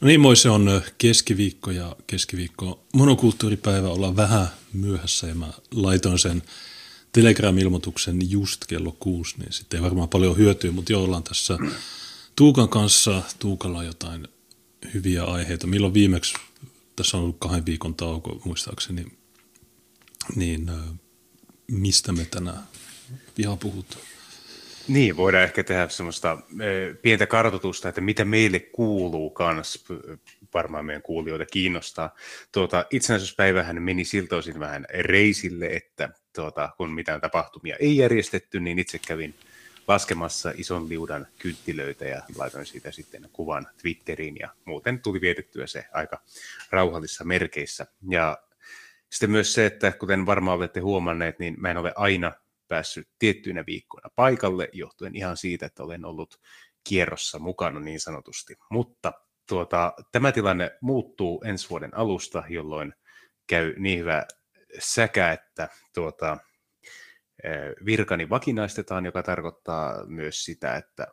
[0.00, 3.88] No niin, moi, se on keskiviikko ja keskiviikko monokulttuuripäivä.
[3.88, 6.42] Ollaan vähän myöhässä ja mä laitoin sen
[7.12, 11.58] Telegram-ilmoituksen just kello kuusi, niin sitten ei varmaan paljon hyötyä, mutta jo ollaan tässä
[12.36, 13.22] Tuukan kanssa.
[13.38, 14.28] Tuukalla on jotain
[14.94, 15.66] hyviä aiheita.
[15.66, 16.34] Milloin viimeksi,
[16.96, 19.06] tässä on ollut kahden viikon tauko muistaakseni,
[20.36, 20.70] niin
[21.66, 22.62] mistä me tänään
[23.38, 24.00] ihan puhutaan?
[24.90, 26.38] Niin, voidaan ehkä tehdä semmoista
[27.02, 29.84] pientä kartoitusta, että mitä meille kuuluu kans,
[30.54, 32.14] varmaan meidän kuulijoita kiinnostaa.
[32.52, 38.78] Tuota, itsenäisyyspäivähän meni siltä osin vähän reisille, että tuota, kun mitään tapahtumia ei järjestetty, niin
[38.78, 39.34] itse kävin
[39.88, 45.84] laskemassa ison liudan kynttilöitä ja laitoin siitä sitten kuvan Twitteriin ja muuten tuli vietettyä se
[45.92, 46.22] aika
[46.70, 47.86] rauhallisissa merkeissä.
[48.08, 48.38] Ja
[49.10, 52.32] sitten myös se, että kuten varmaan olette huomanneet, niin mä en ole aina
[52.70, 56.40] päässyt tiettyinä viikkoina paikalle, johtuen ihan siitä, että olen ollut
[56.88, 58.56] kierrossa mukana niin sanotusti.
[58.70, 59.12] Mutta
[59.48, 62.94] tuota, tämä tilanne muuttuu ensi vuoden alusta, jolloin
[63.46, 64.26] käy niin hyvä
[64.78, 66.38] säkä, että tuota,
[67.84, 71.06] virkani vakinaistetaan, joka tarkoittaa myös sitä, että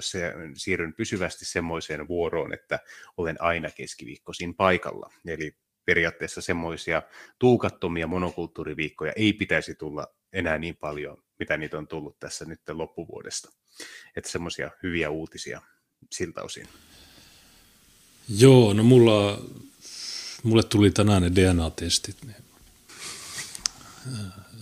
[0.00, 2.78] se, siirryn pysyvästi semmoiseen vuoroon, että
[3.16, 5.10] olen aina keskiviikkoisin paikalla.
[5.26, 7.02] Eli periaatteessa semmoisia
[7.38, 13.52] tuukattomia monokulttuuriviikkoja ei pitäisi tulla enää niin paljon, mitä niitä on tullut tässä nyt loppuvuodesta.
[14.16, 15.62] Että semmoisia hyviä uutisia
[16.12, 16.68] siltä osin.
[18.28, 19.44] Joo, no mulla,
[20.42, 22.16] mulle tuli tänään ne DNA-testit.
[22.24, 22.36] Niin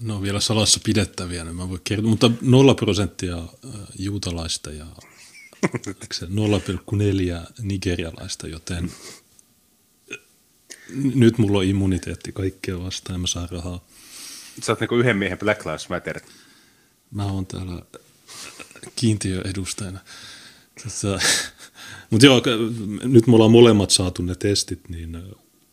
[0.00, 3.42] ne on vielä salassa pidettäviä, niin mä voin kertoa, mutta 0 prosenttia
[3.98, 4.86] juutalaista ja
[5.66, 5.70] 0,4
[7.62, 8.92] nigerialaista, joten
[11.14, 13.84] nyt mulla on immuniteetti kaikkea vastaan ja mä saan rahaa.
[14.62, 16.20] Sä oot niinku yhden miehen Black Lives Matter.
[17.10, 17.82] Mä oon täällä
[18.96, 20.00] kiintiöedustajana.
[20.82, 21.18] Tässä,
[22.10, 22.42] mutta joo,
[23.02, 25.22] nyt me ollaan molemmat saatu ne testit, niin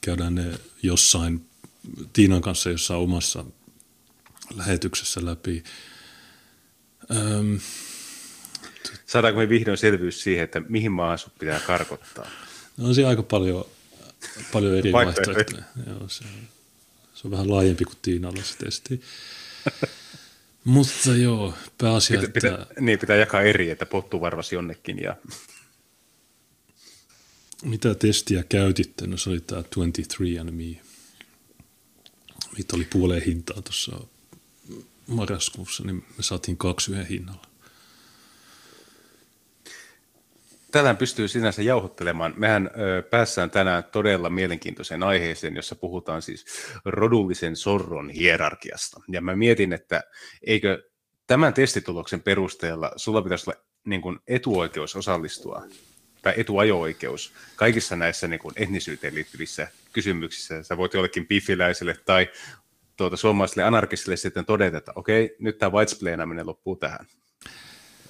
[0.01, 1.45] käydään ne jossain
[2.13, 3.45] Tiinan kanssa jossain omassa
[4.55, 5.63] lähetyksessä läpi.
[7.11, 7.59] Öm,
[9.05, 12.27] Saadaanko me vihdoin selvyys siihen, että mihin maahan sut pitää karkottaa?
[12.77, 13.65] No on siinä aika paljon,
[14.53, 15.63] paljon eri vaihtoehtoja.
[15.87, 16.25] Joo, se,
[17.25, 19.01] se on vähän laajempi kuin Tiinalla se testi.
[20.63, 22.81] Mutta joo, pääasia, pitä, pitä, että...
[22.81, 25.01] Niin, pitää jakaa eri, että pottuu varmasti jonnekin.
[25.01, 25.15] Ja...
[27.63, 29.07] Mitä testiä käytitte?
[29.07, 30.77] No se oli tämä 23andMe.
[32.57, 33.99] Mitä oli puoleen hintaa tuossa
[35.07, 37.47] marraskuussa, niin me saatiin kaksi yhden hinnalla.
[40.75, 42.33] Tänään pystyy sinänsä jauhottelemaan.
[42.37, 46.45] Mehän ö, päässään tänään todella mielenkiintoiseen aiheeseen, jossa puhutaan siis
[46.85, 49.01] rodullisen sorron hierarkiasta.
[49.07, 50.03] Ja mä mietin, että
[50.43, 50.83] eikö
[51.27, 55.63] tämän testituloksen perusteella sulla pitäisi olla niin kuin etuoikeus osallistua
[56.21, 60.63] tai etuajo-oikeus kaikissa näissä niin kuin etnisyyteen liittyvissä kysymyksissä.
[60.63, 62.29] Sä voit jollekin piffiläiselle tai
[62.97, 67.05] tuota, suomalaisille anarkistille sitten todeta, että okei, nyt tämä whitesplainaaminen loppuu tähän.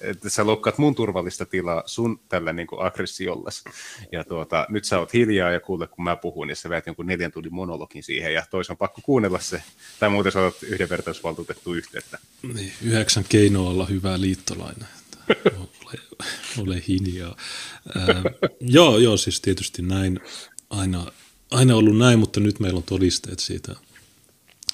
[0.00, 3.64] Että sä loukkaat mun turvallista tilaa sun tällä niin aggressiollas.
[4.12, 7.06] Ja tuota, nyt sä oot hiljaa ja kuule, kun mä puhun, ja sä väät jonkun
[7.06, 9.62] neljän tunnin monologin siihen, ja toisen on pakko kuunnella se.
[10.00, 12.18] Tai muuten sä oot yhdenvertaisvaltuutettu yhteyttä.
[12.54, 14.88] Niin, yhdeksän keinoa olla hyvää liittolainen.
[15.58, 16.00] ole,
[16.58, 17.36] ole hiljaa.
[17.96, 18.06] Äh,
[18.60, 20.20] joo, joo, siis tietysti näin
[20.70, 21.12] aina,
[21.50, 23.76] aina ollut näin, mutta nyt meillä on todisteet siitä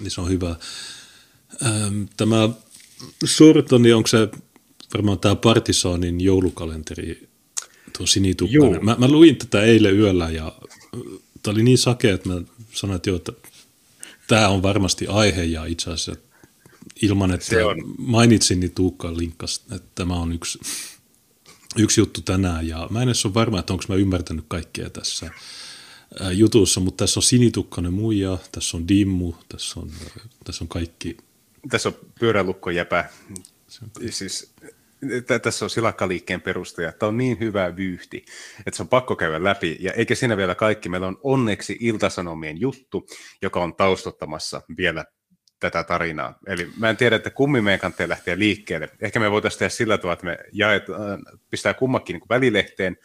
[0.02, 0.56] niin se on hyvä.
[1.66, 2.48] Ähm, tämä
[3.24, 4.28] Sorto, niin onko se
[4.94, 7.28] varmaan tämä Partisanin joulukalenteri,
[7.98, 8.84] tuo sinitukkainen.
[8.84, 10.52] Mä, mä luin tätä eilen yöllä ja
[11.42, 13.32] tämä oli niin sakea, että mä sanoin, että joo, että
[14.26, 16.22] tämä on varmasti aihe ja itse asiassa
[17.02, 17.56] ilman, että
[17.98, 20.58] mainitsin, niin Tuukka linkkas, että tämä on yksi,
[21.76, 22.68] yksi juttu tänään.
[22.68, 25.30] Ja mä en edes ole varma, että onko mä ymmärtänyt kaikkea tässä
[26.32, 29.90] jutussa, mutta tässä on sinitukkainen muija, tässä on dimmu, tässä on,
[30.44, 31.16] tässä on kaikki.
[31.70, 33.10] Tässä on pyörälukkojäpä,
[34.10, 34.52] siis
[35.42, 36.92] tässä on silakkaliikkeen perustaja.
[36.92, 38.24] Tämä on niin hyvä vyyhti,
[38.66, 39.76] että se on pakko käydä läpi.
[39.80, 40.88] Ja eikä siinä vielä kaikki.
[40.88, 43.06] Meillä on onneksi Iltasanomien juttu,
[43.42, 45.04] joka on taustottamassa vielä
[45.60, 46.38] tätä tarinaa.
[46.46, 48.88] Eli mä en tiedä, että kummi meidän kannattaa lähteä liikkeelle.
[49.00, 52.96] Ehkä me voitaisiin tehdä sillä tavalla, että me jaetaan, pistää kummakin niin välilehteen,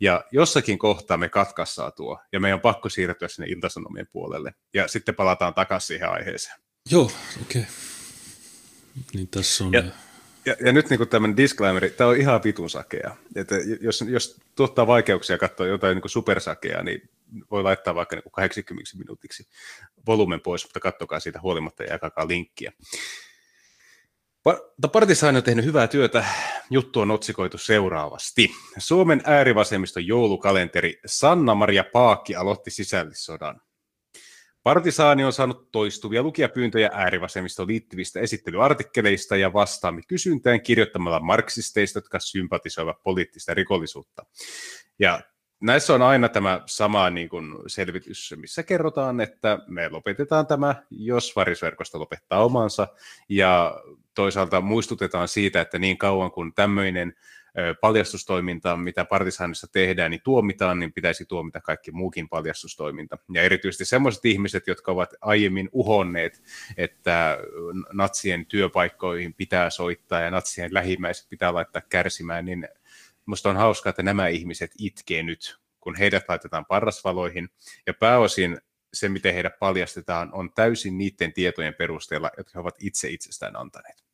[0.00, 4.54] ja jossakin kohtaa me katkassaa tuo, ja meidän on pakko siirtyä sinne iltasanomien puolelle.
[4.74, 6.60] Ja sitten palataan takaisin siihen aiheeseen.
[6.90, 7.10] Joo,
[7.42, 7.62] okei.
[7.62, 7.72] Okay.
[9.14, 9.72] Niin tässä on...
[9.72, 9.82] Ja,
[10.46, 13.16] ja, ja nyt niin tämmöinen disclaimeri, tämä on ihan vitun sakea.
[13.36, 17.10] Että jos, jos tuottaa vaikeuksia katsoa jotain niin supersakea, niin
[17.50, 19.48] voi laittaa vaikka niin 80 minuutiksi
[20.06, 22.72] volumen pois, mutta kattokaa siitä huolimatta ja jakakaa linkkiä.
[24.92, 26.24] Partisaani on tehnyt hyvää työtä.
[26.70, 28.50] Juttu on otsikoitu seuraavasti.
[28.78, 33.60] Suomen äärivasemmiston joulukalenteri Sanna-Maria Paakki aloitti sisällissodan.
[34.62, 43.02] Partisaani on saanut toistuvia lukijapyyntöjä äärivasemmistoon liittyvistä esittelyartikkeleista ja vastaamme kysyntään kirjoittamalla marksisteista, jotka sympatisoivat
[43.02, 44.26] poliittista rikollisuutta.
[44.98, 45.20] Ja
[45.60, 51.36] näissä on aina tämä sama niin kuin selvitys, missä kerrotaan, että me lopetetaan tämä, jos
[51.36, 52.88] varisverkosto lopettaa omansa,
[53.28, 53.80] ja
[54.14, 57.14] toisaalta muistutetaan siitä, että niin kauan kuin tämmöinen
[57.80, 63.18] paljastustoiminta, mitä partisaanissa tehdään, niin tuomitaan, niin pitäisi tuomita kaikki muukin paljastustoiminta.
[63.32, 66.42] Ja erityisesti sellaiset ihmiset, jotka ovat aiemmin uhonneet,
[66.76, 67.38] että
[67.92, 72.68] natsien työpaikkoihin pitää soittaa ja natsien lähimmäiset pitää laittaa kärsimään, niin
[73.26, 77.48] Minusta on hauskaa, että nämä ihmiset itkee nyt, kun heidät laitetaan parrasvaloihin,
[77.86, 78.58] ja pääosin
[78.92, 84.04] se, miten heidät paljastetaan, on täysin niiden tietojen perusteella, jotka he ovat itse itsestään antaneet.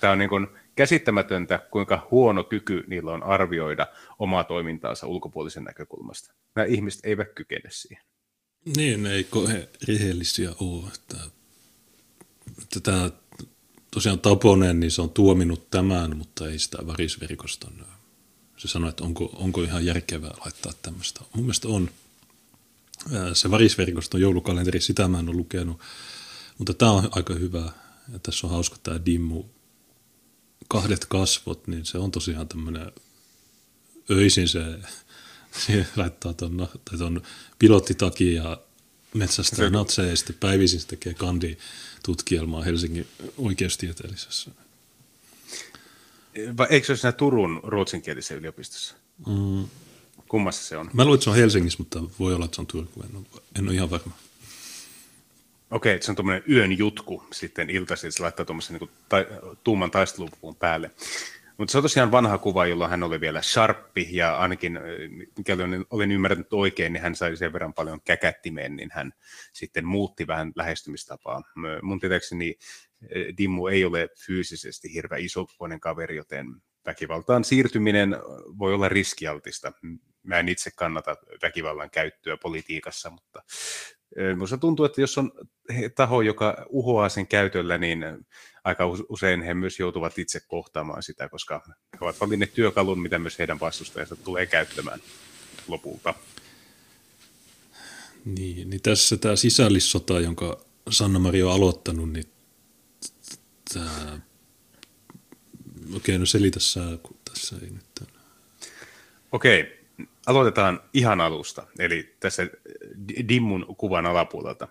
[0.00, 0.46] Tämä on niin kuin
[0.78, 3.86] käsittämätöntä, kuinka huono kyky niillä on arvioida
[4.18, 6.34] omaa toimintaansa ulkopuolisen näkökulmasta.
[6.54, 8.04] Nämä ihmiset eivät kykene siihen.
[8.76, 10.84] Niin, ei he rehellisiä ole.
[10.94, 11.16] Että,
[12.62, 13.10] että tämä
[13.90, 17.84] tosiaan Taponen, niin se on tuominut tämän, mutta ei sitä varisverkoston
[18.58, 21.20] se sanoi, että onko, onko ihan järkevää laittaa tämmöistä.
[21.34, 21.90] Mun mielestä on.
[23.32, 25.80] Se varisverkoston joulukalenteri, sitä mä en ole lukenut,
[26.58, 27.72] mutta tämä on aika hyvä.
[28.12, 29.44] Ja tässä on hauska tämä Dimmu,
[30.68, 32.92] kahdet kasvot, niin se on tosiaan tämmöinen
[34.10, 34.60] öisin se,
[35.66, 36.68] se laittaa tuon,
[36.98, 37.22] ton
[37.58, 38.60] pilottitakin ja
[39.14, 44.50] metsästää natseja ja sitten päivisin se tekee kandi-tutkielmaa Helsingin oikeustieteellisessä
[46.56, 48.94] vai eikö se ole siinä Turun ruotsinkielisessä yliopistossa?
[49.26, 49.68] Mm.
[50.28, 50.90] Kummassa se on?
[50.92, 53.02] Mä luulen, että se on Helsingissä, mutta voi olla, että se on Turku.
[53.02, 54.12] En ole, en ole ihan varma.
[55.70, 59.24] Okei, okay, se on tuommoinen yön jutku sitten iltaisin, se laittaa tuommoisen niin ta-
[59.64, 60.90] tuuman taistelupuun päälle.
[61.56, 64.80] Mutta se on tosiaan vanha kuva, jolloin hän oli vielä sharppi, ja ainakin,
[65.36, 69.12] mikäli olen ymmärtänyt oikein, niin hän sai sen verran paljon käkättimeen, niin hän
[69.52, 71.42] sitten muutti vähän lähestymistapaa.
[71.82, 72.54] Mun tietääkseni
[73.38, 76.46] Dimmu ei ole fyysisesti hirveän isokoinen kaveri, joten
[76.86, 78.16] väkivaltaan siirtyminen
[78.58, 79.72] voi olla riskialtista.
[80.22, 83.42] Mä en itse kannata väkivallan käyttöä politiikassa, mutta
[84.16, 85.32] minusta tuntuu, että jos on
[85.94, 88.04] taho, joka uhoaa sen käytöllä, niin
[88.64, 91.62] aika usein he myös joutuvat itse kohtaamaan sitä, koska
[91.92, 95.00] he ovat valinneet työkalun, mitä myös heidän vastustajansa tulee käyttämään
[95.68, 96.14] lopulta.
[98.24, 102.24] Niin, niin tässä tämä sisällissota, jonka Sanna-Mari on aloittanut, niin
[103.74, 104.20] tämä...
[105.96, 108.08] Okei, no selitä sä, kun tässä ei nyt...
[109.32, 109.77] Okei,
[110.28, 112.46] aloitetaan ihan alusta, eli tässä
[113.28, 114.68] Dimmun kuvan alapuolelta.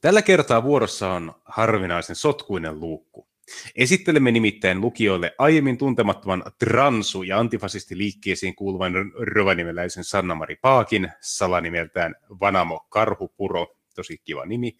[0.00, 3.28] Tällä kertaa vuorossa on harvinaisen sotkuinen luukku.
[3.76, 8.92] Esittelemme nimittäin lukijoille aiemmin tuntemattoman transu- ja antifasistiliikkeisiin kuuluvan
[9.34, 14.78] rovanimeläisen Sanna-Mari Paakin, salanimeltään Vanamo Karhupuro, tosi kiva nimi.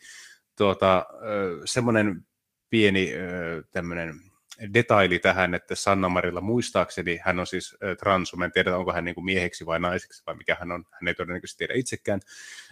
[0.56, 1.06] Tuota,
[1.64, 2.26] semmoinen
[2.70, 3.12] pieni
[3.70, 4.14] tämmöinen
[4.74, 9.04] detaili tähän, että Sanna Marilla muistaakseni, hän on siis transu, mä en tiedä onko hän
[9.04, 12.20] niin kuin mieheksi vai naiseksi vai mikä hän on, hän ei todennäköisesti tiedä itsekään,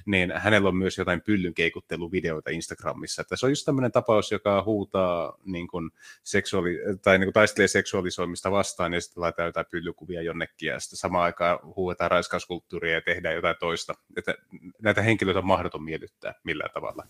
[0.06, 5.38] niin hänellä on myös jotain pyllynkeikutteluvideoita Instagramissa, että se on just tämmöinen tapaus, joka huutaa
[5.44, 5.90] niin kuin
[6.22, 10.96] seksuaali- tai niin kuin taistelee seksuaalisoimista vastaan ja sitten laitetaan jotain pyllykuvia jonnekin ja sitten
[10.96, 14.34] samaan aikaan huuetaan raiskauskulttuuria ja tehdään jotain toista, että
[14.82, 17.06] näitä henkilöitä on mahdoton miellyttää millään tavalla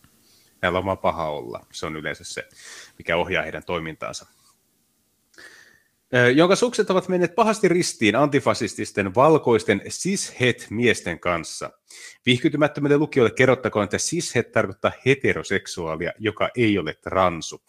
[0.63, 1.67] näillä on vaan paha olla.
[1.73, 2.49] Se on yleensä se,
[2.99, 4.27] mikä ohjaa heidän toimintaansa.
[6.35, 11.71] Jonka sukset ovat menneet pahasti ristiin antifasististen valkoisten cishet-miesten kanssa.
[12.27, 17.63] Vihkytymättömille lukijoille kerrottakoon, että cishet tarkoittaa heteroseksuaalia, joka ei ole transu.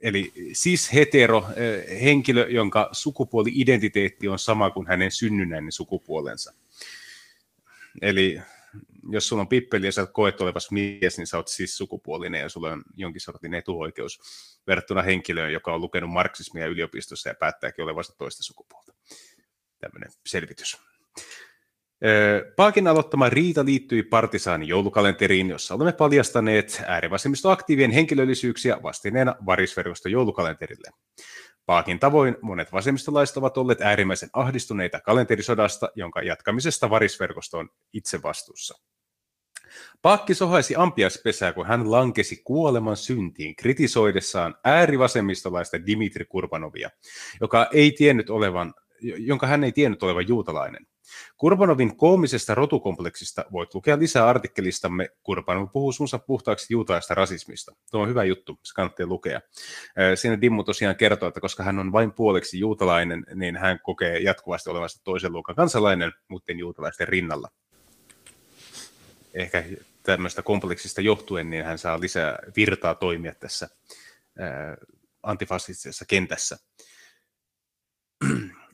[0.00, 1.44] Eli cis-hetero
[2.02, 6.54] henkilö, jonka sukupuoli-identiteetti on sama kuin hänen synnynnäinen sukupuolensa.
[8.02, 8.40] Eli
[9.10, 12.48] jos sulla on pippeli ja sä koet olevas mies, niin sä oot siis sukupuolinen ja
[12.48, 14.20] sulla on jonkin sortin etuoikeus
[14.66, 18.92] verrattuna henkilöön, joka on lukenut marksismia yliopistossa ja päättääkin olevansa toista sukupuolta.
[19.80, 20.78] Tämmöinen selvitys.
[22.56, 30.90] Paakin aloittama riita liittyi partisaanin joulukalenteriin, jossa olemme paljastaneet äärivasemmistoaktiivien henkilöllisyyksiä vastineena varisverkoston joulukalenterille.
[31.66, 38.78] Paakin tavoin monet vasemmistolaiset ovat olleet äärimmäisen ahdistuneita kalenterisodasta, jonka jatkamisesta varisverkosto on itse vastuussa.
[40.02, 46.90] Paakki sohaisi ampiaspesää, kun hän lankesi kuoleman syntiin kritisoidessaan äärivasemmistolaista Dimitri Kurbanovia,
[47.40, 50.86] joka ei tiennyt olevan, jonka hän ei tiennyt olevan juutalainen.
[51.36, 57.72] Kurbanovin koomisesta rotukompleksista voit lukea lisää artikkelistamme Kurbanov puhuu sunsa puhtaaksi juutalaista rasismista.
[57.90, 59.40] Tuo on hyvä juttu, se kannattaa lukea.
[60.14, 64.70] Siinä Dimmu tosiaan kertoo, että koska hän on vain puoleksi juutalainen, niin hän kokee jatkuvasti
[64.70, 67.48] olevansa toisen luokan kansalainen muiden juutalaisten rinnalla.
[69.34, 69.64] Ehkä
[70.02, 73.68] tämmöistä kompleksista johtuen, niin hän saa lisää virtaa toimia tässä
[75.22, 76.58] antifasistisessa kentässä.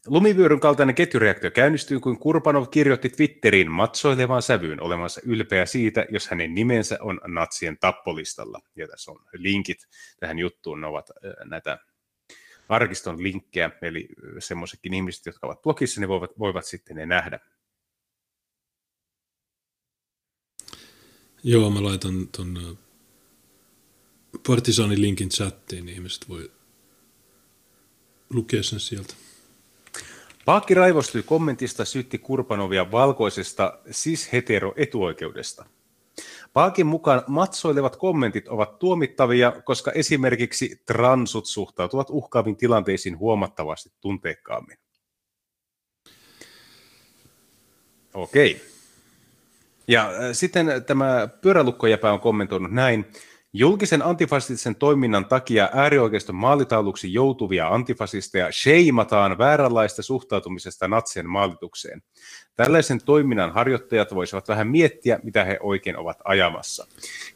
[0.07, 6.55] Lumivyöryn kaltainen ketjureaktio käynnistyy, kun Kurbanov kirjoitti Twitteriin matsoilevaan sävyyn olevansa ylpeä siitä, jos hänen
[6.55, 8.61] nimensä on natsien tappolistalla.
[8.77, 9.88] Ja tässä on linkit
[10.21, 11.11] tähän juttuun, ne ovat
[11.45, 11.79] näitä
[12.69, 17.41] arkiston linkkejä, eli semmoisetkin ihmiset, jotka ovat blogissa, ne voivat, voivat sitten ne nähdä.
[21.45, 22.78] Joo, mä laitan ton
[24.47, 26.50] Partisanin linkin chattiin, niin ihmiset voi
[28.30, 29.14] lukea sen sieltä.
[30.45, 35.64] Paakki raivostui kommentista syytti Kurpanovia valkoisesta cis-hetero-etuoikeudesta.
[36.52, 44.78] Paakin mukaan matsoilevat kommentit ovat tuomittavia, koska esimerkiksi transut suhtautuvat uhkaaviin tilanteisiin huomattavasti tunteikkaammin.
[48.14, 48.77] Okei.
[49.88, 53.07] Ja äh, sitten tämä pyörälukkojäpä on kommentoinut näin.
[53.52, 62.02] Julkisen antifasistisen toiminnan takia äärioikeiston maalitauluksi joutuvia antifasisteja sheimataan vääränlaista suhtautumisesta natsien maalitukseen.
[62.57, 66.87] Tällaisen toiminnan harjoittajat voisivat vähän miettiä, mitä he oikein ovat ajamassa.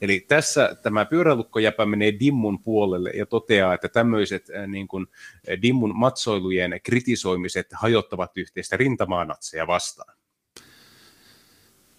[0.01, 5.07] Eli tässä tämä pyörälukkojäpä menee Dimmun puolelle ja toteaa, että tämmöiset äh, niin kuin
[5.49, 10.22] äh, Dimmun matsoilujen kritisoimiset hajottavat yhteistä rintamaa natseja vastaan.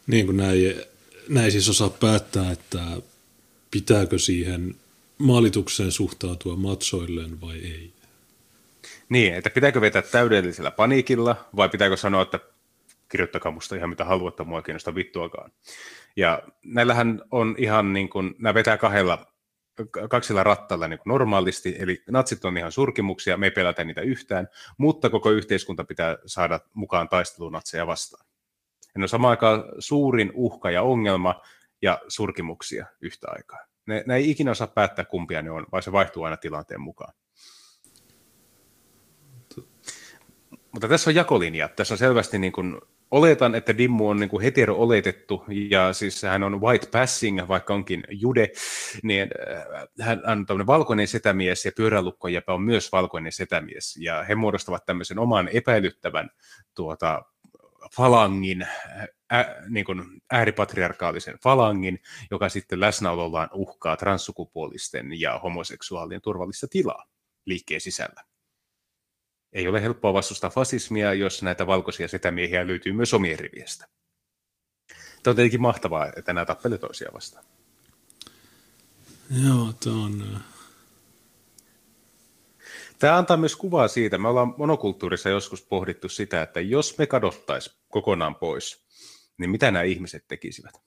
[0.08, 0.76] Niin kuin näin,
[1.30, 2.80] näin siis osaa päättää, että
[3.72, 4.76] pitääkö siihen
[5.18, 7.94] maalitukseen suhtautua matsoilleen vai ei.
[9.10, 12.40] Niin, että pitääkö vetää täydellisellä paniikilla vai pitääkö sanoa, että
[13.10, 15.52] kirjoittakaa musta ihan mitä haluatte, mua kiinnosta vittuakaan.
[16.16, 19.26] Ja näillähän on ihan niin kuin, nämä vetää kahdella,
[20.10, 24.48] kaksilla rattailla niin kuin normaalisti, eli natsit on ihan surkimuksia, me ei pelätä niitä yhtään,
[24.78, 28.26] mutta koko yhteiskunta pitää saada mukaan taistelunatseja vastaan.
[28.96, 31.42] Ja ne on samaan aikaan suurin uhka ja ongelma,
[31.82, 33.60] ja surkimuksia yhtä aikaa.
[33.86, 37.14] Ne, ne ei ikinä osaa päättää, kumpia ne on, vaan se vaihtuu aina tilanteen mukaan.
[40.72, 41.70] Mutta tässä on jakolinja.
[41.70, 42.82] Tässä on selvästi niin kuin,
[43.12, 48.04] oletan, että Dimmu on niin kuin hetero-oletettu, ja siis hän on white passing, vaikka onkin
[48.10, 48.50] jude,
[49.04, 54.36] niin äh, hän on tämmöinen valkoinen setämies, ja pyörälukkojäpä on myös valkoinen setämies, ja he
[54.36, 56.30] muodostavat tämmöisen oman epäilyttävän
[56.76, 57.22] tuota,
[57.96, 58.62] falangin,
[59.34, 62.00] ä, niin kuin ääripatriarkaalisen falangin,
[62.32, 67.06] joka sitten läsnäolollaan uhkaa transsukupuolisten ja homoseksuaalien turvallista tilaa
[67.46, 68.24] liikkeen sisällä.
[69.54, 73.88] Ei ole helppoa vastustaa fasismia, jos näitä valkoisia setämiehiä löytyy myös omien riviestä.
[75.24, 77.46] Tämä on tietenkin mahtavaa, että nämä tappelee toisiaan vastaan.
[79.46, 80.44] Joo, tämä on
[83.04, 87.76] Tämä antaa myös kuvaa siitä, me ollaan monokulttuurissa joskus pohdittu sitä, että jos me kadottaisiin
[87.90, 88.86] kokonaan pois,
[89.38, 90.82] niin mitä nämä ihmiset tekisivät?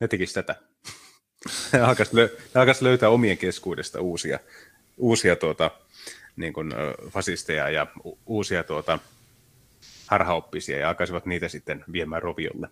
[0.00, 0.62] Ne tekisivät tätä.
[1.72, 1.80] Ne
[2.54, 4.38] alkaisi löytää omien keskuudesta uusia,
[4.96, 5.70] uusia tuota,
[6.36, 6.72] niin kuin,
[7.10, 7.86] fasisteja ja
[8.26, 8.98] uusia tuota,
[10.06, 12.68] harhaoppisia ja alkaisivat niitä sitten viemään roviolle.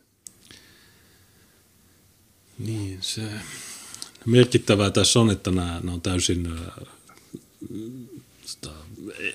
[2.58, 3.22] Niin, se
[4.26, 6.48] merkittävää tässä on, että nämä, nämä on täysin
[8.42, 8.76] Tota,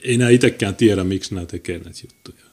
[0.04, 2.48] ei nämä itsekään tiedä, miksi nämä tekee näitä juttuja.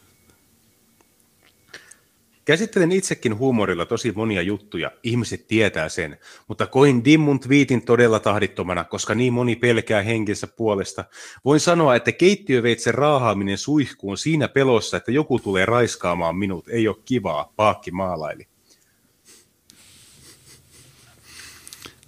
[2.45, 6.19] Käsittelen itsekin huumorilla tosi monia juttuja, ihmiset tietää sen,
[6.49, 11.05] mutta koin Dimmun twiitin todella tahdittomana, koska niin moni pelkää henkensä puolesta.
[11.45, 16.97] Voin sanoa, että keittiöveitsen raahaaminen suihkuun siinä pelossa, että joku tulee raiskaamaan minut, ei ole
[17.05, 18.49] kivaa, Paakki maalaili.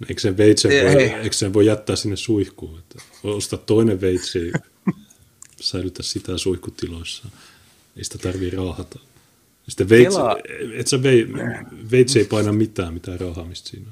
[0.09, 2.79] Eikö sen veitsen voi, eikö sen voi jättää sinne suihkuun?
[2.79, 4.51] Että osta toinen veitsi
[5.61, 7.27] säilytä sitä suihkutiloissa.
[7.97, 8.99] Ei sitä tarvii raahata.
[9.67, 10.37] Sitten veitsi, Kela...
[10.73, 11.27] et sä vei,
[11.91, 13.87] veitsi ei paina mitään, mitään raahaamista siinä.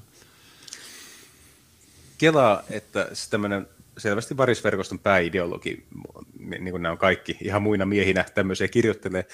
[2.17, 3.67] Kelaa, että tämmöinen
[3.97, 5.85] selvästi varisverkoston pääideologi,
[6.39, 9.25] niin kuin nämä on kaikki ihan muina miehinä tämmöisiä kirjoittelee,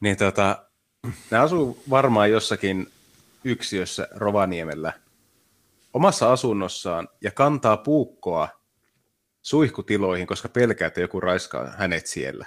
[0.00, 0.64] niin tota,
[1.30, 2.86] nämä asuu varmaan jossakin
[3.44, 4.92] yksiössä Rovaniemellä–
[5.98, 8.48] omassa asunnossaan ja kantaa puukkoa
[9.48, 12.46] suihkutiloihin, koska pelkää, että joku raiskaa hänet siellä.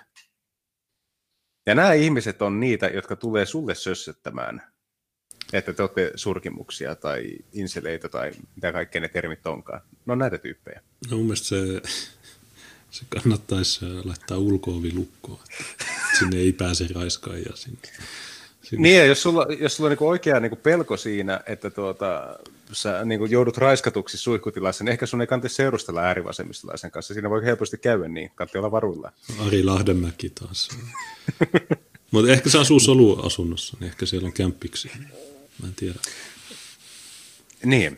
[1.66, 4.62] Ja nämä ihmiset on niitä, jotka tulee sulle sössöttämään,
[5.54, 9.82] että te olette surkimuksia tai inseleitä tai mitä kaikkea ne termit onkaan.
[10.06, 10.82] No näitä tyyppejä.
[11.12, 11.82] No mun mielestä se,
[12.92, 15.40] se kannattaisi laittaa ulko lukkoon.
[16.20, 17.80] sinne ei pääse raiskaajia sinne.
[18.72, 18.90] Sinne.
[18.90, 22.40] Niin, jos sulla, jos sulla on niin oikea niin pelko siinä, että tuota,
[22.72, 27.14] sä niin joudut raiskatuksi suihkutilassa, niin ehkä sun ei kannata seurustella äärivasemmistolaisen kanssa.
[27.14, 29.12] Siinä voi helposti käydä niin, kannattaa olla varuilla.
[29.48, 30.70] Ari Lahdenmäki taas.
[32.12, 34.92] Mutta ehkä se asuu soluasunnossa, niin ehkä siellä on kämppiksi.
[35.62, 36.00] Mä en tiedä.
[37.66, 37.98] Niin.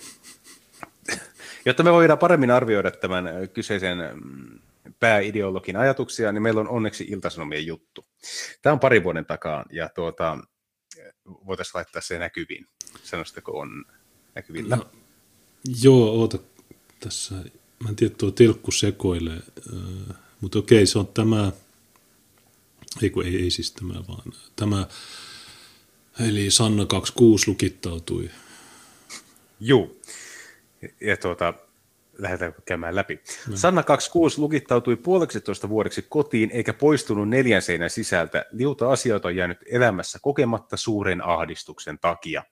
[1.65, 3.97] Jotta me voidaan paremmin arvioida tämän kyseisen
[4.99, 8.05] pääideologin ajatuksia, niin meillä on onneksi Iltasanomien juttu.
[8.61, 10.37] Tämä on pari vuoden takaa, ja tuota,
[11.25, 12.67] voitaisiin laittaa se näkyviin.
[13.03, 13.85] Sanoisitteko on
[14.35, 14.75] näkyvillä?
[14.75, 14.91] No,
[15.81, 16.37] joo, oota
[16.99, 17.35] tässä.
[17.83, 19.39] Mä en tiedä, tuo tilkku sekoilee,
[20.41, 21.51] mutta okei, se on tämä,
[23.01, 24.87] ei kun ei, ei siis tämä, vaan tämä,
[26.19, 28.29] eli Sanna 26 lukittautui.
[29.59, 29.95] Joo,
[31.01, 31.53] ja tuota,
[32.23, 33.19] lähdetään käymään läpi.
[33.49, 33.57] No.
[33.57, 38.45] Sanna 26 lukittautui puoleksitoista vuodeksi kotiin eikä poistunut neljän seinän sisältä.
[38.51, 42.43] Liuta asioita on jäänyt elämässä kokematta suuren ahdistuksen takia.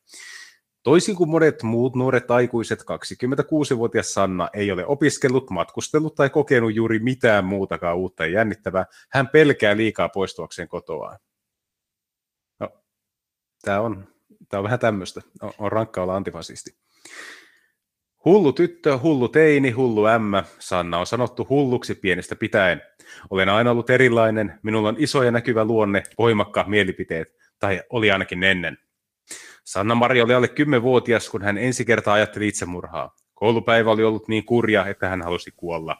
[0.83, 6.99] Toisin kuin monet muut nuoret aikuiset, 26-vuotias Sanna ei ole opiskellut, matkustellut tai kokenut juuri
[6.99, 8.85] mitään muutakaan uutta ja jännittävää.
[9.11, 11.19] Hän pelkää liikaa poistuakseen kotoaan.
[12.59, 12.69] No,
[13.61, 14.07] tämä on,
[14.49, 15.21] tämä on vähän tämmöistä.
[15.41, 16.75] On, on rankka olla antifasisti.
[18.25, 20.43] Hullu tyttö, hullu teini, hullu ämmä.
[20.59, 22.81] Sanna on sanottu hulluksi pienestä pitäen.
[23.29, 28.43] Olen aina ollut erilainen, minulla on iso ja näkyvä luonne, voimakkaat mielipiteet, tai oli ainakin
[28.43, 28.77] ennen.
[29.63, 33.15] Sanna-Mari oli alle 10-vuotias, kun hän ensi kertaa ajatteli itsemurhaa.
[33.33, 35.97] Koulupäivä oli ollut niin kurja, että hän halusi kuolla.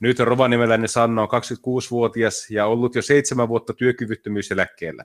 [0.00, 5.04] Nyt rovanimeläinen Sanna on 26-vuotias ja ollut jo seitsemän vuotta työkyvyttömyyseläkkeellä.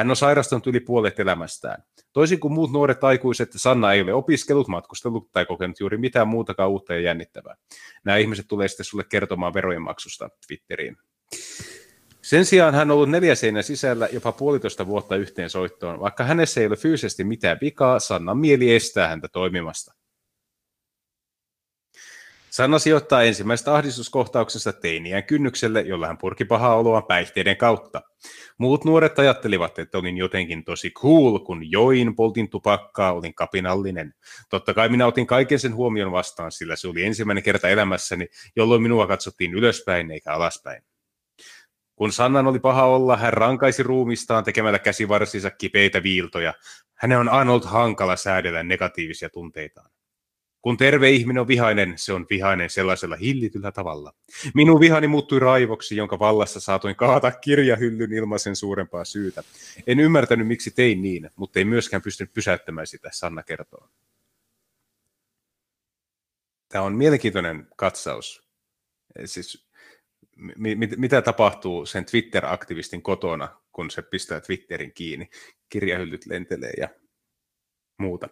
[0.00, 1.82] Hän on sairastunut yli puolet elämästään.
[2.12, 6.70] Toisin kuin muut nuoret aikuiset, Sanna ei ole opiskellut, matkustellut tai kokenut juuri mitään muutakaan
[6.70, 7.54] uutta ja jännittävää.
[8.04, 10.96] Nämä ihmiset tulee sitten sulle kertomaan verojen maksusta Twitteriin.
[12.22, 16.00] Sen sijaan hän on ollut neljä seinän sisällä jopa puolitoista vuotta yhteen soittoon.
[16.00, 19.94] Vaikka hänessä ei ole fyysisesti mitään vikaa, Sannan mieli estää häntä toimimasta.
[22.50, 28.02] Sanna sijoittaa ensimmäisestä ahdistuskohtauksesta teiniän kynnykselle, jolla hän purki pahaa oloa päihteiden kautta.
[28.58, 34.14] Muut nuoret ajattelivat, että olin jotenkin tosi cool, kun join, poltin tupakkaa, olin kapinallinen.
[34.48, 38.82] Totta kai minä otin kaiken sen huomion vastaan, sillä se oli ensimmäinen kerta elämässäni, jolloin
[38.82, 40.82] minua katsottiin ylöspäin eikä alaspäin.
[41.94, 46.54] Kun Sannan oli paha olla, hän rankaisi ruumistaan tekemällä käsivarsinsa kipeitä viiltoja.
[46.94, 49.90] Hänen on aina ollut hankala säädellä negatiivisia tunteitaan.
[50.62, 54.12] Kun terve ihminen on vihainen, se on vihainen sellaisella hillityllä tavalla.
[54.54, 59.42] Minun vihani muuttui raivoksi, jonka vallassa saatoin kaata kirjahyllyn ilman sen suurempaa syytä.
[59.86, 63.88] En ymmärtänyt, miksi tein niin, mutta ei myöskään pystynyt pysäyttämään sitä, Sanna kertoo.
[66.68, 68.48] Tämä on mielenkiintoinen katsaus.
[69.24, 69.68] Siis,
[70.56, 75.30] mit, mitä tapahtuu sen Twitter-aktivistin kotona, kun se pistää Twitterin kiinni.
[75.68, 76.88] Kirjahyllyt lentelee ja
[77.98, 78.28] muuta.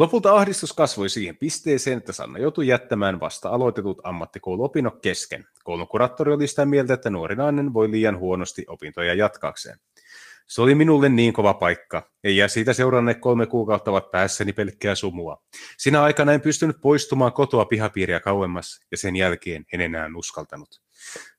[0.00, 5.46] Lopulta ahdistus kasvoi siihen pisteeseen, että Sanna joutui jättämään vasta aloitetut ammattikouluopinnot kesken.
[5.64, 9.78] Koulun kuraattori oli sitä mieltä, että nuori nainen voi liian huonosti opintoja jatkaakseen.
[10.46, 14.94] Se oli minulle niin kova paikka, ei ja siitä seuranneet kolme kuukautta ovat päässäni pelkkää
[14.94, 15.42] sumua.
[15.78, 20.80] Sinä aikana en pystynyt poistumaan kotoa pihapiiriä kauemmas, ja sen jälkeen en enää uskaltanut.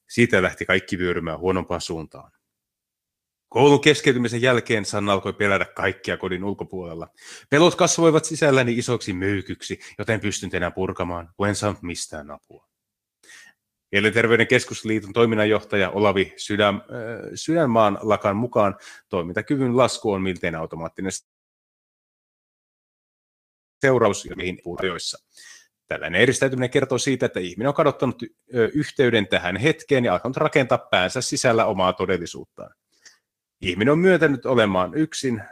[0.09, 2.31] Siitä lähti kaikki vyörymään huonompaan suuntaan.
[3.53, 7.07] Koulun keskeytymisen jälkeen Sanna alkoi pelätä kaikkia kodin ulkopuolella.
[7.49, 12.67] Pelot kasvoivat sisälläni isoksi myykyksi, joten pystyn enää purkamaan, kun en saanut mistään apua.
[13.91, 16.81] Mielenterveyden keskusliiton toiminnanjohtaja Olavi Sydän, äh,
[17.35, 18.75] Sydänmaan lakan mukaan
[19.09, 21.11] toimintakyvyn lasku on miltein automaattinen
[23.81, 25.17] seuraus mihin ajoissa.
[25.87, 28.23] Tällainen eristäytyminen kertoo siitä, että ihminen on kadottanut
[28.73, 32.71] yhteyden tähän hetkeen ja alkanut rakentaa päänsä sisällä omaa todellisuuttaan.
[33.61, 35.43] Ihminen on myöntänyt olemaan yksin,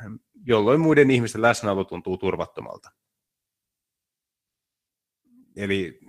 [0.46, 2.92] jolloin muiden ihmisten läsnäolo tuntuu turvattomalta.
[5.56, 6.00] Eli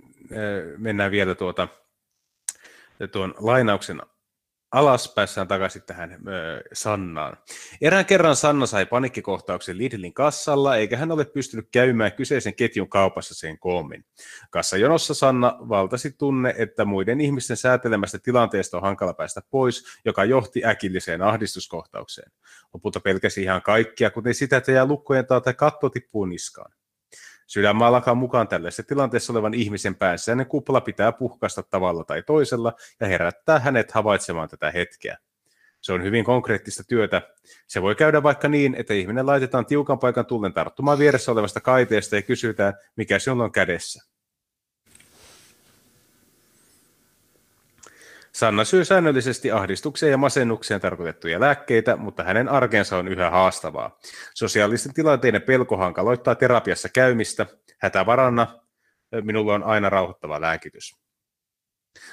[0.77, 1.67] mennään vielä tuota,
[3.11, 4.01] tuon lainauksen
[4.71, 7.37] alas, päässään takaisin tähän ö, Sannaan.
[7.81, 13.35] Erään kerran Sanna sai panikkikohtauksen Lidlin kassalla, eikä hän ole pystynyt käymään kyseisen ketjun kaupassa
[13.35, 14.05] sen koommin.
[14.49, 20.65] Kassajonossa Sanna valtasi tunne, että muiden ihmisten säätelemästä tilanteesta on hankala päästä pois, joka johti
[20.65, 22.31] äkilliseen ahdistuskohtaukseen.
[22.73, 26.71] Lopulta pelkäsi ihan kaikkia, kuten sitä, että jää lukkojen tai katto tippuu niskaan.
[27.51, 33.07] Sydänmaallakaan mukaan tällaisessa tilanteessa olevan ihmisen päässä ne kupla pitää puhkaista tavalla tai toisella ja
[33.07, 35.17] herättää hänet havaitsemaan tätä hetkeä.
[35.81, 37.21] Se on hyvin konkreettista työtä.
[37.67, 42.15] Se voi käydä vaikka niin, että ihminen laitetaan tiukan paikan tullen tarttumaan vieressä olevasta kaiteesta
[42.15, 44.10] ja kysytään, mikä sinulla on kädessä.
[48.33, 53.99] Sanna syö säännöllisesti ahdistukseen ja masennukseen tarkoitettuja lääkkeitä, mutta hänen arkensa on yhä haastavaa.
[54.33, 57.45] Sosiaalisten tilanteiden pelko hankaloittaa terapiassa käymistä.
[57.77, 58.61] Hätävaranna
[59.21, 61.01] minulla on aina rauhoittava lääkitys.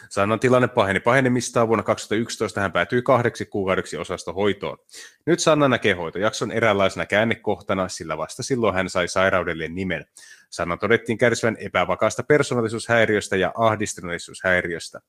[0.08, 1.68] Sannan tilanne paheni pahenemistaan.
[1.68, 4.78] Vuonna 2011 hän päätyi kahdeksi kuukaudeksi osastohoitoon.
[5.26, 10.06] Nyt Sanna näkee hoitojakson eräänlaisena käännekohtana, sillä vasta silloin hän sai sairaudelle nimen.
[10.50, 15.00] Sanna todettiin kärsivän epävakaasta persoonallisuushäiriöstä ja ahdistuneisuushäiriöstä.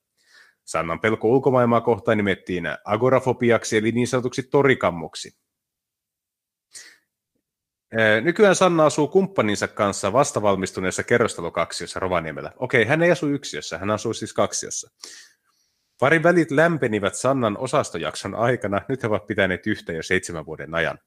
[0.64, 5.40] Sannan pelko ulkomaailmaa kohtaan nimettiin agorafobiaksi eli niin sanotuksi torikammoksi.
[8.22, 12.52] Nykyään Sanna asuu kumppaninsa kanssa vastavalmistuneessa kerrostalokaksiossa Rovaniemellä.
[12.56, 14.90] Okei, hän ei asu yksiössä, hän asuu siis kaksiossa.
[16.00, 20.98] Parin välit lämpenivät Sannan osastojakson aikana, nyt he ovat pitäneet yhtä jo seitsemän vuoden ajan.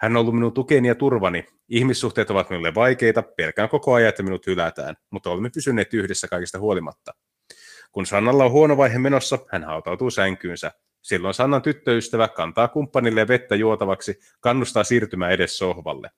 [0.00, 1.44] Hän on ollut minun tukeni ja turvani.
[1.68, 6.58] Ihmissuhteet ovat minulle vaikeita, pelkään koko ajan, että minut hylätään, mutta olemme pysyneet yhdessä kaikista
[6.58, 7.14] huolimatta.
[7.92, 10.72] Kun Sannalla on huono vaihe menossa, hän hautautuu sänkyynsä.
[11.02, 16.10] Silloin Sannan tyttöystävä kantaa kumppanille vettä juotavaksi, kannustaa siirtymään edes sohvalle.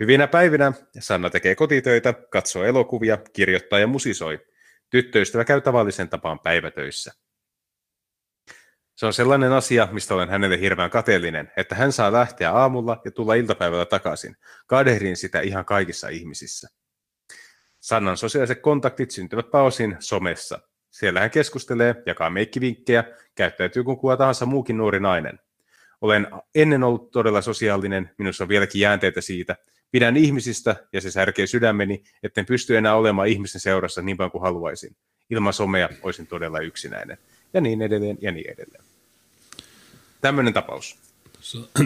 [0.00, 4.46] Hyvinä päivinä Sanna tekee kotitöitä, katsoo elokuvia, kirjoittaa ja musisoi.
[4.90, 7.12] Tyttöystävä käy tavallisen tapaan päivätöissä.
[8.94, 13.10] Se on sellainen asia, mistä olen hänelle hirveän kateellinen, että hän saa lähteä aamulla ja
[13.10, 14.36] tulla iltapäivällä takaisin.
[14.66, 16.68] Kadehdin sitä ihan kaikissa ihmisissä.
[17.82, 20.58] Sannan sosiaaliset kontaktit syntyvät pääosin somessa.
[20.90, 25.40] Siellä hän keskustelee, jakaa meikkivinkkejä, käyttäytyy kuin kuka tahansa muukin nuori nainen.
[26.00, 29.56] Olen ennen ollut todella sosiaalinen, minussa on vieläkin jäänteitä siitä.
[29.90, 34.42] Pidän ihmisistä ja se särkee sydämeni, etten pysty enää olemaan ihmisten seurassa niin paljon kuin
[34.42, 34.96] haluaisin.
[35.30, 37.18] Ilman somea olisin todella yksinäinen.
[37.54, 38.84] Ja niin edelleen ja niin edelleen.
[40.20, 40.96] Tämmöinen tapaus.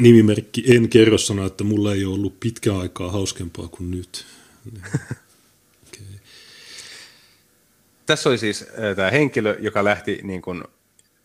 [0.00, 4.26] Nimimerkki En kerro sanoa, että mulla ei ole ollut pitkä aikaa hauskempaa kuin nyt.
[8.07, 10.64] Tässä oli siis äh, tämä henkilö, joka lähti, niin kuin,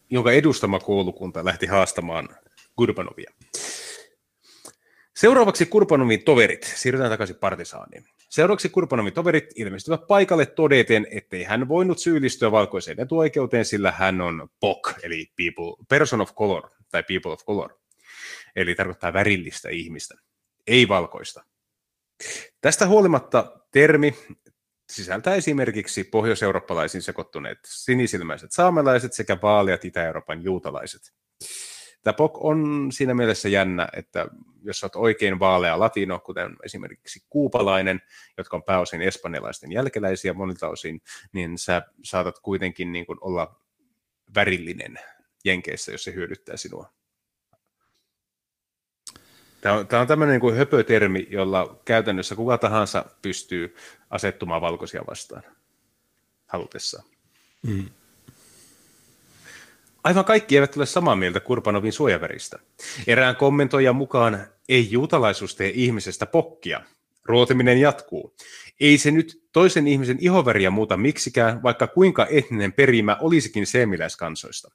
[0.09, 2.29] jonka edustama koulukunta lähti haastamaan
[2.75, 3.31] Kurbanovia.
[5.15, 8.05] Seuraavaksi Kurbanovin toverit, siirrytään takaisin partisaaniin.
[8.29, 14.49] Seuraavaksi Kurbanovin toverit ilmestyvät paikalle todeten, ettei hän voinut syyllistyä valkoiseen etuoikeuteen, sillä hän on
[14.59, 17.73] POC, eli people, person of color, tai people of color.
[18.55, 20.15] Eli tarkoittaa värillistä ihmistä,
[20.67, 21.43] ei valkoista.
[22.61, 24.15] Tästä huolimatta termi
[24.91, 31.13] sisältää esimerkiksi pohjoiseurooppalaisiin sekoittuneet sinisilmäiset saamelaiset sekä vaaleat Itä-Euroopan juutalaiset.
[32.03, 34.27] Tämä POK on siinä mielessä jännä, että
[34.63, 38.01] jos olet oikein vaalea latino, kuten esimerkiksi kuupalainen,
[38.37, 41.01] jotka on pääosin espanjalaisten jälkeläisiä monilta osin,
[41.33, 43.61] niin sä saatat kuitenkin niin kuin olla
[44.35, 44.99] värillinen
[45.45, 47.00] Jenkeissä, jos se hyödyttää sinua.
[49.61, 53.75] Tämä on, tämä on tämmöinen niin kuin höpötermi, jolla käytännössä kuka tahansa pystyy
[54.09, 55.43] asettumaan valkoisia vastaan
[56.47, 57.03] halutessaan.
[57.67, 57.89] Mm.
[60.03, 62.59] Aivan kaikki eivät ole samaa mieltä Kurpanovin suojaväristä.
[63.07, 66.81] Erään kommentoijan mukaan ei juutalaisuus tee ihmisestä pokkia.
[67.25, 68.35] Ruotiminen jatkuu.
[68.79, 74.71] Ei se nyt toisen ihmisen ihoväriä muuta miksikään, vaikka kuinka etninen perimä olisikin seemiläiskansoista.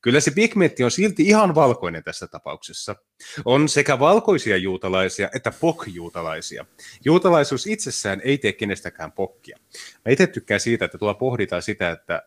[0.00, 2.96] Kyllä se pigmentti on silti ihan valkoinen tässä tapauksessa.
[3.44, 6.66] On sekä valkoisia juutalaisia että pok-juutalaisia.
[7.04, 9.58] Juutalaisuus itsessään ei tee kenestäkään pokkia.
[10.04, 12.22] Mä itse tykkään siitä, että tuolla pohditaan sitä, että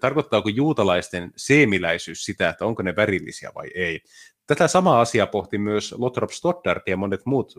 [0.00, 4.00] tarkoittaako juutalaisten seemiläisyys sitä, että onko ne värillisiä vai ei.
[4.46, 7.54] Tätä samaa asiaa pohti myös Lothrop Stoddart ja monet muut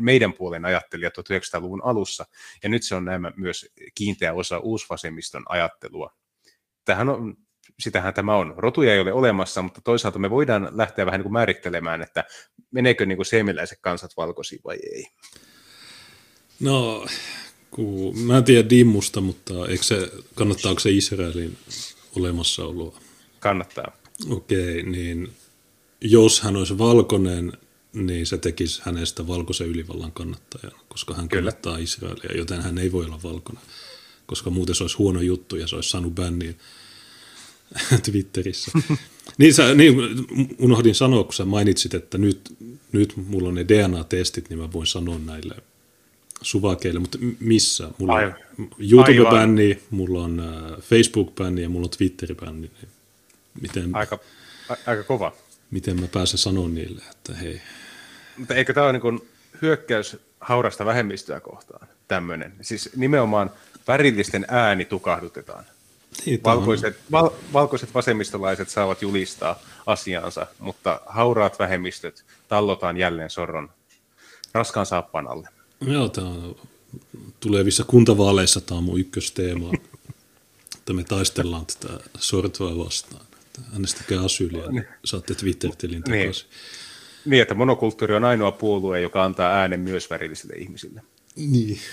[0.00, 2.26] meidän puolen ajattelija 1900-luvun alussa,
[2.62, 6.10] ja nyt se on nämä myös kiinteä osa uusvasemmiston ajattelua.
[6.84, 7.36] Tähän on,
[7.80, 8.54] sitähän tämä on.
[8.56, 12.24] Rotuja ei ole olemassa, mutta toisaalta me voidaan lähteä vähän niin kuin määrittelemään, että
[12.70, 15.06] meneekö niin kuin seemiläiset kansat valkoisiin vai ei.
[16.60, 17.06] No,
[17.70, 21.58] kun, mä en tiedä Dimmusta, mutta eikö se, kannattaako se Israelin
[22.16, 23.00] olemassaoloa?
[23.40, 23.96] Kannattaa.
[24.30, 25.32] Okei, okay, niin
[26.00, 27.52] jos hän olisi valkoinen,
[27.92, 31.40] niin se tekisi hänestä valkoisen ylivallan kannattajan, koska hän Kyllä.
[31.40, 33.62] kannattaa Israelia, joten hän ei voi olla valkoinen,
[34.26, 36.58] koska muuten se olisi huono juttu ja se olisi saanut bänniin
[38.04, 38.70] Twitterissä.
[39.38, 39.94] niin, sä, niin,
[40.58, 42.40] unohdin sanoa, kun sä mainitsit, että nyt,
[42.92, 45.54] nyt mulla on ne DNA-testit, niin mä voin sanoa näille
[46.42, 47.90] suvakeille, mutta missä?
[47.98, 48.34] Mulla on
[48.78, 52.70] YouTube-bänni, mulla on äh, Facebook-bänni ja mulla on Twitter-bänni.
[53.60, 54.18] Miten, aika,
[54.86, 55.32] aika kova.
[55.72, 57.60] Miten mä pääsen sanoa niille, että hei,
[58.36, 59.28] mutta eikö tämä ole niin
[59.62, 62.52] hyökkäys haurasta vähemmistöä kohtaan, tämmöinen?
[62.60, 63.50] Siis nimenomaan
[63.88, 65.64] värillisten ääni tukahdutetaan.
[66.26, 73.70] Niin, valkoiset, val, valkoiset vasemmistolaiset saavat julistaa asiansa, mutta hauraat vähemmistöt tallotaan jälleen sorron
[74.54, 75.48] raskaan saappaan alle.
[75.80, 76.56] Joo, tämä on
[77.40, 79.70] tulevissa kuntavaaleissa tämä on mun ykkösteema.
[80.78, 83.26] että me taistellaan tätä sortoa vastaan.
[83.72, 86.20] Äänestäkää asyyliä, niin saatte Twitter-tilin Niin.
[86.20, 86.48] takaisin.
[87.24, 91.02] Niin, että monokulttuuri on ainoa puolue, joka antaa äänen myös värillisille ihmisille.
[91.36, 91.78] Niin.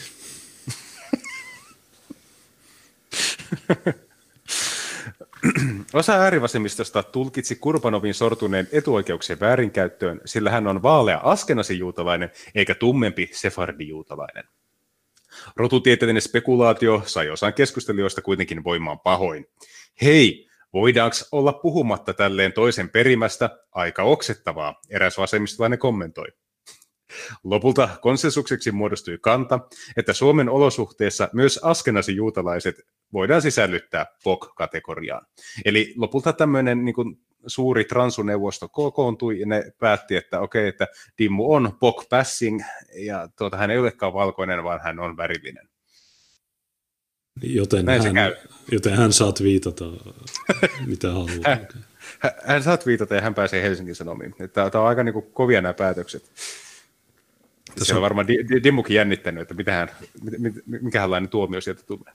[5.94, 14.44] Osa äärivasemmistosta tulkitsi Kurbanovin sortuneen etuoikeuksien väärinkäyttöön, sillä hän on vaalea askenasijuutalainen eikä tummempi sefardijuutalainen.
[15.56, 19.46] Rotutieteellinen spekulaatio sai osan keskustelijoista kuitenkin voimaan pahoin.
[20.02, 23.50] Hei, voidaanko olla puhumatta tälleen toisen perimästä?
[23.72, 26.28] Aika oksettavaa, eräs vasemmistolainen kommentoi.
[27.44, 29.60] Lopulta konsensukseksi muodostui kanta,
[29.98, 32.76] että Suomen olosuhteessa myös askenasi-juutalaiset
[33.14, 35.26] voidaan sisällyttää POK-kategoriaan.
[35.66, 41.54] Eli lopulta tämmöinen niin kuin, suuri transuneuvosto kokoontui ja ne päätti, että okei, että Dimmu
[41.54, 42.64] on POK-passing
[43.06, 45.69] ja tuota, hän ei olekaan valkoinen, vaan hän on värillinen.
[47.44, 48.36] Joten Näin hän, käy.
[48.72, 49.86] joten hän saat viitata,
[50.86, 51.30] mitä haluaa.
[51.48, 51.68] Hän-
[52.46, 54.36] Hän, saat viitata ja hän pääsee Helsingin Sanomiin.
[54.54, 56.24] Tämä on aika niin kuin, kovia nämä päätökset.
[57.80, 59.90] Tässä on varmaan Di- Di- Dimmukin jännittänyt, että mitähän,
[60.22, 62.14] mit- mit- mikähänlainen tuomio sieltä tulee.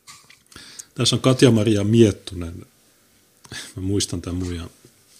[0.95, 2.55] Tässä on Katja-Maria Miettunen.
[3.77, 4.69] Mä muistan tämän mun ja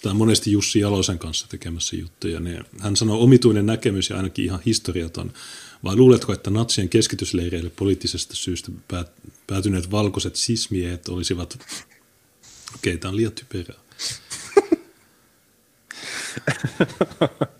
[0.01, 2.39] tämä on monesti Jussi Jalosen kanssa tekemässä juttuja.
[2.39, 5.33] Niin hän sanoi omituinen näkemys ja ainakin ihan historiaton.
[5.85, 9.11] Vai luuletko, että natsien keskitysleireille poliittisesta syystä päät-
[9.47, 11.57] päätyneet valkoiset sismiehet olisivat...
[12.75, 13.79] Okei, okay, tämä on liian typerää.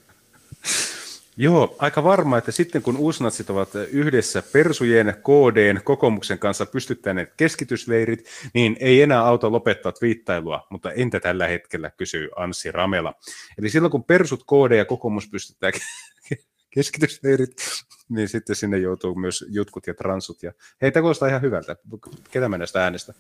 [1.38, 8.26] Joo, aika varma, että sitten kun uusnatsit ovat yhdessä Persujen, KDn, kokoomuksen kanssa pystyttäneet keskitysleirit,
[8.54, 13.14] niin ei enää auta lopettaa viittailua, mutta entä tällä hetkellä, kysyy Anssi Ramela.
[13.58, 15.72] Eli silloin kun Persut, KD ja kokoomus pystyttää
[16.76, 17.56] keskitysleirit,
[18.10, 20.44] niin sitten sinne joutuu myös jutkut ja transut.
[20.44, 21.76] Ja hei, tämä kuulostaa ihan hyvältä.
[22.32, 23.14] Ketä mä näistä äänestä?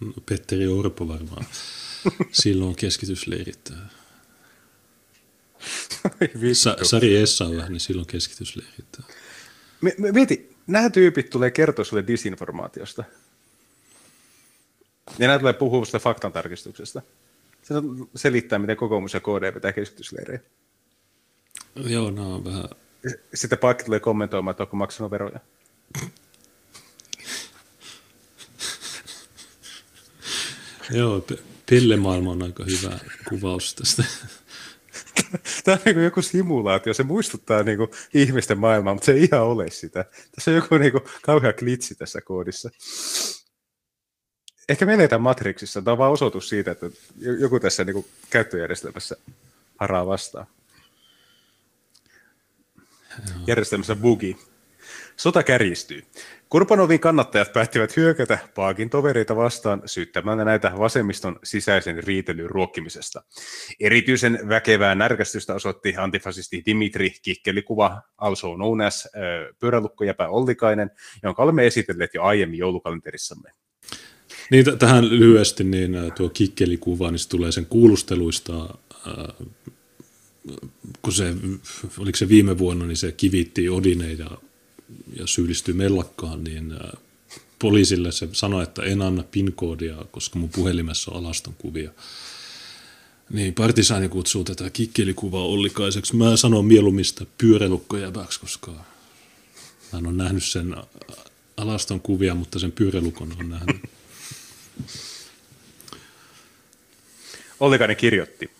[0.00, 1.46] No, Petteri Orpo varmaan.
[2.32, 3.72] Silloin keskitysleirit.
[6.52, 8.98] Sa- Sari Essalah, niin silloin keskitysleirit.
[9.80, 13.04] Mi- Mieti, nämä tyypit tulee kertoa sulle disinformaatiosta.
[15.18, 17.02] Ja nämä tulee puhua sitä faktantarkistuksesta.
[17.62, 17.74] Se
[18.14, 20.40] selittää, miten kokoomus ja KD pitää keskitysleirejä.
[21.76, 22.68] Joo, nämä on vähän...
[23.34, 25.40] Sitten Paakki tulee kommentoimaan, että onko maksanut veroja.
[30.90, 31.24] Joo,
[31.70, 34.04] Pelle-maailma on aika hyvä kuvaus tästä.
[35.64, 39.28] Tämä on niin kuin joku simulaatio, se muistuttaa niin kuin ihmisten maailmaa, mutta se ei
[39.32, 40.04] ihan ole sitä.
[40.34, 42.70] Tässä on joku niin kuin kauhea klitsi tässä koodissa.
[44.68, 46.90] Ehkä me eletään Matrixissa, tämä on vain osoitus siitä, että
[47.40, 49.16] joku tässä niin kuin käyttöjärjestelmässä
[49.78, 50.46] haraa vastaan.
[53.46, 54.36] Järjestelmässä bugi.
[55.16, 56.02] Sota kärjistyy.
[56.48, 63.22] Kurpanovin kannattajat päättivät hyökätä Paakin tovereita vastaan syyttämällä näitä vasemmiston sisäisen riitelyn ruokkimisesta.
[63.80, 70.90] Erityisen väkevää närkästystä osoitti antifasisti Dimitri Kikkelikuva, also known as äh, pyörälukkojäpä Ollikainen,
[71.22, 73.50] jonka olemme esitelleet jo aiemmin joulukalenterissamme.
[74.50, 78.52] Niin, t- tähän lyhyesti, niin tuo kikkelikuva, niin se tulee sen kuulusteluista,
[79.06, 79.34] ää,
[81.02, 81.34] kun se,
[81.98, 84.30] oliko se viime vuonna, niin se kivitti Odine ja,
[85.16, 86.96] ja syyllistyi mellakkaan, niin ää,
[87.58, 91.90] poliisille se sanoi, että en anna PIN-koodia, koska mun puhelimessa on alaston kuvia.
[93.30, 96.16] Niin, partisaani kutsuu tätä kikkelikuvaa Ollikaiseksi.
[96.16, 98.72] Mä sanon mieluummin sitä pyörälukkojäväksi, koska
[99.92, 100.82] mä en ole nähnyt sen ä,
[101.56, 103.82] alaston kuvia, mutta sen pyörälukon on nähnyt.
[107.60, 108.50] Ollikainen kirjoitti.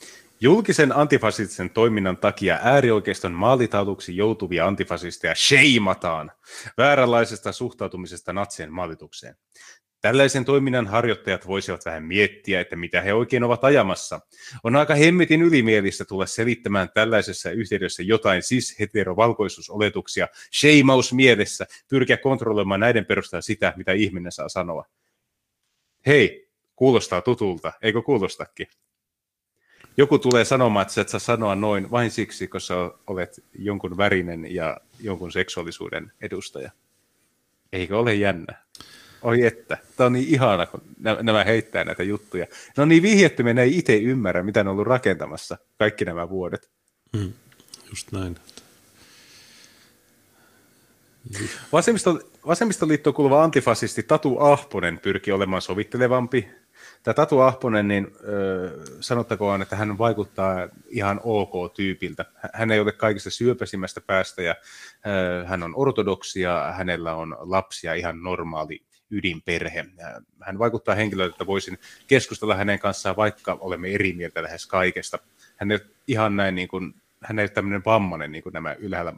[0.41, 6.33] Julkisen antifasistisen toiminnan takia äärioikeiston maalitauluksi joutuvia antifasisteja sheimataan
[6.77, 9.37] vääränlaisesta suhtautumisesta natsien maalitukseen.
[10.01, 14.21] Tällaisen toiminnan harjoittajat voisivat vähän miettiä, että mitä he oikein ovat ajamassa.
[14.65, 20.29] On aika hemmetin ylimielistä tulla selittämään tällaisessa yhteydessä jotain cis-heterovalkoisuusoletuksia
[20.61, 24.85] sheimaus mielessä, pyrkiä kontrolloimaan näiden perusteella sitä, mitä ihminen saa sanoa.
[26.07, 28.67] Hei, kuulostaa tutulta, eikö kuulostakin?
[29.99, 34.55] Joku tulee sanomaan, että sä et saa sanoa noin vain siksi, koska olet jonkun värinen
[34.55, 36.71] ja jonkun seksuaalisuuden edustaja.
[37.73, 38.55] Eikö ole jännä?
[39.23, 42.47] Oi että, tämä on niin ihana, kun nä- nämä heittää näitä juttuja.
[42.77, 46.29] Ne on niin vihjettömiä, ne ei itse ymmärrä, mitä ne on ollut rakentamassa kaikki nämä
[46.29, 46.71] vuodet.
[47.13, 47.33] Mm,
[47.91, 48.37] just näin.
[51.73, 56.49] Vasemmisto, vasemmistoliittoon kuuluva antifasisti Tatu Ahponen pyrkii olemaan sovittelevampi.
[57.03, 58.13] Tämä Tatu Ahponen, niin
[59.01, 62.25] sanottakoon, että hän vaikuttaa ihan ok-tyypiltä.
[62.55, 64.55] Hän ei ole kaikista syöpäisimmästä päästä ja
[65.47, 69.87] hän on ortodoksia, hänellä on lapsia ihan normaali ydinperhe.
[70.41, 75.19] Hän vaikuttaa henkilöltä, että voisin keskustella hänen kanssaan, vaikka olemme eri mieltä lähes kaikesta.
[75.57, 79.13] Hän ei ihan näin niin kuin, hän ei ole tämmöinen vammainen niin kuin nämä ylhäällä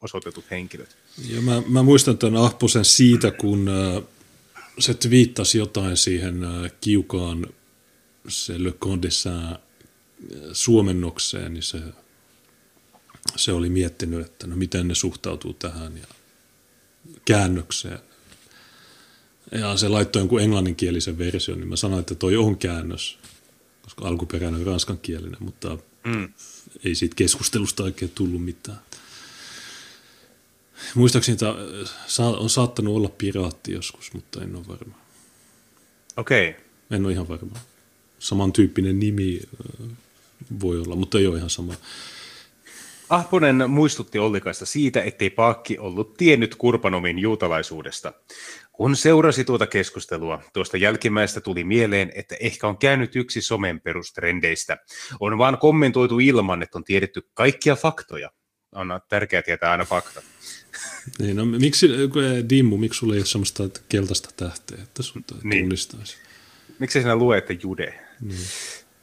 [0.00, 0.96] osoitetut henkilöt.
[1.28, 3.70] Ja mä, mä muistan tämän Ahposen siitä, kun
[4.78, 7.46] se twiittasi jotain siihen äh, kiukaan
[8.28, 9.58] se Le Conde äh,
[10.52, 11.78] suomennokseen, niin se,
[13.36, 16.06] se oli miettinyt, että no miten ne suhtautuu tähän ja
[17.24, 17.98] käännökseen.
[19.52, 23.18] Ja se laittoi jonkun englanninkielisen version, niin mä sanoin, että toi on käännös,
[23.82, 26.32] koska alkuperäinen on ranskankielinen, mutta mm.
[26.84, 28.78] ei siitä keskustelusta oikein tullut mitään.
[30.94, 34.94] Muistaakseni että on saattanut olla piraatti joskus, mutta en ole varma.
[36.16, 36.48] Okei.
[36.48, 36.62] Okay.
[36.90, 37.56] En ole ihan varma.
[38.18, 39.40] Samantyyppinen nimi
[40.60, 41.74] voi olla, mutta ei ole ihan sama.
[43.08, 48.12] Ahponen muistutti Ollikaista siitä, ettei Paakki ollut tiennyt Kurpanomin juutalaisuudesta.
[48.72, 54.76] Kun seurasi tuota keskustelua, tuosta jälkimmäistä tuli mieleen, että ehkä on käynyt yksi somen perustrendeistä.
[55.20, 58.30] On vaan kommentoitu ilman, että on tiedetty kaikkia faktoja.
[58.72, 60.24] On tärkeää tietää aina faktat.
[61.18, 61.88] Niin, no, miksi,
[62.48, 65.62] Dimmu, miksi sulla ei ole sellaista keltaista tähteä, että sun niin.
[65.62, 66.16] tunnistaisi?
[66.78, 68.00] Miksi sinä lue, että jude?
[68.20, 68.38] Niin.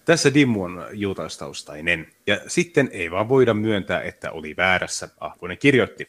[0.05, 6.07] Tässä Dimmu on juutalaistaustainen, ja sitten ei vaan voida myöntää, että oli väärässä, Ahvonen kirjoitti.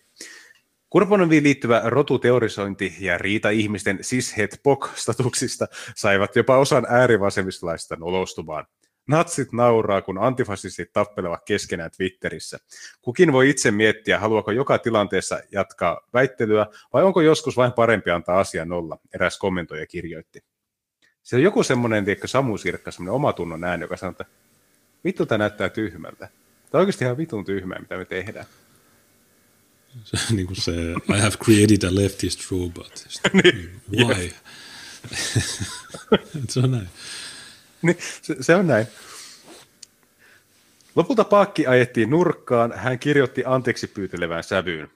[0.90, 4.60] Kurponoviin liittyvä rotuteorisointi ja riita ihmisten cis-het
[4.94, 8.66] statuksista saivat jopa osan äärivasemmistolaista nolostumaan.
[9.06, 12.58] Natsit nauraa, kun antifasistit tappelevat keskenään Twitterissä.
[13.02, 18.40] Kukin voi itse miettiä, haluaako joka tilanteessa jatkaa väittelyä, vai onko joskus vain parempi antaa
[18.40, 20.44] asia nolla, eräs kommentoija kirjoitti.
[21.22, 24.24] Se on joku semmoinen, tiedätkö, Samu Sirkka, semmoinen omatunnon ääni, joka sanoo, että
[25.04, 26.26] vittu tämä näyttää tyhmältä.
[26.26, 26.32] Tämä
[26.72, 28.46] on oikeasti ihan vitun tyhmää, mitä me tehdään.
[30.04, 30.72] Se, niin kuin se,
[31.16, 33.06] I have created a leftist robot.
[33.42, 34.30] niin, Why?
[36.48, 36.88] se on näin.
[37.86, 38.86] Niin, se, se on näin.
[40.96, 44.90] Lopulta Paakki ajettiin nurkkaan, hän kirjoitti anteeksi pyytelevään sävyyn.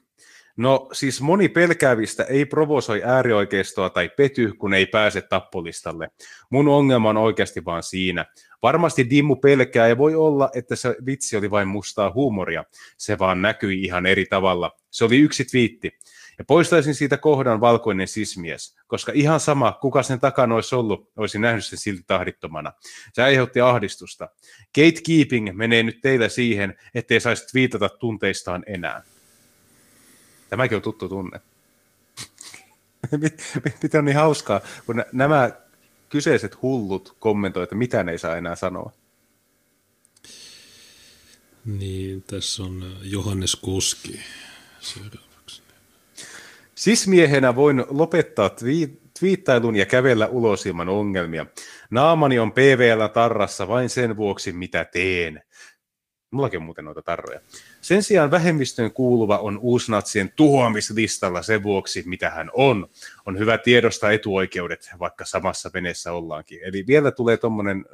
[0.56, 6.10] No siis moni pelkäävistä ei provosoi äärioikeistoa tai pety, kun ei pääse tappolistalle.
[6.50, 8.24] Mun ongelma on oikeasti vaan siinä.
[8.62, 12.64] Varmasti Dimmu pelkää ja voi olla, että se vitsi oli vain mustaa huumoria.
[12.98, 14.70] Se vaan näkyi ihan eri tavalla.
[14.90, 15.98] Se oli yksi twiitti.
[16.38, 21.38] Ja poistaisin siitä kohdan valkoinen sismies, koska ihan sama, kuka sen takana olisi ollut, olisi
[21.38, 22.72] nähnyt sen silti tahdittomana.
[23.12, 24.28] Se aiheutti ahdistusta.
[24.74, 29.02] Gatekeeping menee nyt teillä siihen, ettei saisi viitata tunteistaan enää.
[30.48, 31.40] Tämäkin on tuttu tunne.
[33.82, 35.50] Miten on niin hauskaa, kun nämä
[36.08, 38.92] kyseiset hullut kommentoivat, että mitä ne ei saa enää sanoa.
[41.64, 44.20] Niin, tässä on Johannes Koski
[44.80, 45.25] seuraavaksi.
[46.76, 48.50] Sismiehenä voin lopettaa
[49.18, 51.46] twiittailun ja kävellä ulos ilman ongelmia.
[51.90, 55.42] Naamani on PVL tarrassa vain sen vuoksi, mitä teen.
[56.30, 57.40] Mullakin on muuten noita tarroja.
[57.80, 62.88] Sen sijaan vähemmistöön kuuluva on uusnatsien tuhoamislistalla sen vuoksi, mitä hän on.
[63.26, 66.60] On hyvä tiedostaa etuoikeudet, vaikka samassa veneessä ollaankin.
[66.62, 67.84] Eli vielä tulee tuommoinen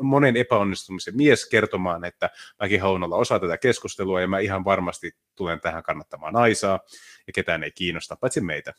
[0.00, 5.16] monen epäonnistumisen mies kertomaan, että mäkin haluan olla osa tätä keskustelua ja mä ihan varmasti
[5.36, 6.80] tulen tähän kannattamaan Aisaa
[7.26, 8.74] ja ketään ei kiinnosta, paitsi meitä.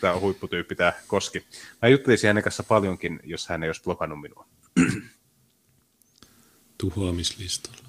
[0.00, 1.46] Tämä on huipputyyppi tämä Koski.
[1.82, 4.46] Mä juttelisin hänen kanssa paljonkin, jos hän ei olisi blokannut minua.
[6.78, 7.86] Tuhoamislistalla.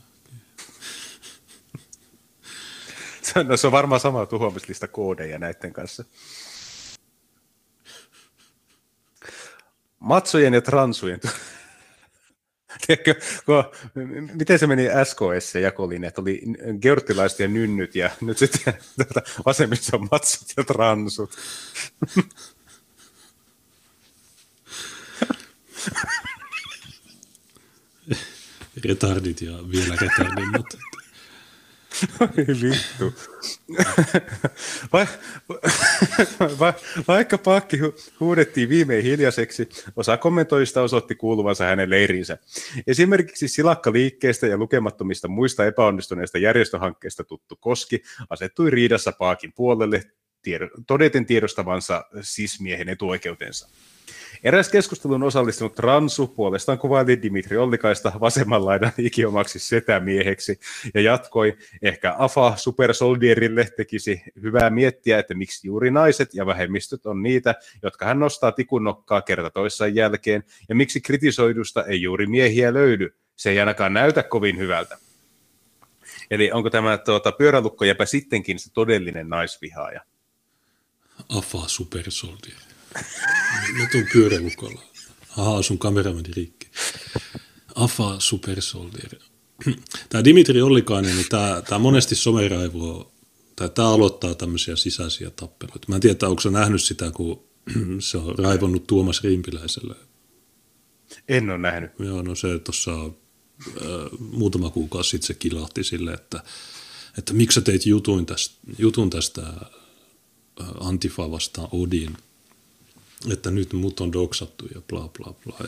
[3.48, 6.04] no, se on varmaan sama tuhoamislista koodeja näiden kanssa.
[10.00, 11.20] Matsojen ja transujen.
[12.88, 13.64] Tiedätkö, kun,
[14.34, 16.42] miten se meni SKS se jakolinja, että oli
[16.82, 21.38] geortilaiset ja nynnyt ja nyt sitten tuota, vasemmissa on matsut ja transut.
[28.84, 30.66] retardit ja vielä retardimmat.
[32.38, 33.14] Vittu.
[34.94, 35.08] Va,
[36.60, 36.74] va,
[37.08, 42.38] vaikka Pakki hu, huudettiin viimein hiljaiseksi, osa kommentoista osoitti kuuluvansa hänen leirinsä.
[42.88, 50.04] Esimerkiksi Silakka-liikkeestä ja lukemattomista muista epäonnistuneista järjestöhankkeista tuttu Koski asettui riidassa Paakin puolelle,
[50.42, 53.70] tiedo, todeten tiedostavansa sismiehen etuoikeutensa.
[54.44, 60.60] Eräs keskustelun osallistunut Ransu puolestaan kuvaili Dimitri Ollikaista vasemman laidan ikiomaksi setämieheksi
[60.94, 67.24] ja jatkoi, ehkä AFA supersoldierille tekisi hyvää miettiä, että miksi juuri naiset ja vähemmistöt on
[67.24, 73.16] niitä, jotka hän nostaa tikunnokkaa kerta toissain jälkeen ja miksi kritisoidusta ei juuri miehiä löydy.
[73.36, 74.98] Se ei ainakaan näytä kovin hyvältä.
[76.32, 80.02] Eli onko tämä tuota, pyörälukkojäpä sittenkin se todellinen naisvihaaja?
[81.30, 82.58] AFA supersoldier.
[83.74, 84.82] Mä tuun pyörälukolla.
[85.38, 86.68] Ahaa, sun kamera meni rikki.
[87.76, 89.16] Afa Super Soldier.
[90.10, 93.12] Tämä Dimitri Ollikainen, niin tämä, tämä monesti someraivoa,
[93.56, 95.88] tai tämä aloittaa tämmöisiä sisäisiä tappeluita.
[95.88, 97.44] Mä en tiedä, onko sä nähnyt sitä, kun
[98.00, 99.96] se on raivonnut Tuomas Rimpiläiselle.
[101.28, 101.92] En ole nähnyt.
[102.00, 103.12] Joo, no se tuossa äh,
[104.20, 106.44] muutama kuukausi sitten se kilahti sille, että,
[107.18, 112.18] että miksi sä teit jutun tästä, jutun tästä äh, Antifa vastaan Odin,
[113.32, 115.56] että nyt mut on doksattu ja bla bla bla.
[115.60, 115.68] Ja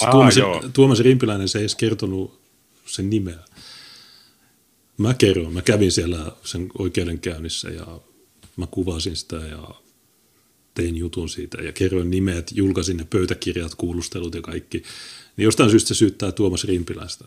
[0.00, 0.34] Aa, Tuomas.
[0.72, 2.40] Tuomas Rimpiläinen se ei edes kertonut
[2.86, 3.38] sen nimeä.
[4.98, 8.00] Mä kerron, mä kävin siellä sen oikeudenkäynnissä ja
[8.56, 9.68] mä kuvasin sitä ja
[10.74, 14.82] tein jutun siitä ja kerroin nimet, julkaisin ne pöytäkirjat, kuulustelut ja kaikki.
[15.36, 17.24] Niin jostain syystä se syyttää Tuomas Rimpiläistä.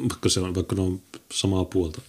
[0.00, 1.00] Vaikka, se on, vaikka ne on
[1.32, 2.02] samaa puolta.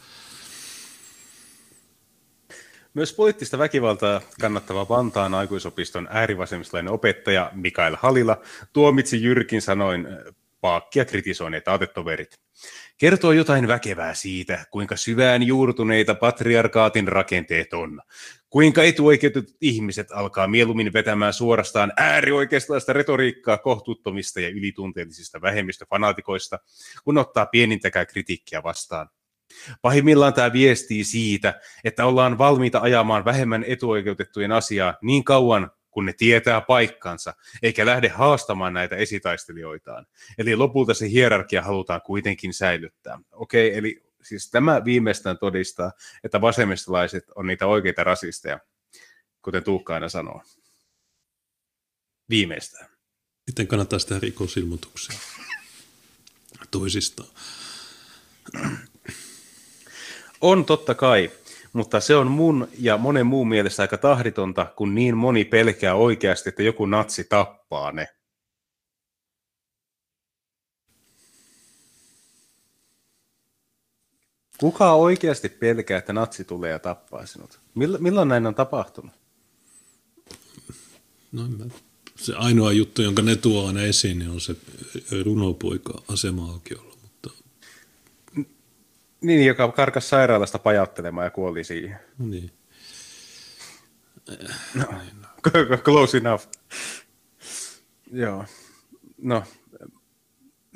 [3.00, 8.42] Myös poliittista väkivaltaa kannattava Vantaan aikuisopiston äärivasemmistolainen opettaja Mikael Halila
[8.74, 12.40] tuomitsi Jyrkin sanoin äh, paakkia kritisoineet aatetoverit.
[12.98, 18.02] Kertoo jotain väkevää siitä, kuinka syvään juurtuneita patriarkaatin rakenteet on.
[18.50, 26.60] Kuinka etuoikeutetut ihmiset alkaa mieluummin vetämään suorastaan äärioikeistolaista retoriikkaa kohtuuttomista ja ylitunteellisista vähemmistöfanaatikoista,
[27.04, 29.10] kun ottaa pienintäkään kritiikkiä vastaan.
[29.82, 36.14] Pahimmillaan tämä viestii siitä, että ollaan valmiita ajamaan vähemmän etuoikeutettujen asiaa niin kauan, kun ne
[36.14, 40.06] tietää paikkansa, eikä lähde haastamaan näitä esitaistelijoitaan.
[40.38, 43.20] Eli lopulta se hierarkia halutaan kuitenkin säilyttää.
[43.32, 45.92] Okei, eli siis tämä viimeistään todistaa,
[46.24, 48.60] että vasemmistolaiset on niitä oikeita rasisteja,
[49.42, 50.42] kuten Tuukka aina sanoo.
[52.30, 52.90] Viimeistään.
[53.48, 55.20] Miten kannattaa sitä rikosilmoituksia
[56.72, 57.30] toisistaan?
[60.42, 61.32] On totta kai,
[61.74, 66.50] mutta se on mun ja monen muun mielestä aika tahditonta, kun niin moni pelkää oikeasti,
[66.50, 68.08] että joku natsi tappaa ne.
[74.60, 77.60] Kuka oikeasti pelkää, että natsi tulee ja tappaa sinut?
[77.76, 79.12] Mill- milloin näin on tapahtunut?
[81.32, 81.44] No,
[82.16, 84.56] se ainoa juttu, jonka ne tuo aina esiin, niin on se
[85.26, 86.90] runopoika asema-aukiolla.
[86.90, 86.99] Mutta,
[89.22, 92.00] Niin, joka karkas sairaalasta pajattelemaan ja kuoli siihen.
[94.76, 95.26] no niin.
[95.86, 96.48] Close enough.
[98.12, 98.46] Joo.
[99.18, 99.44] No,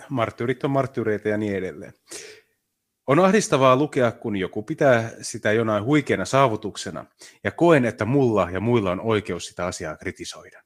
[0.10, 1.94] marttyyrit on marttyyreitä ja niin edelleen.
[3.08, 7.06] On ahdistavaa lukea, kun joku pitää sitä jonain huikeana saavutuksena,
[7.44, 10.64] ja koen, että mulla ja muilla on oikeus sitä asiaa kritisoida.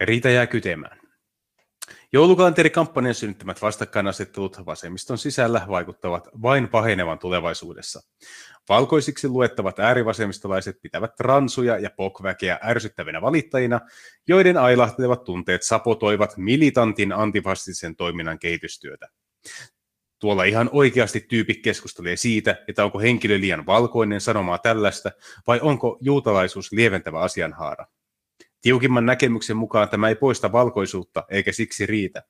[0.00, 1.01] Ja Riita jää kytemään.
[2.14, 8.00] Joulukalenterikampanjan synnyttämät vastakkainasettelut vasemmiston sisällä vaikuttavat vain pahenevan tulevaisuudessa.
[8.68, 13.80] Valkoisiksi luettavat äärivasemmistolaiset pitävät transuja ja pokväkeä ärsyttävinä valittajina,
[14.28, 19.08] joiden ailahtelevat tunteet sapotoivat militantin antifastisen toiminnan kehitystyötä.
[20.18, 25.10] Tuolla ihan oikeasti tyypit keskustelee siitä, että onko henkilö liian valkoinen sanomaa tällaista,
[25.46, 27.86] vai onko juutalaisuus lieventävä asianhaara.
[28.62, 32.22] Tiukimman näkemyksen mukaan tämä ei poista valkoisuutta, eikä siksi riitä.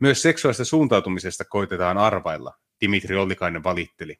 [0.00, 4.16] Myös seksuaalista suuntautumisesta koitetaan arvailla, Dimitri Ollikainen valitteli.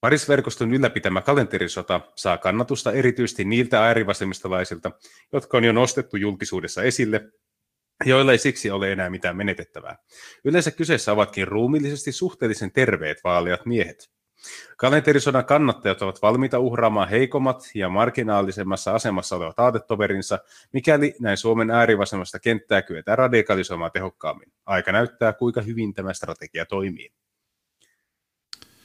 [0.00, 4.90] Parisverkoston ylläpitämä kalenterisota saa kannatusta erityisesti niiltä äärivasemmistolaisilta,
[5.32, 7.32] jotka on jo nostettu julkisuudessa esille,
[8.04, 9.96] joilla ei siksi ole enää mitään menetettävää.
[10.44, 14.17] Yleensä kyseessä ovatkin ruumillisesti suhteellisen terveet vaaleat miehet.
[14.76, 20.38] Kalenterisodan kannattajat ovat valmiita uhraamaan heikommat ja marginaalisemmassa asemassa olevat aatetoverinsa,
[20.72, 24.52] mikäli näin Suomen äärivasemmasta kenttää kyetään radikalisoimaan tehokkaammin.
[24.66, 27.12] Aika näyttää, kuinka hyvin tämä strategia toimii.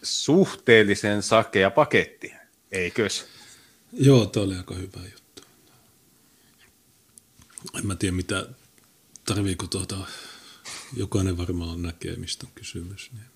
[0.03, 2.33] Suhteellisen sakea paketti,
[2.71, 3.27] eikös?
[3.93, 5.43] Joo, tämä oli aika hyvä juttu.
[7.79, 8.45] En mä tiedä, mitä
[9.25, 9.95] tarviiko tuota,
[10.97, 13.11] jokainen varmaan näkee, mistä on kysymys.
[13.13, 13.32] Niin.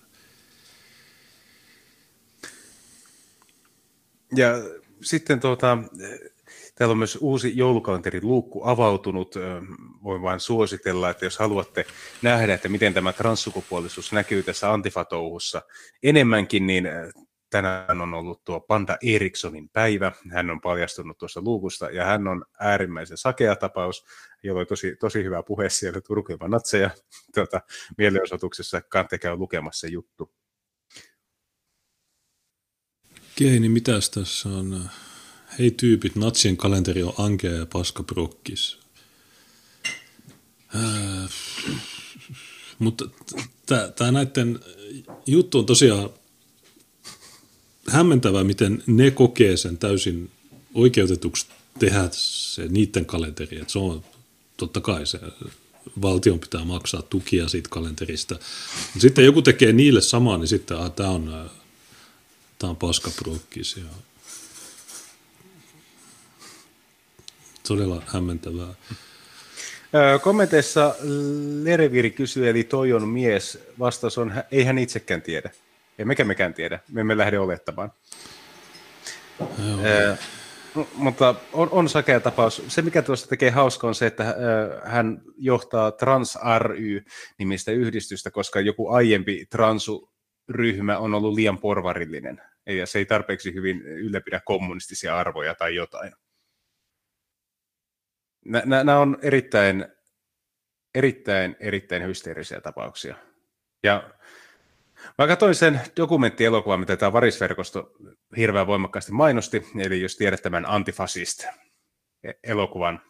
[4.36, 4.48] Ja
[5.02, 5.78] sitten tuota,
[6.74, 9.34] täällä on myös uusi joulukalenterin luukku avautunut.
[10.04, 11.84] Voin vain suositella, että jos haluatte
[12.22, 15.62] nähdä, että miten tämä transsukupuolisuus näkyy tässä antifatouhussa
[16.02, 16.88] enemmänkin, niin
[17.50, 20.12] tänään on ollut tuo Panda Erikssonin päivä.
[20.30, 24.04] Hän on paljastunut tuossa luukusta ja hän on äärimmäisen sakea tapaus,
[24.42, 26.90] jolla oli tosi, tosi hyvä puhe siellä Turku ilman natseja
[27.34, 27.60] tuota,
[27.98, 28.80] mielenosoituksessa.
[28.80, 30.32] Kantte käy lukemassa juttu.
[33.38, 34.88] Okei, niin mitäs tässä on?
[35.58, 38.78] Hei tyypit, natsien kalenteri on ankea ja paska prokkis.
[40.74, 41.30] Äh,
[42.78, 43.04] mutta
[43.96, 44.60] tämä näiden
[45.26, 46.10] juttu on tosiaan
[47.88, 50.30] hämmentävää, miten ne kokee sen täysin
[50.74, 51.46] oikeutetuksi
[51.78, 54.04] tehdä se niiden kalenteri, että se on
[54.56, 55.20] totta kai se
[56.02, 58.38] valtion pitää maksaa tukia siitä kalenterista.
[58.98, 61.50] Sitten joku tekee niille samaa, niin sitten ah, tämä on,
[62.58, 63.84] tää on paskapruukkis ja
[67.68, 68.74] todella hämmentävää.
[70.22, 70.94] Kommenteissa
[71.62, 73.58] Lereviri kysyy, eli toi on mies.
[73.78, 75.50] Vastaus on, ei hän itsekään tiedä.
[75.98, 76.80] Ei mekään mekään tiedä.
[76.88, 77.92] Me emme lähde olettamaan.
[79.40, 79.80] Joo.
[80.10, 80.18] Äh,
[80.94, 82.62] mutta on, on sakea tapaus.
[82.68, 84.36] Se, mikä tuossa tekee hauska, on se, että
[84.84, 92.40] hän johtaa Trans ry-nimistä yhdistystä, koska joku aiempi transuryhmä on ollut liian porvarillinen.
[92.68, 96.12] Ja se ei tarpeeksi hyvin ylläpidä kommunistisia arvoja tai jotain.
[98.44, 99.86] Nämä on erittäin,
[100.94, 103.16] erittäin, erittäin hysteerisiä tapauksia.
[103.82, 104.10] Ja
[105.18, 107.92] Mä katsoin sen dokumenttielokuvan, mitä tämä varisverkosto
[108.36, 113.00] hirveän voimakkaasti mainosti, eli jos tiedät tämän Antifascist-elokuvan.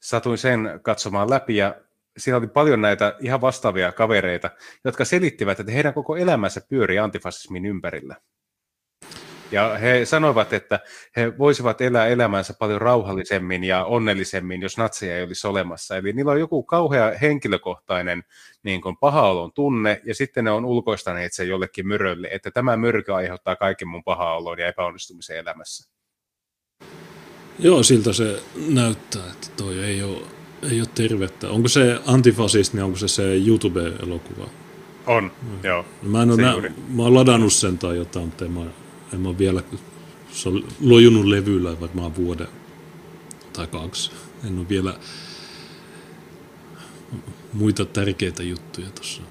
[0.00, 1.80] Satuin sen katsomaan läpi ja
[2.18, 4.50] siinä oli paljon näitä ihan vastaavia kavereita,
[4.84, 8.16] jotka selittivät, että heidän koko elämänsä pyörii antifasismin ympärillä.
[9.52, 10.80] Ja he sanoivat, että
[11.16, 15.96] he voisivat elää elämänsä paljon rauhallisemmin ja onnellisemmin, jos natseja ei olisi olemassa.
[15.96, 18.22] Eli niillä on joku kauhea henkilökohtainen
[18.62, 23.12] niin kuin paha-olon tunne, ja sitten ne on ulkoistaneet sen jollekin myrölle, että tämä myrky
[23.12, 25.90] aiheuttaa kaiken mun paha-olon ja epäonnistumisen elämässä.
[27.58, 30.18] Joo, siltä se näyttää, että toi ei ole,
[30.70, 31.48] ei ole tervettä.
[31.48, 34.48] Onko se antifasist, niin onko se se YouTube-elokuva?
[35.06, 35.68] On, no.
[35.68, 35.84] joo.
[36.02, 38.60] Mä, en ole nä- mä oon ladannut sen tai jotain, mutta en mä
[39.12, 39.62] en mä ole vielä,
[40.32, 42.48] se on lojunut levyllä varmaan vuoden
[43.52, 44.10] tai kaksi.
[44.46, 44.94] En ole vielä
[47.52, 49.22] muita tärkeitä juttuja tuossa.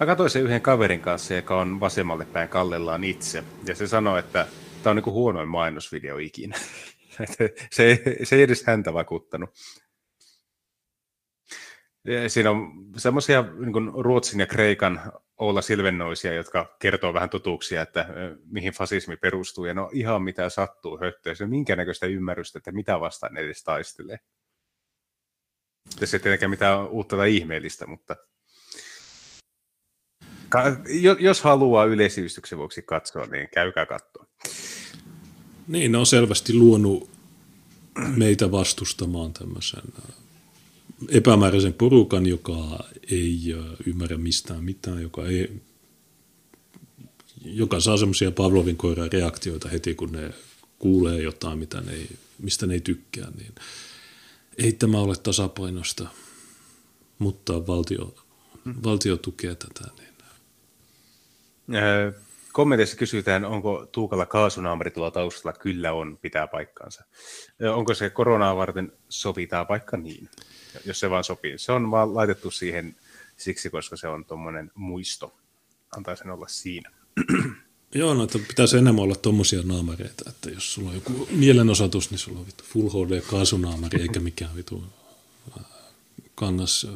[0.00, 3.44] Mä katsoin sen yhden kaverin kanssa, joka on vasemmalle päin kallellaan itse.
[3.66, 4.46] Ja se sanoi, että
[4.82, 6.56] tämä on niin kuin huonoin mainosvideo ikinä.
[7.70, 9.50] se, se ei edes häntä vakuuttanut.
[12.28, 18.06] Siinä on semmoisia niin Ruotsin ja Kreikan olla silvennoisia, jotka kertoo vähän totuuksia, että
[18.46, 23.00] mihin fasismi perustuu, ja no ihan mitä sattuu höttöä, se on minkäännäköistä ymmärrystä, että mitä
[23.00, 24.18] vastaan edes taistelee.
[26.00, 28.16] Tässä ei tietenkään mitään uutta tai ihmeellistä, mutta
[31.18, 34.26] jos haluaa yleisivistyksen vuoksi katsoa, niin käykää katsoa.
[35.68, 37.10] Niin, ne on selvästi luonut
[38.16, 39.82] meitä vastustamaan tämmöisen
[41.08, 43.54] epämääräisen porukan, joka ei
[43.86, 45.62] ymmärrä mistään mitään, joka, ei,
[47.44, 50.30] joka saa semmoisia Pavlovin koiran reaktioita heti, kun ne
[50.78, 53.54] kuulee jotain, mitä ne ei, mistä ne ei tykkää, niin
[54.58, 56.08] ei tämä ole tasapainosta,
[57.18, 58.14] mutta valtio,
[58.84, 59.90] valtio tukee tätä.
[59.96, 60.14] Niin.
[62.52, 65.58] Kommenteissa kysytään, onko Tuukalla kaasunaamari tuolla taustalla?
[65.58, 67.04] Kyllä on, pitää paikkaansa.
[67.74, 70.28] Onko se koronaa varten sovitaan vaikka niin?
[70.84, 71.58] Jos se vaan sopii.
[71.58, 72.96] Se on vaan laitettu siihen
[73.36, 75.34] siksi, koska se on tuommoinen muisto.
[75.96, 76.90] Antaa sen olla siinä.
[77.94, 82.18] Joo, no, että pitäisi enemmän olla tuommoisia naamareita, että jos sulla on joku mielenosoitus, niin
[82.18, 84.84] sulla on vittu Full HD kaasunaamari, eikä mikään vitu
[85.58, 85.64] äh,
[86.34, 86.86] kangas.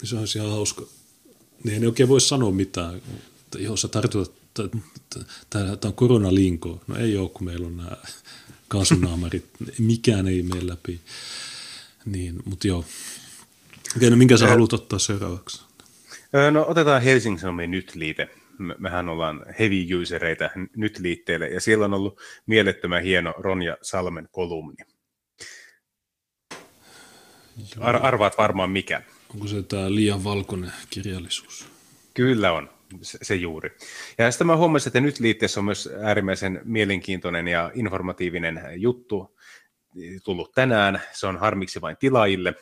[0.00, 0.86] Niin se on ihan hauska.
[1.64, 4.32] Niin ei oikein voi sanoa mitään, että joo, sä tartutat,
[5.50, 6.80] tämä on koronalinko.
[6.86, 7.96] No ei ole, kun meillä on nämä
[8.68, 9.44] kaasunaamarit,
[9.78, 11.00] mikään ei mene läpi.
[12.06, 12.84] Niin, mutta joo.
[13.96, 15.64] Okei, no minkä sä haluat ottaa seuraavaksi?
[16.50, 18.28] No otetaan Helsingin Sanomien nyt liite.
[18.78, 24.84] Mehän ollaan heavy usereita nyt liitteelle, ja siellä on ollut mielettömän hieno Ronja Salmen kolumni.
[27.80, 29.02] Ar- arvaat varmaan mikä.
[29.34, 31.68] Onko se tämä liian valkoinen kirjallisuus?
[32.14, 32.70] Kyllä on,
[33.02, 33.70] se, se juuri.
[34.18, 39.36] Ja sitten mä huomasin, että nyt liitteessä on myös äärimmäisen mielenkiintoinen ja informatiivinen juttu
[40.24, 41.02] tullut tänään.
[41.12, 42.54] Se on harmiksi vain tilaajille.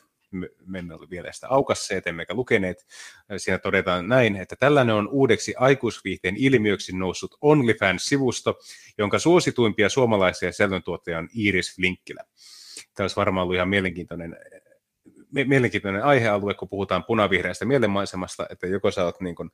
[0.66, 2.86] Me emme ole vielä sitä aukasseet, emmekä lukeneet.
[3.36, 8.58] Siinä todetaan näin, että tällainen on uudeksi aikuisviihteen ilmiöksi noussut OnlyFans-sivusto,
[8.98, 12.24] jonka suosituimpia suomalaisia selventuottajia on Iris Flinkkilä.
[12.94, 14.36] Tämä olisi varmaan ollut ihan mielenkiintoinen
[15.32, 19.50] mielenkiintoinen aihealue, kun puhutaan punavihreästä mielenmaisemasta, että joko sä oot niin kuin,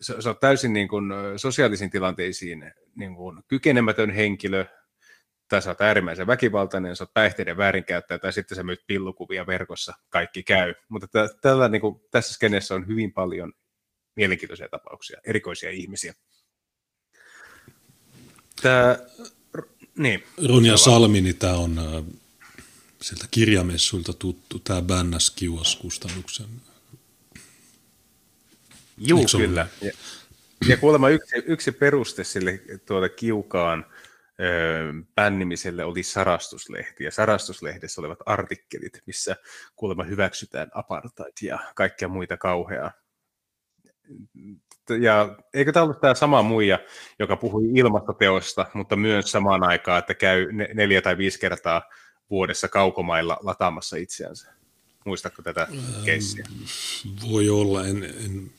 [0.00, 1.04] sä, sä oot täysin niin kuin
[1.36, 4.64] sosiaalisiin tilanteisiin niin kuin kykenemätön henkilö,
[5.50, 9.92] tai sä oot äärimmäisen väkivaltainen, sä oot päihteiden väärinkäyttäjä, tai sitten sä myyt pillukuvia verkossa,
[10.08, 10.74] kaikki käy.
[10.88, 13.52] Mutta t- tällä, niin kuin, tässä skenessä on hyvin paljon
[14.16, 16.14] mielenkiintoisia tapauksia, erikoisia ihmisiä.
[18.62, 18.98] Tämä,
[19.98, 20.24] niin.
[20.48, 21.80] Ronja Salmini, niin tämä on
[23.02, 26.46] sieltä kirjamessuilta tuttu, tämä bännäs kiuas kustannuksen.
[28.98, 29.66] Juu, kyllä.
[29.82, 29.92] Ja,
[30.68, 33.86] Ja kuulemma yksi, yksi peruste sille tuota kiukaan
[35.14, 39.36] bännimiselle oli sarastuslehti, ja sarastuslehdessä olevat artikkelit, missä
[39.76, 42.92] kuulemma hyväksytään apartheid ja kaikkia muita kauheaa.
[45.00, 46.78] Ja eikö tämä ollut tämä sama muija,
[47.18, 51.82] joka puhui ilmastoteosta, mutta myös samaan aikaan, että käy neljä tai viisi kertaa
[52.30, 54.52] vuodessa kaukomailla lataamassa itseänsä?
[55.04, 55.68] Muistatko tätä
[56.04, 56.44] keissiä?
[57.30, 58.50] Voi olla, en, en,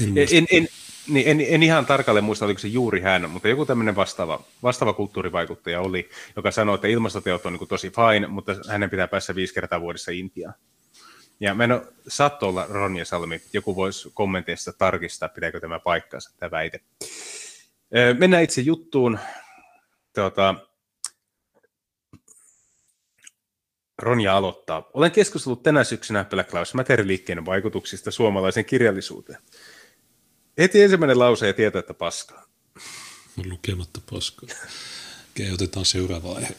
[0.00, 0.68] en, en, en,
[1.08, 4.92] niin en, en ihan tarkalleen muista, oliko se juuri hän, mutta joku tämmöinen vastaava, vastaava
[4.92, 9.54] kulttuurivaikuttaja oli, joka sanoi, että ilmastoteot on niin tosi fine, mutta hänen pitää päässä viisi
[9.54, 10.54] kertaa vuodessa Intiaan.
[11.40, 11.82] Ja mä en ole
[12.42, 13.40] olla Ronja Salmi.
[13.52, 16.80] Joku voisi kommenteista tarkistaa, pitääkö tämä paikkaansa, tämä väite.
[18.18, 19.18] Mennään itse juttuun.
[20.14, 20.54] Tuota,
[23.98, 24.90] Ronja aloittaa.
[24.94, 29.38] Olen keskustellut tänä syksynä Black Lives Matter-liikkeen vaikutuksista suomalaisen kirjallisuuteen.
[30.58, 32.44] Heti ensimmäinen lause ja tietää, että paskaa.
[33.46, 34.48] Lukematta paskaa.
[35.30, 36.54] Okei, otetaan seuraava aihe.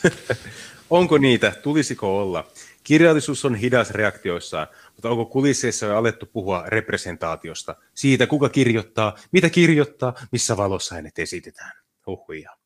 [0.90, 1.50] onko niitä?
[1.62, 2.50] Tulisiko olla?
[2.84, 7.76] Kirjallisuus on hidas reaktioissaan, mutta onko kulisseissa jo alettu puhua representaatiosta?
[7.94, 11.72] Siitä, kuka kirjoittaa, mitä kirjoittaa, missä valossa hänet esitetään?
[12.06, 12.56] Huhuja.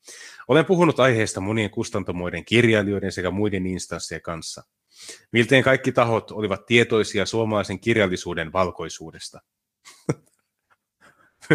[0.48, 4.62] Olen puhunut aiheesta monien kustantamoiden, kirjailijoiden sekä muiden instanssien kanssa.
[5.32, 9.40] Milteen kaikki tahot olivat tietoisia suomalaisen kirjallisuuden valkoisuudesta.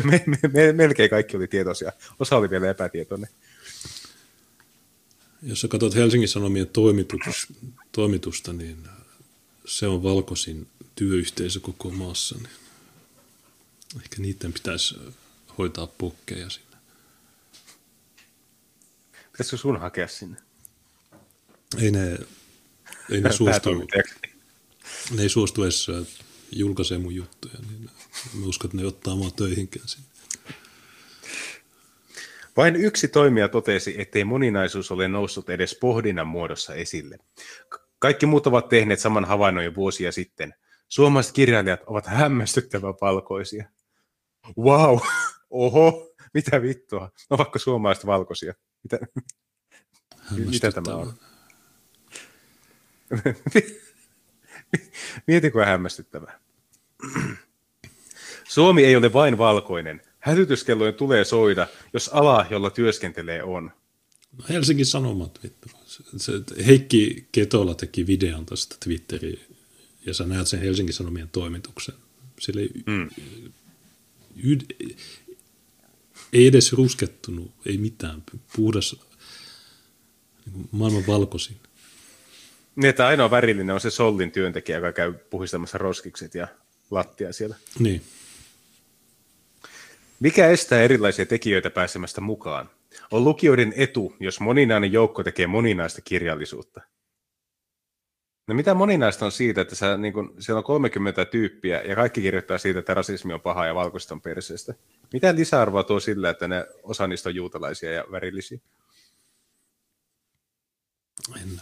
[0.03, 1.91] Me, me, me, melkein kaikki oli tietoisia.
[2.19, 3.29] Osa oli vielä epätietoinen.
[5.41, 7.47] Jos sä katsot Helsingin Sanomien toimitus,
[7.91, 8.87] toimitusta, niin
[9.65, 12.35] se on valkoisin työyhteisö koko maassa.
[12.37, 12.49] Niin
[14.01, 14.95] ehkä niiden pitäisi
[15.57, 16.77] hoitaa pokkeja sinne.
[19.31, 20.37] Pitäisikö sun hakea sinne?
[21.77, 22.19] Ei ne,
[23.11, 23.69] ei ne suostu,
[25.11, 25.87] ne ei suostu edes
[26.51, 27.89] julkaisee mun juttuja, niin
[28.33, 30.07] mä uskon, että ne ottaa mua töihinkään sinne.
[32.57, 37.17] Vain yksi toimija totesi, ettei moninaisuus ole noussut edes pohdinnan muodossa esille.
[37.99, 40.53] Kaikki muut ovat tehneet saman havainnon jo vuosia sitten.
[40.87, 43.69] Suomalaiset kirjailijat ovat hämmästyttävän valkoisia.
[44.57, 44.99] Wow,
[45.49, 47.11] oho, mitä vittua.
[47.29, 48.53] Ovatko suomalaiset valkoisia?
[48.83, 48.99] Mitä,
[50.31, 51.13] mitä tämä on?
[55.27, 56.39] Mietinkö hämmästyttävää.
[58.47, 60.01] Suomi ei ole vain valkoinen.
[60.19, 63.71] Hälytyskellojen tulee soida, jos ala, jolla työskentelee, on.
[64.37, 65.69] No Helsingin Sanomat, vittu.
[66.17, 66.31] Se,
[66.65, 69.55] Heikki Ketola teki videon tuosta Twitteriin,
[70.05, 71.95] ja sä näet sen Helsingin Sanomien toimituksen.
[72.39, 73.09] Sillä ei, mm.
[74.43, 74.61] yd,
[76.33, 78.23] ei edes ruskettunut, ei mitään.
[78.55, 78.95] Puhdas,
[80.45, 81.57] niin maailman valkoisin.
[82.75, 86.47] Niin, että ainoa värillinen on se Sollin työntekijä, joka käy puhistamassa roskikset ja
[86.91, 87.55] lattia siellä.
[87.79, 88.01] Niin.
[90.19, 92.69] Mikä estää erilaisia tekijöitä pääsemästä mukaan?
[93.11, 96.81] On lukijoiden etu, jos moninainen joukko tekee moninaista kirjallisuutta.
[98.47, 102.21] No mitä moninaista on siitä, että sä, niin kun, siellä on 30 tyyppiä ja kaikki
[102.21, 104.73] kirjoittaa siitä, että rasismi on paha ja valkoista on perseestä?
[105.13, 108.59] Mitä lisäarvoa tuo sillä, että ne osa niistä on juutalaisia ja värillisiä?
[111.41, 111.61] En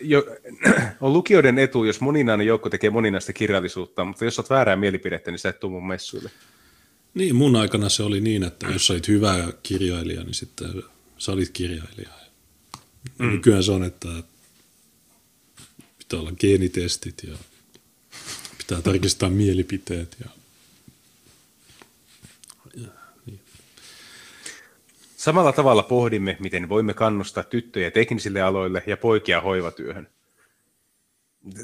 [0.00, 0.26] jo,
[1.00, 5.38] on lukijoiden etu, jos moninainen joukko tekee moninaista kirjallisuutta, mutta jos olet väärää mielipidettä, niin
[5.38, 6.30] sä et tule mun messuille.
[7.14, 10.82] Niin, mun aikana se oli niin, että jos sä hyvä kirjailija, niin sitten
[11.18, 12.08] sä olit kirjailija.
[13.18, 13.30] Mm.
[13.30, 14.08] Nykyään se on, että
[15.98, 17.36] pitää olla geenitestit ja
[18.58, 20.30] pitää tarkistaa mielipiteet ja
[25.24, 30.08] Samalla tavalla pohdimme, miten voimme kannustaa tyttöjä teknisille aloille ja poikia hoivatyöhön.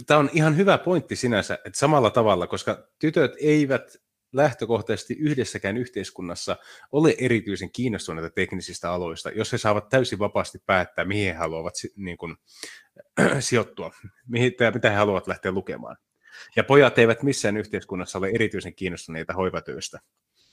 [0.07, 4.01] Tämä on ihan hyvä pointti sinänsä, että samalla tavalla, koska tytöt eivät
[4.33, 6.57] lähtökohtaisesti yhdessäkään yhteiskunnassa
[6.93, 12.17] ole erityisen kiinnostuneita teknisistä aloista, jos he saavat täysin vapaasti päättää, mihin he haluavat niin
[12.17, 12.37] kuin,
[13.41, 13.93] sijoittua,
[14.29, 15.97] mihin, mitä he haluavat lähteä lukemaan.
[16.57, 20.01] Ja pojat eivät missään yhteiskunnassa ole erityisen kiinnostuneita hoivatyöstä.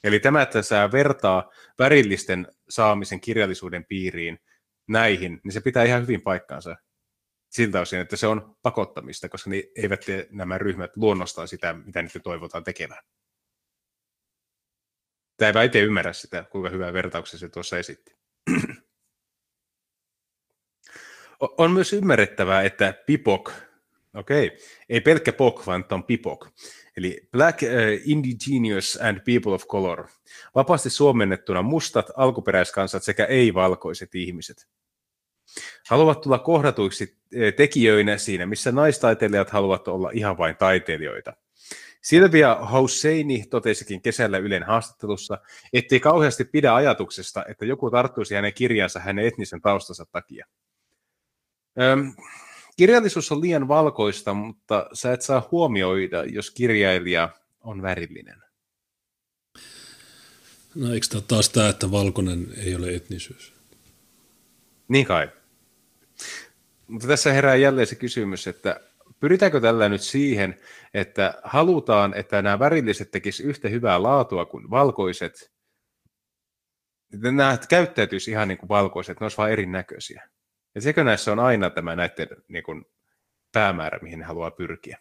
[0.04, 4.40] Eli tämä, että sä vertaa värillisten saamisen kirjallisuuden piiriin
[4.88, 6.76] näihin, niin se pitää ihan hyvin paikkaansa
[7.50, 12.20] siltä osin, että se on pakottamista, koska ne eivät nämä ryhmät luonnostaan sitä, mitä niitä
[12.20, 13.04] toivotaan tekevän.
[15.38, 18.16] Tämä ei itse ymmärrä sitä, kuinka hyvää vertauksia se tuossa esitti.
[21.58, 23.52] on myös ymmärrettävää, että Pipok,
[24.14, 24.60] okei, okay,
[24.90, 26.50] ei pelkkä POK, vaan on Pipok,
[26.98, 27.68] Eli Black, uh,
[28.06, 30.08] Indigenous and People of Color.
[30.56, 34.68] Vapaasti suomennettuna mustat, alkuperäiskansat sekä ei-valkoiset ihmiset.
[35.90, 41.34] Haluavat tulla kohdatuiksi eh, tekijöinä siinä, missä naistaiteilijat haluavat olla ihan vain taiteilijoita.
[42.02, 45.38] Silvia Hosseini totesikin kesällä Ylen haastattelussa,
[45.74, 50.46] ettei kauheasti pidä ajatuksesta, että joku tarttuisi hänen kirjansa hänen etnisen taustansa takia.
[51.82, 52.14] Öm,
[52.78, 57.30] kirjallisuus on liian valkoista, mutta sä et saa huomioida, jos kirjailija
[57.62, 58.44] on värillinen.
[60.76, 63.54] No eikö tämä taas tämä, että valkoinen ei ole etnisyys?
[64.88, 65.30] Niin kai.
[66.88, 68.82] Mutta tässä herää jälleen se kysymys, että
[69.20, 70.58] pyritäänkö tällä nyt siihen,
[70.94, 75.52] että halutaan, että nämä värilliset tekisivät yhtä hyvää laatua kuin valkoiset,
[77.14, 80.30] nämä käyttäytyisi ihan niin kuin valkoiset, ne olisivat vain erinäköisiä.
[80.76, 82.86] Ja sekö näissä on aina tämä näiden niin kuin,
[83.54, 84.98] päämäärä, mihin ne haluaa pyrkiä?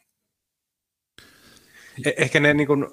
[2.06, 2.86] Eh- ehkä ne niin kuin,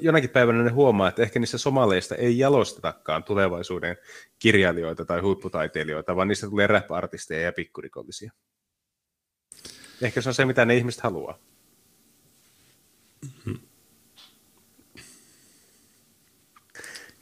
[0.00, 3.96] jonakin päivänä ne huomaa, että ehkä niissä somaleista ei jalostetakaan tulevaisuuden
[4.38, 8.32] kirjailijoita tai huipputaiteilijoita, vaan niistä tulee rap-artisteja ja pikkurikollisia.
[10.02, 11.38] Ehkä se on se, mitä ne ihmiset haluaa.
[13.22, 13.58] Mm-hmm.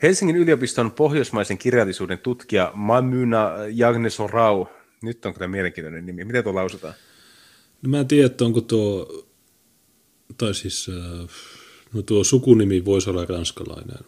[0.03, 4.67] Helsingin yliopiston pohjoismaisen kirjallisuuden tutkija Mamyna Jagnesorau,
[5.03, 6.95] nyt on kyllä mielenkiintoinen nimi, miten tuo lausutaan?
[7.83, 9.25] No mä en tiedä, että onko tuo,
[10.39, 11.29] tai siis, äh,
[11.95, 13.99] no tuo sukunimi voisi olla ranskalainen,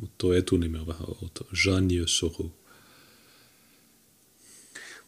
[0.00, 2.52] mutta tuo etunimi on vähän outo, Jean Soru.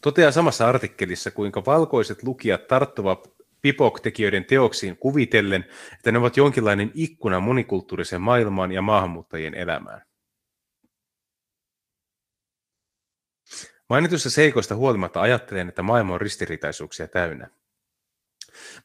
[0.01, 7.39] Toteaa samassa artikkelissa, kuinka valkoiset lukijat tarttuvat Pipok-tekijöiden teoksiin kuvitellen, että ne ovat jonkinlainen ikkuna
[7.39, 10.01] monikulttuuriseen maailmaan ja maahanmuuttajien elämään.
[13.89, 17.49] Mainitusta seikoista huolimatta ajattelen, että maailma on ristiriitaisuuksia täynnä.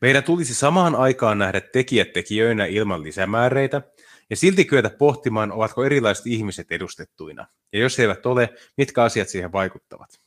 [0.00, 3.82] Meidän tulisi samaan aikaan nähdä tekijät tekijöinä ilman lisämääreitä,
[4.30, 9.52] ja silti kyetä pohtimaan, ovatko erilaiset ihmiset edustettuina, ja jos eivät ole, mitkä asiat siihen
[9.52, 10.23] vaikuttavat.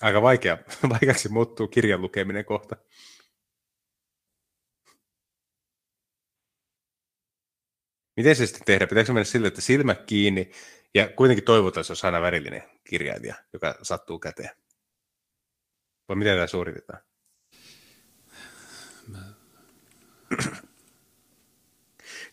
[0.00, 0.58] Aika vaikea,
[0.90, 2.76] vaikeaksi muuttuu kirjan lukeminen kohta.
[8.16, 8.86] Miten se sitten tehdä?
[8.86, 10.50] Pitääkö mennä sille, että silmät kiinni
[10.94, 14.50] ja kuitenkin toivotaan, että se on aina värillinen kirjailija, joka sattuu käteen?
[16.08, 17.00] Vai miten tämä suoritetaan?
[19.08, 19.18] Mä...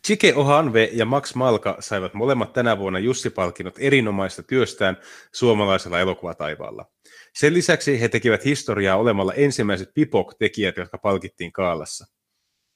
[0.07, 4.97] Chike Ohanve ja Max Malka saivat molemmat tänä vuonna Jussi-palkinnot erinomaista työstään
[5.31, 6.85] suomalaisella elokuvataivaalla.
[7.33, 12.07] Sen lisäksi he tekivät historiaa olemalla ensimmäiset Pipok-tekijät, jotka palkittiin Kaalassa.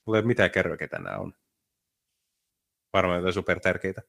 [0.05, 1.33] Mulla ei ole mitään kerroa, ketä nämä on.
[2.93, 4.01] Varmaan jotain supertärkeitä.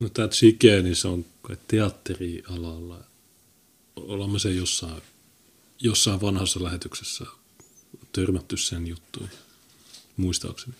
[0.00, 1.24] No tämä Chike, niin se on
[1.68, 3.04] teatterialalla.
[3.96, 5.02] Olemme se jossain,
[5.80, 7.24] jossain vanhassa lähetyksessä
[8.12, 9.38] törmätty sen juttuihin,
[10.16, 10.76] muistaakseni.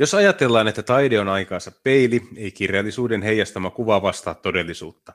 [0.00, 5.12] Jos ajatellaan, että taide on aikaansa peili, ei kirjallisuuden heijastama kuva vastaa todellisuutta.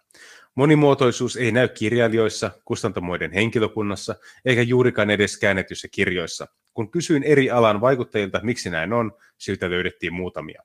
[0.55, 4.15] Monimuotoisuus ei näy kirjailijoissa, kustantamoiden henkilökunnassa,
[4.45, 6.47] eikä juurikaan edes käännetyissä kirjoissa.
[6.73, 10.63] Kun kysyin eri alan vaikuttajilta, miksi näin on, syytä löydettiin muutamia.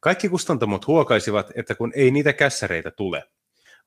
[0.00, 3.24] Kaikki kustantamot huokaisivat, että kun ei niitä kässäreitä tule,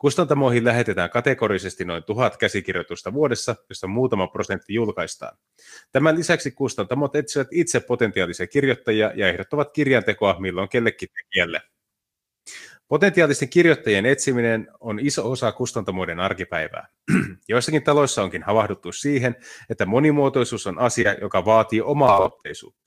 [0.04, 5.38] Kustantamoihin lähetetään kategorisesti noin tuhat käsikirjoitusta vuodessa, josta muutama prosentti julkaistaan.
[5.91, 11.62] Tämän lisäksi kustantamot etsivät itse potentiaalisia kirjoittajia ja ehdottavat kirjantekoa milloin kellekin tekijälle.
[12.88, 16.88] Potentiaalisten kirjoittajien etsiminen on iso osa kustantamoiden arkipäivää.
[17.49, 19.36] Joissakin taloissa onkin havahduttu siihen,
[19.70, 22.82] että monimuotoisuus on asia, joka vaatii omaa aloitteisuutta.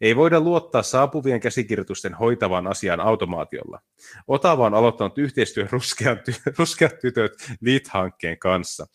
[0.00, 3.80] Ei voida luottaa saapuvien käsikirjoitusten hoitavan asian automaatiolla.
[4.28, 8.86] Otava on aloittanut yhteistyön ruskeat, ty- ruskeat tytöt LEAD-hankkeen kanssa.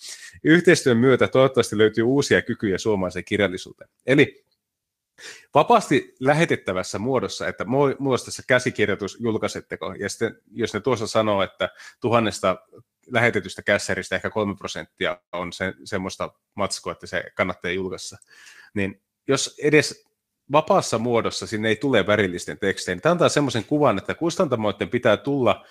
[0.43, 3.89] Yhteistyön myötä toivottavasti löytyy uusia kykyjä suomalaiseen kirjallisuuteen.
[4.05, 4.45] Eli
[5.53, 7.65] vapaasti lähetettävässä muodossa, että
[7.99, 11.69] muodossa tässä käsikirjoitus julkaisetteko, ja sitten jos ne tuossa sanoo, että
[12.01, 12.57] tuhannesta
[13.11, 18.17] lähetetystä kässäristä ehkä kolme prosenttia on se, semmoista matskua, että se kannattaa julkaista,
[18.73, 20.05] niin jos edes
[20.51, 22.99] vapaassa muodossa sinne ei tule värillisten tekstejä.
[22.99, 25.65] Tämä antaa semmoisen kuvan, että kustantamoiden pitää tulla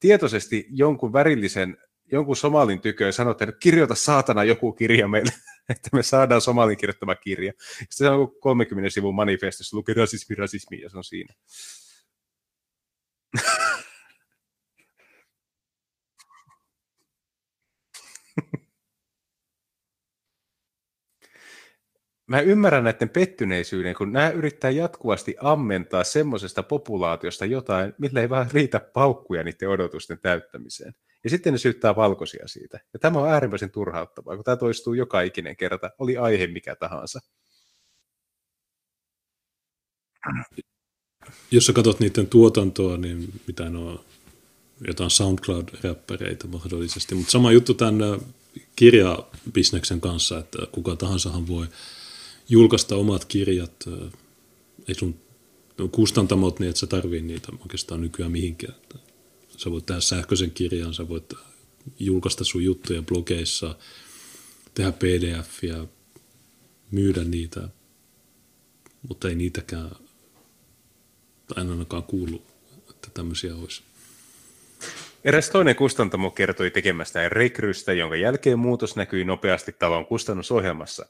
[0.00, 1.76] tietoisesti jonkun värillisen,
[2.12, 5.32] jonkun somalin tykö ja sanoa, että kirjoita saatana joku kirja meille,
[5.72, 7.52] että me saadaan somalin kirjoittama kirja.
[7.58, 11.34] Sitten se on 30 sivun manifestissa, lukee rasismi, rasismi ja se on siinä.
[22.32, 28.50] mä ymmärrän näiden pettyneisyyden, kun nämä yrittää jatkuvasti ammentaa semmoisesta populaatiosta jotain, millä ei vaan
[28.52, 30.94] riitä paukkuja niiden odotusten täyttämiseen.
[31.24, 32.80] Ja sitten ne syyttää valkoisia siitä.
[32.92, 37.20] Ja tämä on äärimmäisen turhauttavaa, kun tämä toistuu joka ikinen kerta, oli aihe mikä tahansa.
[41.50, 44.04] Jos sä katsot niiden tuotantoa, niin mitä ne on,
[44.86, 47.14] jotain SoundCloud-räppäreitä mahdollisesti.
[47.14, 47.96] Mutta sama juttu tämän
[48.76, 51.66] kirjabisneksen kanssa, että kuka tahansahan voi
[52.48, 53.84] julkaista omat kirjat.
[54.88, 55.14] Ei sun
[55.92, 58.74] kustantamot niin, että sä tarvii niitä oikeastaan nykyään mihinkään.
[59.56, 61.32] Sä voit tehdä sähköisen kirjan, sä voit
[61.98, 63.76] julkaista sun juttuja blogeissa,
[64.74, 65.86] tehdä pdf ja
[66.90, 67.68] myydä niitä,
[69.08, 69.90] mutta ei niitäkään,
[71.46, 72.42] tai en ainakaan kuulu,
[72.90, 73.82] että tämmöisiä olisi.
[75.24, 81.06] Eräs toinen kustantamo kertoi tekemästään rekrystä, jonka jälkeen muutos näkyi nopeasti talon kustannusohjelmassa.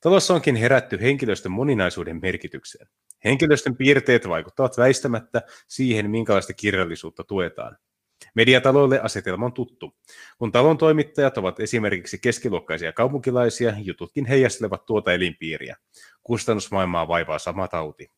[0.00, 2.88] Talossa onkin herätty henkilöstön moninaisuuden merkitykseen.
[3.24, 7.76] Henkilöstön piirteet vaikuttavat väistämättä siihen, minkälaista kirjallisuutta tuetaan.
[8.34, 9.96] Mediataloille asetelma on tuttu.
[10.38, 15.76] Kun talon toimittajat ovat esimerkiksi keskiluokkaisia kaupunkilaisia, jututkin heijastelevat tuota elinpiiriä.
[16.22, 18.10] Kustannusmaailmaa vaivaa sama tauti.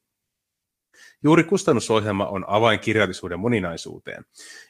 [1.22, 4.24] Juuri kustannusohjelma on avain kirjallisuuden moninaisuuteen.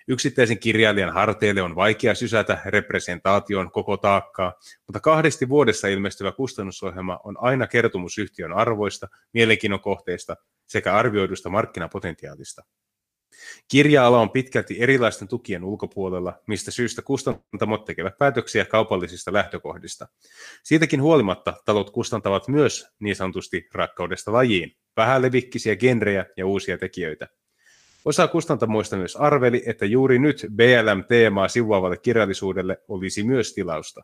[0.09, 4.55] Yksittäisen kirjailijan harteille on vaikea sysätä representaation koko taakkaa,
[4.87, 12.63] mutta kahdesti vuodessa ilmestyvä kustannusohjelma on aina kertomus yhtiön arvoista, mielenkiinnon kohteista sekä arvioidusta markkinapotentiaalista.
[13.69, 20.09] Kirja-ala on pitkälti erilaisten tukien ulkopuolella, mistä syystä kustantamot tekevät päätöksiä kaupallisista lähtökohdista.
[20.63, 27.29] Siitäkin huolimatta talot kustantavat myös niin sanotusti rakkaudesta lajiin, vähälevikkisiä genrejä ja uusia tekijöitä.
[28.05, 34.01] Osa kustantamoista myös arveli, että juuri nyt BLM-teemaa sivuavalle kirjallisuudelle olisi myös tilausta.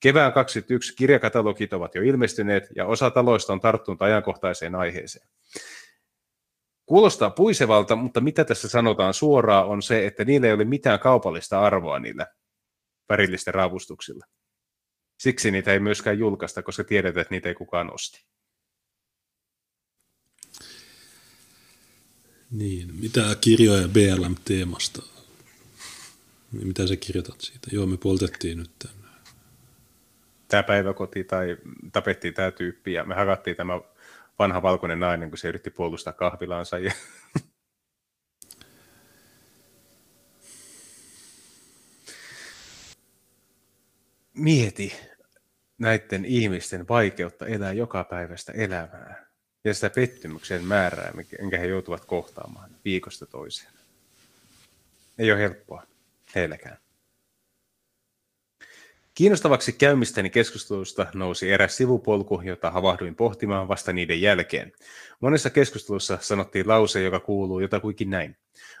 [0.00, 5.28] Kevään 2021 kirjakatalogit ovat jo ilmestyneet ja osa taloista on tarttunut ajankohtaiseen aiheeseen.
[6.86, 11.60] Kuulostaa puisevalta, mutta mitä tässä sanotaan suoraan on se, että niillä ei ole mitään kaupallista
[11.60, 12.26] arvoa niillä
[13.08, 14.26] värillisten raavustuksilla.
[15.18, 18.26] Siksi niitä ei myöskään julkaista, koska tiedetään, että niitä ei kukaan osti.
[22.50, 25.02] Niin, mitä kirjoja BLM-teemasta?
[26.52, 27.68] Mitä sä kirjoitat siitä?
[27.72, 29.20] Joo, me poltettiin nyt tämän.
[30.48, 31.56] Tämä päiväkoti tai
[31.92, 33.80] tapettiin tämä tyyppi ja me hakattiin tämä
[34.38, 36.78] vanha valkoinen nainen, kun se yritti puolustaa kahvilaansa.
[36.78, 36.92] Ja...
[44.34, 44.92] Mieti
[45.78, 49.26] näiden ihmisten vaikeutta elää joka päivästä elämää
[49.64, 53.72] ja sitä pettymyksen määrää, minkä he joutuvat kohtaamaan viikosta toiseen.
[55.18, 55.82] Ei ole helppoa
[56.34, 56.85] heilläkään.
[59.16, 64.72] Kiinnostavaksi käymistäni keskustelusta nousi eräs sivupolku, jota havahduin pohtimaan vasta niiden jälkeen.
[65.20, 68.36] Monessa keskustelussa sanottiin lause, joka kuuluu jotakuinkin näin.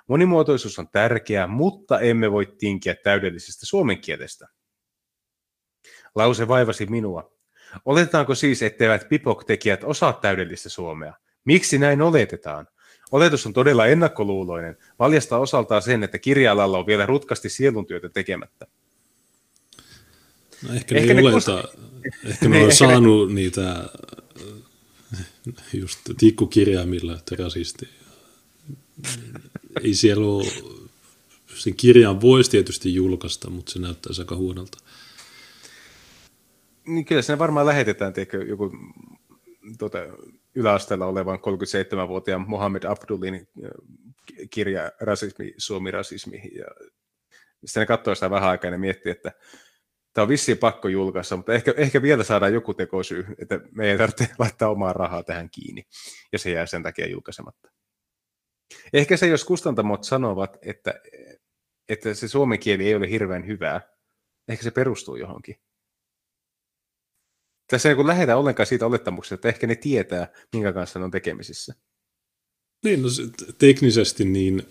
[0.06, 4.48] Monimuotoisuus on tärkeää, mutta emme voi tinkiä täydellisestä suomen kielestä.
[6.14, 7.32] Lause vaivasi minua.
[7.84, 11.14] Oletetaanko siis, etteivät pipok-tekijät osaa täydellistä suomea?
[11.44, 12.68] Miksi näin oletetaan?
[13.12, 18.66] Oletus on todella ennakkoluuloinen, valjastaa osaltaan sen, että kirja-alalla on vielä rutkasti sieluntyötä tekemättä.
[20.62, 21.64] No ehkä, ehkä ne, ne oleta,
[22.24, 23.88] ehkä ne on saanut niitä
[25.72, 27.88] just tikkukirjaimilla, että rasisti.
[29.82, 30.46] Ei siellä ole,
[31.54, 34.78] sen kirjan voisi tietysti julkaista, mutta se näyttää aika huonolta.
[36.86, 38.72] Niin kyllä sinne varmaan lähetetään teikö, joku
[39.78, 39.98] tuota,
[40.54, 43.48] yläasteella olevan 37-vuotiaan Mohammed Abdulin
[44.50, 46.42] kirja Rasismi, Suomi-rasismi.
[46.54, 46.66] Ja
[47.64, 49.32] sitten ne katsoo sitä vähän aikaa ja miettii, että
[50.16, 53.98] tämä on vissiin pakko julkaista, mutta ehkä, ehkä vielä saadaan joku tekosyy, että me ei
[53.98, 55.82] tarvitse laittaa omaa rahaa tähän kiinni,
[56.32, 57.68] ja se jää sen takia julkaisematta.
[58.92, 60.94] Ehkä se, jos kustantamot sanovat, että,
[61.88, 63.80] että se suomen kieli ei ole hirveän hyvää,
[64.48, 65.56] ehkä se perustuu johonkin.
[67.70, 71.10] Tässä ei kun lähdetä ollenkaan siitä olettamuksesta, että ehkä ne tietää, minkä kanssa ne on
[71.10, 71.74] tekemisissä.
[72.84, 73.08] Niin, no
[73.58, 74.62] teknisesti niin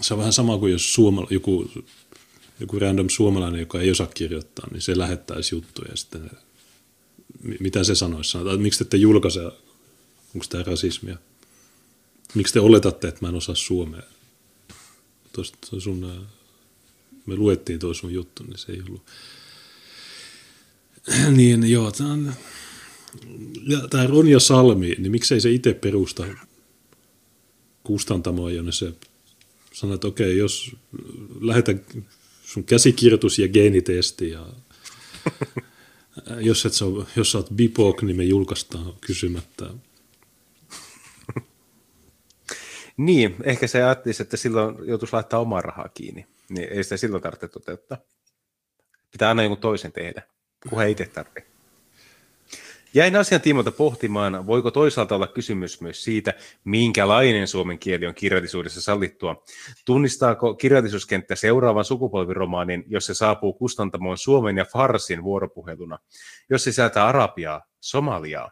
[0.00, 1.70] se on vähän sama kuin jos suomala, joku
[2.60, 6.30] joku random suomalainen, joka ei osaa kirjoittaa, niin se lähettäisi juttuja ja sitten
[7.60, 8.30] mitä se sanoisi?
[8.30, 9.44] Sanotaan, että miksi te ette julkaise,
[10.34, 11.18] onko tämä rasismia?
[12.34, 14.02] Miksi te oletatte, että mä en osaa suomea?
[15.32, 16.26] Tuosta sun,
[17.26, 19.02] me luettiin tuo sun juttu, niin se ei ollut.
[21.36, 22.34] niin joo, tämä on,
[23.66, 26.26] ja tämä Ronja Salmi, niin miksei se itse perusta
[27.82, 28.92] kustantamoa, jonne se
[29.72, 30.76] sanoo, että okei, jos
[31.40, 31.74] lähetä
[32.48, 34.46] sun käsikirjoitus ja geenitesti ja
[36.40, 36.84] jos, et sä,
[37.16, 39.64] jos sä oot BIPOC, niin me julkaistaan kysymättä.
[42.96, 46.26] niin, ehkä se ajattelisi, että silloin joutuisi laittaa omaa rahaa kiinni.
[46.48, 47.98] Niin ei sitä silloin tarvitse toteuttaa.
[49.10, 50.22] Pitää aina jonkun toisen tehdä,
[50.68, 51.47] kun he itse tarvitse.
[52.94, 56.34] Jäin asian tiimoilta pohtimaan, voiko toisaalta olla kysymys myös siitä,
[56.64, 59.44] minkälainen suomen kieli on kirjallisuudessa sallittua.
[59.84, 65.98] Tunnistaako kirjallisuuskenttä seuraavan sukupolviromaanin, jos se saapuu kustantamoon suomen ja farsin vuoropuheluna,
[66.50, 68.50] jos se sisältää arabiaa, somaliaa?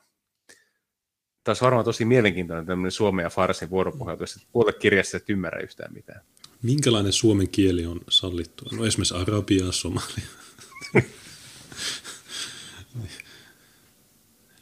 [1.44, 5.92] Tämä varmaan tosi mielenkiintoinen tämmöinen suomen ja farsin vuoropuhelu, jos puolet kirjassa et ymmärrä yhtään
[5.92, 6.20] mitään.
[6.62, 8.68] Minkälainen suomen kieli on sallittua?
[8.72, 10.26] No esimerkiksi arabiaa, somalia.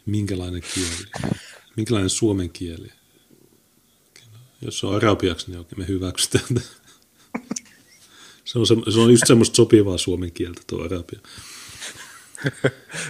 [0.06, 1.30] Minkälainen kieli?
[1.76, 2.88] Minkälainen suomen kieli?
[4.62, 6.44] Jos se on arabiaksi, niin oikein me hyväksytään.
[8.44, 11.20] Se on, se, se on just semmoista sopivaa suomen kieltä tuo arabia.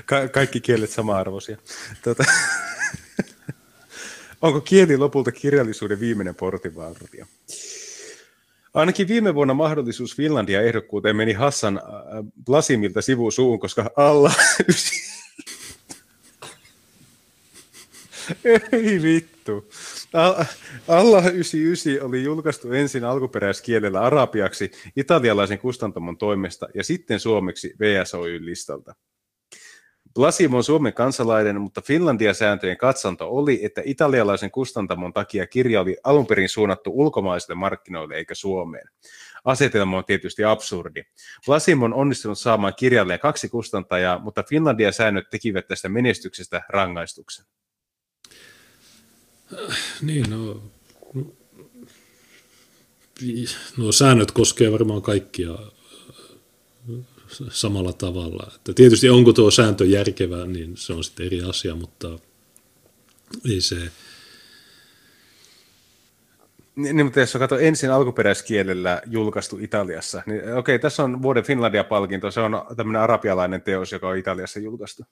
[0.06, 1.56] Ka- kaikki kielet sama-arvoisia.
[2.04, 2.24] Tuota,
[4.42, 7.26] onko kieli lopulta kirjallisuuden viimeinen portinvartija?
[8.74, 11.84] Ainakin viime vuonna mahdollisuus Finlandia ehdokkuuteen meni Hassan äh,
[12.44, 14.32] Blasimilta sivusuun, koska alla
[18.72, 19.68] Ei vittu.
[20.88, 28.94] Alla 99 oli julkaistu ensin alkuperäiskielellä arabiaksi italialaisen kustantamon toimesta ja sitten suomeksi VSOY-listalta.
[30.14, 36.26] Blasim on Suomen kansalainen, mutta Finlandia-sääntöjen katsanto oli, että italialaisen kustantamon takia kirja oli alun
[36.26, 38.88] perin suunnattu ulkomaisille markkinoille eikä Suomeen.
[39.44, 41.02] Asetelma on tietysti absurdi.
[41.46, 47.46] Blasim on onnistunut saamaan kirjalleen kaksi kustantajaa, mutta Finlandia-säännöt tekivät tästä menestyksestä rangaistuksen.
[50.02, 50.62] Niin, no,
[53.76, 55.58] no säännöt koskee varmaan kaikkia
[57.50, 58.52] samalla tavalla.
[58.56, 62.18] Että tietysti onko tuo sääntö järkevä, niin se on sitten eri asia, mutta
[63.50, 63.76] ei se...
[66.76, 72.40] Niin, mutta jos katsoo ensin alkuperäiskielellä julkaistu Italiassa, niin okei, tässä on vuoden Finlandia-palkinto, se
[72.40, 75.04] on tämmöinen arabialainen teos, joka on Italiassa julkaistu.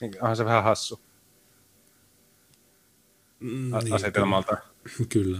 [0.00, 1.00] Niin, onhan se vähän hassu
[3.42, 4.56] niin, asetelmalta.
[5.08, 5.38] Kyllä.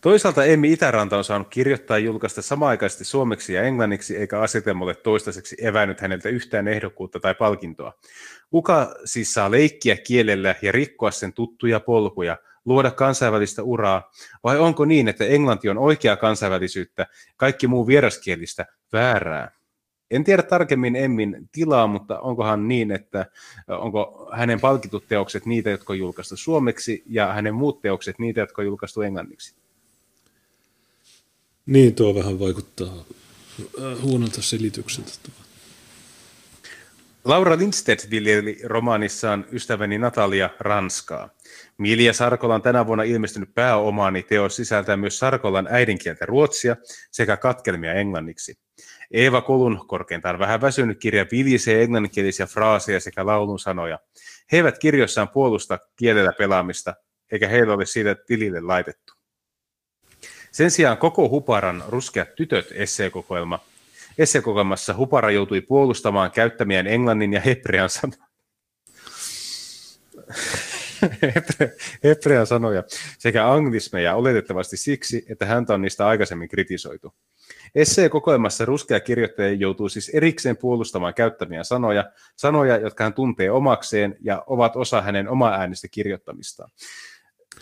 [0.00, 5.56] Toisaalta Emmi Itäranta on saanut kirjoittaa ja julkaista samaaikaisesti suomeksi ja englanniksi, eikä asetelmalle toistaiseksi
[5.58, 7.92] evännyt häneltä yhtään ehdokkuutta tai palkintoa.
[8.50, 14.10] Kuka siis saa leikkiä kielellä ja rikkoa sen tuttuja polkuja, luoda kansainvälistä uraa,
[14.44, 19.50] vai onko niin, että englanti on oikea kansainvälisyyttä, kaikki muu vieraskielistä väärää?
[20.10, 23.26] En tiedä tarkemmin Emmin tilaa, mutta onkohan niin, että
[23.68, 28.62] onko hänen palkitut teokset niitä, jotka on julkaistu suomeksi, ja hänen muut teokset niitä, jotka
[28.62, 29.54] on julkaistu englanniksi?
[31.66, 33.04] Niin, tuo vähän vaikuttaa
[34.02, 35.10] huonolta selitykseltä.
[37.24, 41.28] Laura Lindstedt viljeli romaanissaan Ystäväni Natalia Ranskaa.
[41.78, 46.76] Milja Sarkolan tänä vuonna ilmestynyt pääomaani teos sisältää myös Sarkolan äidinkieltä ruotsia
[47.10, 48.58] sekä katkelmia englanniksi.
[49.10, 53.98] Eeva Kolun korkeintaan vähän väsynyt kirja viljisee englanninkielisiä fraaseja sekä laulun sanoja.
[54.52, 56.94] He eivät kirjoissaan puolusta kielellä pelaamista,
[57.32, 59.12] eikä heillä ole siitä tilille laitettu.
[60.52, 63.58] Sen sijaan koko Huparan Ruskeat tytöt esseekokoelma.
[64.18, 68.24] Esseekokoelmassa Hupara joutui puolustamaan käyttämien englannin ja hebrean sanoja.
[72.04, 72.82] Hebrean sanoja
[73.18, 77.14] sekä anglismeja oletettavasti siksi, että häntä on niistä aikaisemmin kritisoitu.
[77.74, 82.04] Essee-kokoelmassa ruskea kirjoittaja joutuu siis erikseen puolustamaan käyttämiä sanoja,
[82.36, 86.70] sanoja, jotka hän tuntee omakseen ja ovat osa hänen oma äänistä kirjoittamistaan.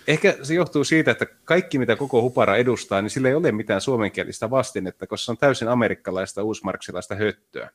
[0.07, 3.81] Ehkä se johtuu siitä, että kaikki mitä koko Hupara edustaa, niin sillä ei ole mitään
[3.81, 7.71] suomenkielistä vastinetta, koska se on täysin amerikkalaista uusmarksilaista höttöä.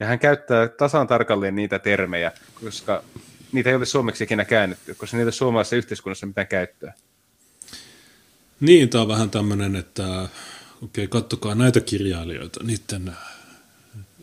[0.00, 2.32] Ja hän käyttää tasan tarkalleen niitä termejä,
[2.64, 3.02] koska
[3.56, 6.92] niitä ei ole suomeksi ikinä käännetty, koska niitä suomalaisessa yhteiskunnassa mitään käyttöä.
[8.60, 10.28] Niin, tämä on vähän tämmöinen, että
[10.82, 13.12] okei, kattokaa näitä kirjailijoita, niiden,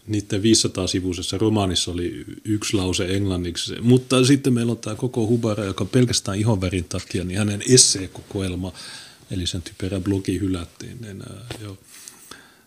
[0.08, 5.86] niiden 500-sivuisessa romaanissa oli yksi lause englanniksi, mutta sitten meillä on tämä koko Hubara, joka
[5.86, 8.74] pelkästään ihonvärin takia, niin hänen esseekokoelma,
[9.32, 11.24] eli sen typerä blogi hylättiin, niin
[11.62, 11.78] jo,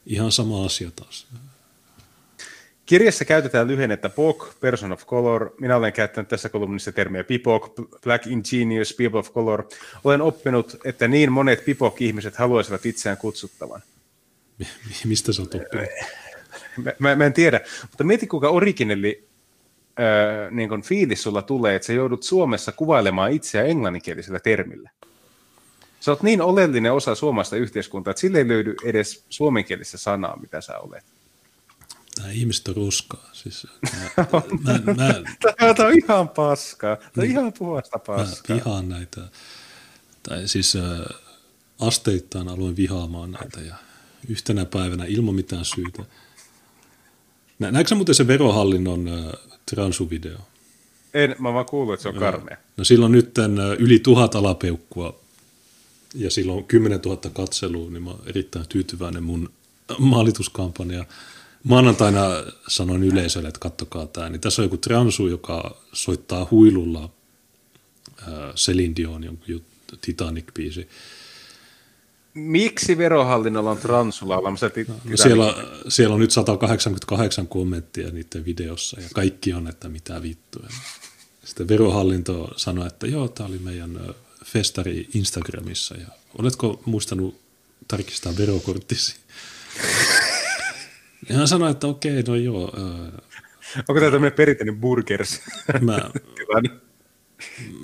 [0.06, 1.26] ihan sama asia taas.
[2.86, 5.50] Kirjassa käytetään lyhennettä POC, Person of Color.
[5.60, 9.68] Minä olen käyttänyt tässä kolumnissa termiä PIPOC, Black Ingenious People of Color.
[10.04, 13.82] Olen oppinut, että niin monet PIPOC-ihmiset haluaisivat itseään kutsuttavan.
[15.04, 15.86] Mistä sä oot oppinut?
[16.76, 19.28] Mä, mä, mä en tiedä, mutta mieti kuinka originelli
[20.00, 24.90] äh, niin kun fiilis sulla tulee, että sä joudut Suomessa kuvailemaan itseä englanninkielisellä termillä.
[26.00, 30.60] Sä oot niin oleellinen osa suomalaista yhteiskuntaa, että sille ei löydy edes suomenkielistä sanaa, mitä
[30.60, 31.15] sä olet.
[32.18, 33.30] Nämä ihmiset on ruskaa.
[33.32, 33.66] Siis,
[34.16, 35.14] mä, mä, mä,
[35.74, 36.96] Tämä on ihan paskaa.
[36.96, 38.56] Tämä on niin, ihan puhasta paskaa.
[38.56, 39.20] Mä vihaan näitä.
[40.22, 40.82] Tai siis äh,
[41.80, 43.74] asteittain aloin vihaamaan näitä ja
[44.28, 46.04] yhtenä päivänä ilman mitään syytä
[47.58, 49.32] Nä, näetkö muuten se verohallinnon äh,
[49.70, 50.38] transuvideo?
[51.14, 52.56] En, mä vaan kuullut, että se on karmea.
[52.76, 53.46] No silloin nyt äh,
[53.78, 55.18] yli tuhat alapeukkua
[56.14, 59.50] ja silloin 10 000 katselua, niin mä erittäin tyytyväinen mun
[59.98, 61.04] maalituskampanja.
[61.68, 62.20] Maanantaina
[62.68, 67.10] sanoin yleisölle, että kattokaa tämä, niin tässä on joku transu, joka soittaa huilulla
[68.54, 69.62] Celine Dion, jonkun
[70.00, 70.88] Titanic-biisi.
[72.34, 74.70] Miksi verohallinnolla on transulla olemassa?
[74.88, 75.54] No, siellä,
[75.88, 80.68] siellä on nyt 188 kommenttia niiden videossa ja kaikki on, että mitä vittua.
[81.44, 84.14] Sitten verohallinto sanoi, että joo, tämä oli meidän
[84.44, 86.06] festari Instagramissa ja
[86.38, 87.40] oletko muistanut
[87.88, 89.16] tarkistaa verokorttisi?
[91.28, 92.72] Ja hän sanoi, että okei, no joo.
[93.88, 95.40] Onko tämä tämmöinen perinteinen burgers?
[95.80, 96.10] Mä,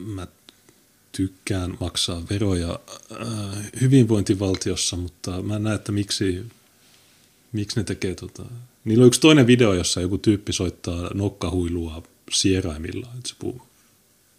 [0.07, 0.27] mä
[1.13, 2.81] tykkään maksaa veroja
[3.13, 6.47] äh, hyvinvointivaltiossa, mutta mä en näe, että miksi,
[7.53, 8.43] miksi ne tekee tota.
[8.85, 13.63] Niillä on yksi toinen video, jossa joku tyyppi soittaa nokkahuilua sieraimilla, että se, puu,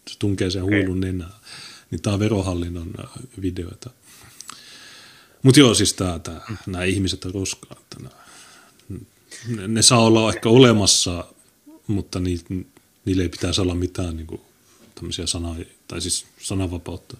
[0.08, 1.34] se tunkee sen huilun nenään.
[1.90, 3.10] Niin tämä on verohallinnon äh,
[3.42, 3.90] videoita.
[5.42, 7.76] Mutta joo, siis tää, tää, nämä ihmiset on roskaa.
[7.80, 8.23] Että nää,
[9.48, 11.24] ne, ne saa olla ehkä olemassa,
[11.86, 12.40] mutta ni,
[13.04, 14.40] niille ei pitäisi olla mitään niin kuin,
[14.94, 15.56] tämmöisiä sana,
[15.88, 17.16] tai siis sananvapautta.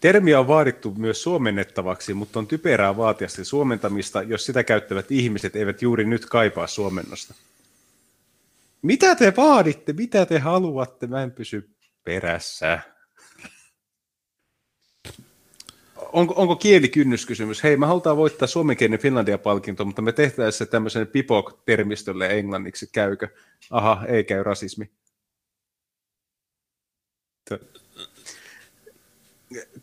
[0.00, 5.56] Termiä on vaadittu myös suomennettavaksi, mutta on typerää vaatia sen suomentamista, jos sitä käyttävät ihmiset
[5.56, 7.34] eivät juuri nyt kaipaa suomennosta.
[8.82, 9.92] Mitä te vaaditte?
[9.92, 11.06] Mitä te haluatte?
[11.06, 11.70] Mä en pysy
[12.04, 12.80] perässä.
[16.14, 17.62] Onko, onko kielikynnyskysymys?
[17.62, 22.86] Hei, me halutaan voittaa suomenkielinen Finlandia-palkinto, mutta me tehtäisiin se tämmöisen pipok-termistölle englanniksi.
[22.92, 23.28] Käykö?
[23.70, 24.90] Aha, ei käy rasismi.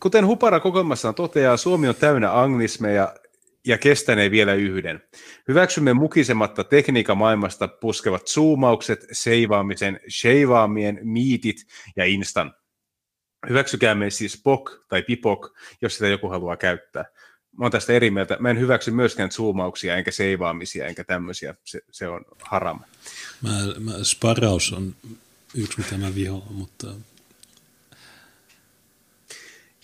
[0.00, 3.14] Kuten Hupara kokoelmassaan toteaa, Suomi on täynnä anglismeja
[3.66, 5.02] ja kestänee vielä yhden.
[5.48, 11.56] Hyväksymme mukisematta tekniikan maailmasta puskevat zoomaukset, seivaamisen, sheivaamien, miitit
[11.96, 12.54] ja instan.
[13.48, 17.04] Hyväksykäämme siis POK tai PIPOK, jos sitä joku haluaa käyttää.
[17.58, 18.36] Mä oon tästä eri mieltä.
[18.40, 21.54] Mä en hyväksy myöskään zoomauksia, enkä seivaamisia, enkä tämmöisiä.
[21.64, 22.80] Se, se on haram.
[23.42, 24.94] Mä, mä, sparraus on
[25.54, 26.86] yksi, mitä mä vihoan, mutta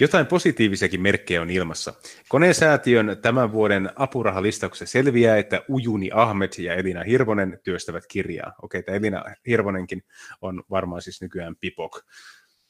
[0.00, 1.94] jotain positiivisiakin merkkejä on ilmassa.
[2.28, 8.54] Koneesäätiön tämän vuoden apurahalistauksessa selviää, että Ujuni Ahmed ja Elina Hirvonen työstävät kirjaa.
[8.62, 10.02] Okei, tämä Elina Hirvonenkin
[10.42, 12.00] on varmaan siis nykyään Pipok.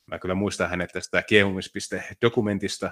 [0.09, 2.91] Mä kyllä muistan hänet tästä kiehumispiste-dokumentista.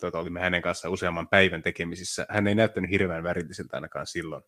[0.00, 2.26] Tuota, olimme hänen kanssaan useamman päivän tekemisissä.
[2.28, 4.42] Hän ei näyttänyt hirveän värilliseltä ainakaan silloin.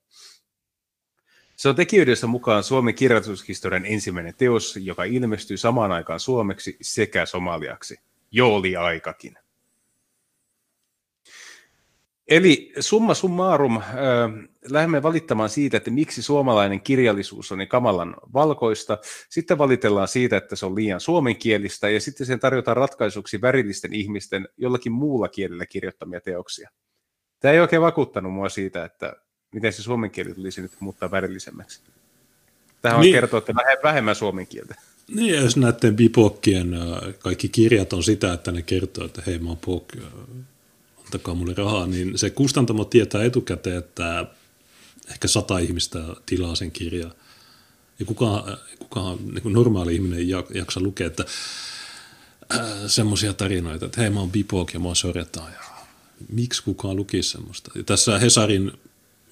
[1.57, 8.01] Se on tekijöidensä mukaan Suomen kirjoitushistorian ensimmäinen teos, joka ilmestyy samaan aikaan suomeksi sekä somaliaksi.
[8.31, 9.39] Jooli-aikakin.
[12.29, 13.85] Eli summa summarum, äh,
[14.69, 18.99] lähdemme valittamaan siitä, että miksi suomalainen kirjallisuus on niin kamalan valkoista.
[19.31, 24.49] Sitten valitellaan siitä, että se on liian suomenkielistä, ja sitten sen tarjotaan ratkaisuksi värillisten ihmisten
[24.57, 26.71] jollakin muulla kielellä kirjoittamia teoksia.
[27.41, 29.17] Tämä ei oikein vakuuttanut mua siitä, että
[29.55, 31.81] miten se suomen kieli tulisi nyt muuttaa värillisemmäksi.
[32.83, 33.15] Tähän on niin.
[33.15, 34.75] kertoa, että vähemmän suomen kieltä.
[35.15, 36.77] Niin, jos näiden bipokkien
[37.19, 39.93] kaikki kirjat on sitä, että ne kertoo, että hei mä oon pok,
[41.05, 44.27] antakaa mulle rahaa, niin se kustantamo tietää etukäteen, että
[45.11, 47.13] ehkä sata ihmistä tilaa sen kirjan.
[47.99, 51.25] Ja kukaan, kukaan niin normaali ihminen ei jaksa lukea, että
[52.55, 55.75] äh, semmoisia tarinoita, että hei mä oon bipok ja mua soretaan ja
[56.29, 57.71] miksi kukaan lukisi semmoista.
[57.75, 58.73] Ja tässä Hesarin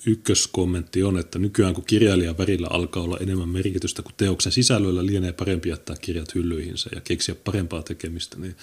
[0.07, 5.33] ykköskommentti on, että nykyään kun kirjailijan värillä alkaa olla enemmän merkitystä kuin teoksen sisällöllä, lienee
[5.33, 8.37] parempi jättää kirjat hyllyihinsä ja keksiä parempaa tekemistä.
[8.39, 8.57] Niin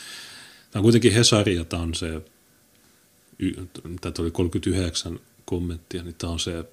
[0.72, 2.22] tämä on kuitenkin Hesari ja tämä on se,
[3.84, 6.66] mitä oli 39 kommenttia, niin tämä on se,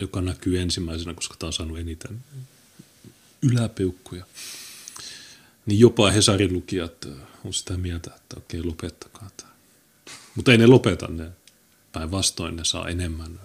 [0.00, 2.24] joka näkyy ensimmäisenä, koska tämä on saanut eniten
[3.42, 4.26] yläpeukkuja.
[5.66, 7.08] Niin jopa Hesarin lukijat
[7.44, 9.52] on sitä mieltä, että okei, lopettakaa tämä.
[10.34, 11.30] Mutta ei ne lopeta ne.
[11.92, 13.40] Päinvastoin ne saa enemmän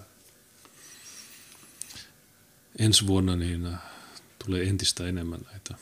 [2.78, 3.68] ensi vuonna niin
[4.44, 5.74] tulee entistä enemmän näitä.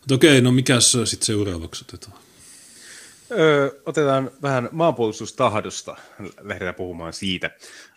[0.00, 2.21] Mutta okei, no mikäs sitten seuraavaksi otetaan?
[3.38, 5.96] Öö, otetaan vähän maanpuolustustahdosta,
[6.40, 7.50] lähdetään puhumaan siitä.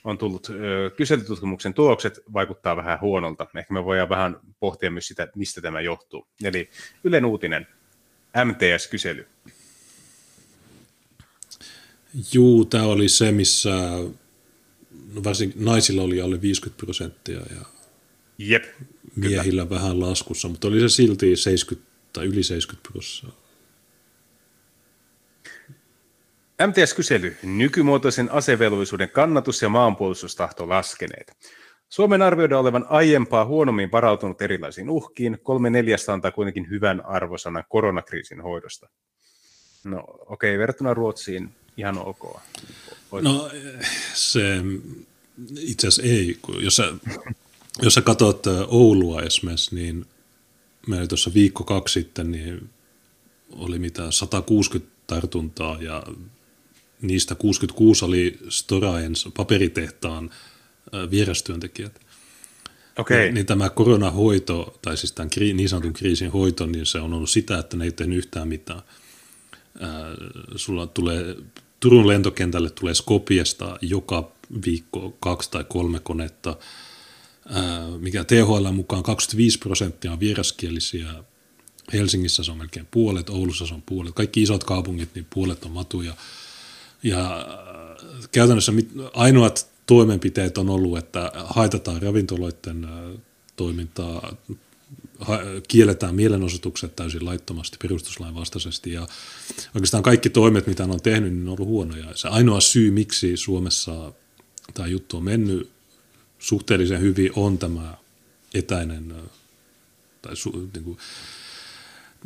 [0.03, 3.47] On tullut öö, kyselytutkimuksen tulokset, vaikuttaa vähän huonolta.
[3.57, 6.27] Ehkä me voidaan vähän pohtia myös sitä, mistä tämä johtuu.
[6.43, 6.69] Eli
[7.03, 7.67] Ylen uutinen,
[8.45, 9.27] MTS-kysely.
[12.33, 13.69] Juu, tämä oli se, missä
[15.13, 17.65] no varsinkin naisilla oli alle 50 prosenttia ja
[18.37, 18.63] Jep,
[19.15, 19.81] miehillä kyllä.
[19.81, 23.44] vähän laskussa, mutta oli se silti 70 tai yli 70 prosenttia.
[26.67, 27.37] MTS-kysely.
[27.43, 31.37] Nykymuotoisen asevelvollisuuden kannatus ja maanpuolustustahto laskeneet.
[31.89, 35.37] Suomen arvioidaan olevan aiempaa huonommin varautunut erilaisiin uhkiin.
[35.43, 38.89] Kolme neljästä antaa kuitenkin hyvän arvosanan koronakriisin hoidosta.
[39.83, 42.39] No okei, okay, verrattuna Ruotsiin ihan ok.
[43.11, 43.23] Voit...
[43.23, 43.49] No
[44.13, 44.41] se
[45.59, 46.39] itse asiassa ei.
[46.59, 46.93] Jos sä,
[47.81, 50.05] jos sä katsot Oulua esimerkiksi, niin
[50.87, 52.69] meillä tuossa viikko kaksi sitten, niin
[53.51, 56.03] oli mitä 160 tartuntaa ja
[57.07, 60.29] niistä 66 oli Storaens paperitehtaan
[61.11, 61.99] vierastyöntekijät.
[62.97, 63.17] Okay.
[63.17, 67.29] Niin, niin tämä koronahoito, tai siis tämän niin sanotun kriisin hoito, niin se on ollut
[67.29, 68.81] sitä, että ne ei tehnyt yhtään mitään.
[70.55, 71.35] sulla tulee,
[71.79, 74.31] Turun lentokentälle tulee Skopiesta joka
[74.65, 76.57] viikko kaksi tai kolme konetta,
[77.99, 81.13] mikä THL mukaan 25 prosenttia on vieraskielisiä.
[81.93, 84.15] Helsingissä se on melkein puolet, Oulussa se on puolet.
[84.15, 86.13] Kaikki isot kaupungit, niin puolet on matuja.
[87.05, 87.47] Ja
[88.31, 88.71] käytännössä
[89.13, 92.87] ainoat toimenpiteet on ollut, että haitataan ravintoloiden
[93.55, 94.35] toimintaa,
[95.67, 99.07] kielletään mielenosoitukset täysin laittomasti perustuslain vastaisesti ja
[99.75, 102.15] oikeastaan kaikki toimet, mitä on tehnyt, niin on ollut huonoja.
[102.15, 104.13] Se ainoa syy, miksi Suomessa
[104.73, 105.69] tämä juttu on mennyt
[106.39, 107.97] suhteellisen hyvin, on tämä
[108.53, 109.13] etäinen
[110.21, 110.97] tai su, niin kuin,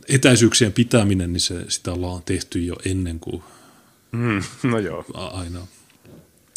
[0.08, 3.44] etäisyyksien pitäminen, niin se, sitä ollaan tehty jo ennen kuin
[4.12, 5.06] mm, no joo.
[5.14, 5.68] aina.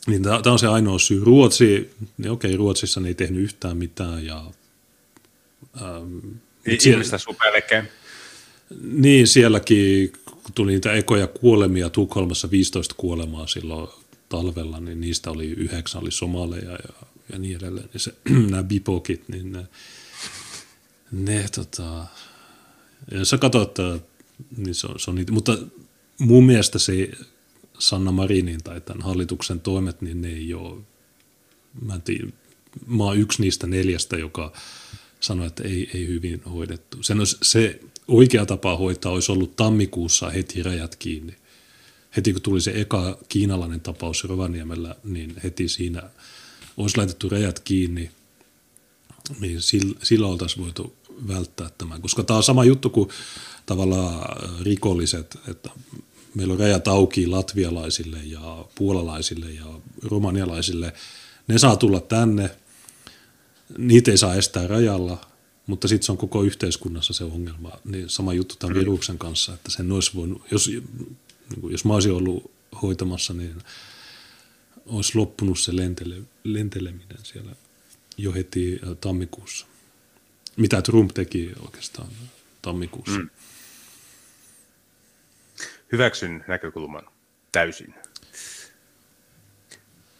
[0.06, 1.24] Niin tämä on se ainoa syy.
[1.24, 4.26] Ruotsi, niin okei, Ruotsissa ne ei tehnyt yhtään mitään.
[4.26, 4.44] Ja,
[5.82, 6.18] ähm,
[6.66, 7.84] Ihmistä siellä,
[8.82, 13.88] Niin, sielläkin kun tuli niitä ekoja kuolemia, Tukholmassa 15 kuolemaa silloin
[14.28, 17.88] talvella, niin niistä oli yhdeksän oli somaleja ja, ja niin edelleen.
[17.94, 18.14] Ja se,
[18.50, 19.66] nämä bipokit, niin ne,
[21.12, 22.06] ne tota,
[23.10, 23.78] ja sä katsot,
[24.56, 25.58] niin se on, se on niitä, mutta
[26.18, 27.10] mun mielestä se
[27.82, 30.80] Sanna Marinin tai tämän hallituksen toimet, niin ne ei ole,
[31.82, 32.26] mä, en tiedä,
[32.86, 34.52] mä oon yksi niistä neljästä, joka
[35.20, 37.02] sanoi, että ei, ei hyvin hoidettu.
[37.02, 41.36] Sen olisi, se oikea tapa hoitaa olisi ollut tammikuussa heti rajat kiinni.
[42.16, 46.02] Heti kun tuli se eka kiinalainen tapaus Rovaniemellä, niin heti siinä
[46.76, 48.10] olisi laitettu rajat kiinni,
[49.40, 50.96] niin sillä, sillä oltaisiin voitu
[51.28, 52.02] välttää tämän.
[52.02, 53.08] Koska tämä on sama juttu kuin
[53.66, 54.24] tavallaan
[54.62, 55.70] rikolliset, että
[56.34, 60.92] meillä on rajat auki latvialaisille ja puolalaisille ja romanialaisille.
[61.48, 62.50] Ne saa tulla tänne,
[63.78, 65.26] niitä ei saa estää rajalla,
[65.66, 67.72] mutta sitten se on koko yhteiskunnassa se ongelma.
[67.84, 70.86] Niin sama juttu tämän viruksen kanssa, että sen olisi voinut, jos, niin
[71.70, 72.50] jos mä olisin ollut
[72.82, 73.62] hoitamassa, niin
[74.86, 77.52] olisi loppunut se lentele, lenteleminen siellä
[78.16, 79.66] jo heti tammikuussa.
[80.56, 82.08] Mitä Trump teki oikeastaan
[82.62, 83.18] tammikuussa.
[83.18, 83.30] Mm.
[85.92, 87.02] Hyväksyn näkökulman
[87.52, 87.94] täysin.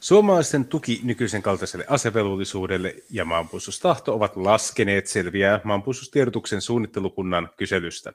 [0.01, 8.13] Suomalaisten tuki nykyisen kaltaiselle asevelvollisuudelle ja maanpuolustustahto ovat laskeneet selviää maanpuolustustiedotuksen suunnittelukunnan kyselystä.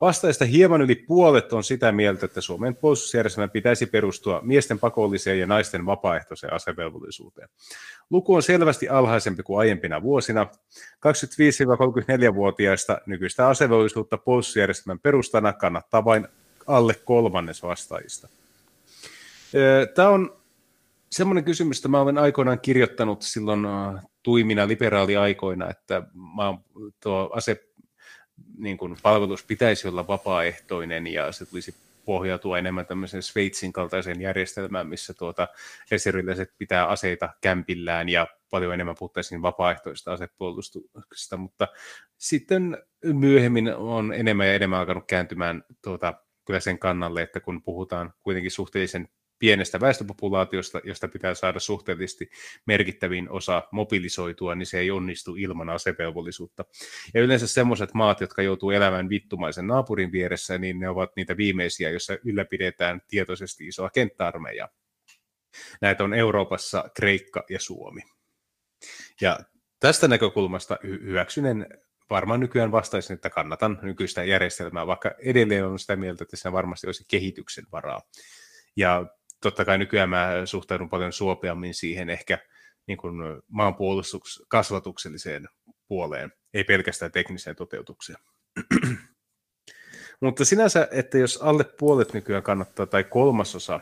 [0.00, 5.46] Vastaista hieman yli puolet on sitä mieltä, että Suomen puolustusjärjestelmän pitäisi perustua miesten pakolliseen ja
[5.46, 7.48] naisten vapaaehtoiseen asevelvollisuuteen.
[8.10, 10.46] Luku on selvästi alhaisempi kuin aiempina vuosina.
[11.06, 16.28] 25-34-vuotiaista nykyistä asevelvollisuutta puolustusjärjestelmän perustana kannattaa vain
[16.66, 18.28] alle kolmannes vastaajista.
[19.94, 20.36] Tämä on
[21.10, 23.66] semmoinen kysymys, että mä olen aikoinaan kirjoittanut silloin
[24.22, 26.02] tuimina liberaaliaikoina, että
[26.36, 26.58] mä,
[27.02, 27.64] tuo ase
[28.58, 31.74] niin kuin palvelus pitäisi olla vapaaehtoinen ja se tulisi
[32.04, 35.48] pohjautua enemmän tämmöiseen Sveitsin kaltaiseen järjestelmään, missä tuota
[35.90, 41.68] reserviläiset pitää aseita kämpillään ja paljon enemmän puhuttaisiin vapaaehtoista asepuolustuksesta, mutta
[42.18, 46.14] sitten myöhemmin on enemmän ja enemmän alkanut kääntymään tuota
[46.44, 49.08] kyllä sen kannalle, että kun puhutaan kuitenkin suhteellisen
[49.38, 52.30] pienestä väestöpopulaatiosta, josta pitää saada suhteellisesti
[52.66, 56.64] merkittävin osa mobilisoitua, niin se ei onnistu ilman asevelvollisuutta.
[57.14, 61.90] Ja yleensä semmoiset maat, jotka joutuu elämään vittumaisen naapurin vieressä, niin ne ovat niitä viimeisiä,
[61.90, 64.68] joissa ylläpidetään tietoisesti isoa kenttäarmeijaa.
[65.80, 68.00] Näitä on Euroopassa Kreikka ja Suomi.
[69.20, 69.40] Ja
[69.80, 71.66] tästä näkökulmasta hyväksynen
[72.10, 76.86] varmaan nykyään vastaisin, että kannatan nykyistä järjestelmää, vaikka edelleen on sitä mieltä, että se varmasti
[76.86, 78.02] olisi kehityksen varaa.
[78.76, 79.06] Ja
[79.40, 82.38] totta kai nykyään mä suhtaudun paljon suopeammin siihen ehkä
[82.86, 83.14] niin kuin
[83.48, 85.48] maanpuolustuks- kasvatukselliseen
[85.88, 88.18] puoleen, ei pelkästään tekniseen toteutukseen.
[90.20, 93.80] Mutta sinänsä, että jos alle puolet nykyään kannattaa tai kolmasosa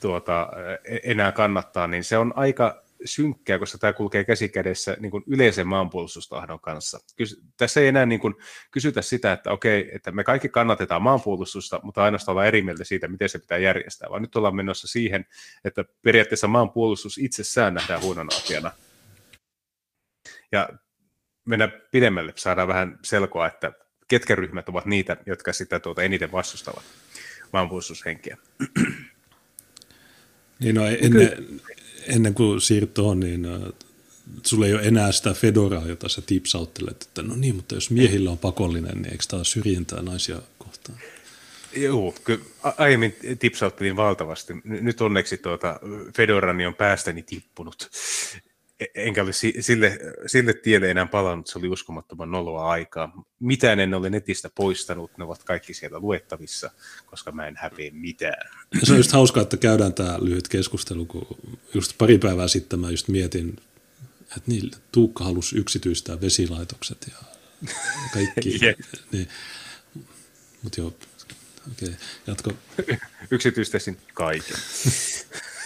[0.00, 0.48] tuota,
[0.84, 5.66] e-, enää kannattaa, niin se on aika synkkää, koska tämä kulkee käsikädessä niin kuin yleisen
[5.66, 6.98] maanpuolustustahdon kanssa.
[7.16, 8.34] Kys- tässä ei enää niin kuin
[8.70, 13.08] kysytä sitä, että okei, että me kaikki kannatetaan maanpuolustusta, mutta ainoastaan ollaan eri mieltä siitä,
[13.08, 15.26] miten se pitää järjestää, vaan nyt ollaan menossa siihen,
[15.64, 18.70] että periaatteessa maanpuolustus itsessään nähdään huonona asiana.
[20.52, 20.68] Ja
[21.44, 23.72] mennä pidemmälle, saadaan vähän selkoa, että
[24.08, 26.84] ketkä ryhmät ovat niitä, jotka sitä tuota eniten vastustavat
[27.52, 28.36] maanpuolustushenkeä.
[30.60, 31.60] Niin no, ennen,
[32.06, 33.46] ennen kuin siirryt tuohon, niin
[34.42, 38.30] sulla ei ole enää sitä fedoraa, jota sä tipsauttelet, että no niin, mutta jos miehillä
[38.30, 40.98] on pakollinen, niin eikö tämä syrjintää naisia kohtaan?
[41.76, 42.44] Joo, kyllä
[42.78, 44.52] aiemmin tipsauttelin valtavasti.
[44.64, 45.80] Nyt onneksi tuota,
[46.16, 47.90] Fedorani on päästäni tippunut.
[48.80, 53.24] E, enkä ole sille, sille tielle enää palannut, se oli uskomattoman noloa aikaa.
[53.40, 56.70] Mitään en ole netistä poistanut, ne ovat kaikki siellä luettavissa,
[57.06, 58.50] koska mä en häpeä mitään.
[58.82, 61.26] Se on just hauskaa, että käydään tämä lyhyt keskustelu, kun
[61.74, 63.56] just pari päivää sitten mä just mietin,
[64.22, 67.16] että niin, Tuukka halusi yksityistää vesilaitokset ja
[68.12, 68.58] kaikki.
[68.62, 68.74] yeah.
[69.12, 69.28] niin,
[70.62, 70.88] mutta joo,
[71.72, 71.94] okei, okay,
[72.26, 72.52] jatko.
[73.30, 74.56] Yksityistäisin kaiken.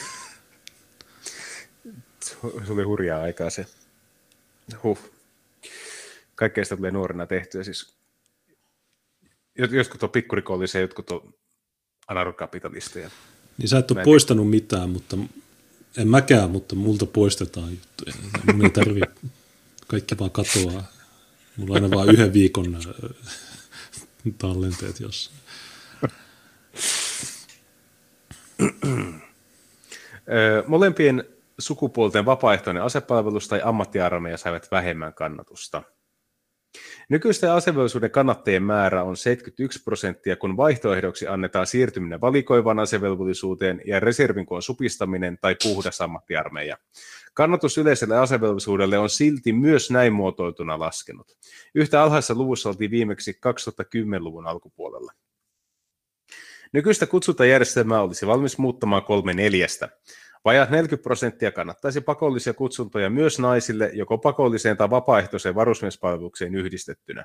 [2.67, 3.67] se oli hurjaa aikaa se.
[4.83, 4.99] Huh.
[6.35, 7.65] Kaikkea sitä tulee nuorena tehtyä.
[7.65, 7.95] Siis
[9.71, 11.35] jotkut on pikkurikollisia, jotkut on
[12.09, 13.11] anarkapitalisteja.
[13.59, 15.17] Niin sä et ole poistanut mitään, mutta
[15.99, 18.15] en mäkään, mutta multa poistetaan juttuja.
[18.53, 19.01] Mun ei tarvi,
[19.87, 20.85] kaikki vaan katoaa.
[21.57, 22.79] Mulla on aina vain yhden viikon
[24.39, 25.39] tallenteet jossain.
[30.67, 31.25] Molempien
[31.59, 35.83] sukupuolten vapaaehtoinen asepalvelus tai ammattiarmeija saivat vähemmän kannatusta.
[37.09, 44.47] Nykyisten asevelvollisuuden kannattajien määrä on 71 prosenttia, kun vaihtoehdoksi annetaan siirtyminen valikoivaan asevelvollisuuteen ja reservin
[44.47, 46.77] koon supistaminen tai puhdas ammattiarmeija.
[47.35, 51.37] Kannatus yleiselle asevelvollisuudelle on silti myös näin muotoiltuna laskenut.
[51.75, 55.13] Yhtä alhaisessa luvussa oltiin viimeksi 2010-luvun alkupuolella.
[56.73, 59.89] Nykyistä kutsuntajärjestelmää olisi valmis muuttamaan kolme neljästä.
[60.45, 67.25] Vajaat 40 prosenttia kannattaisi pakollisia kutsuntoja myös naisille, joko pakolliseen tai vapaaehtoiseen varusmiespalvelukseen yhdistettynä.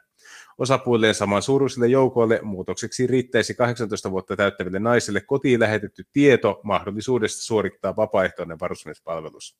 [0.57, 7.95] Osapuilleen saman suuruisille joukoille muutokseksi riittäisi 18 vuotta täyttäville naisille kotiin lähetetty tieto mahdollisuudesta suorittaa
[7.95, 9.57] vapaaehtoinen varusmiespalvelus.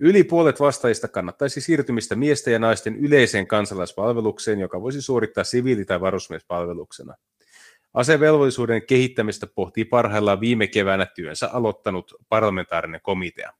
[0.00, 6.00] Yli puolet vastaajista kannattaisi siirtymistä miesten ja naisten yleiseen kansalaispalvelukseen, joka voisi suorittaa siviili- tai
[6.00, 7.14] varusmiespalveluksena.
[7.98, 13.52] Asevelvollisuuden kehittämistä pohtii parhaillaan viime keväänä työnsä aloittanut parlamentaarinen komitea.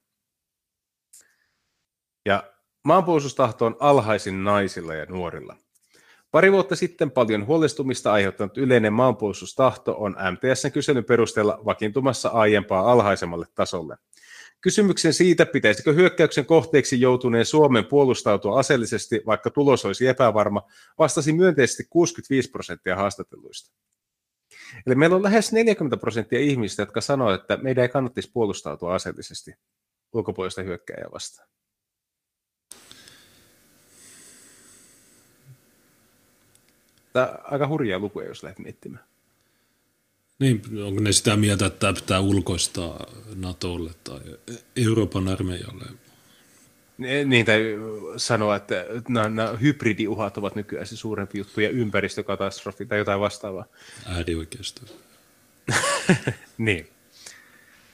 [2.26, 2.52] Ja
[2.84, 5.56] maanpuolustustahto on alhaisin naisilla ja nuorilla.
[6.30, 13.46] Pari vuotta sitten paljon huolestumista aiheuttanut yleinen maanpuolustustahto on MTSn kyselyn perusteella vakiintumassa aiempaa alhaisemmalle
[13.54, 13.96] tasolle.
[14.60, 20.62] Kysymyksen siitä, pitäisikö hyökkäyksen kohteeksi joutuneen Suomen puolustautua aseellisesti, vaikka tulos olisi epävarma,
[20.98, 23.72] vastasi myönteisesti 65 prosenttia haastatelluista.
[24.86, 29.54] Eli meillä on lähes 40 prosenttia ihmistä, jotka sanoo, että meidän ei kannattaisi puolustautua aseellisesti
[30.12, 31.48] ulkopuolista hyökkäjää vastaan.
[37.12, 39.04] Tämä on aika hurjaa lukuja, jos lähdet miettimään.
[40.38, 44.20] Niin, onko ne sitä mieltä, että tämä pitää ulkoistaa NATOlle tai
[44.76, 45.84] Euroopan armeijalle?
[46.98, 47.60] Niin, tai
[48.16, 53.64] sanoa, että nämä, nämä hybridiuhat ovat nykyään se suurempi juttu ja ympäristökatastrofi tai jotain vastaavaa.
[54.06, 54.82] Äärioikeisto.
[56.58, 56.88] niin.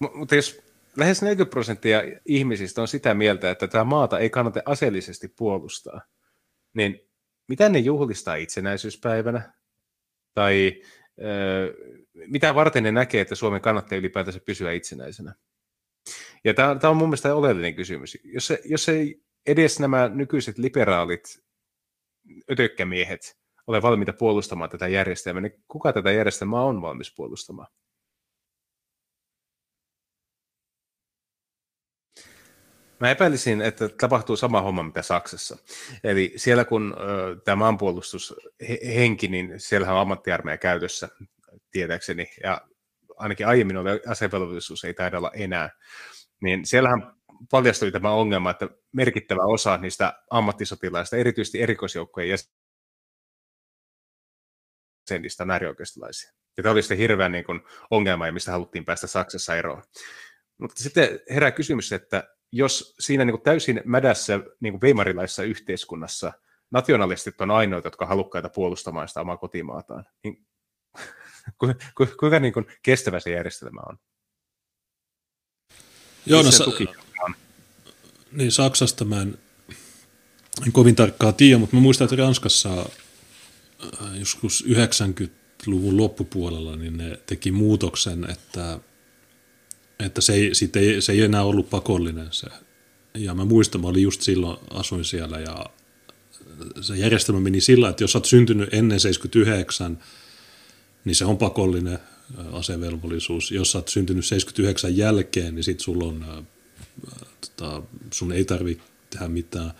[0.00, 0.60] M- mutta jos
[0.96, 6.00] lähes 40 prosenttia ihmisistä on sitä mieltä, että tämä maata ei kannata aseellisesti puolustaa,
[6.74, 7.00] niin
[7.48, 9.52] mitä ne juhlistaa itsenäisyyspäivänä?
[10.34, 10.82] Tai
[11.18, 11.74] ö,
[12.14, 15.34] mitä varten ne näkee, että Suomen kannattaa ylipäätänsä pysyä itsenäisenä?
[16.44, 18.18] Ja tämä, tämä on mun mielestä oleellinen kysymys.
[18.24, 21.44] Jos, se, jos ei edes nämä nykyiset liberaalit
[22.50, 27.68] ötökkämiehet ole valmiita puolustamaan tätä järjestelmää, niin kuka tätä järjestelmää on valmis puolustamaan?
[33.00, 35.56] Mä epäilisin, että tapahtuu sama homma, mitä Saksassa.
[36.04, 36.96] Eli siellä kun
[37.44, 41.08] tämä maanpuolustushenki, niin siellähän on ammattiarmeija käytössä,
[41.70, 42.60] tietääkseni, ja
[43.16, 45.70] ainakin aiemmin oli asevelvollisuus, ei taida olla enää
[46.44, 47.14] niin siellähän
[47.50, 52.38] paljastui tämä ongelma, että merkittävä osa niistä ammattisotilaista, erityisesti erikoisjoukkojen
[55.10, 56.32] jäsenistä on äärioikeistolaisia.
[56.56, 57.60] Ja tämä oli sitten hirveän niin kuin,
[57.90, 59.82] ongelma, mistä haluttiin päästä Saksassa eroon.
[60.58, 66.32] Mutta sitten herää kysymys, että jos siinä niin kuin täysin mädässä niin kuin veimarilaisessa yhteiskunnassa
[66.70, 70.46] nationalistit on ainoita, jotka halukkaita puolustamaan sitä omaa kotimaataan, niin
[72.20, 73.98] kuinka niin kuin kestävä se järjestelmä on?
[76.26, 76.64] Joo, no, sa-
[78.32, 79.38] niin Saksasta mä en,
[80.66, 87.18] en kovin tarkkaan tiedä, mutta mä muistan, että Ranskassa äh, joskus 90-luvun loppupuolella niin ne
[87.26, 88.80] teki muutoksen, että,
[89.98, 92.46] että se, ei, ei, se ei enää ollut pakollinen se.
[93.14, 95.66] Ja mä muistan, mä olin just silloin, asuin siellä ja
[96.80, 99.98] se järjestelmä meni sillä, että jos olet syntynyt ennen 79,
[101.04, 101.98] niin se on pakollinen
[102.52, 103.50] asevelvollisuus.
[103.50, 106.44] Jos olet syntynyt 79 jälkeen, niin sit sulla on, äh,
[107.40, 107.82] tota,
[108.12, 109.72] sun ei tarvitse tehdä mitään.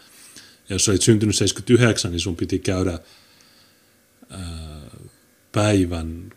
[0.68, 2.98] Ja jos olit syntynyt 79, niin sun piti käydä
[4.32, 4.40] äh,
[5.52, 6.32] päivän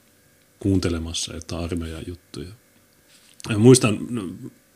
[0.59, 2.49] kuuntelemassa jotain armeijan juttuja.
[3.49, 4.23] Ja muistan, no,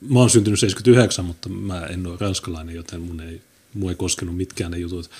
[0.01, 3.41] mä oon syntynyt 79, mutta mä en ole ranskalainen, joten mun ei,
[3.73, 5.11] mun ei koskenut mitkään ne jutut.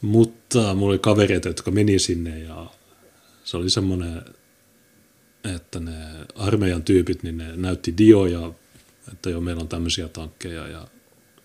[0.00, 2.70] Mutta mulla oli kavereita, jotka meni sinne ja
[3.48, 4.22] se oli semmoinen,
[5.54, 5.92] että ne
[6.34, 8.52] armeijan tyypit, niin ne näytti dioja,
[9.12, 10.88] että joo, meillä on tämmöisiä tankkeja ja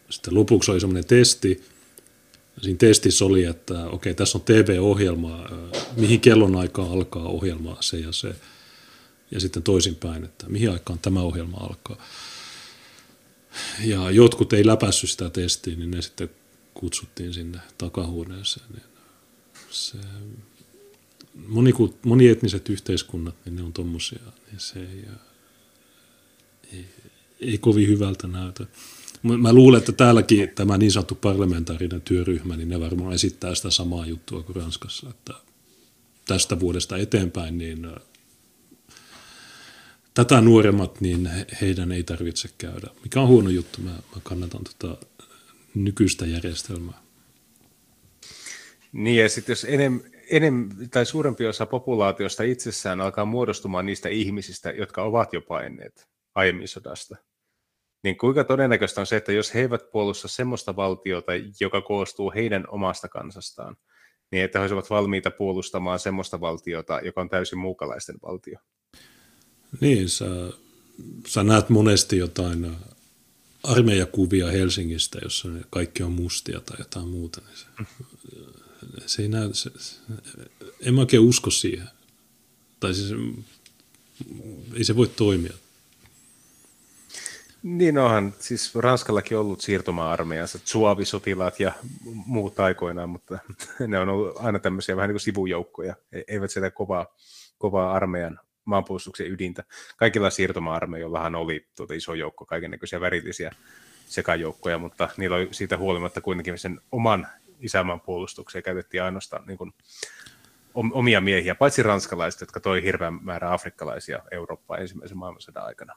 [0.09, 1.63] sitten lopuksi oli semmoinen testi,
[2.61, 5.49] Siinä testissä oli, että okei, okay, tässä on TV-ohjelma,
[5.97, 8.35] mihin kellonaikaan alkaa ohjelma se ja se.
[9.31, 12.05] Ja sitten toisinpäin, että mihin aikaan tämä ohjelma alkaa.
[13.79, 16.29] Ja jotkut ei läpässyt sitä testiä, niin ne sitten
[16.73, 18.65] kutsuttiin sinne takahuoneeseen.
[18.73, 18.83] Niin
[19.69, 19.97] se,
[21.33, 21.71] moni,
[22.05, 25.05] monietniset yhteiskunnat, niin ne on tommosia, niin se ei,
[26.73, 26.85] ei,
[27.39, 28.65] ei kovin hyvältä näytä.
[29.23, 34.05] Mä luulen, että täälläkin tämä niin sanottu parlamentaarinen työryhmä, niin ne varmaan esittää sitä samaa
[34.05, 35.33] juttua kuin Ranskassa, että
[36.25, 37.87] tästä vuodesta eteenpäin, niin
[40.13, 41.29] tätä nuoremmat, niin
[41.61, 42.87] heidän ei tarvitse käydä.
[43.03, 44.97] Mikä on huono juttu, mä, mä kannatan tota
[45.75, 47.03] nykyistä järjestelmää.
[48.93, 50.03] Niin ja sitten jos enem,
[50.37, 56.67] enem, tai suurempi osa populaatiosta itsessään alkaa muodostumaan niistä ihmisistä, jotka ovat jo paineet aiemmin
[56.67, 57.15] sodasta,
[58.03, 62.65] niin kuinka todennäköistä on se, että jos he eivät puolusta semmoista valtiota, joka koostuu heidän
[62.67, 63.77] omasta kansastaan,
[64.31, 68.59] niin että he olisivat valmiita puolustamaan semmoista valtiota, joka on täysin muukalaisten valtio?
[69.81, 70.25] Niin, sä,
[71.27, 72.75] sä näet monesti jotain
[73.63, 77.65] armeijakuvia Helsingistä, jossa kaikki on mustia tai jotain muuta, niin se,
[79.05, 79.71] se ei näy, se,
[80.81, 81.87] en mä oikein usko siihen.
[82.79, 83.11] Tai siis,
[84.77, 85.53] ei se voi toimia.
[87.63, 91.73] Niin onhan, siis Ranskallakin ollut siirtoma-armeijansa, suavisotilaat ja
[92.25, 93.39] muut aikoinaan, mutta
[93.87, 97.15] ne on ollut aina tämmöisiä vähän niin kuin sivujoukkoja, e-, eivät sitä kovaa,
[97.57, 99.63] kovaa armeijan maanpuolustuksen ydintä.
[99.97, 103.51] Kaikilla siirtoma-armeijoillahan oli tuota iso joukko kaikenlaisia värillisiä
[104.07, 107.27] sekajoukkoja, mutta niillä oli siitä huolimatta kuitenkin sen oman
[107.63, 109.73] isänmaan puolustukseen käytettiin ainoastaan niin kuin
[110.73, 115.93] omia miehiä, paitsi ranskalaiset, jotka toi hirveän määrä afrikkalaisia Eurooppaan ensimmäisen maailmansodan aikana.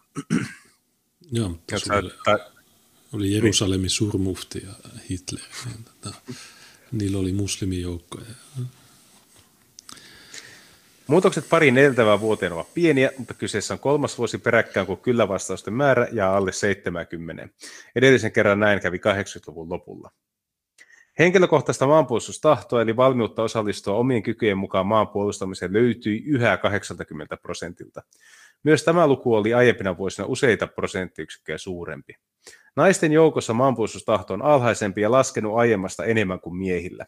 [1.32, 2.50] Joo, mutta oli, ta-
[3.12, 4.72] oli Jerusalemin surmufti ja
[5.10, 5.44] Hitler.
[5.64, 6.16] Niin, tota,
[6.92, 8.26] niillä oli muslimijoukkoja.
[11.06, 15.74] Muutokset pariin edeltävään vuoteen ovat pieniä, mutta kyseessä on kolmas vuosi peräkkään, kun kyllä vastausten
[15.74, 17.48] määrä jää alle 70.
[17.96, 20.10] Edellisen kerran näin kävi 80-luvun lopulla.
[21.18, 28.02] Henkilökohtaista maanpuolustustahtoa eli valmiutta osallistua omien kykyjen mukaan maanpuolustamiseen löytyi yhä 80 prosentilta.
[28.62, 32.14] Myös tämä luku oli aiempina vuosina useita prosenttiyksikköjä suurempi.
[32.76, 37.06] Naisten joukossa maanpuolustustahto on alhaisempi ja laskenut aiemmasta enemmän kuin miehillä.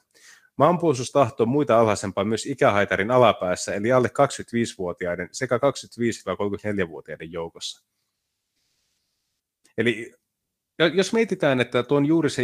[0.57, 7.85] Maanpuolustustahto on muita alhaisempaa myös ikähaitarin alapäässä, eli alle 25-vuotiaiden sekä 25-34-vuotiaiden joukossa.
[9.79, 10.15] Eli
[10.95, 12.43] jos mietitään, että tuo on juuri se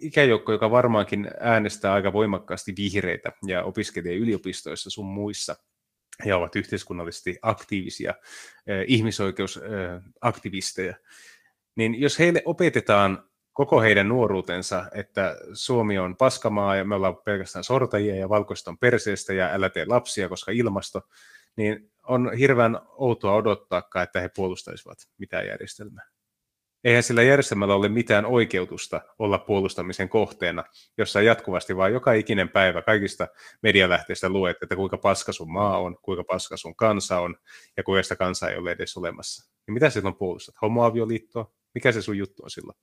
[0.00, 5.56] ikäjoukko, joka varmaankin äänestää aika voimakkaasti vihreitä ja opiskelee yliopistoissa sun muissa,
[6.24, 8.14] ja ovat yhteiskunnallisesti aktiivisia
[8.66, 10.94] eh, ihmisoikeusaktivisteja,
[11.76, 17.64] niin jos heille opetetaan koko heidän nuoruutensa, että Suomi on paskamaa ja me ollaan pelkästään
[17.64, 21.00] sortajia ja valkoista on perseestä ja älä tee lapsia, koska ilmasto,
[21.56, 26.11] niin on hirveän outoa odottaa, että he puolustaisivat mitään järjestelmää.
[26.84, 30.64] Eihän sillä järjestelmällä ole mitään oikeutusta olla puolustamisen kohteena,
[30.98, 33.28] jossa jatkuvasti vaan joka ikinen päivä kaikista
[33.62, 37.36] medialähteistä luet, että kuinka paska sun maa on, kuinka paska sun kansa on
[37.76, 39.52] ja kuinka sitä kansaa ei ole edes olemassa.
[39.66, 40.54] Niin mitä silloin puolustat?
[40.62, 41.52] Homoavioliittoa?
[41.74, 42.78] Mikä se sun juttu on silloin?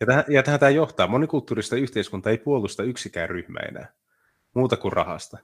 [0.00, 1.06] Ja tähän, ja tähän tämä johtaa.
[1.06, 3.92] Monikulttuurista yhteiskunta ei puolusta yksikään ryhmä enää,
[4.54, 5.38] muuta kuin rahasta.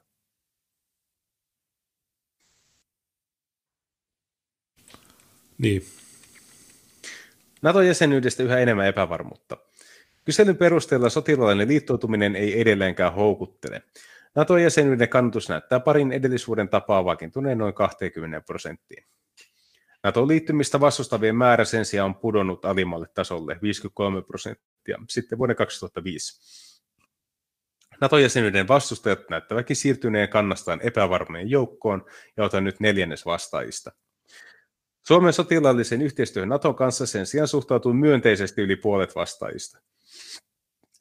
[5.59, 5.85] Niin.
[7.62, 9.56] NATO-jäsenyydestä yhä enemmän epävarmuutta.
[10.24, 13.82] Kyselyn perusteella sotilaallinen liittoutuminen ei edelleenkään houkuttele.
[14.35, 19.05] NATO-jäsenyyden kannatus näyttää parin edellisvuoden tapaa vakiintuneen noin 20 prosenttiin.
[20.02, 26.40] NATO-liittymistä vastustavien määrä sen sijaan on pudonnut alimmalle tasolle 53 prosenttia sitten vuoden 2005.
[28.01, 32.05] NATO-jäsenyyden vastustajat näyttävätkin siirtyneen kannastaan epävarmojen joukkoon
[32.36, 33.93] ja otan nyt neljännes vastaajista.
[35.06, 39.78] Suomen sotilaallisen yhteistyön Naton kanssa sen sijaan suhtautuu myönteisesti yli puolet vastaajista.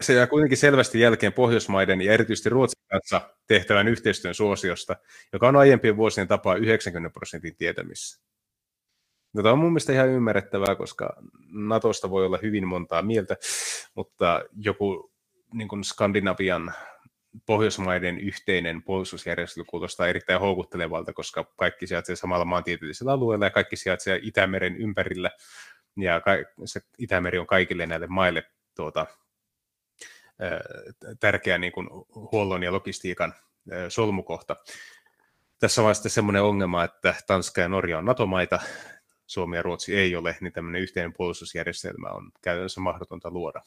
[0.02, 4.96] Se jää kuitenkin selvästi jälkeen Pohjoismaiden ja erityisesti Ruotsin kanssa tehtävän yhteistyön suosiosta,
[5.34, 8.24] joka on aiempien vuosien tapaa 90 prosentin tietämissä.
[9.34, 11.16] No, tämä on mun mielestä ihan ymmärrettävää, koska
[11.52, 13.36] Natosta voi olla hyvin montaa mieltä,
[13.96, 15.12] mutta joku
[15.54, 16.74] niin kuin Skandinavian
[17.46, 24.20] Pohjoismaiden yhteinen puolustusjärjestely kuulostaa erittäin houkuttelevalta, koska kaikki sijaitsee samalla maantieteellisellä alueella ja kaikki sijaitsee
[24.22, 25.32] Itämeren ympärillä,
[25.98, 26.22] ja
[26.66, 28.44] se Itämeri on kaikille näille maille
[28.76, 29.06] tuota,
[31.20, 31.90] tärkeä niin kuin
[32.32, 33.34] huollon ja logistiikan
[33.90, 34.56] solmukohta.
[35.60, 38.60] Tässä on sitten semmoinen ongelma, että Tanska ja Norja on NATO-maita,
[39.28, 43.62] Suomi ja Ruotsi ei ole, niin tämmöinen yhteinen puolustusjärjestelmä on käytännössä mahdotonta luoda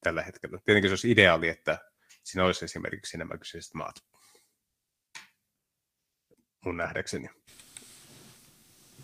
[0.00, 0.58] tällä hetkellä.
[0.64, 1.78] Tietenkin se olisi ideaali, että
[2.26, 4.04] siinä olisi esimerkiksi nämä kyseiset maat.
[6.64, 7.28] Mun nähdäkseni.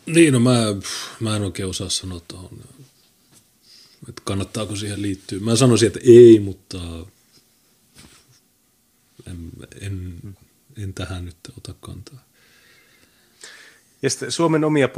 [0.07, 0.59] Niin, no mä,
[1.21, 2.61] mä en oikein osaa sanoa tuohon,
[4.09, 5.41] että kannattaako siihen liittyä.
[5.41, 6.79] Mä sanoisin, että ei, mutta
[9.27, 9.51] en,
[9.81, 10.21] en,
[10.77, 12.32] en tähän nyt ota kantaa.
[14.03, 14.89] Ja sitten Suomen omia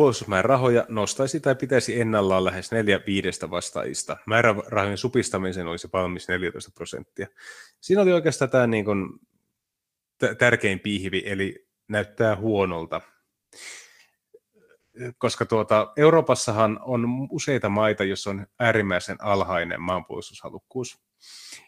[0.43, 4.17] rahoja nostaisi tai pitäisi ennallaan lähes neljä viidestä vastaajista.
[4.27, 7.27] Määrärahojen supistamisen olisi valmis 14 prosenttia.
[7.81, 9.09] Siinä oli oikeastaan tämä niin kuin
[10.39, 13.01] tärkein pihvi, eli näyttää huonolta.
[15.19, 20.99] Koska tuota, Euroopassahan on useita maita, joissa on äärimmäisen alhainen maanpuolustushalukkuus.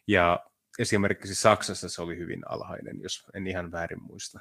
[0.06, 0.46] Ja
[0.78, 4.40] esimerkiksi Saksassa se oli hyvin alhainen, jos en ihan väärin muista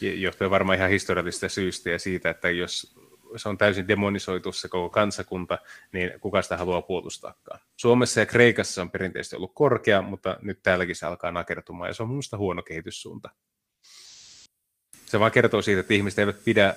[0.00, 2.96] johtuen varmaan ihan historiallisista syistä ja siitä, että jos
[3.36, 5.58] se on täysin demonisoitu se koko kansakunta,
[5.92, 7.60] niin kuka sitä haluaa puolustaakaan.
[7.76, 12.02] Suomessa ja Kreikassa on perinteisesti ollut korkea, mutta nyt täälläkin se alkaa nakertumaan ja se
[12.02, 13.30] on minusta huono kehityssuunta.
[15.06, 16.74] Se vaan kertoo siitä, että ihmiset eivät, pidä,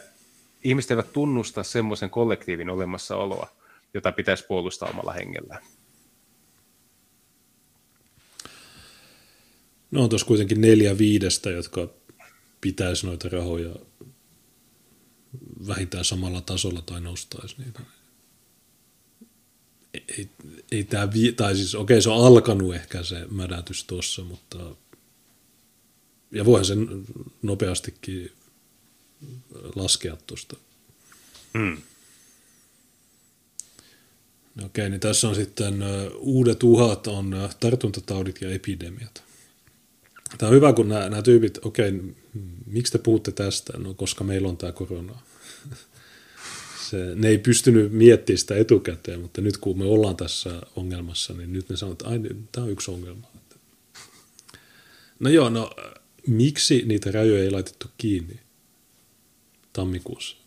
[0.64, 3.48] ihmiset eivät tunnusta semmoisen kollektiivin olemassaoloa,
[3.94, 5.64] jota pitäisi puolustaa omalla hengellään.
[9.91, 11.88] No on tuossa kuitenkin neljä viidestä, jotka
[12.61, 13.76] pitäisi noita rahoja
[15.68, 17.80] vähintään samalla tasolla tai nostaisi niitä.
[19.94, 20.30] Ei,
[20.72, 24.76] ei tämä, tai siis okei okay, se on alkanut ehkä se mädätys tuossa, mutta
[26.31, 27.06] ja voihan sen
[27.41, 28.31] nopeastikin
[29.76, 30.56] laskea tuosta.
[31.57, 31.77] Hmm.
[34.56, 35.84] No okei, niin tässä on sitten
[36.18, 39.28] uudet uhat on tartuntataudit ja epidemiat.
[40.38, 42.14] Tämä on hyvä, kun nämä, nämä tyypit, okei, okay,
[42.65, 43.77] miksi te puhutte tästä?
[43.77, 45.19] No, koska meillä on tämä korona.
[46.89, 51.53] Se, ne ei pystynyt miettimään sitä etukäteen, mutta nyt kun me ollaan tässä ongelmassa, niin
[51.53, 52.06] nyt ne sanoo, että
[52.51, 53.27] tämä on yksi ongelma.
[55.19, 55.69] No joo, no
[56.27, 58.39] miksi niitä rajoja ei laitettu kiinni
[59.73, 60.38] tammikuussa?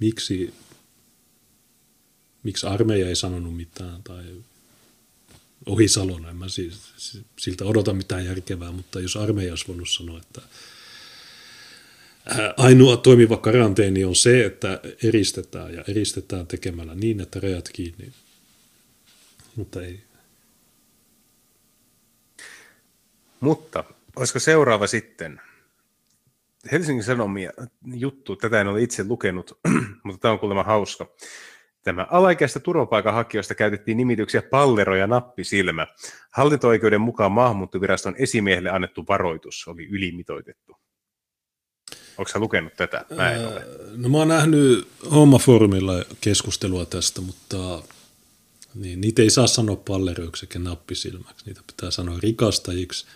[0.00, 0.54] Miksi,
[2.42, 4.24] miksi armeija ei sanonut mitään tai
[5.68, 10.40] Ohisalon, en mä siis, siltä odota mitään järkevää, mutta jos armeija olisi voinut sanoa, että
[12.56, 18.12] ainoa toimiva karanteeni on se, että eristetään ja eristetään tekemällä niin, että rajat kiinni.
[19.56, 20.00] Mutta ei.
[23.40, 23.84] Mutta
[24.16, 25.40] olisiko seuraava sitten
[26.72, 27.52] Helsingin Sanomia
[27.94, 29.58] juttu, tätä en ole itse lukenut,
[30.04, 31.10] mutta tämä on kuulemma hauska.
[31.88, 35.86] Tämä alaikäistä turvapaikanhakijoista käytettiin nimityksiä pallero ja nappisilmä.
[36.30, 40.76] Hallinto-oikeuden mukaan maahanmuuttoviraston esimiehelle annettu varoitus oli ylimitoitettu.
[42.18, 43.04] Onko sä lukenut tätä?
[43.16, 43.66] Mä en ole.
[43.96, 47.82] No mä oon nähnyt Hommaforumilla keskustelua tästä, mutta
[48.74, 51.46] niin, niitä ei saa sanoa palleroiksi eikä nappisilmäksi.
[51.46, 53.06] Niitä pitää sanoa rikastajiksi,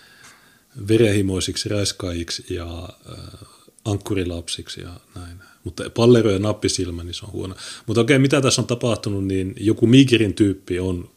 [0.89, 3.49] verehimoisiksi, räiskaajiksi ja äh,
[3.85, 5.52] ankkurilapsiksi ja näin.
[5.65, 7.55] Mutta pallero ja nappisilmä, niin se on huono.
[7.87, 11.11] Mutta okei, mitä tässä on tapahtunut, niin joku Migirin tyyppi on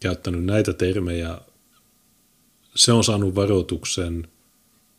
[0.00, 1.38] käyttänyt näitä termejä.
[2.74, 4.28] Se on saanut varoituksen,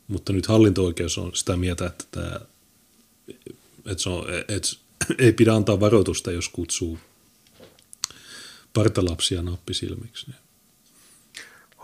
[0.07, 2.39] mutta nyt hallinto-oikeus on sitä mieltä, että, tämä,
[3.85, 4.75] että, se on, että
[5.25, 6.99] ei pidä antaa varoitusta, jos kutsuu
[8.73, 10.31] partalapsia nappisilmiksi.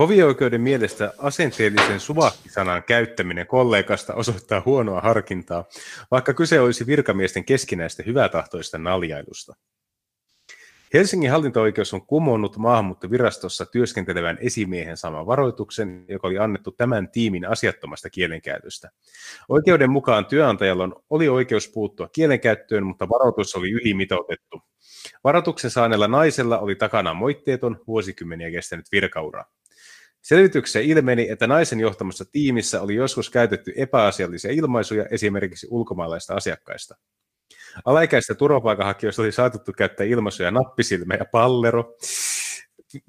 [0.02, 5.66] Hovioikeuden mielestä asenteellisen suvahkisanan käyttäminen kollegasta osoittaa huonoa harkintaa,
[6.12, 9.54] vaikka kyse olisi virkamiesten keskinäistä hyvätahtoista naljailusta.
[10.94, 18.10] Helsingin hallinto-oikeus on kumonnut maahanmuuttovirastossa työskentelevän esimiehen saman varoituksen, joka oli annettu tämän tiimin asiattomasta
[18.10, 18.90] kielenkäytöstä.
[19.50, 24.62] Oikeuden mukaan työnantajalla oli oikeus puuttua kielenkäyttöön, mutta varoitus oli ylimitoitettu.
[25.24, 29.46] Varoituksen saaneella naisella oli takana moitteeton vuosikymmeniä kestänyt virkaura.
[30.22, 36.96] Selvityksessä ilmeni, että naisen johtamassa tiimissä oli joskus käytetty epäasiallisia ilmaisuja esimerkiksi ulkomaalaista asiakkaista.
[37.86, 41.96] Alaikäisistä turvapaikanhakijoista oli saatettu käyttää ilmaisuja nappisilmä ja pallero.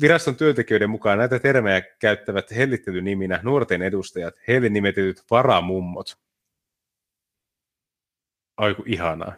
[0.00, 6.16] Viraston työntekijöiden mukaan näitä termejä käyttävät hellittelyniminä nuorten edustajat, heille nimetetyt varamummot.
[8.56, 9.34] Aiku ihanaa.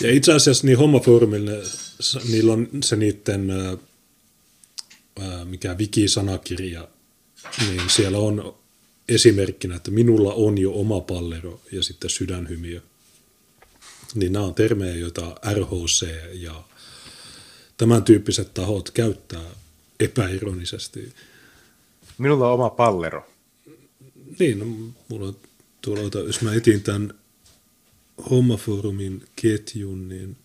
[0.00, 1.52] Ja itse asiassa niin hommafoorumille,
[2.30, 3.48] niillä on se niiden,
[5.44, 6.88] mikä wiki-sanakirja,
[7.60, 8.54] niin siellä on
[9.08, 12.80] esimerkkinä, että minulla on jo oma pallero ja sitten sydänhymiö.
[14.14, 16.64] Niin nämä on termejä, joita RHC ja
[17.76, 19.50] tämän tyyppiset tahot käyttää
[20.00, 21.12] epäironisesti.
[22.18, 23.26] Minulla on oma pallero.
[24.38, 24.64] Niin, no,
[25.08, 25.36] mulla on
[25.80, 27.14] tuolla, jos mä etin tämän
[28.30, 30.36] hommafoorumin ketjun, niin,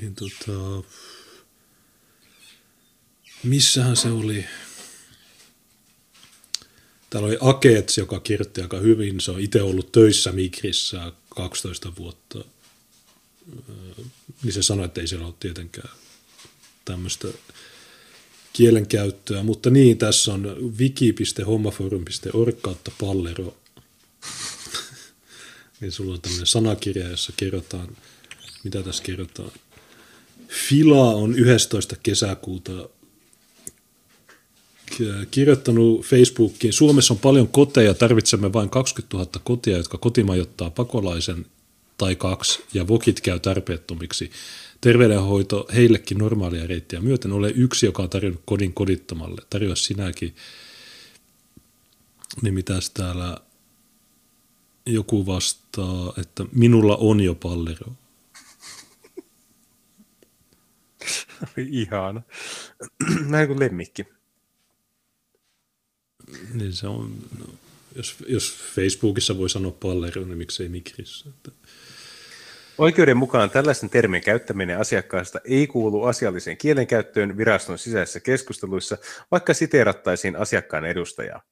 [0.00, 0.88] niin tota,
[3.42, 4.44] missähän se oli?
[7.10, 9.20] Täällä oli Akets, joka kirjoitti aika hyvin.
[9.20, 12.44] Se on itse ollut töissä Migrissä 12 vuotta.
[14.42, 15.90] Niin se sanoi, että ei siellä ole tietenkään
[16.84, 17.28] tämmöistä
[18.52, 19.42] kielenkäyttöä.
[19.42, 23.56] Mutta niin, tässä on wiki.hommaforum.org kautta pallero.
[25.80, 27.96] niin sulla on tämmöinen sanakirja, jossa kerrotaan,
[28.64, 29.52] mitä tässä kerrotaan.
[30.52, 31.96] Fila on 11.
[32.02, 32.88] kesäkuuta
[35.30, 41.46] kirjoittanut Facebookiin, Suomessa on paljon koteja, tarvitsemme vain 20 000 kotia, jotka kotimajoittaa pakolaisen
[41.98, 44.30] tai kaksi, ja vokit käy tarpeettomiksi.
[44.80, 47.32] Terveydenhoito heillekin normaalia reittiä myöten.
[47.32, 49.42] Ole yksi, joka on tarjonnut kodin kodittomalle.
[49.50, 50.34] Tarjoa sinäkin.
[52.42, 53.38] Niin mitäs täällä
[54.86, 57.92] joku vastaa, että minulla on jo pallero.
[61.56, 62.22] Ihana.
[63.28, 64.06] Näin kuin lemmikki.
[66.54, 67.44] Niin se on, no,
[67.96, 71.28] jos, jos Facebookissa voi sanoa pallero, niin miksei Migrissä.
[71.28, 71.50] Että...
[72.78, 78.98] Oikeuden mukaan tällaisen termin käyttäminen asiakkaasta ei kuulu asialliseen kielenkäyttöön viraston sisäisissä keskusteluissa,
[79.30, 81.42] vaikka siteerattaisiin asiakkaan edustajaa.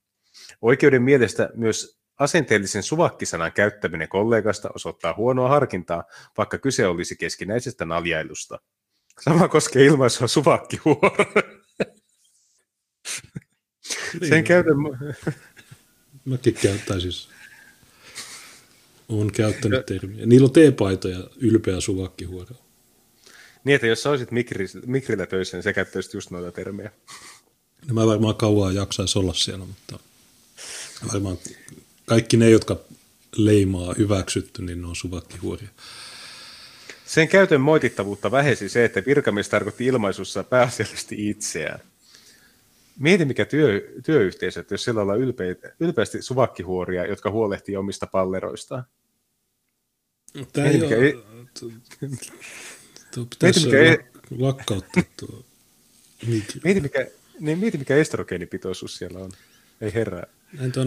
[0.62, 6.04] Oikeuden mielestä myös asenteellisen suvakkisanan käyttäminen kollegasta osoittaa huonoa harkintaa,
[6.38, 8.58] vaikka kyse olisi keskinäisestä naljailusta.
[9.24, 11.26] Sama koskee ilmaisua suvakkihuoro.
[14.20, 14.28] Niin.
[14.28, 14.76] Sen käytän...
[16.24, 17.12] Mäkin käyttäisin.
[17.12, 17.28] Siis.
[19.08, 20.26] Olen käyttänyt termiä.
[20.26, 22.54] Niillä on teepaitoja, ylpeä suvakkihuoro.
[23.64, 26.90] Niin, että jos sä olisit mikri, mikrillä töissä, niin sä käyttäisit just noita termejä.
[27.86, 29.98] No mä varmaan kauan jaksaisi olla siellä, mutta
[31.12, 31.38] varmaan
[32.06, 32.80] kaikki ne, jotka
[33.36, 35.68] leimaa hyväksytty, niin ne on suvakkihuoria.
[37.10, 41.80] Sen käytön moitittavuutta vähesi se, että virkamies tarkoitti ilmaisussa pääasiallisesti itseään.
[42.98, 48.84] Mieti, mikä työ, työyhteisö, että jos siellä ollaan ylpeitä, ylpeästi suvakkihuoria, jotka huolehtii omista palleroistaan.
[50.52, 51.18] Tämä Mieti, mikä, ei...
[53.14, 54.04] tuo pitäisi mikä
[54.38, 55.44] lakkauttaa tuo.
[56.64, 57.06] Mieti, mikä,
[57.40, 59.30] niin mieti, mikä estrogeenipitoisuus siellä on.
[59.80, 60.26] Ei herää.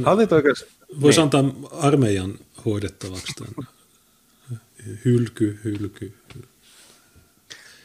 [0.06, 0.66] Hallinto-oikeus...
[1.02, 1.24] Voisi niin.
[1.24, 3.73] antaa armeijan hoidettavaksi tämän.
[5.06, 6.14] Hylky, hylky.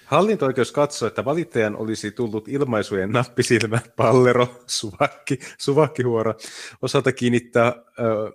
[0.05, 6.35] Hallinto-oikeus katsoi, että valittajan olisi tullut ilmaisujen nappisilmä, pallero, suvakki, suvakkihuora
[6.83, 8.33] osalta kiinnittää, äh,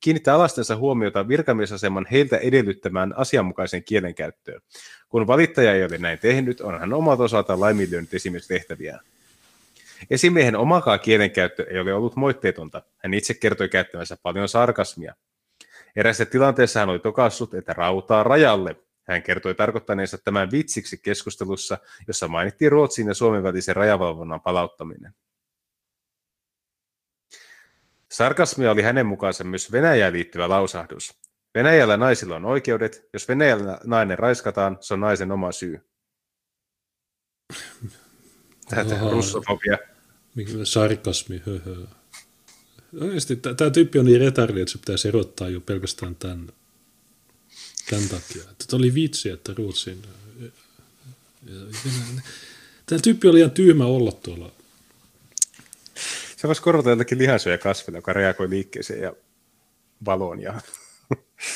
[0.00, 4.60] kiinnittää alastensa huomiota virkamiesaseman heiltä edellyttämään asianmukaisen kielenkäyttöön.
[5.08, 9.00] Kun valittaja ei ole näin tehnyt, on hän omalta osaltaan laiminlyönyt esimerkiksi tehtäviään.
[10.10, 12.82] Esimiehen omakaan kielenkäyttö ei ole ollut moitteetonta.
[12.96, 15.14] Hän itse kertoi käyttämänsä paljon sarkasmia.
[15.96, 21.78] Erässä tilanteessa hän oli tokassut, että rautaa rajalle, hän kertoi tarkoittaneensa tämän vitsiksi keskustelussa,
[22.08, 25.14] jossa mainittiin Ruotsin ja Suomen välisen rajavalvonnan palauttaminen.
[28.12, 31.14] Sarkasmia oli hänen mukaansa myös Venäjään liittyvä lausahdus.
[31.54, 35.88] Venäjällä naisilla on oikeudet, jos Venäjällä nainen raiskataan, se on naisen oma syy.
[38.68, 39.78] Tätä russofobia.
[40.64, 41.86] Sarkasmi, höhö.
[43.00, 46.52] Oikeasti tämä tyyppi on niin retardi, että se pitäisi erottaa jo pelkästään tämän
[47.90, 48.42] Tämän takia.
[48.42, 50.02] Tämä oli vitsi, että Ruotsin...
[52.86, 54.52] Tämä tyyppi oli ihan tyhmä olla tuolla.
[56.36, 59.12] Se voisi korvata jotakin lihansyöjä kasvilla, joka reagoi liikkeeseen ja
[60.04, 60.42] valoon.
[60.42, 60.60] Ja...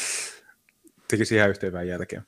[1.09, 2.23] tekisi ihan yhteen jälkeen.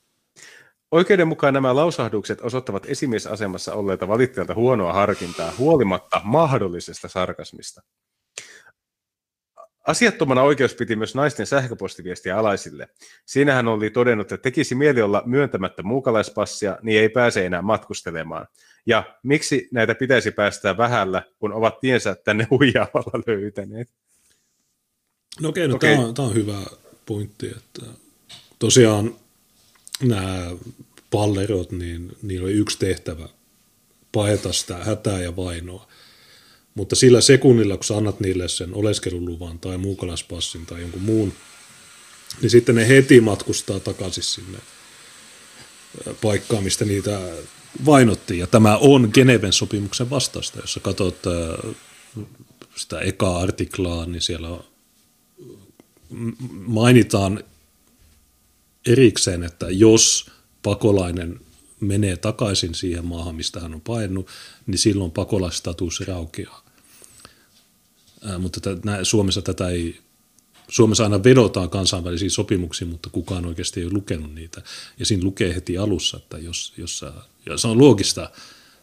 [0.91, 7.83] Oikeuden mukaan nämä lausahdukset osoittavat esimiesasemassa olleelta valittajalta huonoa harkintaa huolimatta mahdollisesta sarkasmista.
[9.87, 12.89] Asiattomana oikeus piti myös naisten sähköpostiviestiä alaisille.
[13.27, 18.47] Siinä hän oli todennut, että tekisi mieli olla myöntämättä muukalaispassia, niin ei pääse enää matkustelemaan.
[18.87, 23.89] Ja miksi näitä pitäisi päästää vähällä, kun ovat tiensä tänne huijaavalla löytäneet?
[25.41, 25.95] No okei, no okay.
[25.95, 26.59] tämä on, on hyvä
[27.07, 27.87] pointti, että
[28.59, 29.15] tosiaan
[30.03, 30.51] nämä
[31.11, 33.29] pallerot, niin niillä oli yksi tehtävä,
[34.13, 35.89] paeta sitä hätää ja vainoa.
[36.75, 41.33] Mutta sillä sekunnilla, kun sä annat niille sen oleskeluluvan tai muukalaispassin tai jonkun muun,
[42.41, 44.59] niin sitten ne heti matkustaa takaisin sinne
[46.23, 47.21] paikkaan, mistä niitä
[47.87, 48.41] vainottiin.
[48.41, 50.61] Ja tämä on Geneven sopimuksen vastaista.
[50.61, 51.23] Jos sä katsot
[52.77, 54.59] sitä ekaa artiklaa, niin siellä
[56.51, 57.45] mainitaan
[58.87, 60.31] erikseen, että jos
[60.63, 61.41] pakolainen
[61.81, 64.29] menee takaisin siihen maahan, mistä hän on painut,
[64.67, 66.62] niin silloin pakolaistatus raukeaa.
[68.25, 70.01] Ää, mutta t- Suomessa tätä ei,
[70.69, 74.63] Suomessa aina vedotaan kansainvälisiin sopimuksiin, mutta kukaan oikeasti ei ole lukenut niitä.
[74.99, 77.13] Ja siinä lukee heti alussa, että jos, jos sä,
[77.47, 78.31] ja se on loogista,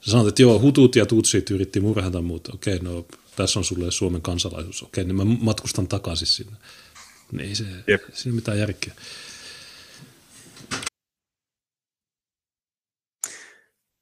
[0.01, 3.05] sä sanot, että joo, hutut ja tutsit yritti murhata, mutta okei, no
[3.35, 6.57] tässä on sulle Suomen kansalaisuus, okei, niin mä matkustan takaisin sinne.
[7.31, 8.01] Niin ei se, Jep.
[8.13, 8.93] siinä mitään järkeä.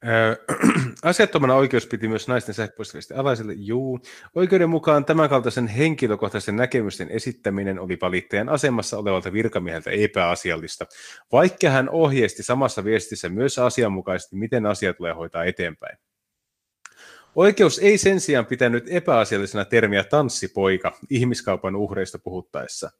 [1.04, 3.54] Asiattomana oikeus piti myös naisten sähköpostiviesti alaisille.
[3.54, 4.00] Juu.
[4.36, 10.86] Oikeuden mukaan tämänkaltaisen henkilökohtaisen näkemysten esittäminen oli valittajan asemassa olevalta virkamieheltä epäasiallista,
[11.32, 15.98] vaikka hän ohjeisti samassa viestissä myös asianmukaisesti, miten asia tulee hoitaa eteenpäin.
[17.36, 22.92] Oikeus ei sen sijaan pitänyt epäasiallisena termiä tanssipoika ihmiskaupan uhreista puhuttaessa.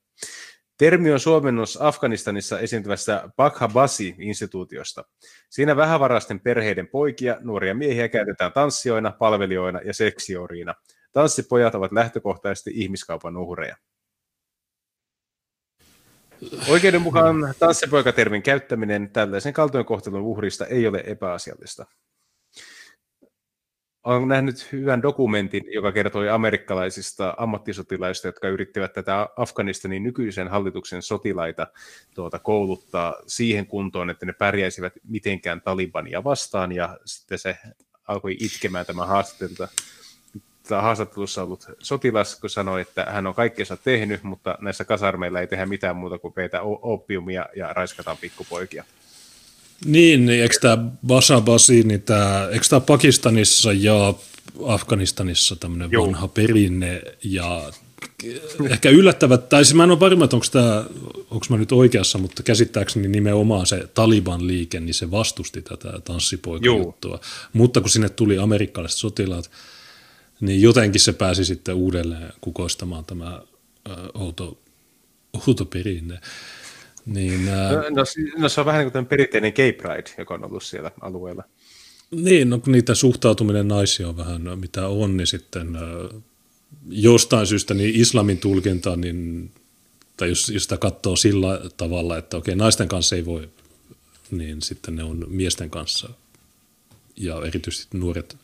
[0.78, 5.04] Termi on suomennos Afganistanissa esiintyvästä Bakhabasi-instituutiosta.
[5.50, 10.76] Siinä vähävaraisten perheiden poikia, nuoria miehiä käytetään tanssijoina, palvelijoina ja seksioriina.
[11.14, 13.76] Tanssipojat ovat lähtökohtaisesti ihmiskaupan uhreja.
[16.70, 21.86] Oikeuden mukaan tanssipoikatermin käyttäminen tällaisen kaltoinkohtelun uhrista ei ole epäasiallista
[24.16, 31.68] olen nähnyt hyvän dokumentin, joka kertoi amerikkalaisista ammattisotilaista, jotka yrittivät tätä Afganistanin nykyisen hallituksen sotilaita
[32.16, 37.58] tuota, kouluttaa siihen kuntoon, että ne pärjäisivät mitenkään Talibania vastaan, ja sitten se
[38.08, 39.68] alkoi itkemään tämä haastattelta
[40.70, 45.66] haastattelussa ollut sotilas, kun sanoi, että hän on kaikkensa tehnyt, mutta näissä kasarmeilla ei tehdä
[45.66, 48.84] mitään muuta kuin peitä opiumia ja raiskataan pikkupoikia.
[49.86, 50.78] Niin, niin eikö tämä
[51.08, 54.14] Basabasi, niin tämä, eikö tämä Pakistanissa ja
[54.66, 56.06] Afganistanissa tämmöinen Joo.
[56.06, 57.72] vanha perinne ja
[58.70, 60.86] ehkä yllättävät, tai siis mä en ole varma, että onko, tämä,
[61.32, 67.20] onko mä nyt oikeassa, mutta käsittääkseni nimenomaan se Taliban liike, niin se vastusti tätä tanssipoikajuttua.
[67.54, 69.52] Mutta kun sinne tuli amerikkalaiset sotilaat,
[70.42, 73.42] niin jotenkin se pääsi sitten uudelleen kukoistamaan tämä
[73.90, 74.58] äh, outo,
[75.48, 76.20] outo perinne.
[77.08, 77.72] Niin, ää...
[77.72, 78.04] no, no,
[78.38, 81.44] no, se on vähän niin kuin perinteinen gay pride, joka on ollut siellä alueella.
[82.12, 85.78] Niin, no kun niitä suhtautuminen naisia on vähän mitä on, niin sitten
[86.90, 89.52] jostain syystä niin islamin tulkinta, niin,
[90.18, 93.50] tai jos, jos sitä katsoo sillä tavalla, että okei, naisten kanssa ei voi,
[94.32, 96.10] niin sitten ne on miesten kanssa,
[97.18, 98.38] ja erityisesti nuoret,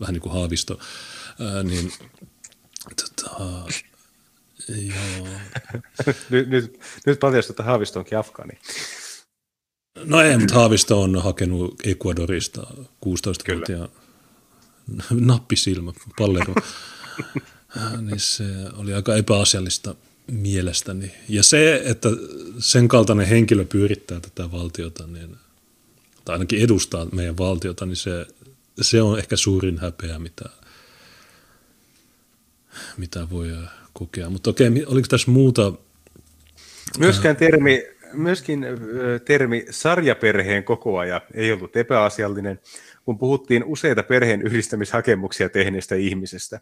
[0.00, 0.78] vähän niin kuin Haavisto,
[1.40, 1.92] ää, niin
[2.96, 3.64] tota,
[4.68, 5.28] Joo.
[6.30, 8.58] nyt, nyt, nyt paljastetaan Haavisto onkin Afgaani.
[10.04, 12.66] No ei, mutta Haavisto on hakenut Ecuadorista
[13.06, 13.88] 16-vuotiaan
[15.10, 16.54] nappisilmä, pallero.
[18.06, 18.44] niin se
[18.76, 19.94] oli aika epäasiallista
[20.30, 21.12] mielestäni.
[21.28, 22.08] Ja se, että
[22.58, 25.36] sen kaltainen henkilö pyörittää tätä valtiota, niin,
[26.24, 28.26] tai ainakin edustaa meidän valtiota, niin se,
[28.80, 30.44] se on ehkä suurin häpeä, mitä,
[32.96, 33.52] mitä voi
[34.00, 34.30] kokea.
[34.30, 35.72] Mutta okei, oliko tässä muuta?
[36.98, 37.82] Myöskään termi,
[38.12, 38.66] myöskin
[39.24, 42.60] termi sarjaperheen kokoaja ei ollut epäasiallinen,
[43.04, 46.60] kun puhuttiin useita perheen yhdistämishakemuksia tehneestä ihmisestä.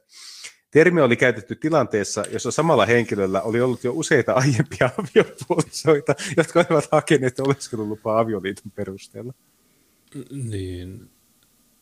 [0.70, 6.88] Termi oli käytetty tilanteessa, jossa samalla henkilöllä oli ollut jo useita aiempia aviopuolisoita, jotka olivat
[6.92, 9.34] hakeneet oleskelulupaa avioliiton perusteella.
[10.30, 11.10] Niin.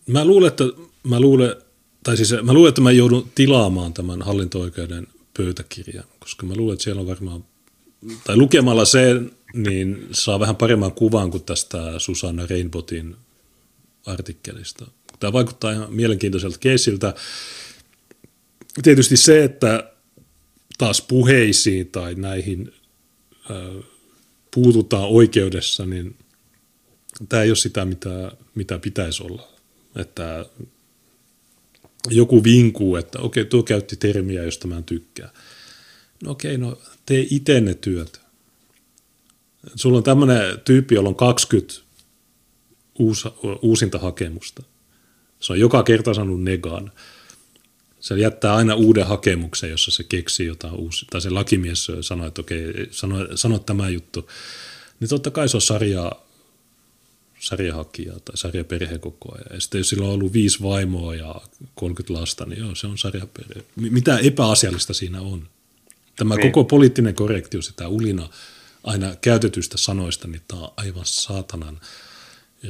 [0.06, 0.64] Mä luulen, että
[1.08, 1.56] mä luulen,
[2.04, 5.06] tai siis mä luulen, että mä joudun tilaamaan tämän hallinto-oikeuden
[5.36, 7.44] pöytäkirja, koska mä luulen, että siellä on varmaan,
[8.24, 13.16] tai lukemalla sen, niin saa vähän paremman kuvan kuin tästä Susanna Rainbotin
[14.06, 14.86] artikkelista.
[15.20, 17.14] Tämä vaikuttaa ihan mielenkiintoiselta keisiltä.
[18.82, 19.92] Tietysti se, että
[20.78, 22.74] taas puheisiin tai näihin
[24.54, 26.16] puututaan oikeudessa, niin
[27.28, 29.48] tämä ei ole sitä, mitä, mitä pitäisi olla.
[29.96, 30.46] Että
[32.10, 35.30] joku vinkuu, että okei, tuo käytti termiä, josta mä en tykkää.
[36.24, 38.20] No okei, no tee itse ne työt.
[39.74, 41.74] Sulla on tämmöinen tyyppi, jolla on 20
[42.98, 43.24] uus,
[43.62, 44.62] uusinta hakemusta.
[45.40, 46.92] Se on joka kerta saanut negan.
[48.00, 52.40] Se jättää aina uuden hakemuksen, jossa se keksii jotain uusi, tai se lakimies sanoo, että
[52.40, 54.30] okei, sano, sano tämä juttu.
[55.00, 56.12] Niin totta kai se on sarja,
[57.38, 61.34] sarjahakija tai sarjaperhekoko Ja sitten jos sillä on ollut viisi vaimoa ja
[61.74, 63.64] 30 lasta, niin joo, se on sarjaperhe.
[63.76, 65.48] Mitä epäasiallista siinä on?
[66.16, 66.52] Tämä niin.
[66.52, 68.28] koko poliittinen korrektius ja tämä ulina
[68.84, 71.80] aina käytetystä sanoista, niin tämä on aivan saatanan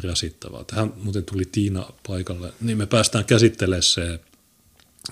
[0.03, 0.65] rasittavaa.
[0.65, 4.21] Tähän muuten tuli Tiina paikalle, niin me päästään käsittelemään se,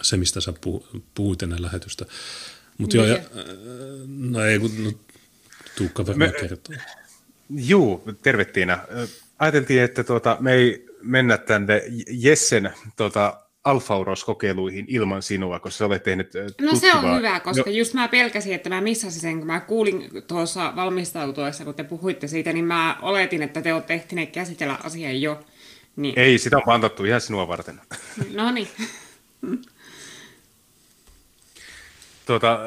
[0.02, 0.52] se mistä sä
[1.14, 2.06] puhuit ennen lähetystä.
[2.78, 3.18] Mutta joo, ja,
[4.06, 4.92] no ei, no,
[5.76, 6.76] Tuukka varmaan kertoo.
[7.50, 8.78] Juu, terve Tiina.
[9.38, 16.02] Ajateltiin, että tuota, me ei mennä tänne Jessen tuota, Alfauros-kokeiluihin ilman sinua, koska sä olet
[16.02, 16.72] tehnyt tutkivaa...
[16.72, 17.76] No se on hyvä, koska no.
[17.76, 22.26] just mä pelkäsin, että mä missasin sen, kun mä kuulin tuossa valmistautuessa, kun te puhuitte
[22.26, 25.44] siitä, niin mä oletin, että te olette ehtineet käsitellä asiaa jo.
[25.96, 26.18] Niin.
[26.18, 27.80] Ei, sitä on pantattu ihan sinua varten.
[28.34, 28.68] No niin.
[32.26, 32.58] tuota,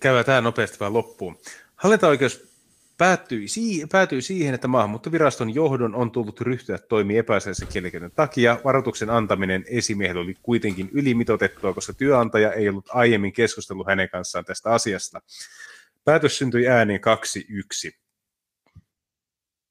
[0.00, 1.38] käydään tämä nopeasti vaan loppuun.
[1.76, 2.53] Hallintaoikeus
[2.98, 3.46] päättyi,
[3.92, 8.58] päätyi siihen, että maahanmuuttoviraston johdon on tullut ryhtyä toimii epäasiallisen kielenkäytön takia.
[8.64, 14.70] Varoituksen antaminen esimiehelle oli kuitenkin ylimitotettua, koska työnantaja ei ollut aiemmin keskustellut hänen kanssaan tästä
[14.70, 15.20] asiasta.
[16.04, 17.00] Päätös syntyi ääniin
[17.90, 18.03] 2-1.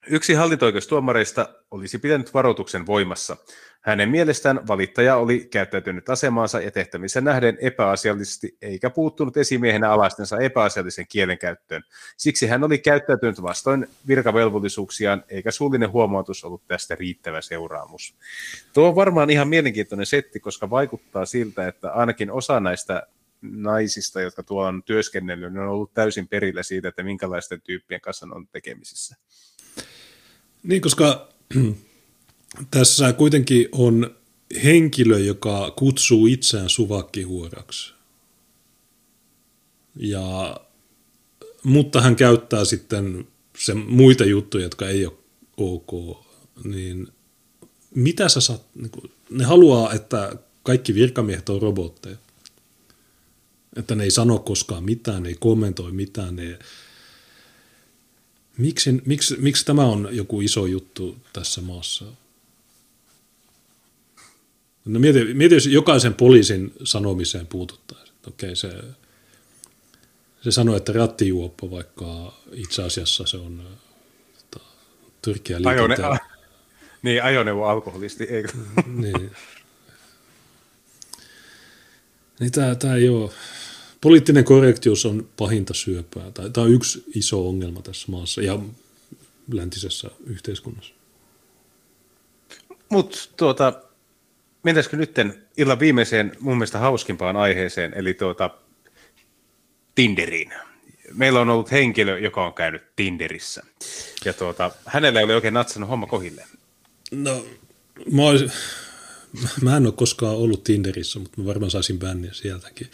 [0.06, 3.36] Yksi hallinto-oikeustuomareista olisi pitänyt varoituksen voimassa.
[3.80, 11.06] Hänen mielestään valittaja oli käyttäytynyt asemaansa ja tehtävissä nähden epäasiallisesti eikä puuttunut esimiehenä alaistensa epäasiallisen
[11.08, 11.82] kielenkäyttöön.
[12.16, 18.14] Siksi hän oli käyttäytynyt vastoin virkavelvollisuuksiaan eikä suullinen huomautus ollut tästä riittävä seuraamus.
[18.72, 23.02] Tuo on varmaan ihan mielenkiintoinen setti, koska vaikuttaa siltä, että ainakin osa näistä
[23.42, 28.26] naisista, jotka tuolla on työskennellyt, ne on ollut täysin perillä siitä, että minkälaisten tyyppien kanssa
[28.30, 29.16] on tekemisissä.
[30.64, 31.28] Niin, koska
[32.70, 34.16] tässä kuitenkin on
[34.64, 37.92] henkilö, joka kutsuu itseään suvakkihuoraksi.
[39.96, 40.56] Ja,
[41.62, 43.26] mutta hän käyttää sitten
[43.58, 45.14] se muita juttuja, jotka ei ole
[45.56, 46.18] ok.
[46.64, 47.08] Niin
[47.94, 52.16] mitä sä saat, niin kuin, ne haluaa, että kaikki virkamiehet on robotteja.
[53.76, 56.58] Että ne ei sano koskaan mitään, ne ei kommentoi mitään, ne
[58.58, 62.04] Miksi, miksi, miksi tämä on joku iso juttu tässä maassa?
[64.84, 68.14] No mieti, mieti jos jokaisen poliisin sanomiseen puututtaisiin.
[68.26, 68.70] Okei, se,
[70.42, 73.78] se sanoo, että rattijuoppo, vaikka itse asiassa se on
[74.50, 74.64] tota,
[75.22, 76.04] Tyrkiä liikenteen.
[76.04, 76.18] Ajone,
[77.02, 78.48] niin, ajoneuvo alkoholisti, eikö?
[78.86, 79.30] niin.
[82.40, 83.30] Niin tämä, tämä ei ole
[84.04, 86.30] poliittinen korrektius on pahinta syöpää.
[86.30, 88.58] Tämä on yksi iso ongelma tässä maassa ja
[89.52, 90.94] läntisessä yhteiskunnassa.
[92.88, 93.72] Mutta tuota,
[94.62, 95.14] mentäisikö nyt
[95.56, 98.50] illan viimeiseen mun mielestä hauskimpaan aiheeseen, eli tuota,
[99.94, 100.52] Tinderiin.
[101.12, 103.62] Meillä on ollut henkilö, joka on käynyt Tinderissä.
[104.24, 106.44] Ja tuota, hänellä ei ole oikein natsannut homma kohille.
[107.10, 107.46] No,
[108.12, 108.52] mä, olisin,
[109.62, 112.90] mä en ole koskaan ollut Tinderissä, mutta mä varmaan saisin bänniä sieltäkin.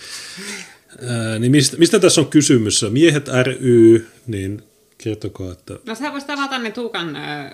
[1.08, 2.84] Ää, niin mistä, mistä tässä on kysymys?
[2.90, 4.62] Miehet ry, niin
[4.98, 5.74] kertokaa, että...
[5.86, 7.50] No sä voisit avata ne Tuukan äh,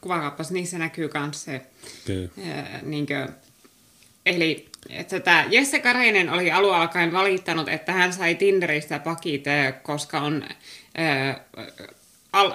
[0.00, 1.60] kuvakaappas, niissä näkyy myös se...
[2.04, 2.28] Okay.
[2.50, 3.28] Äh, niinkö,
[4.26, 9.44] eli että tämä Jesse Kareinen oli alun alkaen valittanut, että hän sai Tinderistä pakit,
[9.82, 10.44] koska on...
[10.98, 11.36] Äh,
[12.32, 12.52] al,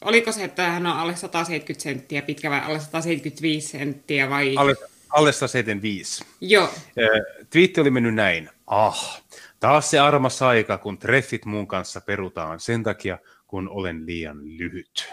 [0.00, 4.54] oliko se, että hän on alle 170 senttiä pitkä vai alle 175 senttiä vai...
[4.56, 4.74] Alle,
[5.10, 6.24] alle 175.
[6.40, 6.64] Joo.
[6.64, 8.50] Äh, twiitti oli mennyt näin.
[8.66, 9.22] Ah,
[9.64, 15.08] Taas se armas aika, kun treffit mun kanssa perutaan sen takia, kun olen liian lyhyt.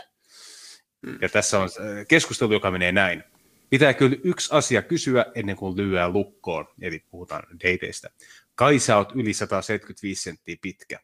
[1.01, 1.17] Mm.
[1.21, 3.23] Ja tässä on äh, keskustelu, joka menee näin.
[3.69, 8.09] Pitää kyllä yksi asia kysyä ennen kuin lyöää lukkoon, eli puhutaan dateista.
[8.55, 10.99] Kai sä oot yli 175 senttiä pitkä.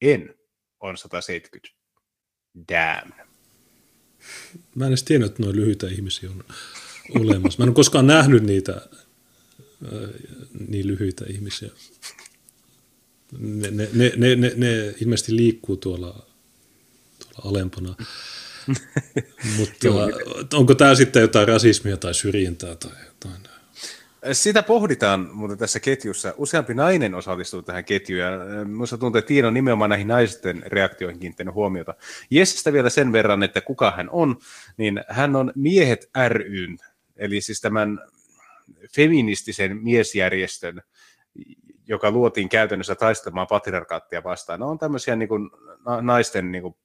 [0.00, 0.34] En
[0.80, 1.68] on 170.
[2.72, 3.12] Damn.
[4.74, 6.44] Mä en edes tiennyt, että noin lyhyitä ihmisiä on
[7.20, 7.58] olemassa.
[7.58, 10.10] Mä en ole koskaan nähnyt niitä äh,
[10.68, 11.70] niin lyhyitä ihmisiä
[13.38, 16.26] ne, ne, ne, ne, ne ilmeisesti liikkuu tuolla,
[17.18, 17.94] tuolla alempana.
[19.58, 19.88] Mutta
[20.56, 23.52] onko tämä sitten jotain rasismia tai syrjintää tai jotain?
[24.32, 26.34] sitä pohditaan mutta tässä ketjussa.
[26.36, 28.30] Useampi nainen osallistuu tähän ketjuun ja
[28.64, 31.94] minusta tuntuu, että Tiina on nimenomaan näihin naisten reaktioihin kiinnittänyt huomiota.
[32.30, 34.36] Jessestä vielä sen verran, että kuka hän on,
[34.76, 36.78] niin hän on Miehet ryn,
[37.16, 37.98] eli siis tämän
[38.94, 40.82] feministisen miesjärjestön,
[41.86, 44.60] joka luotiin käytännössä taistelemaan patriarkaattia vastaan.
[44.60, 45.50] Ne on tämmöisiä niin kuin,
[46.00, 46.76] naisten niin kuin,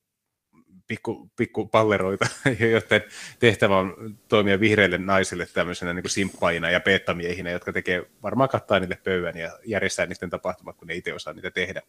[0.88, 2.28] pikku, pikku palleroita,
[2.72, 3.04] joiden
[3.40, 8.98] tehtävä on toimia vihreille naisille tämmöisenä niin simppaina ja peettamiehinä, jotka tekee varmaan kattaa niille
[9.04, 11.82] pöydän ja järjestää niiden tapahtumat, kun ne itse osaa niitä tehdä.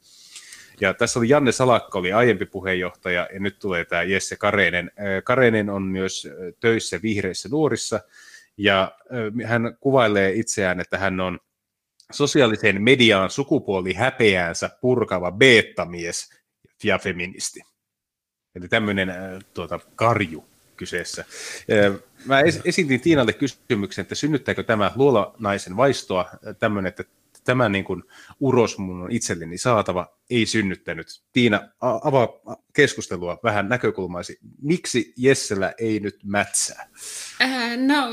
[0.80, 4.90] Ja tässä oli Janne Salakka, oli aiempi puheenjohtaja, ja nyt tulee tämä Jesse Kareinen.
[5.24, 6.28] Kareinen on myös
[6.60, 8.00] töissä vihreissä nuorissa,
[8.56, 8.92] ja
[9.44, 11.38] hän kuvailee itseään, että hän on
[12.12, 16.30] sosiaaliseen mediaan sukupuoli häpeäänsä purkava beettamies
[16.84, 17.60] ja feministi.
[18.54, 19.12] Eli tämmöinen
[19.54, 20.44] tuota, karju
[20.76, 21.24] kyseessä.
[22.24, 27.04] Mä esitin Tiinalle kysymyksen, että synnyttääkö tämä luolanaisen vaistoa tämmöinen, että
[27.48, 28.02] tämä niin kuin
[28.40, 31.06] uros mun on itselleni saatava, ei synnyttänyt.
[31.32, 32.28] Tiina, avaa
[32.72, 34.38] keskustelua vähän näkökulmaisi.
[34.62, 36.88] Miksi Jessellä ei nyt mätsää?
[37.42, 38.08] Äh, no,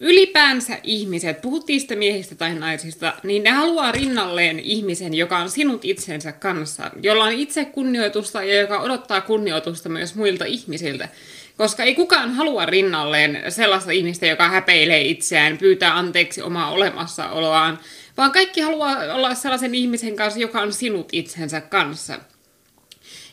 [0.00, 5.84] ylipäänsä ihmiset, puhuttiin sitä miehistä tai naisista, niin ne haluaa rinnalleen ihmisen, joka on sinut
[5.84, 11.08] itsensä kanssa, jolla on itse kunnioitusta ja joka odottaa kunnioitusta myös muilta ihmisiltä.
[11.56, 17.78] Koska ei kukaan halua rinnalleen sellaista ihmistä, joka häpeilee itseään, pyytää anteeksi omaa olemassaoloaan,
[18.16, 22.18] vaan kaikki haluaa olla sellaisen ihmisen kanssa, joka on sinut itsensä kanssa.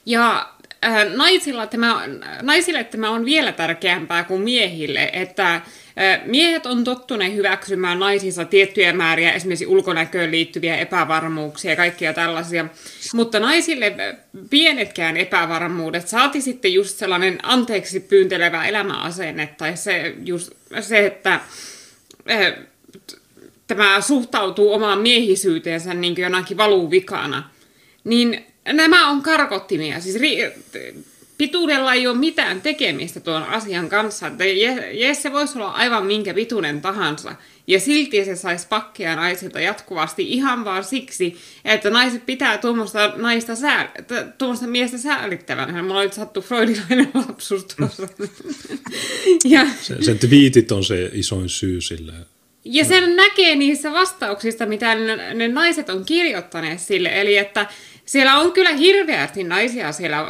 [0.06, 0.50] Ja
[0.86, 2.04] äh, naisilla tämä,
[2.42, 5.64] naisille tämä on vielä tärkeämpää kuin miehille, että äh,
[6.26, 12.66] miehet on tottuneet hyväksymään naisissa tiettyjä määriä, esimerkiksi ulkonäköön liittyviä epävarmuuksia ja kaikkia tällaisia,
[13.14, 13.96] mutta naisille
[14.50, 21.34] pienetkään epävarmuudet, saati sitten just sellainen anteeksi pyyntelevä elämäasenne, tai se, just se että
[22.32, 22.54] äh,
[23.70, 27.50] tämä suhtautuu omaan miehisyyteensä niin kuin jonakin valuvikana,
[28.04, 30.00] niin nämä on karkottimia.
[30.00, 31.00] Siis ri-
[31.38, 34.32] pituudella ei ole mitään tekemistä tuon asian kanssa.
[34.94, 37.36] Jesse voisi olla aivan minkä pituinen tahansa.
[37.68, 43.56] Ja silti se saisi pakkia naisilta jatkuvasti ihan vaan siksi, että naiset pitää tuommoista, naista
[43.56, 43.92] sää,
[44.38, 45.84] tuommoista miestä säälittävänä.
[45.84, 48.08] Mulla oli sattu freudilainen lapsus tuossa.
[49.46, 49.68] ja...
[49.82, 52.14] Sen, sen twiitit on se isoin syy sille,
[52.72, 57.22] ja sen näkee niissä vastauksista, mitä ne, ne naiset on kirjoittaneet sille.
[57.22, 57.66] Eli että
[58.10, 60.26] siellä on kyllä hirveästi naisia siellä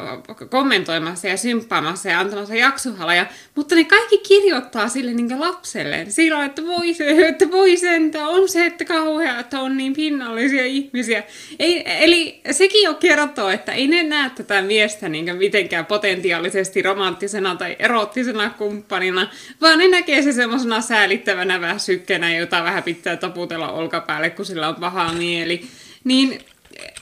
[0.50, 3.26] kommentoimassa ja symppaamassa ja antamassa jaksuhalaja,
[3.56, 6.12] mutta ne kaikki kirjoittaa sille niin lapselleen.
[6.12, 10.66] Silloin, että voi, se, että voi sentä, on se, että kauhea, että on niin pinnallisia
[10.66, 11.24] ihmisiä.
[11.60, 17.56] Ei, eli sekin jo kertoo, että ei ne näe tätä miestä niin mitenkään potentiaalisesti romanttisena
[17.56, 19.30] tai erottisena kumppanina,
[19.62, 24.76] vaan ne näkee se semmoisena säälittävänä väsykkenä, jota vähän pitää taputella olkapäälle, kun sillä on
[24.76, 25.62] paha mieli.
[26.04, 26.40] Niin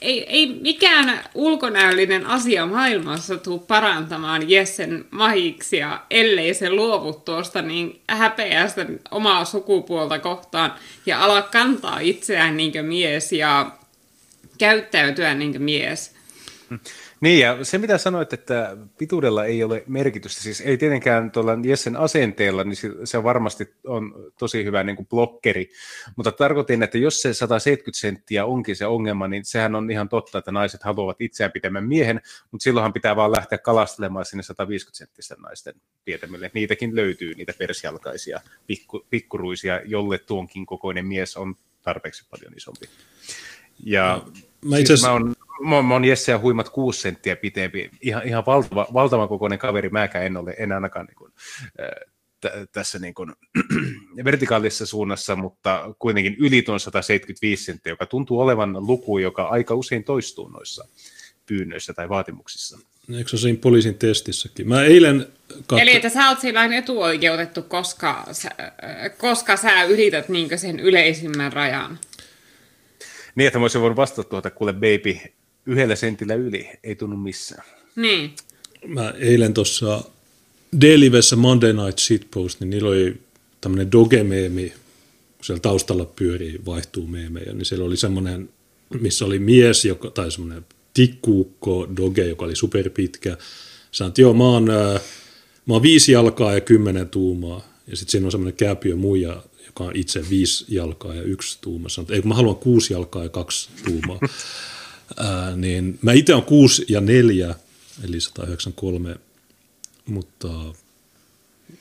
[0.01, 8.01] ei, ei mikään ulkonäöllinen asia maailmassa tule parantamaan Jessen mahiksia, ellei se luovu tuosta niin
[8.09, 10.73] häpeästä omaa sukupuolta kohtaan
[11.05, 13.71] ja ala kantaa itseään niin mies ja
[14.57, 16.15] käyttäytyä niin mies.
[16.69, 16.79] Hmm.
[17.21, 21.95] Niin, ja se mitä sanoit, että pituudella ei ole merkitystä, siis ei tietenkään tuolla Jessen
[21.95, 25.71] asenteella, niin se varmasti on tosi hyvä niin kuin blokkeri,
[26.15, 30.37] mutta tarkoitin, että jos se 170 senttiä onkin se ongelma, niin sehän on ihan totta,
[30.37, 32.21] että naiset haluavat itseään pitemmän miehen,
[32.51, 35.75] mutta silloinhan pitää vaan lähteä kalastelemaan sinne 150 senttisten naisten
[36.05, 36.51] tietämille.
[36.53, 42.85] Niitäkin löytyy, niitä persjalkaisia pikku, pikkuruisia, jolle tuonkin kokoinen mies on tarpeeksi paljon isompi.
[43.83, 44.31] Ja no,
[44.65, 45.07] mä, itse siis
[45.61, 49.89] mä mä, oon Jesse ja huimat kuusi senttiä pitempi, ihan, ihan valtava, valtavan kokoinen kaveri,
[49.89, 51.31] mäkään en ole enää ainakaan niin kuin,
[52.41, 53.33] t- tässä niin kuin,
[54.25, 60.03] vertikaalisessa suunnassa, mutta kuitenkin yli tuon 175 senttiä, joka tuntuu olevan luku, joka aika usein
[60.03, 60.87] toistuu noissa
[61.45, 62.79] pyynnöissä tai vaatimuksissa.
[63.17, 64.67] Eikö se siinä poliisin testissäkin?
[64.69, 65.27] Mä eilen
[65.67, 65.77] katso...
[65.77, 68.49] Eli että sä oot sillä etuoikeutettu, koska sä,
[69.17, 71.99] koska sä ylität niin sen yleisimmän rajan.
[73.35, 75.17] Niin, että mä olisin voinut vastata tuota, kuule baby,
[75.67, 77.63] yhdellä sentillä yli, ei tunnu missään.
[77.95, 78.33] Niin.
[78.87, 80.03] Mä eilen tuossa
[80.81, 83.17] D-livessä Monday Night Shitpost, niin niillä oli
[83.61, 84.69] tämmöinen doge-meemi,
[85.37, 88.49] kun siellä taustalla pyörii, vaihtuu meemejä, niin siellä oli semmoinen,
[88.99, 93.37] missä oli mies, joka, tai semmoinen tikkuukko doge, joka oli superpitkä.
[93.91, 94.65] Sanoin, että joo, mä oon,
[95.65, 97.67] mä oon viisi jalkaa ja kymmenen tuumaa.
[97.87, 101.89] Ja sitten siinä on semmoinen kääpiö muija, joka on itse viisi jalkaa ja yksi tuuma.
[101.89, 104.19] Sanoin, että ei, mä haluan kuusi jalkaa ja kaksi tuumaa.
[105.17, 107.55] Ää, niin mä itse on 6 ja 4,
[108.03, 109.15] eli 193,
[110.05, 110.47] mutta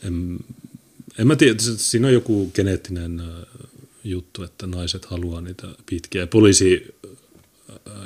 [0.02, 0.38] en,
[1.18, 3.22] en mä tiedä, siinä on joku geneettinen
[4.04, 6.26] juttu, että naiset haluaa niitä pitkiä.
[6.26, 6.94] Poliisi,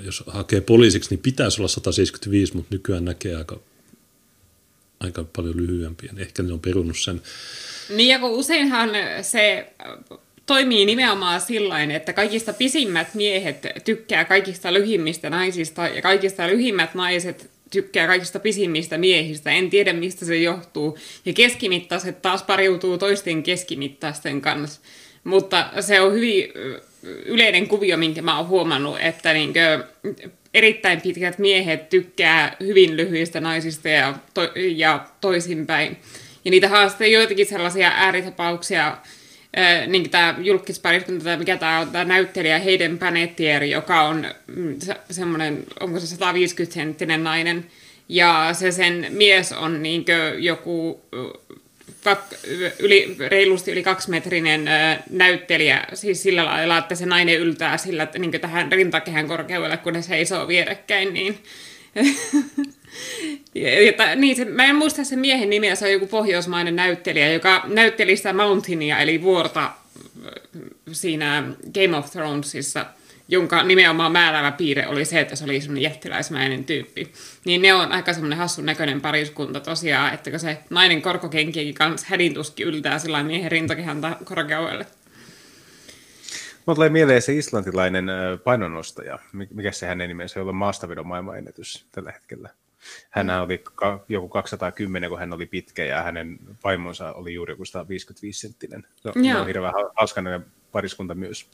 [0.04, 3.60] jos hakee poliisiksi, niin pitäisi olla 175, mutta nykyään näkee aika,
[5.00, 6.12] aika paljon lyhyempiä.
[6.16, 7.22] Ehkä ne on perunut sen.
[7.96, 8.90] Niin ja kun useinhan
[9.22, 9.72] se
[10.46, 17.50] toimii nimenomaan sillä että kaikista pisimmät miehet tykkää kaikista lyhimmistä naisista ja kaikista lyhimmät naiset
[17.70, 19.50] tykkää kaikista pisimmistä miehistä.
[19.50, 20.98] En tiedä, mistä se johtuu.
[21.24, 24.80] Ja keskimittaiset taas pariutuu toisten keskimittaisten kanssa.
[25.24, 26.48] Mutta se on hyvin
[27.24, 29.84] yleinen kuvio, minkä mä oon huomannut, että niinkö
[30.54, 35.96] erittäin pitkät miehet tykkää hyvin lyhyistä naisista ja, to- ja toisinpäin.
[36.44, 38.96] Ja niitä haastaa joitakin sellaisia ääritapauksia,
[39.86, 45.64] niin tämä julkispariskunta, mikä tämä on, tämä näyttelijä Hayden Panettieri, joka on mm, se, semmoinen,
[45.80, 47.66] onko se 150-senttinen nainen,
[48.08, 50.04] ja se sen mies on niin
[50.38, 51.00] joku
[52.04, 52.20] kak,
[52.78, 54.64] yli, reilusti yli kaksimetrinen
[55.10, 59.92] näyttelijä, siis sillä lailla, että se nainen yltää sillä, että niin tähän rintakehän korkeudelle, kun
[59.92, 61.38] ne seisoo vierekkäin, niin
[63.54, 67.62] Ja, niin, se, mä en muista sen miehen nimeä, se on joku pohjoismainen näyttelijä, joka
[67.66, 69.72] näytteli sitä Mountainia, eli vuorta äh,
[70.92, 71.44] siinä
[71.74, 72.86] Game of Thronesissa,
[73.28, 77.12] jonka nimenomaan määräävä piirre oli se, että se oli semmoinen jättiläismäinen tyyppi.
[77.44, 82.66] Niin ne on aika semmoinen hassun näköinen pariskunta tosiaan, että se nainen korkokenkiäkin kanssa hädintuskin
[82.66, 84.86] yltää sillä miehen rintakehän korkeudelle.
[86.66, 89.18] Mulla tulee mieleen se islantilainen äh, painonnostaja.
[89.32, 92.48] Mikä se hänen nimensä, jolla on maastavedon maailmanennätys tällä hetkellä?
[93.10, 93.42] Hän mm.
[93.42, 93.64] oli
[94.08, 98.86] joku 210, kun hän oli pitkä ja hänen vaimonsa oli juuri joku 155 senttinen.
[99.02, 101.46] Se on, on hirveän hauskainen pariskunta myös.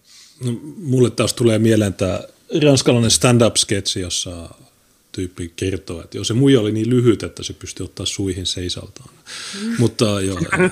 [0.45, 2.21] No, mulle taas tulee mieleen tämä
[2.63, 4.49] ranskalainen stand-up-sketsi, jossa
[5.13, 9.11] tyyppi kertoo, että joo, se muija oli niin lyhyt, että se pystyi ottaa suihin seisaltaan.
[9.63, 9.75] Mm.
[9.79, 10.39] Mutta joo,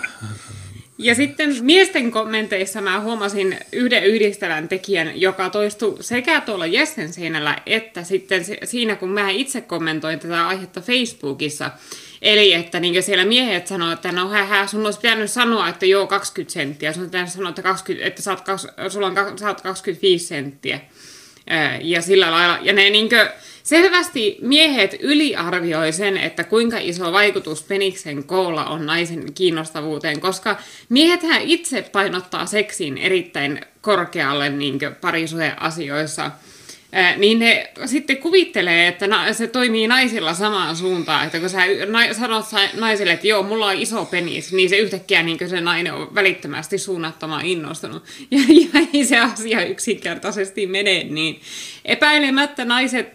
[0.98, 7.56] ja sitten miesten kommenteissa mä huomasin yhden yhdistävän tekijän, joka toistui sekä tuolla Jessen seinällä
[7.66, 11.70] että sitten siinä, kun mä itse kommentoin tätä aihetta Facebookissa.
[12.22, 15.86] Eli että niin siellä miehet sanoo, että no hä, hä sun olisi pitänyt sanoa, että
[15.86, 16.92] joo 20 senttiä.
[16.92, 18.44] Sun pitänyt sanoa, että, 20, että saat,
[18.88, 20.80] sulla on, saat 25 senttiä.
[21.82, 22.58] Ja sillä lailla.
[22.62, 23.32] Ja ne niinkö,
[23.64, 30.56] Selvästi miehet yliarvioi sen, että kuinka iso vaikutus peniksen koolla on naisen kiinnostavuuteen, koska
[30.88, 36.30] miehethän itse painottaa seksin erittäin korkealle niin parisuhdeasioissa–
[37.16, 41.62] niin ne sitten kuvittelee, että se toimii naisilla samaan suuntaan, että kun sä
[42.12, 42.44] sanot
[42.74, 46.78] naiselle, että joo, mulla on iso penis, niin se yhtäkkiä niin se nainen on välittömästi
[46.78, 48.02] suunnattoman innostunut.
[48.30, 51.40] Ja, ja ei se asia yksinkertaisesti mene niin.
[51.84, 53.14] Epäilemättä naiset,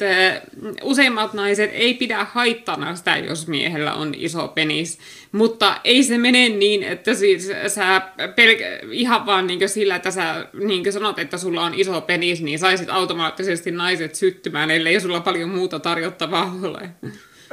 [0.83, 4.99] useimmat naiset ei pidä haittana sitä, jos miehellä on iso penis,
[5.31, 10.47] mutta ei se mene niin, että siis sä pelk- ihan vaan niin sillä, että sä
[10.53, 15.49] niin sanot, että sulla on iso penis, niin saisit automaattisesti naiset syttymään, ellei sulla paljon
[15.49, 16.89] muuta tarjottavaa ole.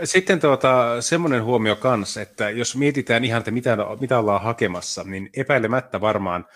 [0.04, 5.30] Sitten tuota, semmoinen huomio kanssa, että jos mietitään ihan, että mitä, mitä ollaan hakemassa, niin
[5.36, 6.46] epäilemättä varmaan,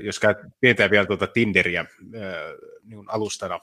[0.00, 1.84] jos käyt, pidetään vielä tuota Tinderiä
[2.82, 3.60] niin alustana,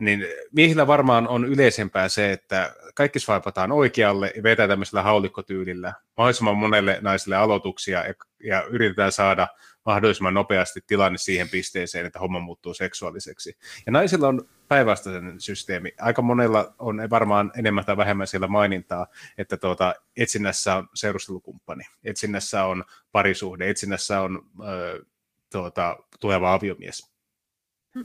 [0.00, 6.56] niin miehillä varmaan on yleisempää se, että kaikki swipataan oikealle ja vetää tämmöisellä haulikkotyylillä mahdollisimman
[6.56, 8.14] monelle naiselle aloituksia ja,
[8.44, 9.48] ja yritetään saada
[9.88, 13.56] mahdollisimman nopeasti tilanne siihen pisteeseen, että homma muuttuu seksuaaliseksi.
[13.86, 15.92] Ja naisilla on päinvastainen systeemi.
[16.00, 19.06] Aika monella on varmaan enemmän tai vähemmän siellä mainintaa,
[19.38, 25.04] että tuota, etsinnässä on seurustelukumppani, etsinnässä on parisuhde, etsinnässä on ö,
[25.52, 27.12] tuota, tuleva aviomies.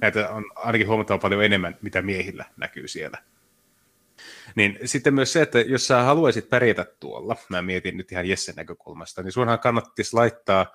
[0.02, 3.18] Näitä on ainakin huomattavan paljon enemmän, mitä miehillä näkyy siellä.
[4.56, 8.56] Niin sitten myös se, että jos sä haluaisit pärjätä tuolla, mä mietin nyt ihan Jessen
[8.56, 10.66] näkökulmasta, niin sunhan kannattaisi laittaa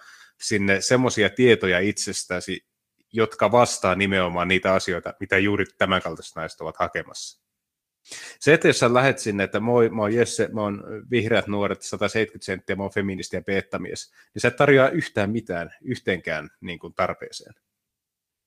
[0.40, 2.66] sinne semmoisia tietoja itsestäsi,
[3.12, 7.48] jotka vastaa nimenomaan niitä asioita, mitä juuri tämänkaltaiset naiset ovat hakemassa.
[8.40, 11.82] Se, että jos sä lähet sinne, että moi, mä oon Jesse, mä oon vihreät nuoret,
[11.82, 16.78] 170 senttiä, mä oon feministi ja peettamies, niin sä et tarjoa yhtään mitään yhteenkään niin
[16.78, 17.54] kuin tarpeeseen.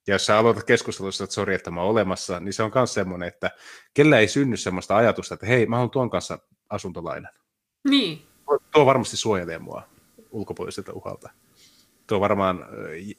[0.08, 2.94] Ja jos sä aloitat keskustelussa, että sori, että mä oon olemassa, niin se on myös
[2.94, 3.52] semmoinen, että
[3.94, 6.40] kellä ei synny semmoista ajatusta, että hei, mä oon tuon kanssa
[6.70, 7.32] asuntolainen.
[7.90, 8.28] Niin.
[8.72, 9.90] Tuo varmasti suojelee mua
[10.32, 11.30] ulkopuoliselta uhalta.
[12.12, 12.66] Tuo varmaan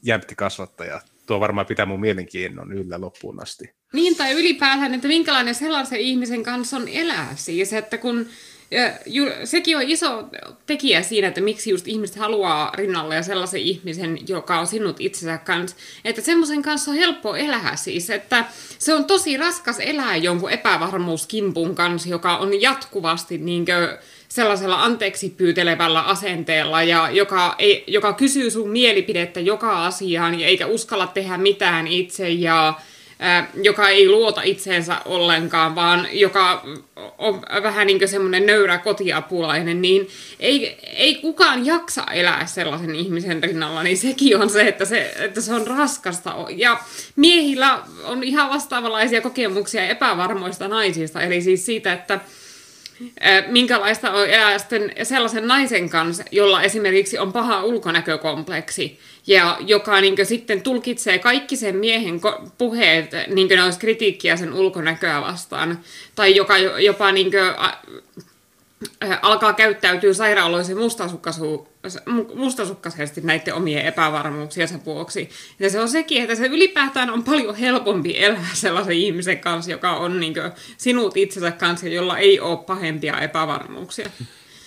[0.03, 1.01] jämpti kasvattaja.
[1.27, 3.75] Tuo varmaan pitää mun mielenkiinnon yllä loppuun asti.
[3.93, 7.33] Niin, tai ylipäätään, että minkälainen sellaisen ihmisen kanssa on elää.
[7.37, 8.27] Siis, että kun
[8.71, 10.29] ja ju, sekin on iso
[10.67, 15.39] tekijä siinä, että miksi just ihmiset haluaa rinnalle ja sellaisen ihmisen, joka on sinut itsensä
[15.39, 18.45] kanssa, että semmoisen kanssa on helppo elää siis, että
[18.79, 23.99] se on tosi raskas elää jonkun epävarmuuskimpun kanssa, joka on jatkuvasti niinkö
[24.33, 30.67] sellaisella anteeksi pyytelevällä asenteella ja joka, ei, joka kysyy sun mielipidettä joka asiaan ja eikä
[30.67, 32.75] uskalla tehdä mitään itse ja
[33.63, 36.65] joka ei luota itseensä ollenkaan, vaan joka
[37.19, 40.09] on vähän niin kuin semmoinen nöyrä kotiapulainen, niin
[40.41, 45.41] ei, ei kukaan jaksa elää sellaisen ihmisen rinnalla, niin sekin on se, että se, että
[45.41, 46.35] se on raskasta.
[46.51, 46.81] Ja
[47.17, 52.21] miehillä on ihan vastaavanlaisia kokemuksia epävarmoista naisista, eli siis siitä, että
[53.47, 54.57] minkälaista on elää
[55.03, 61.77] sellaisen naisen kanssa, jolla esimerkiksi on paha ulkonäkökompleksi, ja joka niin sitten tulkitsee kaikki sen
[61.77, 62.21] miehen
[62.59, 65.79] puheet, niin ne olisi kritiikkiä sen ulkonäköä vastaan,
[66.15, 67.43] tai joka jopa niin kuin,
[69.23, 70.77] alkaa käyttäytyä sairaaloisen
[72.35, 75.29] mustasukkaisesti näiden omien epävarmuuksiensa vuoksi.
[75.59, 79.97] Ja se on sekin, että se ylipäätään on paljon helpompi elää sellaisen ihmisen kanssa, joka
[79.97, 84.11] on niin kuin, sinut itsensä kanssa, jolla ei ole pahempia epävarmuuksia.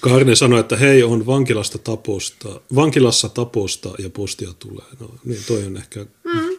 [0.01, 4.85] Karne sanoi, että hei, on vankilasta taposta, vankilassa taposta ja postia tulee.
[4.99, 6.57] No niin, toi on ehkä mm.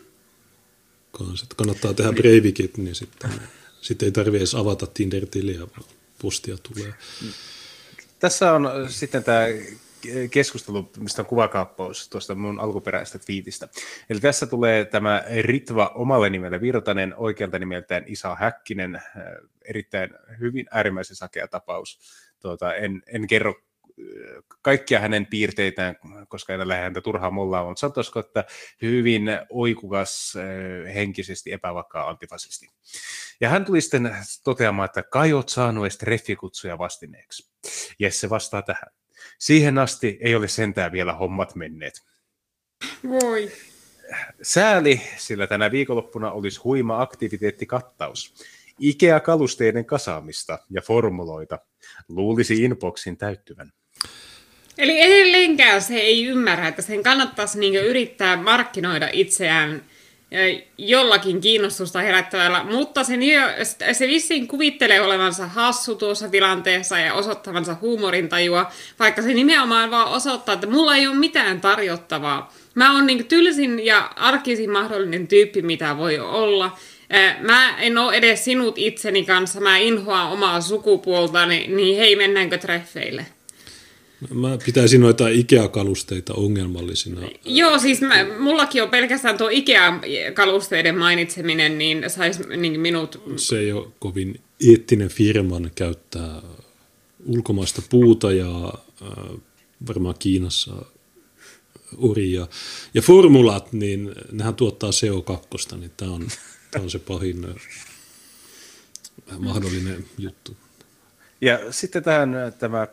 [1.12, 3.31] kans, että kannattaa tehdä breivikit, niin sitten,
[3.81, 5.85] sitten ei tarvitse edes avata Tinder-tiliä, vaan
[6.22, 6.94] postia tulee.
[8.18, 9.47] Tässä on sitten tämä
[10.30, 13.68] keskustelu, mistä on kuvakaappaus tuosta mun alkuperäisestä twiitistä.
[14.10, 19.02] Eli tässä tulee tämä Ritva omalle nimelle Virtanen, oikealta nimeltään Isa Häkkinen,
[19.64, 20.10] erittäin
[20.40, 21.98] hyvin äärimmäisen sakea tapaus
[22.40, 23.65] tuota, en, en kerro äh,
[24.62, 25.97] kaikkia hänen piirteitään,
[26.28, 28.44] koska en lähde häntä turhaan mollaa, mutta sanotaanko, että
[28.82, 32.68] hyvin oikukas, äh, henkisesti epävakaa antifasisti.
[33.40, 37.51] Ja hän tuli sitten toteamaan, että kai oot saanut edes treffikutsuja vastineeksi.
[37.98, 38.93] Jesse vastaa tähän.
[39.39, 42.02] Siihen asti ei ole sentään vielä hommat menneet.
[43.09, 43.52] Voi.
[44.43, 48.35] Sääli, sillä tänä viikonloppuna olisi huima aktiviteettikattaus.
[48.81, 51.59] IKEA-kalusteiden kasaamista ja formuloita
[52.09, 53.73] luulisi inboxin täyttyvän.
[54.78, 59.82] Eli edelleenkään se ei ymmärrä, että sen kannattaisi niin yrittää markkinoida itseään
[60.78, 63.15] jollakin kiinnostusta herättävällä, mutta se,
[63.93, 70.53] se vissiin kuvittelee olevansa hassu tuossa tilanteessa ja osoittavansa huumorintajua, vaikka se nimenomaan vaan osoittaa,
[70.53, 72.53] että mulla ei ole mitään tarjottavaa.
[72.74, 76.78] Mä oon niin tylsin ja arkisin mahdollinen tyyppi, mitä voi olla.
[77.40, 83.27] Mä en ole edes sinut itseni kanssa, mä inhoan omaa sukupuoltani, niin hei, mennäänkö treffeille?
[84.34, 87.20] Mä pitäisin noita Ikea-kalusteita ongelmallisina.
[87.44, 93.22] Joo, siis mä, mullakin on pelkästään tuo Ikea-kalusteiden mainitseminen, niin saisi niin minut...
[93.36, 94.40] Se ei ole kovin
[94.70, 96.43] eettinen firman käyttää
[97.26, 98.72] ulkomaista puuta ja
[99.02, 99.40] äh,
[99.88, 100.72] varmaan Kiinassa
[101.97, 102.47] uria.
[102.94, 106.28] Ja formulat, niin nehän tuottaa CO2, niin tämä on
[106.82, 110.56] on se pahin äh, mahdollinen juttu.
[111.40, 112.86] Ja sitten tähän äh, tämä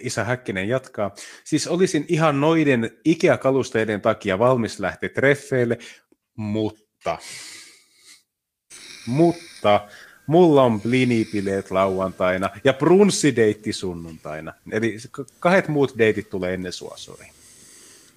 [0.00, 1.14] Isä Häkkinen jatkaa.
[1.44, 5.78] Siis olisin ihan noiden Ikea-kalusteiden takia valmis lähteä treffeille,
[6.36, 7.18] mutta,
[9.06, 9.88] mutta
[10.26, 14.52] mulla on blinipileet lauantaina ja brunssideitti sunnuntaina.
[14.72, 14.96] Eli
[15.40, 17.26] kahdet muut deitit tulee ennen sua, sori.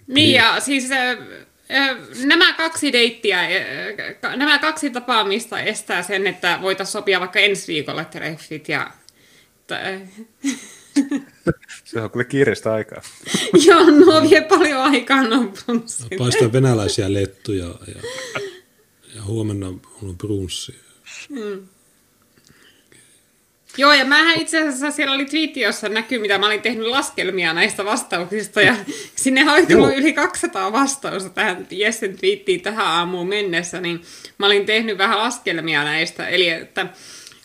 [0.08, 1.18] Niin ja siis äh,
[2.24, 3.40] Nämä kaksi deittiä,
[4.36, 8.92] nämä kaksi tapaamista estää sen, että voitaisiin sopia vaikka ensi viikolla treffit ja...
[11.84, 13.02] Se on kyllä kiireistä aikaa.
[13.68, 15.54] Joo, nuo vie paljon aikaa no
[16.18, 18.02] Paistaa venäläisiä lettuja ja,
[19.16, 20.76] ja huomenna on brunssi.
[21.30, 21.68] Hmm.
[23.78, 27.54] Joo, ja mähän itse asiassa siellä oli twiitti, jossa näkyy, mitä mä olin tehnyt laskelmia
[27.54, 28.76] näistä vastauksista, ja
[29.16, 34.02] sinne oli tullut yli 200 vastausta tähän Jessen twiittiin tähän aamuun mennessä, niin
[34.38, 36.88] mä olin tehnyt vähän laskelmia näistä, eli että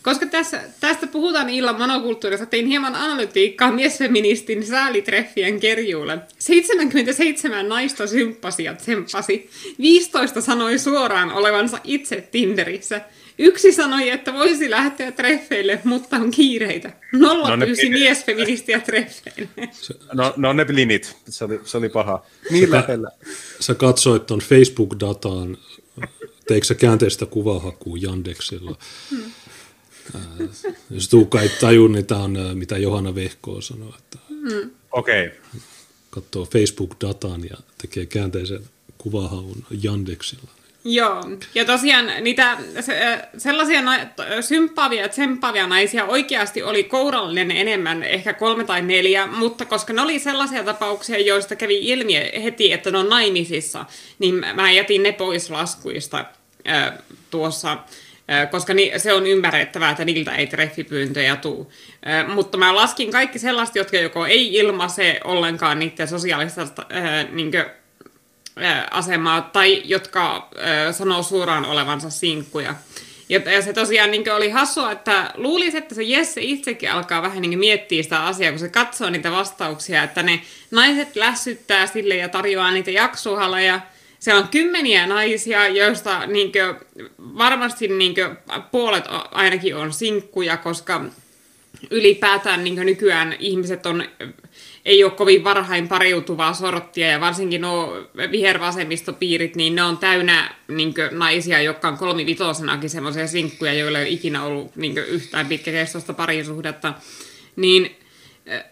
[0.03, 6.19] koska tässä, tästä puhutaan illan monokulttuurista, tein hieman analytiikkaa miesfeministin säälitreffien kerjuulle.
[6.39, 9.51] 77 naista symppasi ja tsemppasi.
[9.79, 13.01] 15 sanoi suoraan olevansa itse Tinderissä.
[13.39, 16.93] Yksi sanoi, että voisi lähteä treffeille, mutta on kiireitä.
[17.13, 19.49] Nolla no pyysi miesfeministiä treffeille.
[20.13, 22.27] No, no ne linit, se oli, se oli paha.
[22.51, 23.11] Niin sä, lähellä.
[23.61, 25.59] Sä katsoit tuon Facebook-dataan,
[26.49, 28.77] teikö sä käänteistä kuvahakua Yandeksilla?
[29.11, 29.33] Hmm.
[30.15, 30.49] Äh,
[30.91, 33.93] jos Tuukka ei taju, niin tämä on äh, mitä Johanna Vehko sanoi.
[33.99, 34.70] Että hmm.
[34.93, 35.27] Okei.
[35.27, 35.39] Okay.
[36.11, 38.61] Katsoo Facebook-datan ja tekee käänteisen
[38.99, 40.51] kuvahaun Yandeksilla.
[40.85, 41.24] Joo,
[41.55, 42.59] ja tosiaan niitä
[43.39, 43.81] sellaisia
[44.41, 50.03] sympaavia ja tsemppaavia naisia oikeasti oli kourallinen enemmän, ehkä kolme tai neljä, mutta koska ne
[50.03, 53.85] oli sellaisia tapauksia, joista kävi ilmi heti, että ne on naimisissa,
[54.19, 56.24] niin mä jätin ne pois laskuista
[57.31, 57.78] tuossa
[58.51, 61.66] koska se on ymmärrettävää, että niiltä ei treffipyyntöjä tule.
[62.35, 66.66] Mutta mä laskin kaikki sellaiset, jotka joko ei ilmaise ollenkaan niiden sosiaalista
[67.32, 67.65] niin kuin,
[68.90, 70.48] asemaa tai jotka
[70.93, 72.74] sanoo suoraan olevansa sinkkuja.
[73.28, 77.59] Ja se tosiaan niin oli hassua, että luulisi, että se Jesse itsekin alkaa vähän niin
[77.59, 80.40] miettiä sitä asiaa, kun se katsoo niitä vastauksia, että ne
[80.70, 83.81] naiset lässyttää sille ja tarjoaa niitä jaksuhaleja.
[84.21, 86.75] Se on kymmeniä naisia, joista niin kuin,
[87.19, 91.05] varmasti niin kuin, puolet ainakin on sinkkuja, koska
[91.91, 94.05] ylipäätään niin nykyään ihmiset on
[94.85, 100.95] ei ole kovin varhain pariutuvaa sorttia, ja varsinkin nuo vihervasemmistopiirit, niin ne on täynnä niin
[100.95, 105.47] kuin, naisia, jotka on kolmivitosenakin semmoisia sinkkuja, joilla ei ole ikinä ollut niin kuin, yhtään
[105.47, 106.95] pitkäkestoista parisuhdetta.
[107.57, 107.97] Niin,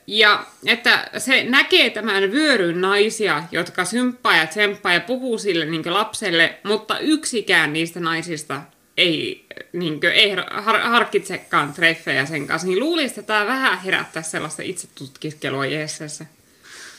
[0.07, 5.95] ja että se näkee tämän vyöryn naisia, jotka symppaa ja tsemppaa ja puhuu sille niin
[5.95, 8.63] lapselle, mutta yksikään niistä naisista
[8.97, 14.23] ei, niin kuin, ei har, harkitsekaan treffejä sen kanssa, niin luulisin, että tämä vähän herättää
[14.23, 16.27] sellaista itsetutkiskelua Jeesessä.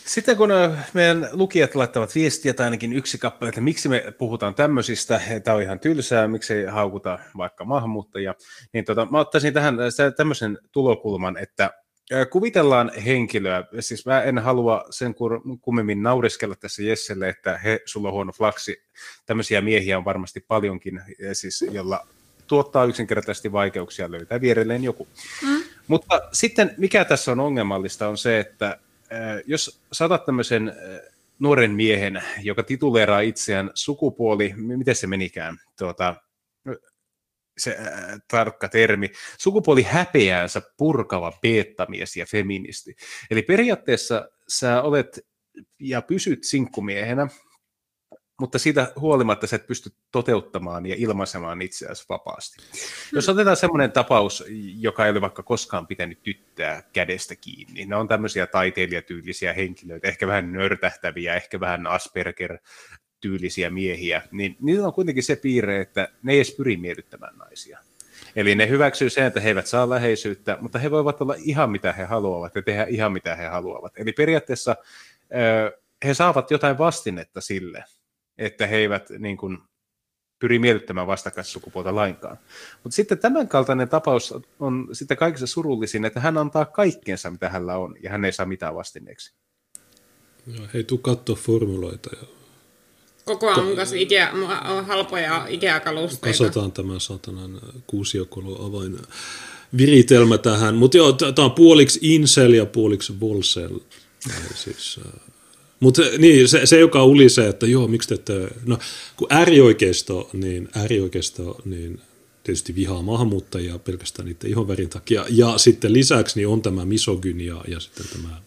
[0.05, 0.49] Sitten kun
[0.93, 5.63] meidän lukijat laittavat viestiä tai ainakin yksi kappale, että miksi me puhutaan tämmöisistä, tämä on
[5.63, 8.35] ihan tylsää, miksi ei haukuta vaikka maahanmuuttajia,
[8.73, 9.77] niin tota, mä ottaisin tähän
[10.17, 11.69] tämmöisen tulokulman, että
[12.29, 15.15] Kuvitellaan henkilöä, siis mä en halua sen
[15.61, 18.83] kummemmin nauriskella tässä Jesselle, että he, sulla on huono flaksi.
[19.25, 21.01] Tämmöisiä miehiä on varmasti paljonkin,
[21.33, 22.07] siis, jolla
[22.47, 25.07] tuottaa yksinkertaisesti vaikeuksia löytää vierelleen joku.
[25.43, 25.63] Mm.
[25.87, 28.79] Mutta sitten mikä tässä on ongelmallista on se, että
[29.45, 30.73] jos saatat tämmöisen
[31.39, 36.15] nuoren miehen, joka tituleeraa itseään sukupuoli, miten se menikään, tuota,
[37.59, 42.95] se äh, tarkka termi, sukupuoli häpeäänsä purkava beettamies ja feministi.
[43.31, 45.19] Eli periaatteessa sä olet
[45.79, 47.27] ja pysyt sinkkumiehenä,
[48.39, 52.63] mutta siitä huolimatta sä et pysty toteuttamaan ja ilmaisemaan itseäsi vapaasti.
[53.13, 53.33] Jos hmm.
[53.33, 54.43] otetaan semmoinen tapaus,
[54.77, 60.27] joka ei ole vaikka koskaan pitänyt tyttää kädestä kiinni, ne on tämmöisiä taiteilijatyylisiä henkilöitä, ehkä
[60.27, 62.57] vähän nörtähtäviä, ehkä vähän Asperger
[63.21, 67.79] tyylisiä miehiä, niin niillä on kuitenkin se piirre, että ne ei edes pyri miellyttämään naisia.
[68.35, 71.93] Eli ne hyväksyy sen, että he eivät saa läheisyyttä, mutta he voivat olla ihan mitä
[71.93, 73.93] he haluavat ja tehdä ihan mitä he haluavat.
[73.97, 74.75] Eli periaatteessa
[76.05, 77.83] he saavat jotain vastinetta sille,
[78.37, 79.57] että he eivät niin kuin,
[80.39, 82.37] pyri miellyttämään vastakkaissukupuolta lainkaan.
[82.83, 87.77] Mutta sitten tämän kaltainen tapaus on sitten kaikissa surullisin, että hän antaa kaikkeensa, mitä hänellä
[87.77, 89.33] on, ja hän ei saa mitään vastineeksi.
[90.47, 92.27] Joo, hei, tuu katsoa formuloita ja
[93.29, 94.31] Koko ajan kanssa Ikea,
[94.87, 96.27] halpoja Ikea-kalusteita.
[96.27, 98.97] Kasataan tämä satanan kuusiokolon avain
[99.77, 100.75] viritelmä tähän.
[100.75, 103.79] Mutta joo, tämä on puoliksi Insel ja puoliksi Volsel.
[104.55, 105.21] Siis, äh,
[105.79, 108.77] mutta niin, se, se, joka oli se, että joo, miksi te ette, no
[109.17, 111.99] kun äärioikeisto, niin äärioikeisto, niin
[112.43, 115.25] tietysti vihaa maahanmuuttajia pelkästään niiden ihonvärin takia.
[115.29, 118.41] Ja sitten lisäksi niin on tämä misogynia ja sitten tämä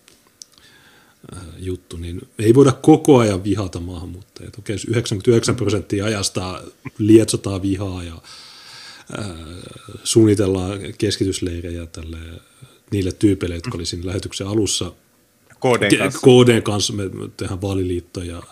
[1.59, 4.51] juttu, niin ei voida koko ajan vihata maahanmuuttajia.
[4.59, 6.63] Okei, 99 prosenttia ajasta
[6.99, 8.15] lietsotaan vihaa ja
[9.19, 9.27] äh,
[10.05, 12.19] suunnitellaan keskitysleirejä tälle,
[12.91, 14.93] niille tyypeille, jotka oli siinä lähetyksen alussa.
[15.49, 16.21] KDn kanssa.
[16.21, 17.03] KDn kanssa me
[17.37, 18.43] tehdään vaaliliittoja.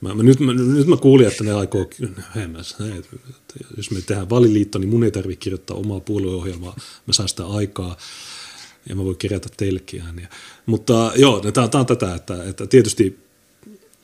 [0.00, 1.90] Mä, mä, nyt, mä, nyt mä kuulin, että ne aikoo,
[2.36, 2.76] hemmäs,
[3.76, 6.76] jos me tehdään vaaliliitto, niin mun ei tarvitse kirjoittaa omaa puolueohjelmaa,
[7.06, 7.96] mä saan sitä aikaa
[8.88, 10.28] ja mä voin kerätä teillekin ääniä.
[10.66, 13.18] Mutta joo, tämä on tätä, että, että tietysti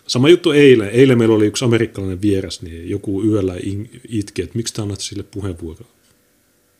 [0.06, 0.90] sama juttu eilen.
[0.90, 3.54] Eilen meillä oli yksi amerikkalainen vieras, niin joku yöllä
[4.08, 5.88] itki, että miksi te annatte sille puheenvuoroa.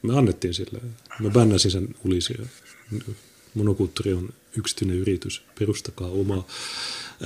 [0.03, 0.81] Me annettiin sille.
[1.21, 2.47] Mä bännäsin sen ulisia.
[3.55, 4.29] Monokulttuuri on
[4.59, 6.47] yksityinen yritys, perustakaa omaa.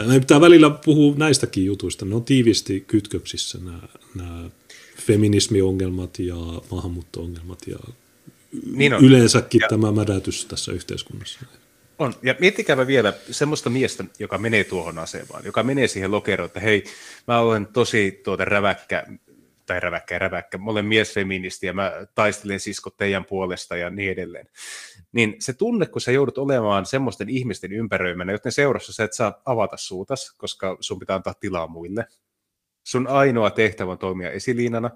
[0.07, 2.05] Me pitää välillä puhua näistäkin jutuista.
[2.05, 3.81] Ne on tiivisti kytköksissä nämä,
[4.15, 4.51] nämä
[5.07, 6.37] feminismiongelmat ja
[6.71, 7.79] maahanmuutto-ongelmat ja
[8.73, 9.05] niin on.
[9.05, 11.41] yleensäkin ja, tämä mädätys tässä yhteiskunnassa.
[11.99, 16.61] On, ja miettikääpä vielä semmoista miestä, joka menee tuohon asemaan, joka menee siihen lokeroon, että
[16.61, 16.85] hei,
[17.27, 19.07] mä olen tosi tuota räväkkä,
[19.67, 24.13] tai räväkkä ja räväkkä, mä olen miesfeministi ja mä taistelen sisko teidän puolesta ja niin
[24.13, 24.49] edelleen.
[25.13, 29.43] Niin se tunne, kun sä joudut olemaan semmoisten ihmisten ympäröimänä, joten seurassa sä et saa
[29.45, 32.07] avata suutas, koska sun pitää antaa tilaa muille.
[32.85, 34.91] Sun ainoa tehtävä on toimia esiliinana,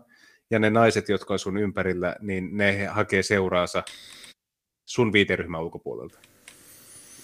[0.52, 3.82] ja ne naiset, jotka on sun ympärillä, niin ne hakee seuraansa
[4.84, 6.18] sun viiteryhmän ulkopuolelta.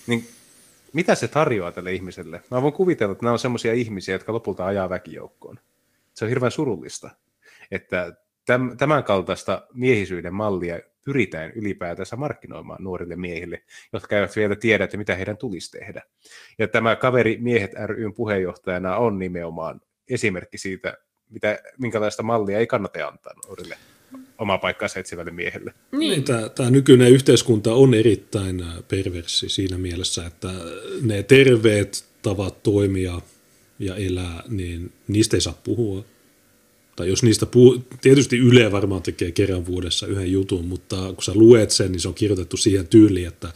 [0.07, 0.29] Niin
[0.93, 2.43] mitä se tarjoaa tälle ihmiselle?
[2.51, 5.59] Mä voin kuvitella, että nämä on semmoisia ihmisiä, jotka lopulta ajaa väkijoukkoon.
[6.15, 7.11] Se on hirveän surullista,
[7.71, 8.13] että
[8.79, 15.15] tämän kaltaista miehisyyden mallia pyritään ylipäätänsä markkinoimaan nuorille miehille, jotka eivät vielä tiedä, että mitä
[15.15, 16.03] heidän tulisi tehdä.
[16.59, 20.97] Ja tämä kaveri Miehet ryn puheenjohtajana on nimenomaan esimerkki siitä,
[21.31, 23.77] mitä, minkälaista mallia ei kannata antaa nuorille.
[24.39, 25.75] oma paikkansa etsivälle miehelle.
[25.93, 26.11] Niin.
[26.11, 30.51] niin tämä, tämä nykyinen yhteiskunta on erittäin perverssi siinä mielessä, että
[31.03, 33.21] ne terveet tavat toimia
[33.79, 36.05] ja elää, niin niistä ei saa puhua.
[36.97, 41.33] Tai jos niistä puhuu, tietysti Yle varmaan tekee kerran vuodessa yhden jutun, mutta kun sä
[41.35, 43.53] luet sen, niin se on kirjoitettu siihen tyyliin, että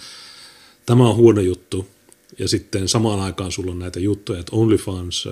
[0.86, 1.89] tämä on huono juttu.
[2.39, 5.28] Ja sitten samaan aikaan sulla on näitä juttuja, että OnlyFans,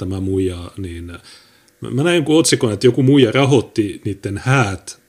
[0.00, 1.12] tämä muija, niin
[1.80, 5.00] Mä näin jonkun otsikon, että joku muija rahoitti niiden häät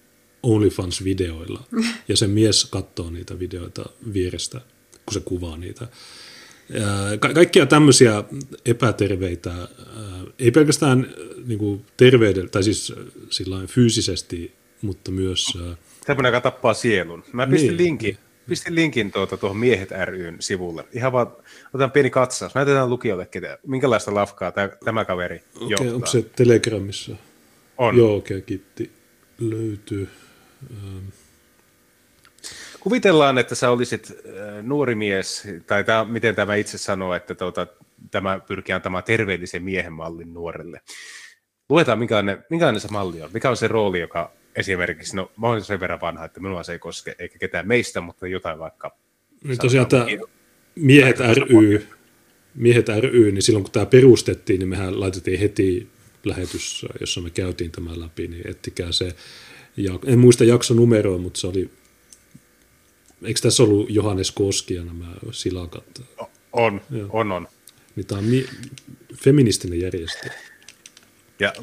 [0.43, 1.63] OnlyFans-videoilla.
[2.07, 4.61] Ja se mies katsoo niitä videoita vierestä,
[5.05, 5.87] kun se kuvaa niitä.
[7.19, 8.23] Ka- kaikkia tämmöisiä
[8.65, 9.67] epäterveitä,
[10.39, 11.13] ei pelkästään
[11.45, 12.93] niin kuin terveydellä, tai siis
[13.29, 15.45] sillä fyysisesti, mutta myös...
[16.05, 17.23] Tämmöinen, joka tappaa sielun.
[17.33, 18.17] Mä pistin niin, linkin
[18.49, 20.85] pistin linkin tuota, tuohon Miehet ryn sivulle.
[20.91, 21.27] Ihan vaan
[21.73, 22.55] otan pieni katsaus.
[22.55, 25.95] Näytetään lukijoille, ketä, minkälaista lafkaa tämä, tämä kaveri okay, johtaa.
[25.95, 27.15] Onko se Telegramissa?
[27.77, 27.97] On.
[27.97, 28.91] Joo, okei, okay, kiitti.
[29.39, 30.09] Löytyy.
[30.71, 31.05] Ähm.
[32.79, 37.67] Kuvitellaan, että sä olisit äh, nuori mies, tai tämä, miten tämä itse sanoo, että tuota,
[38.11, 40.81] tämä pyrkii antamaan terveellisen miehen mallin nuorelle.
[41.69, 43.29] Luetaan, minkälainen, minkälainen se malli on.
[43.33, 46.71] Mikä on se rooli, joka esimerkiksi, no mä olen sen verran vanha, että minua se
[46.71, 48.97] ei koske, eikä ketään meistä, mutta jotain vaikka...
[49.43, 50.05] Niin tosiaan tämä
[50.75, 51.87] Miehet ry,
[52.55, 55.87] Miehet ry, niin silloin kun tämä perustettiin, niin mehän laitettiin heti
[56.23, 59.15] lähetys, jossa me käytiin tämän läpi, niin ettikää se,
[59.77, 61.69] ja en muista jaksonumeroa, mutta se oli,
[63.23, 66.01] eikö tässä ollut Johannes Koski ja nämä silakat?
[66.53, 67.07] On, Joo.
[67.09, 67.47] on, on.
[67.95, 68.47] Niin tämä on mi-
[69.15, 70.29] feministinen järjestö.
[71.39, 71.53] Ja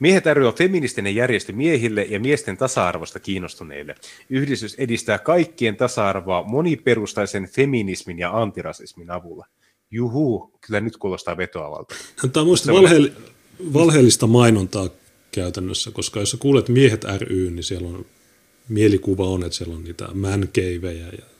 [0.00, 3.94] Miehet ry on feministinen järjestö miehille ja miesten tasa-arvosta kiinnostuneille.
[4.30, 9.46] Yhdistys edistää kaikkien tasa-arvoa moniperustaisen feminismin ja antirasismin avulla.
[9.90, 11.94] Juhu, kyllä nyt kuulostaa vetoavalta.
[12.32, 13.12] Tämä on minusta valhe-
[13.72, 14.88] valheellista mainontaa
[15.32, 18.06] käytännössä, koska jos sä kuulet Miehet ry, niin siellä on
[18.68, 21.35] mielikuva on, että siellä on niitä mänkeivejä ja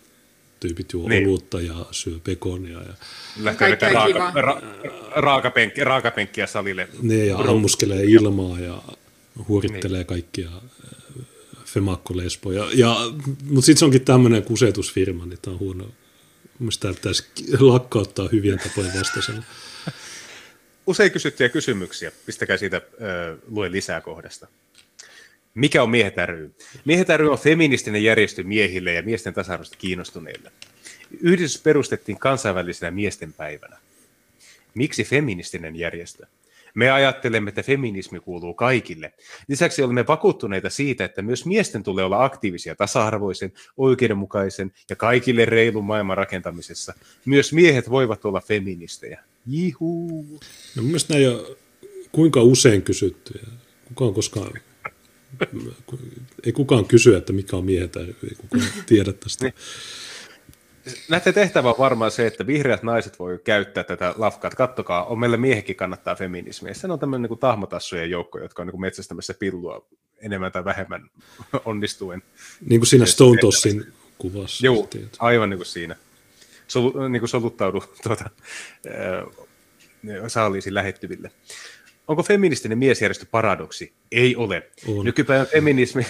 [0.66, 1.28] tyypit juo niin.
[1.28, 2.78] olutta ja syö pekonia.
[2.82, 2.94] Ja...
[3.40, 4.62] Lähtee vetää raaka, ra,
[5.14, 6.88] raakapenkki, raakapenkkiä salille.
[7.02, 8.82] Niin, ja ammuskelee ilmaa ja
[9.48, 10.06] huorittelee niin.
[10.06, 11.24] kaikkia äh,
[11.64, 12.66] femakkolespoja.
[12.74, 12.96] Ja,
[13.50, 15.88] mutta sitten se onkin tämmöinen kusetusfirma, niin tämä on huono.
[16.58, 17.24] Mielestäni pitäisi
[17.58, 19.42] lakkauttaa hyvien tapojen vastaisena.
[20.86, 22.12] Usein kysyttyjä kysymyksiä.
[22.26, 22.82] Pistäkää siitä, äh,
[23.48, 24.46] lue lisää kohdasta.
[25.56, 26.50] Mikä on Miehet ry?
[26.84, 30.52] Miehet ry on feministinen järjestö miehille ja miesten tasa-arvosta kiinnostuneille.
[31.20, 33.78] Yhdistys perustettiin kansainvälisenä miesten päivänä.
[34.74, 36.26] Miksi feministinen järjestö?
[36.74, 39.12] Me ajattelemme, että feminismi kuuluu kaikille.
[39.48, 45.84] Lisäksi olemme vakuuttuneita siitä, että myös miesten tulee olla aktiivisia tasa-arvoisen, oikeudenmukaisen ja kaikille reilun
[45.84, 46.94] maailman rakentamisessa.
[47.24, 49.22] Myös miehet voivat olla feministejä.
[49.46, 50.40] Jihuu.
[50.76, 51.56] No mielestäni näin jo
[52.12, 53.40] kuinka usein kysytty.
[53.88, 54.52] Kuka on koskaan
[56.44, 59.44] ei kukaan kysy, että mikä on miehet, ei kukaan tiedä tästä.
[59.44, 59.54] Niin.
[61.08, 64.50] Näiden tehtävä on varmaan se, että vihreät naiset voi käyttää tätä lafkaa.
[64.50, 66.74] Kattokaa, on meillä miehekin kannattaa feminismiä.
[66.74, 69.86] Sen on tämmöinen niin tahmatassujen joukko, jotka on niin metsästämässä pillua
[70.18, 71.10] enemmän tai vähemmän
[71.64, 72.22] onnistuen.
[72.60, 74.66] Niin kuin siinä Stone Tossin kuvassa.
[74.66, 74.88] Joo,
[75.18, 75.96] aivan niin kuin siinä.
[76.68, 78.30] Solu, niin kuin soluttaudu tuota,
[78.86, 79.32] äh,
[80.28, 81.30] saaliisi lähettyville.
[82.08, 83.92] Onko feministinen miesjärjestö paradoksi?
[84.12, 84.70] Ei ole.
[84.88, 85.04] On.
[85.04, 86.06] Nykypäivän feminismi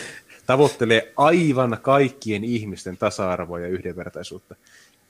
[0.46, 4.56] tavoittelee aivan kaikkien ihmisten tasa-arvoa ja yhdenvertaisuutta.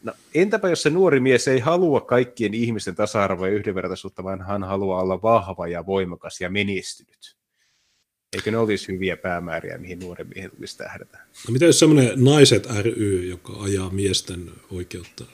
[0.02, 4.64] No, entäpä jos se nuori mies ei halua kaikkien ihmisten tasa-arvoa ja yhdenvertaisuutta, vaan hän
[4.64, 7.36] haluaa olla vahva ja voimakas ja menestynyt?
[8.32, 11.18] Eikö ne olisi hyviä päämääriä, mihin nuoren miehen tulisi tähdätä?
[11.18, 15.24] No, mitä jos semmoinen naiset ry, joka ajaa miesten oikeutta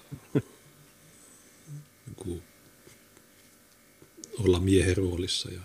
[4.45, 5.49] olla miehen roolissa.
[5.51, 5.61] Ja,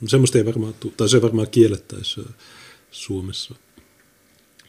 [0.00, 2.20] no semmoista ei varmaan, tai se varmaan kiellettäisi
[2.90, 3.54] Suomessa.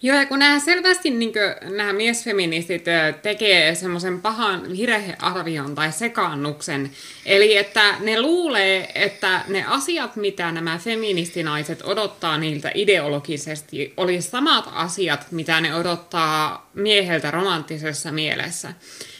[0.01, 2.85] Joo, ja kun nämä selvästi niin kuin, nämä miesfeministit
[3.21, 6.91] tekee semmoisen pahan virhearvion tai sekaannuksen,
[7.25, 14.65] eli että ne luulee, että ne asiat, mitä nämä feministinaiset odottaa niiltä ideologisesti, oli samat
[14.71, 18.73] asiat, mitä ne odottaa mieheltä romanttisessa mielessä.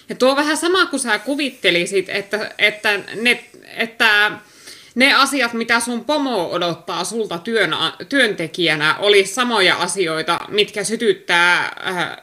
[0.10, 3.44] Ja tuo on vähän sama kuin sä kuvittelisit, että, että, ne,
[3.78, 4.32] että
[4.96, 7.76] ne asiat, mitä sun pomo odottaa sulta työn,
[8.10, 12.18] työntekijänä, oli samoja asioita, mitkä sytyttää äh,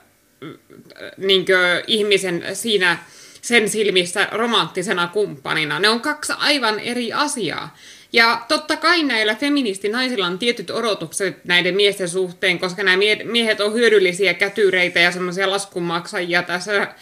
[1.16, 1.46] niin
[1.86, 2.98] ihmisen siinä
[3.40, 5.78] sen silmissä romanttisena kumppanina.
[5.78, 7.76] Ne on kaksi aivan eri asiaa.
[8.12, 13.74] Ja totta kai näillä feministinaisilla on tietyt odotukset näiden miesten suhteen, koska nämä miehet on
[13.74, 16.94] hyödyllisiä kätyreitä ja semmoisia laskunmaksajia tässä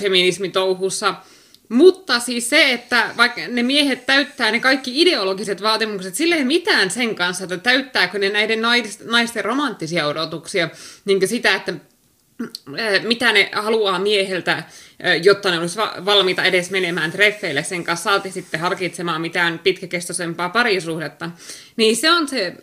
[0.00, 1.14] feminismitouhussa.
[1.68, 6.90] Mutta siis se, että vaikka ne miehet täyttää ne kaikki ideologiset vaatimukset, sille ei mitään
[6.90, 8.62] sen kanssa, että täyttääkö ne näiden
[9.04, 10.68] naisten romanttisia odotuksia,
[11.04, 11.74] niin sitä, että
[12.42, 14.64] äh, mitä ne haluaa mieheltä, äh,
[15.22, 21.30] jotta ne olisivat valmiita edes menemään treffeille sen kanssa, saati sitten harkitsemaan mitään pitkäkestoisempaa parisuhdetta.
[21.76, 22.54] Niin se on se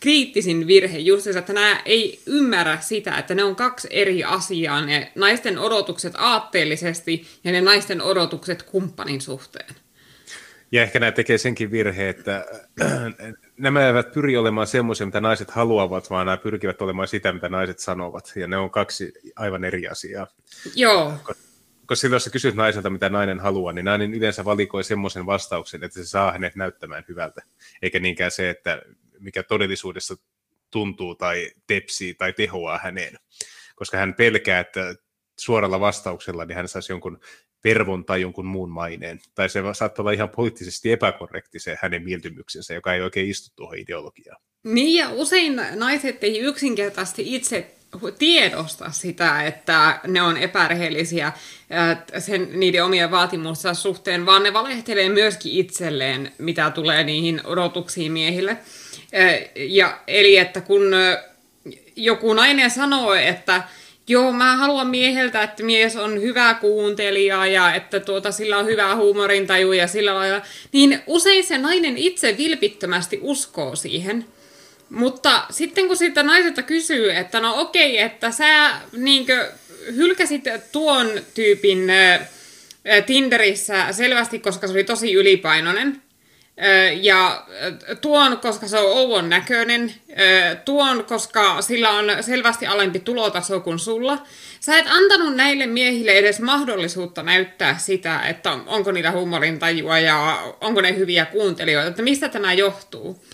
[0.00, 5.12] kriittisin virhe just että nämä ei ymmärrä sitä, että ne on kaksi eri asiaa, ne
[5.14, 9.74] naisten odotukset aatteellisesti ja ne naisten odotukset kumppanin suhteen.
[10.72, 12.44] Ja ehkä nämä tekee senkin virhe, että
[13.58, 17.78] nämä eivät pyri olemaan semmoisia, mitä naiset haluavat, vaan nämä pyrkivät olemaan sitä, mitä naiset
[17.78, 18.32] sanovat.
[18.36, 20.26] Ja ne on kaksi aivan eri asiaa.
[20.74, 21.12] Joo.
[21.86, 25.84] Koska silloin, jos sä kysyt naiselta, mitä nainen haluaa, niin nainen yleensä valikoi semmoisen vastauksen,
[25.84, 27.42] että se saa hänet näyttämään hyvältä.
[27.82, 28.82] Eikä niinkään se, että
[29.20, 30.14] mikä todellisuudessa
[30.70, 33.18] tuntuu tai tepsii tai tehoaa häneen.
[33.74, 34.94] Koska hän pelkää, että
[35.40, 37.20] suoralla vastauksella niin hän saisi jonkun
[37.62, 39.20] pervon tai jonkun muun maineen.
[39.34, 43.78] Tai se saattaa olla ihan poliittisesti epäkorrekti se hänen mieltymyksensä, joka ei oikein istu tuohon
[43.78, 44.42] ideologiaan.
[44.64, 47.74] Niin ja usein naiset ei yksinkertaisesti itse
[48.18, 51.32] tiedosta sitä, että ne on epärehellisiä
[52.18, 58.56] sen, niiden omien vaatimustensa suhteen, vaan ne valehtelee myöskin itselleen, mitä tulee niihin odotuksiin miehille.
[59.54, 60.82] Ja, eli että kun
[61.96, 63.62] joku nainen sanoo, että
[64.08, 68.96] joo, mä haluan mieheltä, että mies on hyvä kuuntelija ja että tuota, sillä on hyvä
[68.96, 70.42] huumorintaju ja sillä lailla,
[70.72, 74.24] niin usein se nainen itse vilpittömästi uskoo siihen.
[74.90, 79.52] Mutta sitten kun siitä naiselta kysyy, että no okei, että sä niinkö
[79.96, 81.88] hylkäsit tuon tyypin
[83.06, 86.02] Tinderissä selvästi, koska se oli tosi ylipainoinen,
[87.00, 87.46] ja
[88.00, 89.94] tuon, koska se on Ouvon näköinen,
[90.64, 94.26] tuon, koska sillä on selvästi alempi tulotaso kuin sulla.
[94.60, 100.80] Sä et antanut näille miehille edes mahdollisuutta näyttää sitä, että onko niillä huumorintajua ja onko
[100.80, 103.24] ne hyviä kuuntelijoita, että mistä tämä johtuu.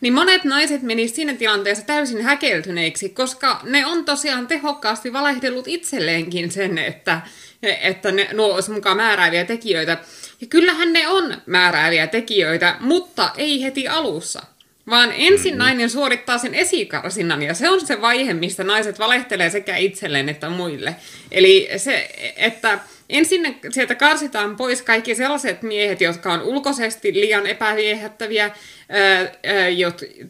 [0.00, 6.50] Niin monet naiset menisivät siinä tilanteessa täysin häkeltyneiksi, koska ne on tosiaan tehokkaasti valehdellut itselleenkin
[6.50, 7.20] sen, että,
[7.62, 9.98] että ne, nuo olisi mukaan määrääviä tekijöitä.
[10.40, 14.42] Ja kyllähän ne on määrääviä tekijöitä, mutta ei heti alussa.
[14.90, 15.58] Vaan ensin mm-hmm.
[15.58, 20.48] nainen suorittaa sen esikarsinnan, ja se on se vaihe, mistä naiset valehtelee sekä itselleen että
[20.48, 20.96] muille.
[21.32, 22.78] Eli se, että
[23.10, 28.50] ensin sieltä karsitaan pois kaikki sellaiset miehet, jotka on ulkoisesti liian epäviehättäviä,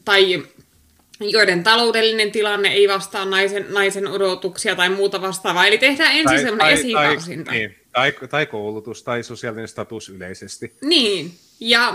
[0.04, 0.42] tai
[1.20, 5.66] joiden taloudellinen tilanne ei vastaa naisen, naisen odotuksia tai muuta vastaavaa.
[5.66, 7.50] Eli tehdään ensin semmoinen esikarsinta.
[7.50, 10.72] Tai, niin, tai, tai koulutus tai sosiaalinen status yleisesti.
[10.82, 11.30] Niin,
[11.60, 11.94] ja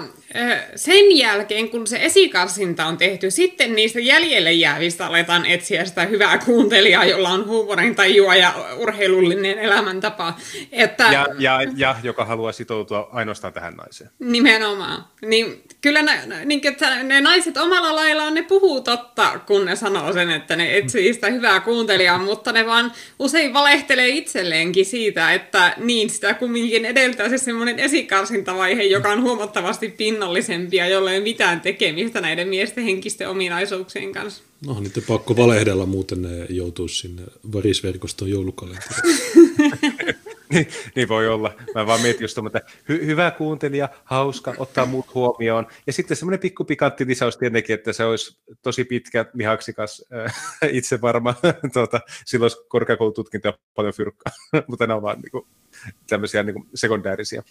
[0.75, 6.37] sen jälkeen, kun se esikarsinta on tehty, sitten niistä jäljelle jäävistä aletaan etsiä sitä hyvää
[6.37, 10.33] kuuntelijaa, jolla on huumorin tajua ja urheilullinen elämäntapa.
[10.71, 14.09] Että, ja, ja, ja joka haluaa sitoutua ainoastaan tähän naiseen.
[14.19, 15.05] Nimenomaan.
[15.21, 20.13] Niin, kyllä ne, niin, että ne naiset omalla laillaan ne puhuu totta, kun ne sanoo
[20.13, 25.73] sen, että ne etsii sitä hyvää kuuntelijaa, mutta ne vaan usein valehtelee itselleenkin siitä, että
[25.77, 31.61] niin sitä kumminkin edeltää se semmoinen esikarsintavaihe, joka on huomattavasti huomattavasti pinnallisempia, jolle ei mitään
[31.61, 34.43] tekemistä näiden miesten henkisten ominaisuuksien kanssa.
[34.65, 37.23] No niiden pakko valehdella, muuten ne joutuisi sinne
[37.53, 39.17] varisverkoston joulukalenteriin.
[40.53, 41.53] niin, niin voi olla.
[41.75, 45.67] Mä vaan mietin just että hy- hyvä kuuntelija, hauska, ottaa muut huomioon.
[45.87, 50.35] Ja sitten semmoinen pikku pikantti lisäys tietenkin, että se olisi tosi pitkä, lihaksikas, äh,
[50.77, 51.35] itse varma.
[51.73, 54.33] tuota, silloin olisi korkeakoulututkinto ja paljon fyrkkaa.
[54.67, 55.45] Mutta nämä on vaan niin kuin,
[56.09, 57.43] tämmöisiä niin kuin sekundäärisiä.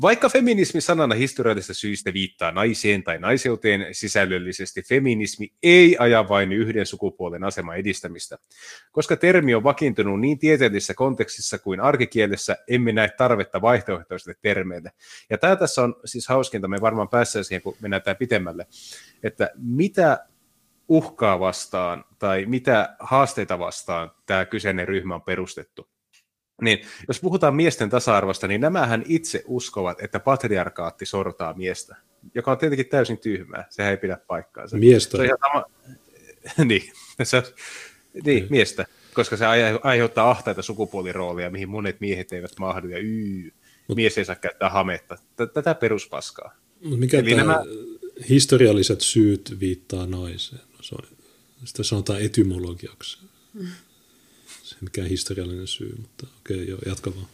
[0.00, 6.86] Vaikka feminismi sanana historiallisista syistä viittaa naiseen tai naiseuteen, sisällöllisesti feminismi ei aja vain yhden
[6.86, 8.38] sukupuolen aseman edistämistä.
[8.92, 14.92] Koska termi on vakiintunut niin tieteellisessä kontekstissa kuin arkikielessä, emme näe tarvetta vaihtoehtoisille termeille.
[15.30, 18.66] Ja tämä tässä on siis hauskinta, me varmaan päässään siihen, kun mennään tämän pitemmälle,
[19.22, 20.26] että mitä
[20.88, 25.89] uhkaa vastaan tai mitä haasteita vastaan tämä kyseinen ryhmä on perustettu.
[26.60, 26.78] Niin,
[27.08, 31.96] jos puhutaan miesten tasa-arvosta, niin nämähän itse uskovat, että patriarkaatti sortaa miestä,
[32.34, 33.66] joka on tietenkin täysin tyhmää.
[33.70, 34.76] Sehän ei pidä paikkaansa.
[34.76, 35.10] Miestä.
[35.10, 35.64] Se on ihan sama...
[36.68, 36.92] niin,
[37.22, 37.42] se,
[38.24, 38.50] niin, mm.
[38.50, 39.46] miestä, koska se
[39.82, 43.52] aiheuttaa ahtaita sukupuoliroolia, mihin monet miehet eivät mahdu, ja yy,
[43.88, 43.96] Mut...
[43.96, 45.18] mies ei saa käyttää hametta.
[45.54, 46.54] Tätä peruspaskaa.
[46.80, 47.64] mikä Eli tämä nämä...
[48.28, 50.62] historialliset syyt viittaa naiseen?
[50.72, 51.04] No, se on,
[51.64, 53.18] sitä sanotaan etymologiaksi.
[54.80, 57.26] Mikään historiallinen syy, mutta okei, okay, jatka vaan.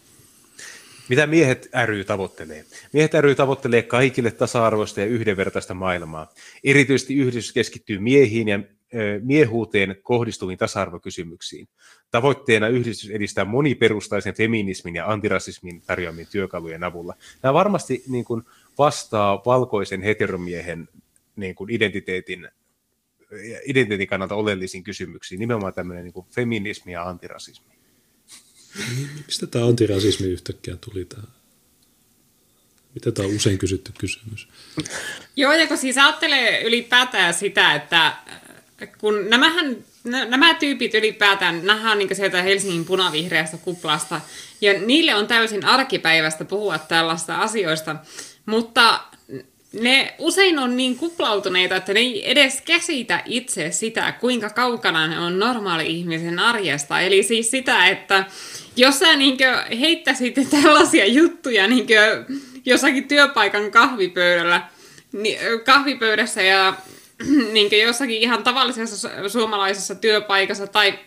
[1.09, 2.65] Mitä miehet ry tavoittelee?
[2.93, 6.33] Miehet ry tavoittelee kaikille tasa-arvoista ja yhdenvertaista maailmaa.
[6.65, 8.61] Erityisesti yhdistys keskittyy miehiin ja
[9.23, 11.69] miehuuteen kohdistuviin tasa-arvokysymyksiin.
[12.11, 17.15] Tavoitteena yhdistys edistää moniperustaisen feminismin ja antirasismin tarjoamien työkalujen avulla.
[17.43, 18.43] Nämä varmasti niin kuin,
[18.79, 20.89] vastaa valkoisen heteromiehen
[21.37, 22.49] niin kuin, identiteetin,
[23.65, 27.77] identiteetin kannalta oleellisiin kysymyksiin, nimenomaan tämmöinen niin kuin, feminismi ja antirasismi.
[29.27, 31.29] Mistä tämä antirasismi yhtäkkiä tuli tähän?
[32.95, 34.49] Mitä tämä on usein kysytty kysymys?
[35.37, 38.17] Joo, ja kun siis ajattelee ylipäätään sitä, että
[38.99, 44.21] kun nämähän, nämä tyypit ylipäätään, nähdään niin sieltä Helsingin punavihreästä kuplasta,
[44.61, 47.97] ja niille on täysin arkipäivästä puhua tällaista asioista,
[48.47, 49.01] mutta
[49.73, 55.21] ne usein on niin kuplautuneita, että ne ei edes käsitä itse sitä, kuinka kaukana ne
[55.21, 57.01] on normaali-ihmisen arjesta.
[57.01, 58.25] Eli siis sitä, että
[58.77, 59.39] jos sä niin
[59.81, 61.87] heittäisit tällaisia juttuja niin
[62.65, 64.63] jossakin työpaikan kahvipöydällä,
[65.65, 66.75] kahvipöydässä ja
[67.53, 70.99] niin jossakin ihan tavallisessa suomalaisessa työpaikassa tai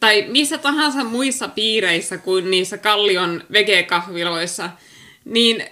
[0.00, 4.70] tai missä tahansa muissa piireissä kuin niissä kallion vegekahviloissa,
[5.24, 5.64] niin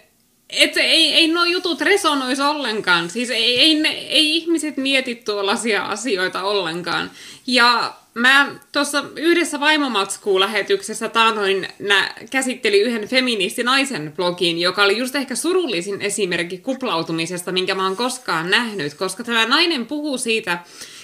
[0.53, 3.11] et ei, ei nuo jutut resonoisi ollenkaan.
[3.11, 7.11] Siis ei, ei, ne, ei ihmiset mieti tuollaisia asioita ollenkaan.
[7.47, 15.35] Ja mä tuossa yhdessä vaimomatskuun-lähetyksessä taanoin nä, käsitteli yhden feministinaisen blogin, joka oli just ehkä
[15.35, 20.59] surullisin esimerkki kuplautumisesta, minkä mä oon koskaan nähnyt, koska tämä nainen puhuu siitä,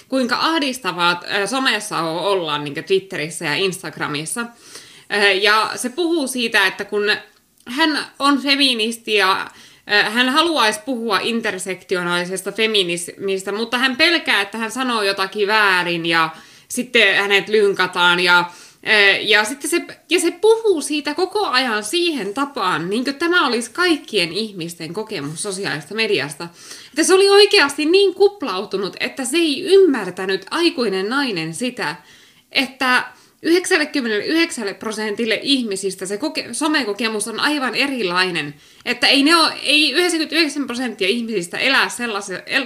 [0.09, 4.47] kuinka ahdistavaa somessa ollaan niin Twitterissä ja Instagramissa.
[5.41, 7.11] Ja se puhuu siitä, että kun
[7.67, 9.51] hän on feministi ja
[9.87, 16.31] hän haluaisi puhua intersektionaalisesta feminismistä, mutta hän pelkää, että hän sanoo jotakin väärin ja
[16.69, 18.51] sitten hänet lynkataan ja
[19.21, 23.71] ja, sitten se, ja se puhuu siitä koko ajan siihen tapaan, niin kuin tämä olisi
[23.71, 26.49] kaikkien ihmisten kokemus sosiaalista mediasta.
[26.89, 31.97] Että se oli oikeasti niin kuplautunut, että se ei ymmärtänyt aikuinen nainen sitä,
[32.53, 33.05] että
[33.43, 38.55] 99 prosentille ihmisistä se koke- somekokemus on aivan erilainen.
[38.85, 41.89] Että ei, ne ole, ei 99 prosenttia ihmisistä elää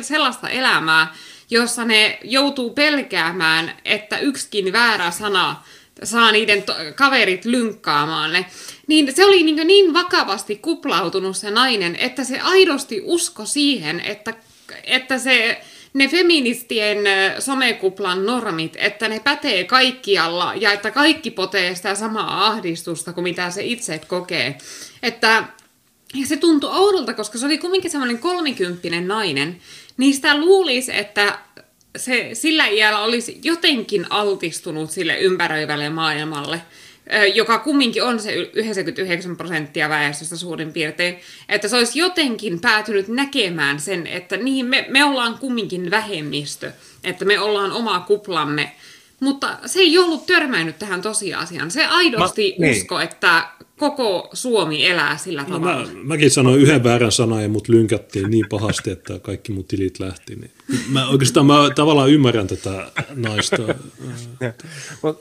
[0.01, 1.15] sellaista elämää,
[1.51, 5.63] jossa ne joutuu pelkäämään, että yksikin väärä sana
[6.03, 8.47] saa niiden to- kaverit lynkkaamaan ne.
[8.87, 14.35] Niin se oli niin, niin vakavasti kuplautunut se nainen, että se aidosti usko siihen, että,
[14.85, 15.61] että se
[15.95, 16.99] ne feministien
[17.39, 23.51] somekuplan normit, että ne pätee kaikkialla ja että kaikki potee sitä samaa ahdistusta kuin mitä
[23.51, 24.59] se itse kokee.
[25.03, 25.45] Että
[26.15, 29.61] ja se tuntui oudolta, koska se oli kumminkin semmoinen kolmikymppinen nainen,
[29.97, 31.39] niin sitä luulisi, että
[31.97, 36.63] se sillä iällä olisi jotenkin altistunut sille ympäröivälle maailmalle–
[37.35, 43.81] joka kumminkin on se 99 prosenttia väestöstä suurin piirtein, että se olisi jotenkin päätynyt näkemään
[43.81, 46.73] sen, että niin, me, me ollaan kumminkin vähemmistö,
[47.05, 48.73] että me ollaan oma kuplamme,
[49.21, 51.71] mutta se ei ollut törmännyt tähän tosiasiaan.
[51.71, 52.77] Se aidosti Mä, niin.
[52.77, 53.49] usko, että
[53.81, 55.87] koko Suomi elää sillä no, tavalla.
[55.87, 60.01] Mä, mäkin sanoin yhden väärän sanan ja mut lynkättiin niin pahasti, että kaikki mun tilit
[60.01, 60.37] lähti.
[60.37, 60.51] Niin.
[60.89, 63.57] Mä oikeastaan mä tavallaan ymmärrän tätä naista.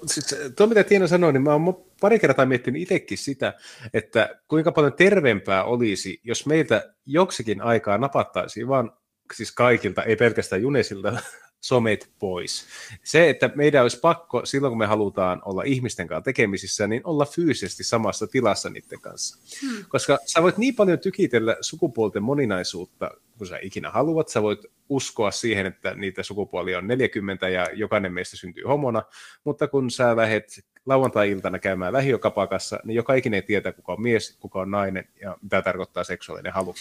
[0.06, 3.54] siis, tuo mitä Tiina sanoi, niin mä oon pari kertaa miettinyt itsekin sitä,
[3.94, 8.92] että kuinka paljon terveempää olisi, jos meiltä joksikin aikaa napattaisiin vaan
[9.34, 11.18] siis kaikilta, ei pelkästään Junesilta,
[11.62, 12.66] somet pois.
[13.04, 17.26] Se, että meidän olisi pakko silloin, kun me halutaan olla ihmisten kanssa tekemisissä, niin olla
[17.26, 19.40] fyysisesti samassa tilassa niiden kanssa.
[19.62, 19.86] Hmm.
[19.88, 24.30] Koska sä voit niin paljon tykitellä sukupuolten moninaisuutta, kun sä ikinä haluat.
[24.30, 29.04] Sä voit uskoa siihen, että niitä sukupuolia on 40 ja jokainen meistä syntyy homona,
[29.44, 34.60] mutta kun sä lähdet lauantai-iltana käymään lähiökapakassa, niin joka ikinen tietää, kuka on mies, kuka
[34.60, 36.76] on nainen ja mitä tarkoittaa seksuaalinen halu.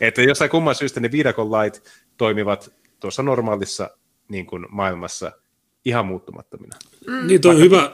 [0.00, 1.82] Että jossain kumman syystä ne viidakon lait
[2.16, 2.72] toimivat
[3.02, 3.90] tuossa normaalissa
[4.28, 5.32] niin kuin maailmassa
[5.84, 6.76] ihan muuttumattomina.
[7.06, 7.26] Mm.
[7.26, 7.92] Niin, on hyvä.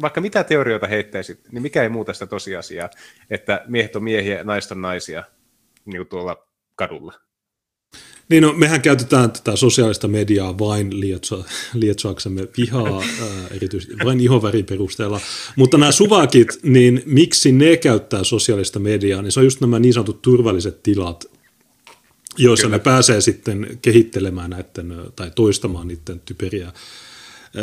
[0.00, 2.90] Vaikka mitä teorioita heittäisit, niin mikä ei muuta sitä tosiasiaa,
[3.30, 5.24] että miehet on miehiä ja naiset on naisia
[5.84, 7.14] niin kuin tuolla kadulla.
[8.28, 14.66] Niin no, mehän käytetään tätä sosiaalista mediaa vain lietso, lietsaaksemme vihaa, ää, erityisesti vain ihovärin
[14.66, 15.20] perusteella.
[15.56, 19.94] Mutta nämä suvakit, niin miksi ne käyttää sosiaalista mediaa, niin se on just nämä niin
[19.94, 21.24] sanotut turvalliset tilat,
[22.38, 22.76] joissa Kyllä.
[22.76, 26.72] ne pääsee sitten kehittelemään näiden tai toistamaan niiden typeriä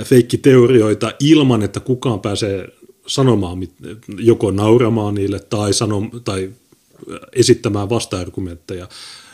[0.03, 2.67] feikkiteorioita ilman, että kukaan pääsee
[3.07, 3.57] sanomaan,
[4.17, 6.51] joko nauramaan niille tai, sanom, tai
[7.33, 8.89] esittämään vasta-argumentteja.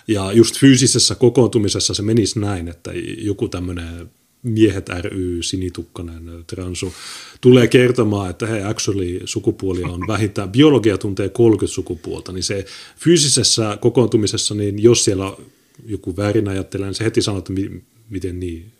[0.08, 4.12] Ja just fyysisessä kokoontumisessa se menisi näin, että joku tämmöinen
[4.46, 6.94] miehet ry, sinitukkanen transu,
[7.42, 12.66] tulee kertomaan, että hei, actually sukupuoli on vähintään, biologia tuntee 30 sukupuolta, niin se
[12.98, 15.38] fyysisessä kokoontumisessa, niin jos siellä
[15.86, 18.72] joku väärin ajattelee, niin se heti sanoo, että mi, miten niin.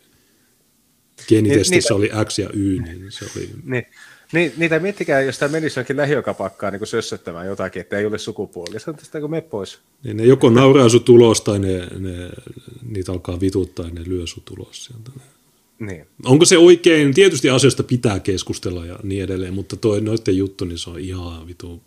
[1.28, 3.50] Geenitestissä oli X ja Y, niin se oli...
[3.64, 3.86] Niin.
[4.32, 8.80] Niin, niitä miettikää, jos tämä menisi jonkin lähiökapakkaan niin sössöttämään jotakin, että ei ole sukupuoli.
[8.80, 9.78] Se on tästä, kun me pois.
[10.04, 12.30] Niin ne joko nauraa sun tulos tai ne, ne,
[12.82, 15.10] niitä alkaa vituttaa ja ne lyö sun tulos sieltä.
[15.78, 16.06] Niin.
[16.24, 17.14] Onko se oikein?
[17.14, 21.46] Tietysti asioista pitää keskustella ja niin edelleen, mutta toi noiden juttu, niin se on ihan
[21.46, 21.82] vitu.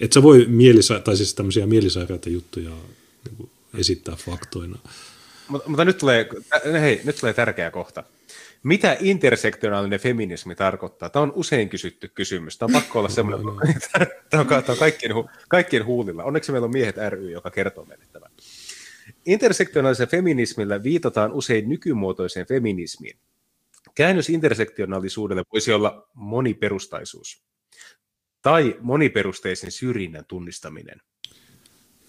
[0.00, 2.70] Et sä voi mielisa- tai siis tämmöisiä mielisairaita juttuja
[3.24, 4.78] niin esittää faktoina.
[5.48, 6.28] Mutta, mutta nyt, tulee,
[6.80, 8.04] hei, nyt tulee tärkeä kohta.
[8.62, 11.10] Mitä intersektionaalinen feminismi tarkoittaa?
[11.10, 12.58] Tämä on usein kysytty kysymys.
[12.58, 13.60] Tämä on pakko olla semmoinen, no, no.
[14.30, 15.12] tämä on, tämä on kaikkien,
[15.48, 16.24] kaikkien huulilla.
[16.24, 18.30] Onneksi meillä on Miehet ry, joka kertoo meille tämän.
[19.28, 23.18] Intersektionaalisella feminismillä viitataan usein nykymuotoiseen feminismiin.
[23.94, 27.42] Käännös intersektionaalisuudelle voisi olla moniperustaisuus
[28.42, 31.00] tai moniperusteisen syrjinnän tunnistaminen.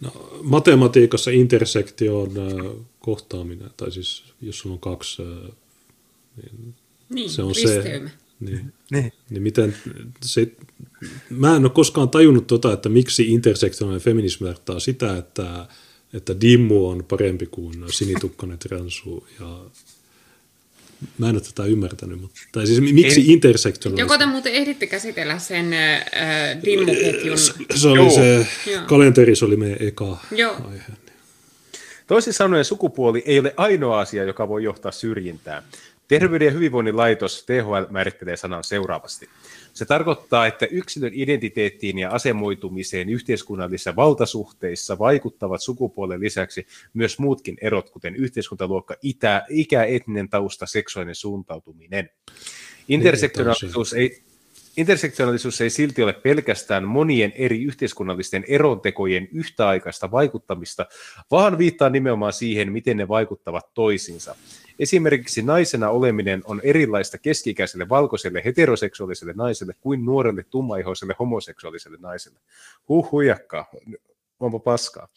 [0.01, 5.51] No, matematiikassa intersektio on äh, kohtaaminen, tai siis jos sulla on kaksi äh,
[6.37, 6.75] niin,
[7.09, 8.09] niin se on risteymä.
[8.09, 8.15] se.
[8.39, 9.13] Niin, niin.
[9.29, 9.75] niin miten
[10.21, 10.51] se,
[11.29, 15.67] mä en ole koskaan tajunnut tota, että miksi intersektionaalinen feminismi tarkoittaa sitä, että,
[16.13, 19.59] että dimmu on parempi kuin sinitukkainen transu ja
[21.17, 24.13] Mä en ole tätä ymmärtänyt, mutta, tai siis miksi Ei, intersektionaalista?
[24.13, 27.37] Joko te muuten ehditte käsitellä sen äh, dimmuketjun?
[27.37, 28.09] Se, se oli Joo.
[28.09, 28.81] se, Joo.
[28.85, 30.55] kalenterissa oli meidän eka Joo.
[30.71, 30.83] aihe.
[32.07, 35.63] Toisin sanoen sukupuoli ei ole ainoa asia, joka voi johtaa syrjintään.
[36.07, 39.29] Terveyden ja hyvinvoinnin laitos THL määrittelee sanan seuraavasti.
[39.73, 47.89] Se tarkoittaa, että yksilön identiteettiin ja asemoitumiseen yhteiskunnallisissa valtasuhteissa vaikuttavat sukupuolen lisäksi myös muutkin erot,
[47.89, 52.09] kuten yhteiskuntaluokka, itä, ikä, etninen tausta, seksuaalinen suuntautuminen.
[52.87, 54.23] Intersektionaalisuus ei,
[54.77, 60.85] Intersektionaalisuus ei silti ole pelkästään monien eri yhteiskunnallisten erontekojen yhtäaikaista vaikuttamista,
[61.31, 64.35] vaan viittaa nimenomaan siihen, miten ne vaikuttavat toisiinsa.
[64.79, 72.39] Esimerkiksi naisena oleminen on erilaista keskikäiselle valkoiselle heteroseksuaaliselle naiselle kuin nuorelle tummaihoiselle homoseksuaaliselle naiselle.
[72.89, 73.65] Huh huijakkaa,
[74.39, 75.07] onpa paskaa.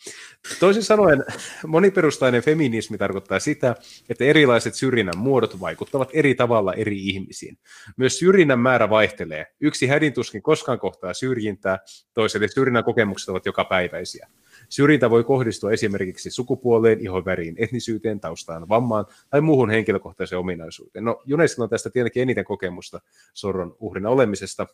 [0.60, 1.24] Toisin sanoen,
[1.66, 3.76] moniperustainen feminismi tarkoittaa sitä,
[4.08, 7.58] että erilaiset syrjinnän muodot vaikuttavat eri tavalla eri ihmisiin.
[7.96, 9.46] Myös syrjinnän määrä vaihtelee.
[9.60, 11.78] Yksi hädintuskin koskaan kohtaa syrjintää,
[12.14, 14.28] toiselle syrjinnän kokemukset ovat jokapäiväisiä.
[14.72, 21.04] Syrjintä voi kohdistua esimerkiksi sukupuoleen, ihonväriin, etnisyyteen, taustaan, vammaan tai muuhun henkilökohtaiseen ominaisuuteen.
[21.04, 23.00] No, Junesilla on tästä tietenkin eniten kokemusta
[23.34, 24.66] sorron uhrina olemisesta.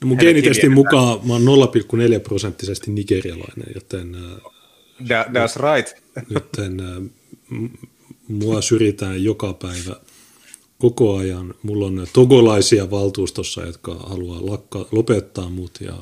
[0.00, 4.16] No mun geenitestin mukaan mä oon 0,4 prosenttisesti nigerialainen, joten...
[5.06, 6.02] That, that's right.
[6.30, 6.82] Joten
[8.28, 9.96] mua syrjitään joka päivä
[10.78, 11.54] koko ajan.
[11.62, 15.96] Mulla on togolaisia valtuustossa, jotka haluaa lakka, lopettaa mut ja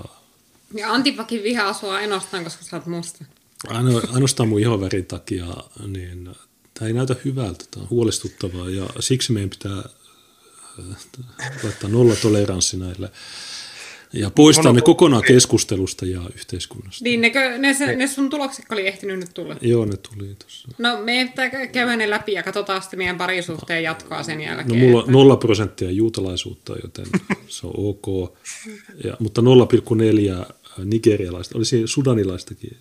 [0.75, 3.25] ja Antipakin vihaa sua ainoastaan, koska sä oot musta.
[3.69, 5.47] Aino, ainoastaan mun ihovärin takia,
[5.87, 6.31] niin
[6.75, 10.97] tämä ei näytä hyvältä, tämä on huolestuttavaa ja siksi meidän pitää äh,
[11.63, 13.11] laittaa nolla toleranssi näille
[14.15, 17.05] ja poistaa ne kokonaan keskustelusta ja yhteiskunnasta.
[17.05, 19.57] Niin, nekö, ne, se, ne sun tulokset oli ehtinyt nyt tulla?
[19.61, 20.69] Joo, ne tuli tuossa.
[20.79, 24.69] No, me pitää käydä ne läpi ja katsotaan sitten meidän parisuhteen jatkoa sen jälkeen.
[24.81, 27.07] No, mulla on nolla prosenttia juutalaisuutta, joten
[27.49, 28.37] se on ok.
[29.05, 30.55] Ja, mutta 0,4
[30.85, 32.77] nigerialaista, olisi sudanilaistakin.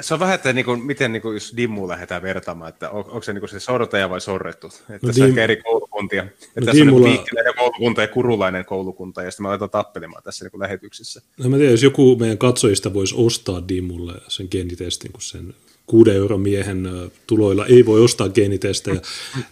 [0.00, 3.04] Se on vähän, että niin kuin, miten niin kuin, jos Dimmu lähdetään vertaamaan, että on,
[3.04, 4.66] onko se niin kuin se sortaja vai sorrettu.
[4.66, 5.38] Että no, dim...
[5.38, 6.22] eri koulukuntia.
[6.22, 7.08] Että no, tässä Dimmulla...
[7.08, 11.22] on niin koulukunta ja kurulainen koulukunta, ja sitten me aletaan tappelemaan tässä niin kuin lähetyksessä.
[11.38, 15.54] No, mä tiedän, jos joku meidän katsojista voisi ostaa Dimmulle sen geenitestin, kun sen
[15.86, 16.88] kuuden euron miehen
[17.26, 19.00] tuloilla ei voi ostaa geenitestejä,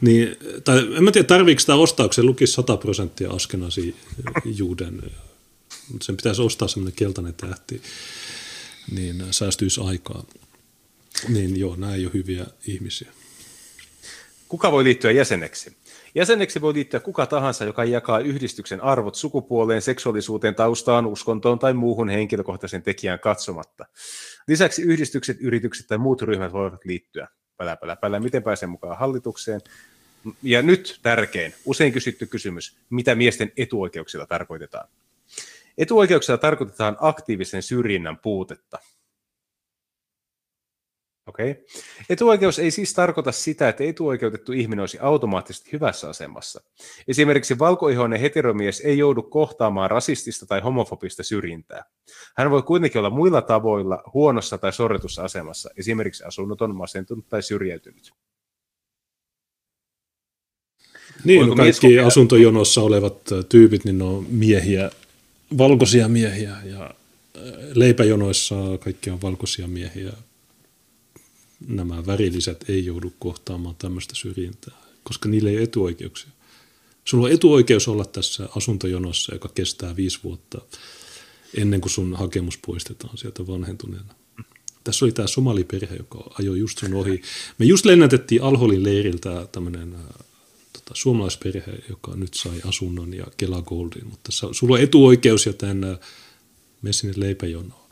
[0.00, 3.97] niin, tai en mä tiedä, tarviiko sitä ostaa, kun se lukisi 100 prosenttia askenasi
[4.44, 5.02] juuden
[5.92, 7.82] mutta sen pitäisi ostaa semmoinen keltainen tähti,
[8.90, 10.24] niin säästyisi aikaa.
[11.28, 13.12] Niin joo, nämä ei ole hyviä ihmisiä.
[14.48, 15.76] Kuka voi liittyä jäseneksi?
[16.15, 22.08] Jäseneksi voi liittyä kuka tahansa, joka jakaa yhdistyksen arvot sukupuoleen, seksuaalisuuteen, taustaan, uskontoon tai muuhun
[22.08, 23.86] henkilökohtaisen tekijään katsomatta.
[24.48, 27.28] Lisäksi yhdistykset, yritykset tai muut ryhmät voivat liittyä.
[27.56, 28.20] Pälä, pälä, pälä.
[28.20, 29.60] Miten pääsee mukaan hallitukseen?
[30.42, 34.89] Ja nyt tärkein, usein kysytty kysymys, mitä miesten etuoikeuksilla tarkoitetaan?
[35.78, 38.78] Etuoikeuksilla tarkoitetaan aktiivisen syrjinnän puutetta.
[41.28, 41.55] Okay.
[42.10, 46.62] Etuoikeus ei siis tarkoita sitä, että etuoikeutettu ihminen olisi automaattisesti hyvässä asemassa.
[47.08, 51.84] Esimerkiksi valkoihoinen heteromies ei joudu kohtaamaan rasistista tai homofobista syrjintää.
[52.36, 58.12] Hän voi kuitenkin olla muilla tavoilla huonossa tai sorretussa asemassa, esimerkiksi asunnoton, masentunut tai syrjäytynyt.
[61.24, 63.16] Niin, no kaikki asuntojonossa olevat
[63.48, 64.90] tyypit, niin ne on miehiä
[65.58, 67.42] valkoisia miehiä ja äh,
[67.75, 70.12] leipäjonoissa kaikki on valkoisia miehiä.
[71.68, 76.31] nämä värilliset ei joudu kohtaamaan tämmöistä syrjintää, koska niillä ei ole etuoikeuksia.
[77.05, 80.60] Sulla on etuoikeus olla tässä asuntojonossa, joka kestää viisi vuotta
[81.55, 84.15] ennen kuin sun hakemus poistetaan sieltä vanhentuneena.
[84.84, 87.23] Tässä oli tämä somaliperhe, joka ajoi just sun ohi.
[87.58, 89.94] Me just lennätettiin Alholin leiriltä tämmöinen
[90.86, 95.78] tota, suomalaisperhe, joka nyt sai asunnon ja Kela Goldin, mutta sulla on etuoikeus, joten
[96.82, 97.86] mene sinne leipäjonoon.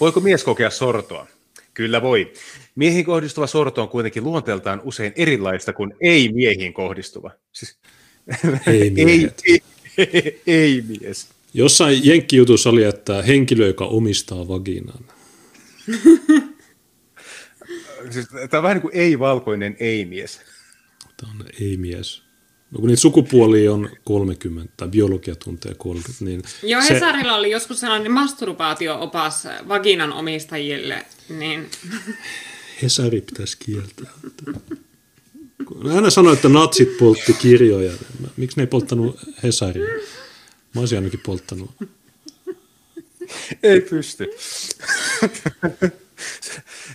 [0.00, 1.26] Voiko mies kokea sortoa?
[1.74, 2.32] Kyllä voi.
[2.74, 7.30] Miehiin kohdistuva sorto on kuitenkin luonteeltaan usein erilaista kuin ei-miehiin kohdistuva.
[7.52, 7.78] Siis,
[8.66, 9.62] ei, ei, ei,
[10.46, 11.28] ei mies.
[11.54, 15.04] Jossain jenkkijutussa oli, että henkilö, joka omistaa vaginan.
[18.10, 20.40] siis, tämä on vähän niin kuin ei-valkoinen ei-mies.
[21.22, 22.22] Tämä on ei-mies.
[22.70, 26.42] No kun niitä sukupuolia on 30, tai biologia tuntee 30, niin...
[26.62, 26.94] Joo, se...
[26.94, 31.70] Hesarilla oli joskus sellainen masturbaatio-opas vaginan omistajille, niin...
[32.82, 34.10] Hesari pitäisi kieltää.
[35.84, 37.92] Mä aina sanoin, että natsit poltti kirjoja.
[38.36, 39.86] Miksi ne ei polttanut Hesaria?
[40.74, 41.70] Mä olisin ainakin polttanut.
[43.62, 44.30] Ei pysty.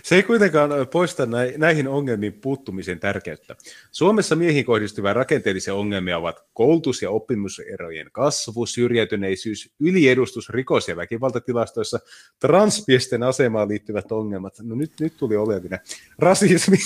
[0.02, 1.26] Se ei kuitenkaan poista
[1.56, 3.56] näihin ongelmiin puuttumisen tärkeyttä.
[3.90, 12.00] Suomessa miehiin kohdistuvia rakenteellisia ongelmia ovat koulutus- ja oppimuserojen kasvu, syrjäytyneisyys, yliedustus rikos- ja väkivaltatilastoissa,
[12.38, 14.54] transmiesten asemaan liittyvät ongelmat.
[14.62, 15.78] No nyt, nyt tuli oleellinen.
[16.18, 16.76] Rasismi.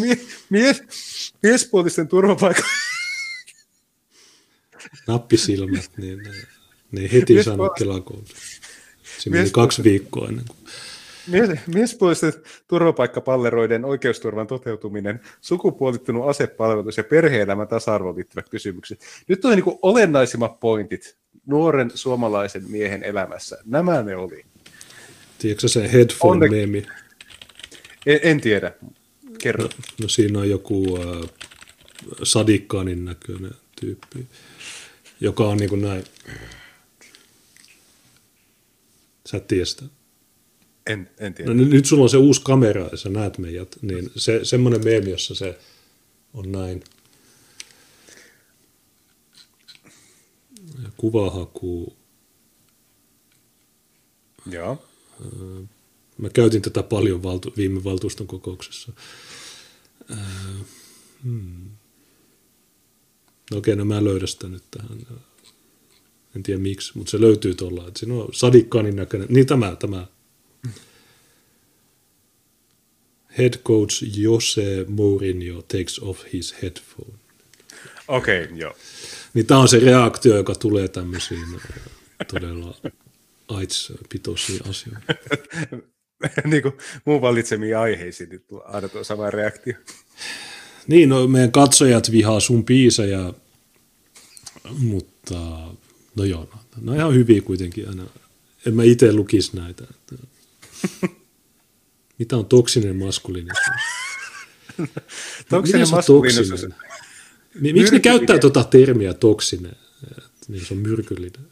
[0.50, 0.82] mies,
[1.42, 2.62] miespuolisten turvapaikka
[5.06, 6.20] nappisilmät, niin
[6.96, 8.59] ei heti saanut kelakoulutusta.
[9.20, 10.58] Se meni kaksi viikkoa ennen kuin...
[11.26, 12.32] Mies, miespuolisten
[12.68, 19.00] turvapaikkapalleroiden oikeusturvan toteutuminen, sukupuolittunut asepalvelus ja perhe-elämän tasa-arvoon liittyvät kysymykset.
[19.28, 21.16] Nyt on niin olennaisimmat pointit
[21.46, 23.58] nuoren suomalaisen miehen elämässä.
[23.64, 24.44] Nämä ne oli.
[25.38, 26.86] Tiedätkö se headphone-meemi?
[28.06, 28.72] En, en tiedä.
[29.38, 29.64] Kerro.
[29.64, 29.70] No,
[30.02, 31.30] no siinä on joku äh,
[32.22, 34.26] sadikkaanin näköinen tyyppi
[35.20, 36.04] joka on niin kuin näin.
[39.30, 39.84] Sä et tiedä sitä.
[40.86, 41.54] En, en tiedä.
[41.54, 45.10] No, nyt sulla on se uusi kamera ja sä näet meidät, niin se, semmoinen meemi,
[45.10, 45.58] jossa se
[46.34, 46.84] on näin.
[50.96, 51.96] Kuvahaku.
[54.46, 54.86] Joo.
[56.18, 58.92] Mä käytin tätä paljon valtu, viime valtuuston kokouksessa.
[61.24, 61.70] Hmm.
[63.50, 65.06] No okei, no mä en löydä sitä nyt tähän.
[66.36, 67.88] En tiedä miksi, mutta se löytyy tuolla.
[67.88, 69.28] Että siinä on sadikkaanin näköinen.
[69.30, 70.06] Niin tämä, tämä.
[73.38, 77.18] Head coach Jose Mourinho takes off his headphone.
[78.08, 78.76] Okei, okay, joo.
[79.34, 81.46] Niin tämä on se reaktio, joka tulee tämmöisiin
[82.32, 82.74] todella
[83.48, 85.04] AIDS-pitoisiin asioihin.
[86.50, 89.74] niin kuin mun valitsemiin aiheisiin, niin aina tuo sama reaktio.
[90.86, 93.32] Niin, no meidän katsojat vihaa sun biisejä,
[94.78, 95.38] mutta
[96.20, 98.06] no joo, no, no ihan hyviä kuitenkin aina.
[98.66, 99.84] En mä itse lukisi näitä.
[102.18, 103.66] Mitä on toksinen maskuliinisuus?
[105.48, 106.66] toksinen maskuliinisuus.
[107.54, 109.76] Miksi ne käyttää tuota termiä toksinen?
[110.48, 111.46] Niin se on myrkyllinen.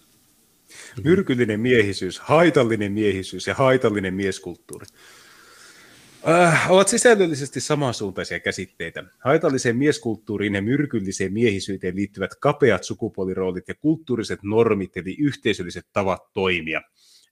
[1.04, 4.86] Myrkyllinen miehisyys, haitallinen miehisyys ja haitallinen mieskulttuuri.
[6.28, 9.04] Äh, ovat sisällöllisesti samansuuntaisia käsitteitä.
[9.24, 16.82] Haitalliseen mieskulttuuriin ja myrkylliseen miehisyyteen liittyvät kapeat sukupuoliroolit ja kulttuuriset normit eli yhteisölliset tavat toimia.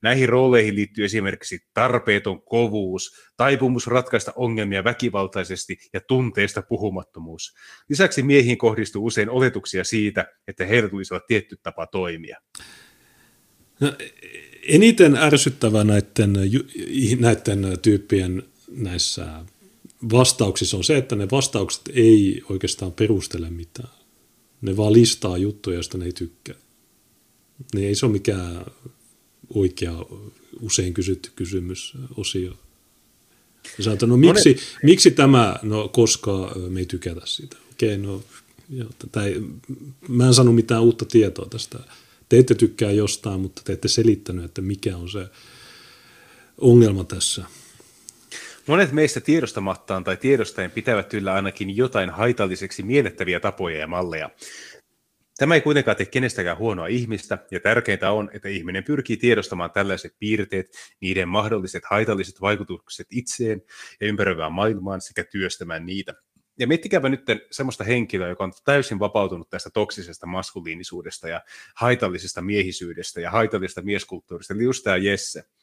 [0.02, 7.54] Näihin rooleihin liittyy esimerkiksi tarpeeton kovuus, taipumus ratkaista ongelmia väkivaltaisesti ja tunteesta puhumattomuus.
[7.88, 12.38] Lisäksi miehiin kohdistuu usein oletuksia siitä, että heillä tulisi olla tietty tapa toimia.
[13.80, 13.92] No,
[14.68, 16.32] eniten ärsyttävää näiden,
[17.20, 19.44] näiden tyyppien näissä
[20.12, 23.88] vastauksissa on se, että ne vastaukset ei oikeastaan perustele mitään.
[24.62, 26.56] Ne vaan listaa juttuja, joista ne ei tykkää.
[27.74, 28.64] Ne ei se ole mikään
[29.54, 30.06] oikea,
[30.60, 32.58] usein kysytty kysymys, osio.
[33.78, 34.78] Ja sanotaan, no miksi, Monet...
[34.82, 37.56] miksi tämä, no koska me ei tykätä sitä.
[37.72, 38.22] Okei, no
[38.70, 38.90] joo,
[39.24, 39.42] ei,
[40.08, 41.78] mä en sano mitään uutta tietoa tästä.
[42.28, 45.26] Te ette tykkää jostain, mutta te ette selittänyt, että mikä on se
[46.58, 47.44] ongelma tässä.
[48.68, 54.30] Monet meistä tiedostamattaan tai tiedostaen pitävät yllä ainakin jotain haitalliseksi miellettäviä tapoja ja malleja.
[55.38, 60.14] Tämä ei kuitenkaan tee kenestäkään huonoa ihmistä, ja tärkeintä on, että ihminen pyrkii tiedostamaan tällaiset
[60.18, 60.66] piirteet,
[61.00, 63.62] niiden mahdolliset haitalliset vaikutukset itseen
[64.00, 66.14] ja ympäröivään maailmaan sekä työstämään niitä.
[66.58, 71.40] Ja miettikääpä nyt semmoista henkilöä, joka on täysin vapautunut tästä toksisesta maskuliinisuudesta ja
[71.74, 75.44] haitallisesta miehisyydestä ja haitallisesta mieskulttuurista, eli just tämä Jesse–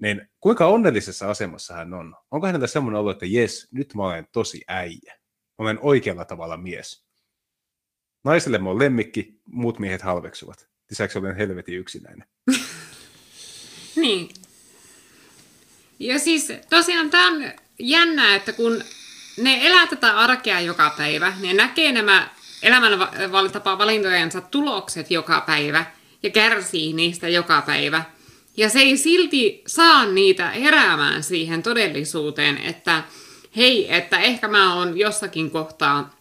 [0.00, 2.16] niin kuinka onnellisessa asemassa hän on?
[2.30, 5.14] Onko hänellä semmoinen olo, että jes, nyt mä olen tosi äijä.
[5.58, 7.04] Mä olen oikealla tavalla mies.
[8.24, 10.68] Naiselle mä oon lemmikki, muut miehet halveksuvat.
[10.90, 12.28] Lisäksi olen helvetin yksinäinen.
[13.96, 14.28] niin.
[15.98, 18.82] Ja siis tosiaan tämä on jännää, että kun
[19.36, 22.28] ne elää tätä arkea joka päivä, ne näkee nämä
[22.62, 25.84] elämäntapa valintojensa tulokset joka päivä
[26.22, 28.04] ja kärsii niistä joka päivä.
[28.60, 33.02] Ja se ei silti saa niitä heräämään siihen todellisuuteen, että
[33.56, 36.16] hei, että ehkä mä oon jossakin kohtaa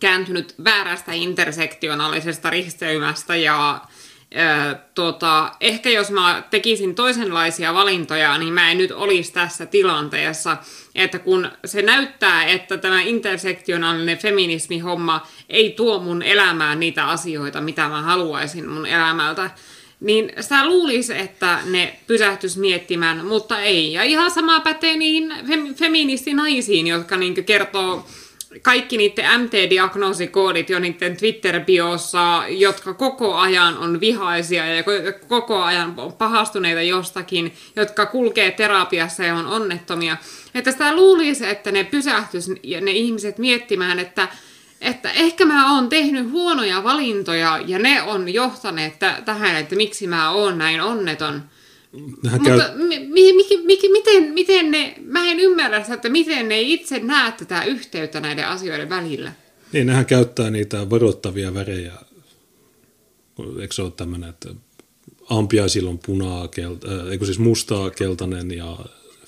[0.00, 3.80] kääntynyt väärästä intersektionaalisesta risteymästä ja
[4.70, 10.56] ö, tota, ehkä jos mä tekisin toisenlaisia valintoja, niin mä en nyt olisi tässä tilanteessa,
[10.94, 17.88] että kun se näyttää, että tämä intersektionaalinen feminismi-homma ei tuo mun elämään niitä asioita, mitä
[17.88, 19.50] mä haluaisin mun elämältä,
[20.00, 23.92] niin sitä luulisi, että ne pysähtys miettimään, mutta ei.
[23.92, 28.06] Ja ihan sama pätee niihin fem- feministinaisiin, jotka niin kertoo
[28.62, 34.84] kaikki niiden MT-diagnoosikoodit jo niiden Twitter-biossa, jotka koko ajan on vihaisia ja
[35.28, 40.16] koko ajan on pahastuneita jostakin, jotka kulkee terapiassa ja on onnettomia.
[40.54, 42.48] Että sitä luulisi, että ne pysähtys
[42.80, 44.28] ne ihmiset miettimään, että
[44.80, 50.06] että ehkä mä oon tehnyt huonoja valintoja ja ne on johtaneet t- tähän, että miksi
[50.06, 51.42] mä oon näin onneton.
[51.92, 52.58] Mutta käy...
[52.76, 53.32] mi- mi-
[53.64, 58.48] mi- miten, miten ne, mä en ymmärrä että miten ne itse näe tätä yhteyttä näiden
[58.48, 59.32] asioiden välillä.
[59.72, 61.92] Niin, nehän käyttää niitä varoittavia värejä.
[63.60, 64.48] Eikö se ole tämmöinen, että
[65.30, 68.78] ampiaisilla on punaa, kelta, äh, siis mustaa, keltainen ja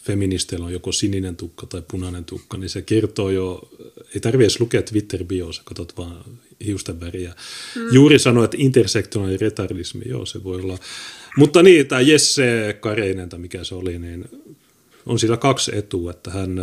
[0.03, 3.69] feministeillä on joko sininen tukka tai punainen tukka, niin se kertoo jo,
[4.15, 6.25] ei tarvitse edes lukea Twitter-biossa, katsot vaan
[6.65, 7.35] hiusten väriä.
[7.77, 7.83] Mm.
[7.93, 10.79] Juuri sanoi, että intersektionaalinen retardismi, joo se voi olla.
[11.37, 14.25] Mutta niin, tämä Jesse Kareinen, tai mikä se oli, niin
[15.07, 16.61] on sillä kaksi etua, että hän,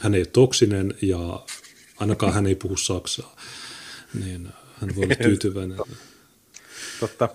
[0.00, 1.44] hän ei ole toksinen ja
[1.96, 3.36] ainakaan hän ei puhu saksaa.
[4.24, 4.48] Niin
[4.80, 5.78] hän voi olla tyytyväinen.
[7.00, 7.28] Totta.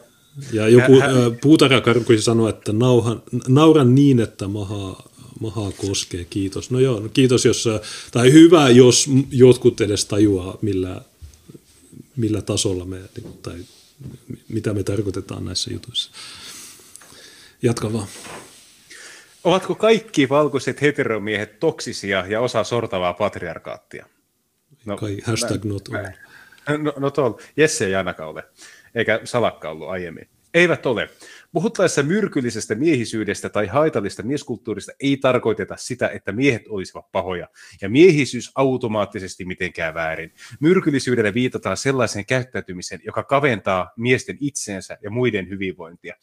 [0.53, 1.11] Ja joku hän...
[1.41, 5.10] puutarhakarkuisi sanoi, että nauhan, nauran niin, että maha
[5.41, 6.71] mahaa koskee, kiitos.
[6.71, 7.69] No joo, no kiitos, jos,
[8.11, 11.01] tai hyvä, jos jotkut edes tajuaa, millä,
[12.15, 12.99] millä tasolla me,
[13.41, 13.55] tai
[14.49, 16.11] mitä me tarkoitetaan näissä jutuissa.
[17.61, 18.07] Jatka vaan.
[19.43, 24.05] Ovatko kaikki valkoiset heteromiehet toksisia ja osa sortavaa patriarkaattia?
[24.85, 26.05] No, Kai, hashtag not all.
[26.77, 27.33] No, no all.
[27.57, 28.43] Jesse ei ainakaan ole,
[28.95, 30.29] eikä Salakka ollut aiemmin.
[30.53, 31.09] Eivät ole.
[31.51, 37.47] Puhuttaessa myrkyllisestä miehisyydestä tai haitallista mieskulttuurista ei tarkoiteta sitä, että miehet olisivat pahoja,
[37.81, 40.33] ja miehisyys automaattisesti mitenkään väärin.
[40.59, 46.15] Myrkyllisyydellä viitataan sellaiseen käyttäytymiseen, joka kaventaa miesten itseensä ja muiden hyvinvointia.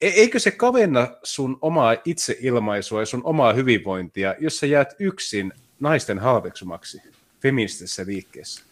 [0.00, 5.52] E- eikö se kavenna sun omaa itseilmaisua ja sun omaa hyvinvointia, jos sä jäät yksin
[5.80, 7.02] naisten halveksumaksi
[7.42, 8.62] feministisessä liikkeessä?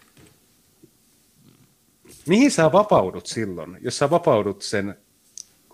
[2.27, 5.04] Mihin sä vapaudut silloin, jos sä vapaudut sen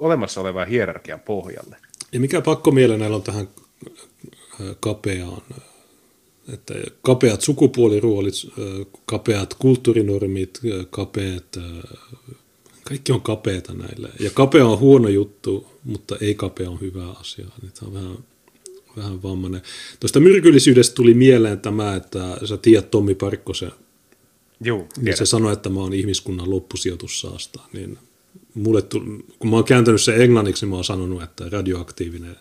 [0.01, 1.77] olemassa olevan hierarkian pohjalle?
[2.13, 5.43] Ja mikä pakko näillä on tähän äh, kapeaan,
[6.53, 11.57] että kapeat sukupuoliruolit, äh, kapeat kulttuurinormit, äh, kapeat,
[12.85, 14.09] kaikki on kapeita näille.
[14.21, 17.47] Ja kapea on huono juttu, mutta ei kapea on hyvä asia.
[17.63, 18.19] Niin tämä on vähän,
[18.97, 19.63] vähän vammainen.
[20.01, 23.73] Tuosta myrkyllisyydestä tuli mieleen tämä, että sä tiedät Tommi Parkkosen
[24.61, 27.61] Joo, niin se sanoi, että mä oon ihmiskunnan loppusijoitussaasta.
[27.73, 27.99] Niin
[28.55, 29.05] mulle tuli,
[29.39, 32.37] kun mä oon kääntänyt sen englanniksi, niin mä oon sanonut, että radioaktiivinen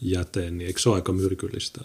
[0.00, 1.80] jäte, niin eikö se ole aika myrkyllistä?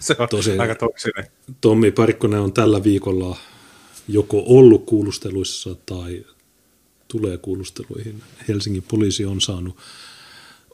[0.00, 1.26] Se on Tosin, aika toksinen.
[1.60, 3.36] Tommi Parikkonen on tällä viikolla
[4.08, 6.24] joko ollut kuulusteluissa tai
[7.08, 8.22] tulee kuulusteluihin.
[8.48, 9.76] Helsingin poliisi on saanut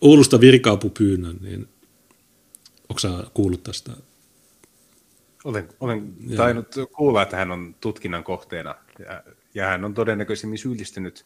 [0.00, 1.68] Oulusta virkaapupyynnön, niin
[2.88, 3.92] onko sä kuullut tästä
[5.44, 9.22] olen, olen tainnut kuulla, että hän on tutkinnan kohteena ja,
[9.54, 11.24] ja hän on todennäköisemmin syyllistynyt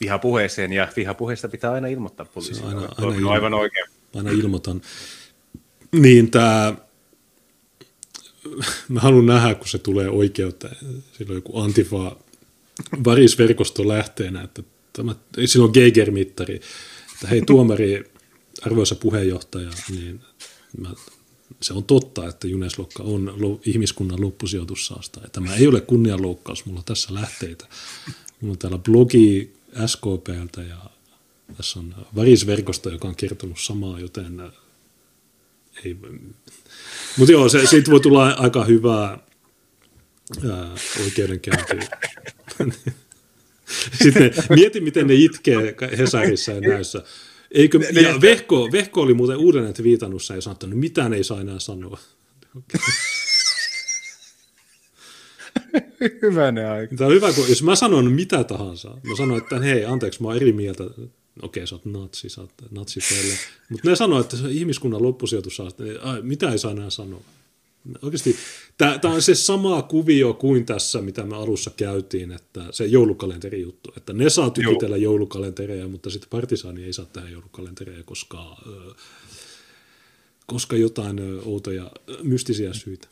[0.00, 2.68] vihapuheeseen ja vihapuheesta pitää aina ilmoittaa poliisille.
[2.68, 3.86] Aina, aina, ilmo- aivan oikein.
[4.14, 4.82] Aina ilmoitan.
[5.92, 6.74] Niin tämä,
[8.88, 10.68] mä haluan nähdä, kun se tulee oikeutta.
[11.12, 12.16] Silloin joku Antifa
[13.04, 14.62] varisverkosto lähteenä, että
[14.92, 16.54] tämä, silloin Geiger-mittari,
[17.14, 18.12] että hei tuomari,
[18.62, 20.20] arvoisa puheenjohtaja, niin
[20.80, 20.88] mä
[21.64, 25.20] se on totta, että Juneslokka on ihmiskunnan loppusijoitussaasta.
[25.32, 27.66] Tämä ei ole kunnianloukkaus, mulla on tässä lähteitä.
[28.40, 29.52] Mulla on täällä blogi
[29.86, 30.76] SKPltä ja
[31.56, 34.52] tässä on varisverkosto, joka on kertonut samaa, joten äh,
[35.84, 35.96] ei...
[37.16, 39.18] Mutta joo, se, siitä voi tulla aika hyvää
[40.50, 40.70] ää, äh,
[41.04, 41.88] oikeudenkäyntiä.
[44.02, 47.02] Sitten mieti, miten ne itkee Hesarissa ja näissä
[47.54, 51.58] Eikö, ja Vehko, Vehko oli muuten uudelleen viitannut ja sanonut, että mitään ei saa enää
[51.58, 51.98] sanoa.
[56.22, 56.96] Hyvänä aika.
[56.96, 60.28] Tämä on hyvä, kun jos mä sanon mitä tahansa, mä sanon, että hei, anteeksi, mä
[60.28, 60.84] oon eri mieltä.
[61.42, 63.34] Okei, sä oot natsi, sä oot natsipelle.
[63.68, 65.84] Mutta ne sanoo, että ihmiskunnan loppusijoitus saa, että
[66.22, 67.20] mitä ei saa enää sanoa.
[68.02, 68.36] Oikeasti
[68.78, 73.92] tämä on se sama kuvio kuin tässä, mitä me alussa käytiin, että se joulukalenteri juttu,
[73.96, 75.12] että ne saa tykitellä Joo.
[75.12, 78.56] joulukalentereja, mutta sitten partisaani ei saa tehdä joulukalentereja, koska,
[80.46, 81.90] koska jotain outoja
[82.22, 83.08] mystisiä syitä.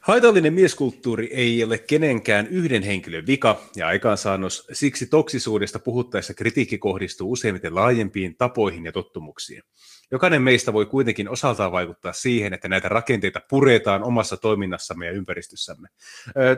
[0.00, 7.32] Haitallinen mieskulttuuri ei ole kenenkään yhden henkilön vika ja aikaansaannos, siksi toksisuudesta puhuttaessa kritiikki kohdistuu
[7.32, 9.62] useimmiten laajempiin tapoihin ja tottumuksiin.
[10.10, 15.88] Jokainen meistä voi kuitenkin osaltaan vaikuttaa siihen, että näitä rakenteita puretaan omassa toiminnassamme ja ympäristössämme.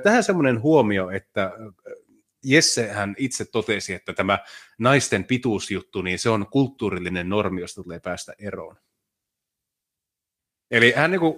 [0.03, 1.53] Tähän semmoinen huomio, että
[2.45, 4.39] Jesse hän itse totesi, että tämä
[4.79, 8.77] naisten pituusjuttu, niin se on kulttuurillinen normi, josta tulee päästä eroon.
[10.71, 11.35] Eli hän niin kuin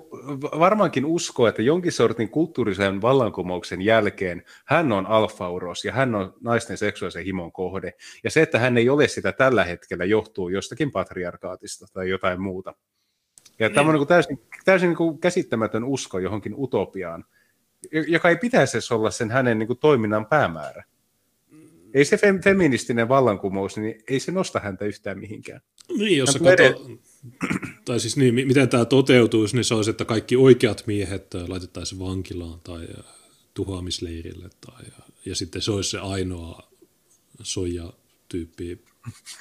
[0.58, 6.76] varmaankin uskoo, että jonkin sortin kulttuurisen vallankumouksen jälkeen hän on alfauros ja hän on naisten
[6.76, 7.92] seksuaalisen himon kohde.
[8.24, 12.74] Ja se, että hän ei ole sitä tällä hetkellä, johtuu jostakin patriarkaatista tai jotain muuta.
[13.58, 13.74] Ja mm.
[13.74, 17.24] tämä on niin kuin täysin, täysin niin kuin käsittämätön usko johonkin utopiaan,
[18.08, 20.84] joka ei pitäisi olla sen hänen niin kuin toiminnan päämäärä.
[21.94, 25.60] Ei se feministinen vallankumous, niin ei se nosta häntä yhtään mihinkään.
[25.98, 26.86] Niin, jos hän kato,
[27.84, 32.60] tai siis niin, miten tämä toteutuisi, niin se olisi, että kaikki oikeat miehet laitettaisiin vankilaan
[32.60, 32.88] tai
[33.54, 34.50] tuhoamisleirille.
[34.66, 34.84] Tai,
[35.26, 36.70] ja sitten se olisi se ainoa
[37.42, 38.84] soija-tyyppi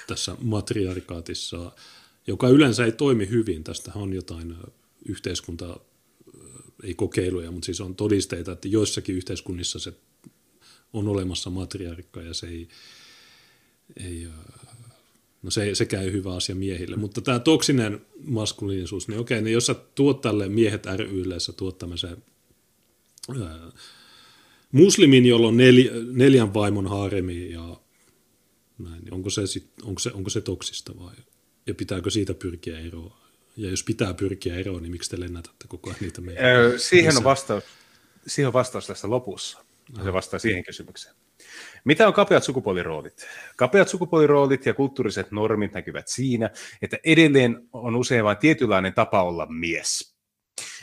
[0.06, 1.72] tässä matriarkaatissa,
[2.26, 3.64] joka yleensä ei toimi hyvin.
[3.64, 4.56] Tästä on jotain
[5.08, 5.80] yhteiskunta,
[6.82, 9.92] ei kokeiluja, mutta siis on todisteita, että joissakin yhteiskunnissa se
[10.92, 12.68] on olemassa matriarkka ja se ei,
[13.96, 14.28] ei
[15.42, 16.96] no se, se käy hyvä asia miehille.
[16.96, 21.78] Mutta tämä toksinen maskuliinisuus, niin okei, niin jos sä tuot tälle miehet rylle, sä tuot
[21.78, 22.16] tämmöisen
[23.42, 23.72] ää,
[24.72, 27.76] muslimin, jolla on nel, neljän vaimon haremi ja
[28.78, 31.14] näin, niin onko se, sit, onko, se, onko se toksista vai
[31.66, 33.12] ja pitääkö siitä pyrkiä eroon?
[33.56, 36.44] Ja jos pitää pyrkiä eroon, niin miksi te lennätätte koko ajan niitä meidän?
[36.76, 37.64] Siihen on vastaus,
[38.26, 39.64] siihen on vastaus tässä lopussa.
[40.04, 41.14] Se vastaa siihen kysymykseen.
[41.84, 43.26] Mitä on kapeat sukupuoliroolit?
[43.56, 46.50] Kapeat sukupuoliroolit ja kulttuuriset normit näkyvät siinä,
[46.82, 50.16] että edelleen on usein vain tietynlainen tapa olla mies.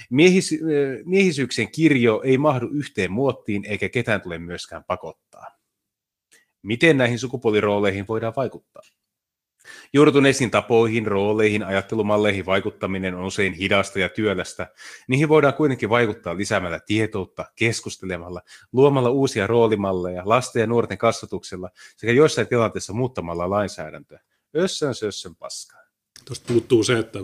[0.09, 0.59] Miehis,
[1.05, 5.57] miehisyyksien kirjo ei mahdu yhteen muottiin eikä ketään tule myöskään pakottaa.
[6.61, 8.81] Miten näihin sukupuolirooleihin voidaan vaikuttaa?
[9.93, 14.67] Juurtuneisiin tapoihin, rooleihin, ajattelumalleihin vaikuttaminen on usein hidasta ja työlästä.
[15.07, 22.13] Niihin voidaan kuitenkin vaikuttaa lisäämällä tietoutta, keskustelemalla, luomalla uusia roolimalleja, lasten ja nuorten kasvatuksella sekä
[22.13, 24.19] joissain tilanteissa muuttamalla lainsäädäntöä.
[24.55, 25.81] Össön sössön paskaa.
[26.25, 27.19] Tuosta puuttuu se, että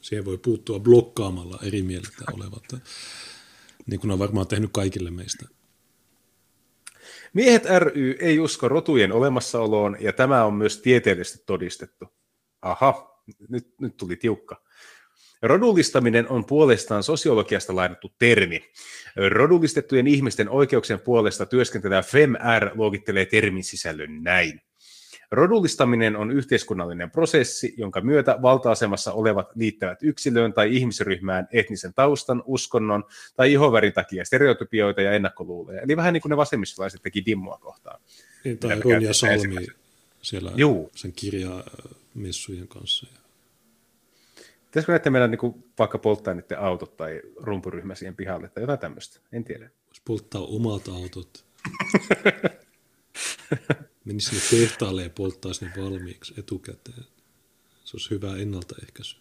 [0.00, 2.64] siihen voi puuttua blokkaamalla eri mieltä olevat,
[3.86, 5.55] niin kuin on varmaan tehnyt kaikille meistä.
[7.36, 12.06] Miehet ry ei usko rotujen olemassaoloon, ja tämä on myös tieteellisesti todistettu.
[12.62, 14.62] Aha, nyt, nyt tuli tiukka.
[15.42, 18.60] Rodullistaminen on puolestaan sosiologiasta lainattu termi.
[19.30, 24.60] Rodullistettujen ihmisten oikeuksien puolesta työskentelevä FemR luokittelee termin sisällön näin.
[25.30, 33.04] Rodullistaminen on yhteiskunnallinen prosessi, jonka myötä valta-asemassa olevat liittävät yksilöön tai ihmisryhmään etnisen taustan, uskonnon
[33.36, 35.80] tai ihovärin takia stereotypioita ja ennakkoluuloja.
[35.80, 38.00] Eli vähän niin kuin ne vasemmistolaiset teki Dimmoa kohtaan.
[38.44, 39.66] Niin, tai Ronja Salmi
[40.22, 40.90] siellä Juu.
[40.94, 43.06] sen kirjamessujen kanssa.
[44.64, 49.20] Pitäisikö näette meillä niin vaikka polttaa niiden autot tai rumpuryhmä siihen pihalle tai jotain tämmöistä?
[49.32, 49.70] En tiedä.
[49.86, 51.44] Voisi polttaa omat autot.
[54.06, 57.04] menisi sinne tehtaalle ja polttaisi ne valmiiksi etukäteen.
[57.84, 59.16] Se olisi hyvä ennaltaehkäisy.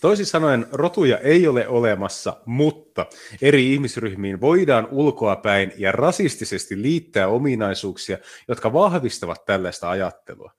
[0.00, 3.06] Toisin sanoen rotuja ei ole olemassa, mutta
[3.42, 10.52] eri ihmisryhmiin voidaan ulkoapäin ja rasistisesti liittää ominaisuuksia, jotka vahvistavat tällaista ajattelua.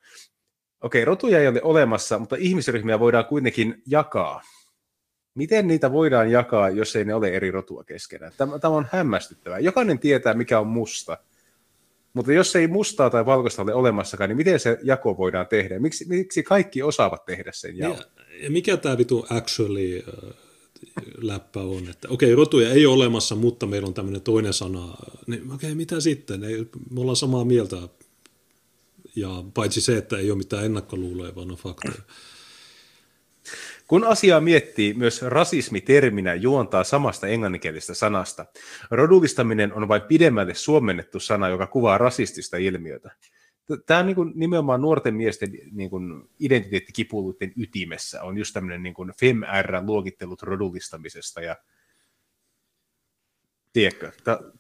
[0.82, 4.42] Okei, rotuja ei ole olemassa, mutta ihmisryhmiä voidaan kuitenkin jakaa.
[5.36, 8.32] Miten niitä voidaan jakaa, jos ei ne ole eri rotua keskenään?
[8.38, 9.60] Tämä, tämä on hämmästyttävää.
[9.60, 11.18] Jokainen tietää, mikä on musta–
[12.16, 15.80] mutta jos ei mustaa tai valkoista ole olemassakaan, niin miten se jako voidaan tehdä?
[15.80, 17.98] Miksi, miksi kaikki osaavat tehdä sen jaon?
[17.98, 18.03] Ja,
[18.44, 20.30] ja mikä tämä vitu actually äh,
[21.18, 21.90] läppä on?
[21.90, 24.98] Että okei, okay, rotuja ei ole olemassa, mutta meillä on tämmöinen toinen sana.
[25.27, 26.44] Niin okei, okay, mitä sitten?
[26.44, 27.77] Ei, me ollaan samaa mieltä.
[29.16, 32.02] Ja paitsi se, että ei ole mitään ennakkoluuloja, vaan on faktoja.
[33.88, 38.46] Kun asiaa miettii, myös rasismi terminä juontaa samasta englanninkielisestä sanasta.
[38.92, 43.12] Rodullistaminen on vain pidemmälle suomennettu sana, joka kuvaa rasistista ilmiötä.
[43.86, 48.94] tämä on niin kuin nimenomaan nuorten miesten niin kuin identiteettikipuluiden ytimessä, on just tämmöinen niin
[48.94, 51.56] kuin FemR-luokittelut rodullistamisesta ja
[53.74, 54.12] tiedätkö,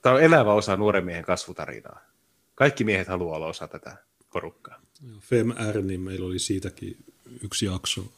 [0.01, 1.99] tämä on elävä osa nuoren miehen kasvutarinaa.
[2.55, 3.97] Kaikki miehet haluaa olla osa tätä
[4.33, 4.81] porukkaa.
[5.19, 6.97] FemR, niin meillä oli siitäkin
[7.43, 8.11] yksi jakso.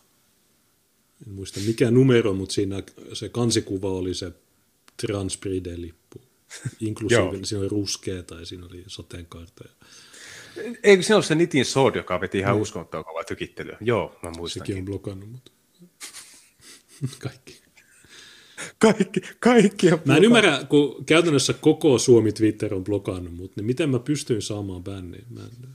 [1.28, 4.32] En muista mikä numero, mutta siinä se kansikuva oli se
[5.04, 6.22] transpride-lippu.
[6.80, 9.64] Inklusiivinen, siinä oli ruskea tai siinä oli sateenkaarta.
[10.84, 12.62] Eikö se ole se Nitin Sword, joka veti ihan mm.
[12.62, 13.78] uskomattoman kovaa tykittelyä?
[13.82, 14.60] Joo, mä muistan.
[14.60, 15.52] Sekin on blokannut, mutta
[17.24, 17.62] kaikki.
[18.80, 23.66] Kaikki, kaikki on Mä en ymmärrä, kun käytännössä koko Suomi Twitter on blokannut mut, niin
[23.66, 25.26] miten mä pystyin saamaan bänniin?
[25.30, 25.70] Mä en...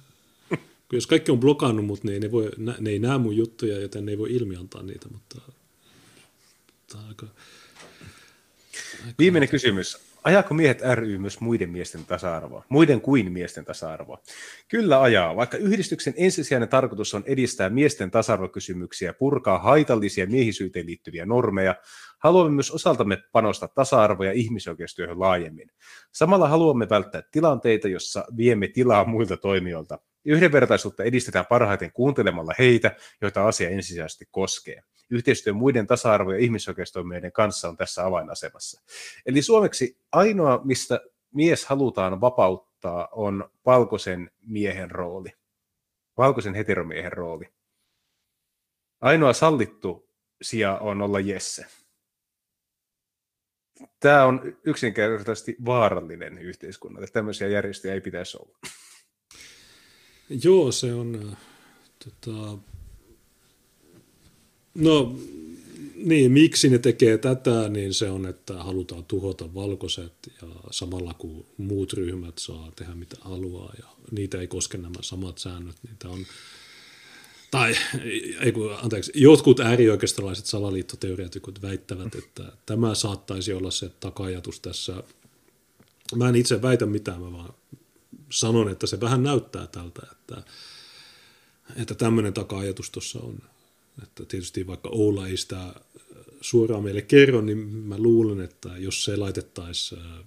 [0.92, 4.12] jos kaikki on blokannut mut, niin ne, voi, ne ei näe mun juttuja, joten ne
[4.12, 5.40] ei voi ilmiantaa niitä, mutta...
[6.92, 7.26] Tämä on aika...
[7.26, 7.40] aika...
[9.18, 9.98] Viimeinen kysymys.
[10.24, 12.64] Ajako miehet ry myös muiden miesten tasa-arvoa?
[12.68, 14.22] Muiden kuin miesten tasa-arvoa?
[14.68, 21.74] Kyllä ajaa, vaikka yhdistyksen ensisijainen tarkoitus on edistää miesten tasa-arvokysymyksiä purkaa haitallisia miehisyyteen liittyviä normeja,
[22.22, 25.70] haluamme myös osaltamme panostaa tasa-arvo- ja ihmisoikeustyöhön laajemmin.
[26.12, 29.98] Samalla haluamme välttää tilanteita, jossa viemme tilaa muilta toimijoilta.
[30.24, 34.82] Yhdenvertaisuutta edistetään parhaiten kuuntelemalla heitä, joita asia ensisijaisesti koskee.
[35.10, 38.82] Yhteistyö muiden tasa-arvo- ja ihmisoikeustoimijoiden kanssa on tässä avainasemassa.
[39.26, 41.00] Eli suomeksi ainoa, mistä
[41.34, 45.30] mies halutaan vapauttaa, on valkoisen miehen rooli.
[46.18, 47.44] Valkoisen heteromiehen rooli.
[49.00, 50.08] Ainoa sallittu
[50.42, 51.81] sija on olla Jesse.
[54.00, 57.06] Tämä on yksinkertaisesti vaarallinen yhteiskunnalle.
[57.06, 58.58] Tämmöisiä järjestöjä ei pitäisi olla.
[60.44, 61.28] Joo, se on...
[61.32, 61.38] Äh,
[62.04, 62.58] tota,
[64.74, 65.16] no,
[65.96, 71.46] niin, miksi ne tekee tätä, niin se on, että halutaan tuhota valkoiset ja samalla kun
[71.56, 76.14] muut ryhmät saa tehdä mitä haluaa ja niitä ei koske nämä samat säännöt, niin tämä
[76.14, 76.26] on
[77.52, 77.76] tai
[78.40, 85.02] ei kun, anteeksi, jotkut äärioikeistolaiset salaliittoteoreetikot väittävät, että tämä saattaisi olla se takajatus tässä.
[86.16, 87.54] Mä en itse väitä mitään, mä vaan
[88.30, 90.42] sanon, että se vähän näyttää tältä, että,
[91.76, 93.38] että tämmöinen taka-ajatus tuossa on.
[94.02, 95.74] Että tietysti vaikka Oula ei sitä
[96.40, 100.24] suoraan meille kerro, niin mä luulen, että jos se laitettaisiin äh,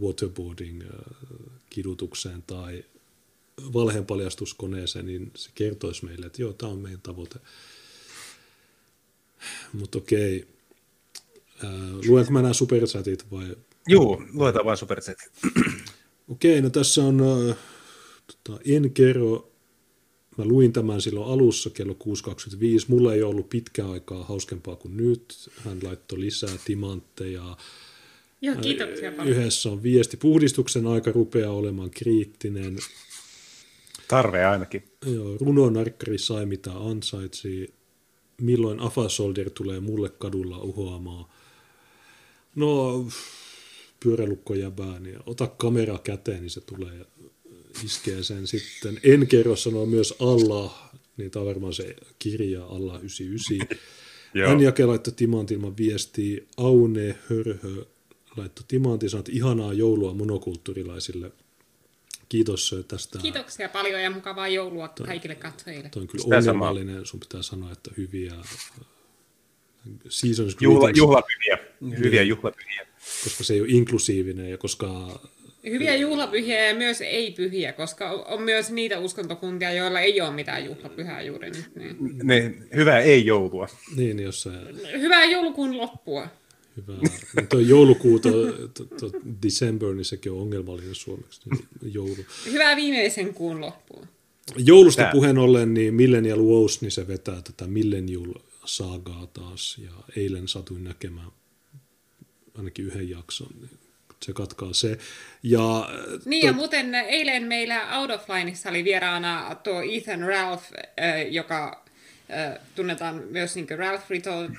[0.00, 0.88] waterboarding äh,
[1.70, 2.84] kidutukseen tai
[3.72, 7.38] valheenpaljastuskoneeseen, niin se kertoisi meille, että joo, tämä on meidän tavoite.
[9.72, 10.48] Mutta okei,
[11.64, 11.70] äh,
[12.06, 13.56] luenko mä nämä superchatit vai?
[13.88, 15.30] Joo, luetaan vain superchatit.
[16.28, 17.56] okei, no tässä on, äh,
[18.26, 19.50] tota, en kerro,
[20.38, 25.50] mä luin tämän silloin alussa kello 6.25, mulla ei ollut pitkä aikaa hauskempaa kuin nyt,
[25.64, 27.56] hän laittoi lisää timantteja,
[28.42, 29.36] Joo, kiitoksia paljon.
[29.36, 30.16] Yhdessä on viesti.
[30.16, 32.78] Puhdistuksen aika rupeaa olemaan kriittinen.
[34.12, 34.84] Tarve ainakin.
[35.06, 37.74] Joo, runonarkkari sai mitä ansaitsi.
[38.40, 41.24] Milloin Afa Soldier tulee mulle kadulla uhoamaan?
[42.54, 43.04] No,
[44.04, 47.04] pyörälukko jäbää, niin ota kamera käteen, niin se tulee ja
[47.84, 49.00] iskee sen sitten.
[49.02, 53.78] En kerro sanoa myös Allah, niin tämä on varmaan se kirja Allah 99.
[54.48, 57.84] Hän jake laittoi Timantilman viestiä, Aune Hörhö
[58.36, 61.32] laittoi Timantin, sanoi, että ihanaa joulua monokulttuurilaisille
[62.32, 63.18] Kiitos tästä.
[63.18, 65.88] Kiitoksia paljon ja mukavaa joulua toi, kaikille katsojille.
[65.88, 67.04] Tuo on kyllä Sitä ongelmallinen, sama.
[67.04, 68.40] sun pitää sanoa, että hyviä äh,
[70.08, 71.58] seasons Juhla, juhlapyhiä,
[71.98, 72.86] hyviä juhlapyhiä.
[73.24, 75.20] Koska se ei ole inklusiivinen ja koska...
[75.64, 81.22] Hyviä juhlapyhiä ja myös ei-pyhiä, koska on myös niitä uskontokuntia, joilla ei ole mitään juhlapyhää
[81.22, 81.74] juuri nyt.
[81.74, 81.96] Niin.
[82.22, 83.68] Ne, hyvää ei-joulua.
[83.96, 84.50] Niin, jos se...
[84.92, 86.28] Hyvää joulukuun loppua.
[86.76, 86.92] Hyvä.
[87.36, 88.32] No tuo joulukuu, tuo,
[89.00, 91.40] tuo, December, niin sekin on ongelmallinen suomeksi.
[91.50, 92.16] Niin joulu.
[92.46, 94.06] Hyvää viimeisen kuun loppua.
[94.56, 95.12] Joulusta Tää.
[95.12, 98.34] puheen ollen, niin Millennial Wows, niin se vetää tätä Millennial
[98.64, 99.78] saagaa taas.
[99.84, 101.30] Ja eilen satuin näkemään
[102.54, 103.50] ainakin yhden jakson.
[103.60, 103.78] Niin
[104.22, 104.98] se katkaa se.
[105.42, 105.90] Ja,
[106.24, 106.46] niin to...
[106.46, 110.64] ja muuten eilen meillä Out of Lineissa oli vieraana tuo Ethan Ralph,
[111.30, 111.81] joka
[112.74, 114.50] tunnetaan myös niin Ralph Rittold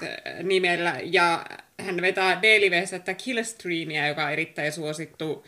[0.43, 1.45] nimellä, ja
[1.79, 5.45] hän vetää Daily että Killstreamia, joka on erittäin suosittu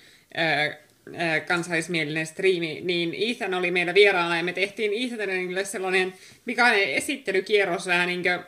[1.47, 6.13] kansallismielinen striimi, niin Ethan oli meillä vieraana ja me tehtiin Ethanille sellainen
[6.45, 8.39] pikainen esittelykierros vähän niin kuin,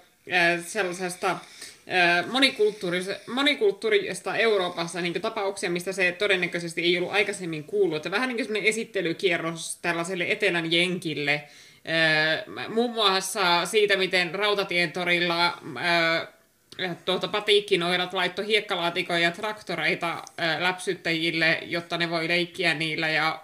[0.66, 1.38] sellaisesta
[3.28, 7.96] monikulttuurista Euroopassa niin tapauksia, mistä se todennäköisesti ei ollut aikaisemmin kuullut.
[7.96, 11.44] Että vähän niin kuin esittelykierros tällaiselle etelän jenkille,
[12.70, 15.58] muun muassa siitä, miten Rautatien torilla
[17.06, 20.24] tuota patiikkinoirat laittoi hiekkalaatikoja ja traktoreita
[20.60, 23.10] läpsyttäjille, jotta ne voi leikkiä niillä.
[23.10, 23.42] Ja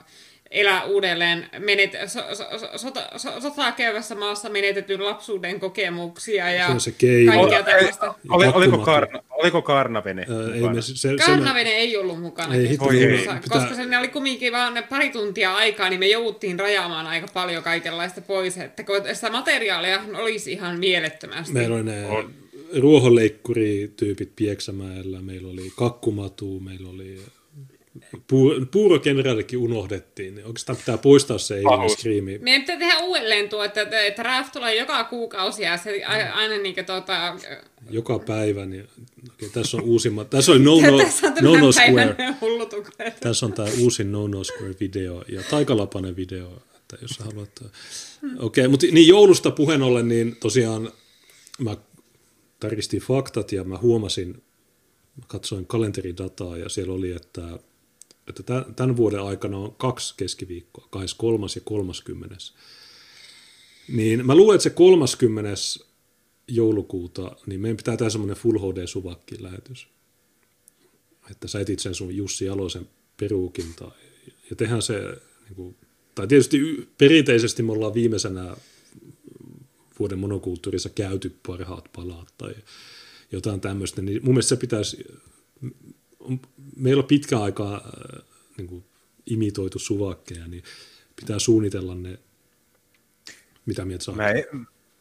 [0.53, 6.65] elää uudelleen menet, so, so, so, sota, so, sotaa käyvässä maassa menetetyn lapsuuden kokemuksia ja
[6.65, 7.31] se on se keino.
[7.33, 8.13] kaikkea tällaista.
[8.29, 12.67] Oli, oliko, karna, oliko Karnavene Ää, ei, me, se, se, Karnavene ei ollut mukana Ei,
[12.67, 13.39] keskustelussa, ei.
[13.39, 17.27] koska Pitää- se oli kumminkin vaan ne pari tuntia aikaa, niin me jouduttiin rajaamaan aika
[17.33, 21.53] paljon kaikenlaista pois, että kun sitä materiaalia olisi ihan mielettömästi.
[21.53, 22.33] Meillä oli ne On.
[22.79, 27.21] ruohonleikkurityypit Pieksämäellä, meillä oli kakkumatu, meillä oli
[28.27, 30.35] puur, puurokenraalikin unohdettiin.
[30.35, 31.93] niin Oikeastaan pitää poistaa se Pahuus.
[31.93, 32.37] Screami.
[32.37, 36.75] Meidän pitää tehdä uudelleen tuo, että, että, Raft tulee joka kuukausi ja se aina niin
[36.75, 37.35] kuin, tuota,
[37.89, 38.65] joka päivä.
[38.65, 38.87] Niin,
[39.33, 40.29] okay, tässä on uusimmat.
[40.29, 43.11] Tässä oli No No, tässä on no, tämän no päivän Square.
[43.19, 47.49] Tässä on tämä uusin No No Square video ja Taikalapanen video, että jos haluat.
[47.59, 47.71] Okei,
[48.39, 50.91] okay, mutta niin joulusta puheen ollen, niin tosiaan
[51.59, 51.77] mä
[52.59, 54.43] tarkistin faktat ja mä huomasin,
[55.15, 57.59] mä katsoin kalenteridataa ja siellä oli, että,
[58.27, 61.45] että tä- tämän vuoden aikana on kaksi keskiviikkoa, 23.
[61.55, 62.35] ja 30.
[63.87, 65.49] Niin mä luulen, että se 30.
[66.47, 69.87] joulukuuta, niin meidän pitää tehdä semmoinen Full HD-suvakki lähetys
[71.31, 73.91] että sä etit sen sun Jussi Jalosen peruukin tai,
[74.49, 74.99] ja tehdään se,
[75.45, 75.75] niin kuin,
[76.15, 78.55] tai tietysti perinteisesti me ollaan viimeisenä
[79.99, 82.55] vuoden monokulttuurissa käyty parhaat palaat tai
[83.31, 85.05] jotain tämmöistä, niin mun mielestä se pitäisi,
[86.23, 86.41] on-
[86.75, 88.23] meillä on pitkä aikaa äh,
[88.57, 88.85] niin kuin
[89.25, 90.63] imitoitu suvakkeja, niin
[91.15, 92.19] pitää suunnitella ne,
[93.65, 94.15] mitä mieltä saa.
[94.15, 94.49] Mä, e-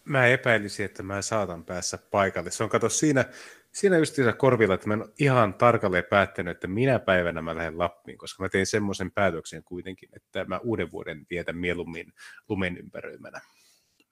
[0.04, 2.50] mä epäilisin, että mä saatan päässä paikalle.
[2.50, 3.24] Se on, kato, siinä,
[3.72, 7.78] siinä justiinsa korvilla, että mä en ole ihan tarkalleen päättänyt, että minä päivänä mä lähden
[7.78, 12.12] Lappiin, koska mä tein semmoisen päätöksen kuitenkin, että mä uuden vuoden vietän mieluummin
[12.48, 13.40] lumen ympäröimänä.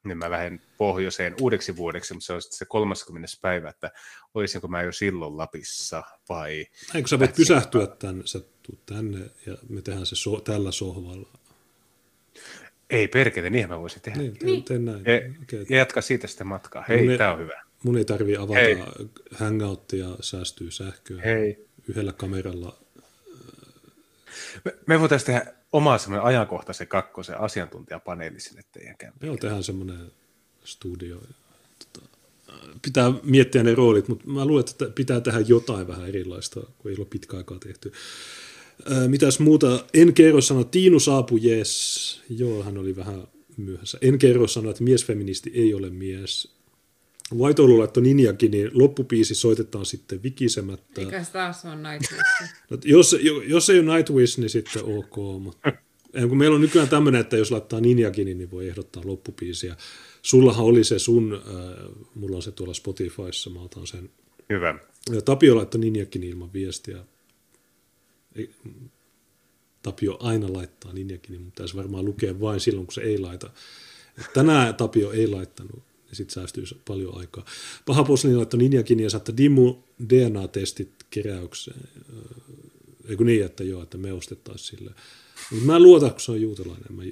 [0.03, 3.27] Niin mä lähden pohjoiseen uudeksi vuodeksi, mutta se on sitten se 30.
[3.41, 3.91] päivä, että
[4.33, 6.67] olisinko mä jo silloin Lapissa vai...
[6.95, 11.29] Eikö sä voit pysähtyä tänne, sä tuut tänne ja me tehdään se so, tällä sohvalla.
[12.89, 14.19] Ei perkele, niinhän mä voisin tehdä.
[14.19, 15.03] Niin, teen, teen näin.
[15.05, 15.65] Ja, Okay.
[15.69, 16.85] ja jatka siitä sitten matkaa.
[16.89, 17.63] Hei, Mun- tää on hyvä.
[17.83, 18.77] Mun ei tarvii avata Hei.
[19.31, 21.21] Hangouttia, säästyy sähköä.
[21.21, 21.65] Hei.
[21.87, 22.77] Yhdellä kameralla.
[24.65, 29.27] Me, me voitaisiin tehdä oma semmoinen ajankohtaisen kakkosen asiantuntijapaneeli sinne teidän kämpään.
[29.27, 30.11] Joo, tehdään semmoinen
[30.63, 31.21] studio.
[31.93, 32.07] Tota,
[32.81, 36.97] pitää miettiä ne roolit, mutta mä luulen, että pitää tehdä jotain vähän erilaista, kun ei
[36.97, 37.91] ole pitkä aikaa tehty.
[39.07, 39.85] Mitäs muuta?
[39.93, 42.21] En kerro sanoa, Tiinu saapui, jes.
[42.29, 43.27] Joo, hän oli vähän
[43.57, 43.97] myöhässä.
[44.01, 46.55] En kerro sanoa, että miesfeministi ei ole mies.
[47.35, 51.01] White Oulu laittoi Ninjakin, niin loppupiisi soitetaan sitten vikisemättä.
[51.01, 52.23] Eikä se taas ole Nightwish.
[52.69, 55.41] No, jos, jo- jos ei ole Nightwish, niin sitten ok.
[55.41, 55.71] Mutta,
[56.27, 59.75] kun meillä on nykyään tämmöinen, että jos laittaa Ninjakin, niin voi ehdottaa loppupiisiä.
[60.21, 64.09] Sullahan oli se sun, äh, mulla on se tuolla Spotifyssa, mä otan sen.
[64.49, 64.79] Hyvä.
[65.09, 66.97] Ja Tapio laittoi Ninjakin ilman viestiä.
[68.35, 68.49] Ei,
[69.83, 73.49] Tapio aina laittaa Ninjakin, mutta pitäisi varmaan lukea vain silloin, kun se ei laita.
[74.33, 77.45] Tänään Tapio ei laittanut, niin sitten säästyy paljon aikaa.
[77.85, 81.81] Paha Poslin laittoi Ninjakin ja saattaa Dimmu DNA-testit keräykseen.
[83.09, 84.91] Eikö niin, että joo, että me ostettaisiin sille.
[85.51, 86.93] Mutta mä en luota, kun se on juutalainen.
[86.93, 87.03] Mä,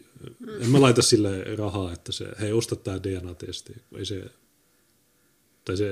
[0.61, 3.73] en mä laita sille rahaa, että se, hei, osta tämä DNA-testi.
[3.97, 4.23] Ei se,
[5.65, 5.91] tai se,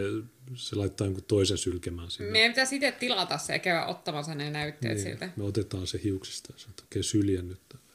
[0.56, 2.32] se laittaa jonkun toisen sylkemään sinne.
[2.32, 5.04] Meidän pitäisi itse tilata se ja käydä ottamassa ne näytteet niin.
[5.04, 5.30] siltä.
[5.36, 7.87] Me otetaan se hiuksista ja sanotaan, okei, syljän nyt.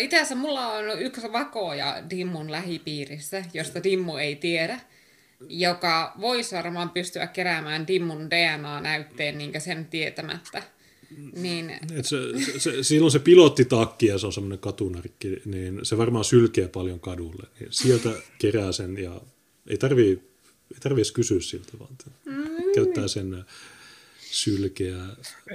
[0.00, 4.80] Itse asiassa mulla on yksi vakoja Dimmun lähipiirissä, josta Dimmu ei tiedä,
[5.48, 10.62] joka voisi varmaan pystyä keräämään Dimmun DNA-näytteen niin sen tietämättä.
[11.32, 15.98] Niin Et se, se, se, silloin se pilottitakki ja se on semmoinen katunarkki, niin se
[15.98, 17.48] varmaan sylkee paljon kadulle.
[17.60, 19.20] Niin sieltä kerää sen ja
[19.66, 20.10] ei tarvii,
[20.74, 21.90] ei tarvii edes kysyä siltä, vaan
[22.24, 22.46] mm.
[22.74, 23.44] käyttää sen
[24.30, 24.96] sylkeä.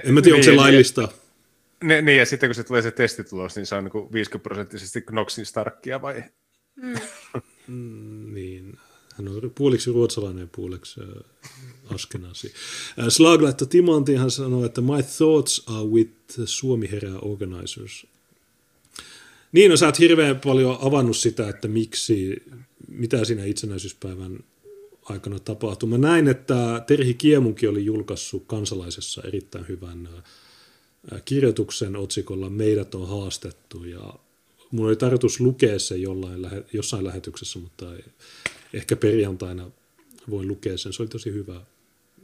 [0.04, 1.08] En mä tiedä, onko se Niin, laillista.
[1.84, 5.00] Ne, niin, ja sitten kun se tulee se testitulos, niin se on niin 50 prosenttisesti
[5.00, 6.24] Knoxin Starkkia vai?
[8.32, 8.78] Niin,
[9.14, 11.06] hän on puoliksi ruotsalainen ja puoliksi äh,
[11.94, 12.52] askenasi.
[12.98, 16.12] Äh, Slag laittoi Timantiin, hän sanoi, että my thoughts are with
[16.44, 18.06] Suomi herää organizers.
[19.52, 22.42] Niin, no sä oot hirveän paljon avannut sitä, että miksi,
[22.88, 24.38] mitä siinä itsenäisyyspäivän
[25.02, 25.88] aikana tapahtui.
[25.88, 30.22] Mä näin, että Terhi Kiemunki oli julkaissut kansalaisessa erittäin hyvän äh,
[31.24, 34.14] kirjoituksen otsikolla Meidät on haastettu ja
[34.74, 38.04] Mulla oli tarkoitus lukea se jollain, jossain lähetyksessä, mutta ei,
[38.72, 39.70] ehkä perjantaina
[40.30, 40.92] voin lukea sen.
[40.92, 41.60] Se oli tosi hyvä.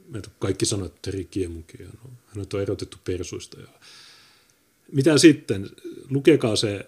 [0.09, 3.61] Meitä kaikki sanoivat, että Teri Kiemunkin, hän on, hänet on erotettu persuista.
[3.61, 3.67] Ja...
[4.93, 5.71] Mitä sitten?
[6.11, 6.87] Lukekaa se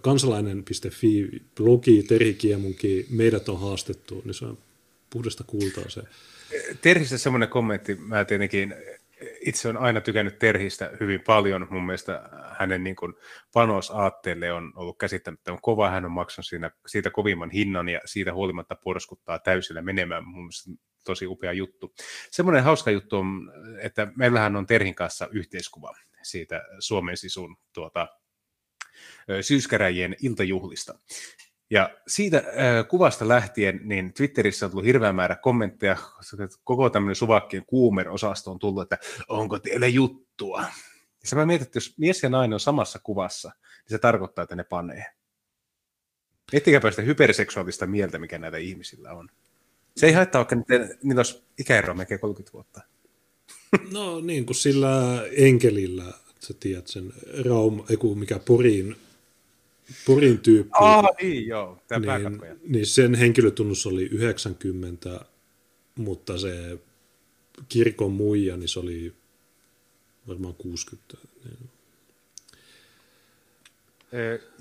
[0.00, 4.58] kansalainen.fi blogi, Teri Kiemunki, meidät on haastettu, niin se on
[5.10, 6.02] puhdasta kultaa se.
[6.82, 8.74] Terhistä semmoinen kommentti, mä tietenkin
[9.40, 11.66] itse on aina tykännyt Terhistä hyvin paljon.
[11.70, 13.14] Mun mielestä hänen niin kuin
[13.52, 15.90] panosaatteelle on ollut käsittämättömän kova.
[15.90, 20.24] Hän on maksanut siinä, siitä kovimman hinnan ja siitä huolimatta porskuttaa täysillä menemään.
[20.24, 20.70] Mun mielestä
[21.04, 21.94] tosi upea juttu.
[22.30, 25.92] Semmoinen hauska juttu on, että meillähän on Terhin kanssa yhteiskuva
[26.22, 28.08] siitä Suomen sisun tuota,
[29.40, 30.98] syyskäräjien iltajuhlista.
[31.70, 35.96] Ja siitä äh, kuvasta lähtien, niin Twitterissä on tullut hirveän määrä kommentteja,
[36.64, 40.64] koko tämmöinen suvakkien kuumer-osasto on tullut, että onko teillä juttua?
[41.30, 44.56] Ja mä mietin, että jos mies ja nainen on samassa kuvassa, niin se tarkoittaa, että
[44.56, 45.06] ne panee.
[46.52, 49.28] Miettikääpä sitä hyperseksuaalista mieltä, mikä näitä ihmisillä on.
[49.96, 52.80] Se ei haittaa, vaikka niitä, niitä olisi ikäeroa melkein 30 vuotta.
[53.92, 56.04] No niin kuin sillä enkelillä,
[56.40, 57.12] sä tiedät sen
[57.44, 57.84] Raum,
[58.14, 58.96] mikä Porin
[60.06, 60.70] Porin tyyppi.
[60.72, 65.20] Ah, niin joo, tämä niin, niin sen henkilötunnus oli 90,
[65.96, 66.78] mutta se
[67.68, 69.14] kirkon muija, niin se oli
[70.28, 71.16] varmaan 60.
[71.44, 71.70] Niin.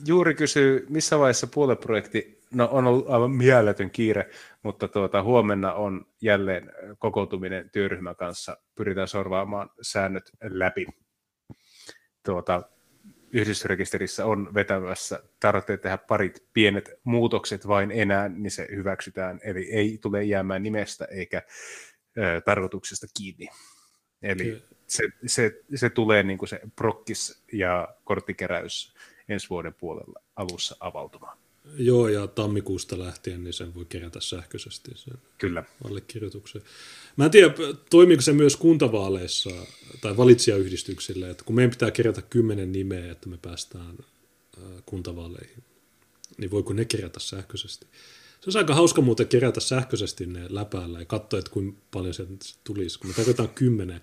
[0.06, 4.30] Juuri kysyy, missä vaiheessa puoleprojekti, no on ollut aivan mieletön kiire,
[4.64, 10.86] mutta tuota, huomenna on jälleen kokoutuminen työryhmän kanssa, pyritään sorvaamaan säännöt läpi.
[12.26, 12.64] Tuota,
[13.32, 19.40] yhdistysrekisterissä on vetämässä, tarvitsee tehdä parit pienet muutokset vain enää, niin se hyväksytään.
[19.44, 21.42] Eli ei tule jäämään nimestä eikä
[22.18, 23.50] ö, tarkoituksesta kiinni.
[24.22, 28.94] Eli se, se, se tulee niin kuin se prokkis ja korttikeräys
[29.30, 31.38] ensi vuoden puolella alussa avautumaan.
[31.78, 35.64] Joo, ja tammikuusta lähtien niin sen voi kerätä sähköisesti sen Kyllä.
[35.84, 36.62] allekirjoituksen.
[37.18, 37.54] Mä en tiedä,
[37.90, 39.50] toimiiko se myös kuntavaaleissa
[40.02, 43.98] tai valitsijayhdistyksille, että kun meidän pitää kerätä kymmenen nimeä, että me päästään
[44.86, 45.64] kuntavaaleihin,
[46.38, 47.86] niin voiko ne kerätä sähköisesti?
[48.40, 52.28] Se olisi aika hauska muuten kerätä sähköisesti ne läpäällä ja katsoa, että kuinka paljon se
[52.64, 53.00] tulisi.
[53.00, 54.02] Kun me tarvitaan kymmenen,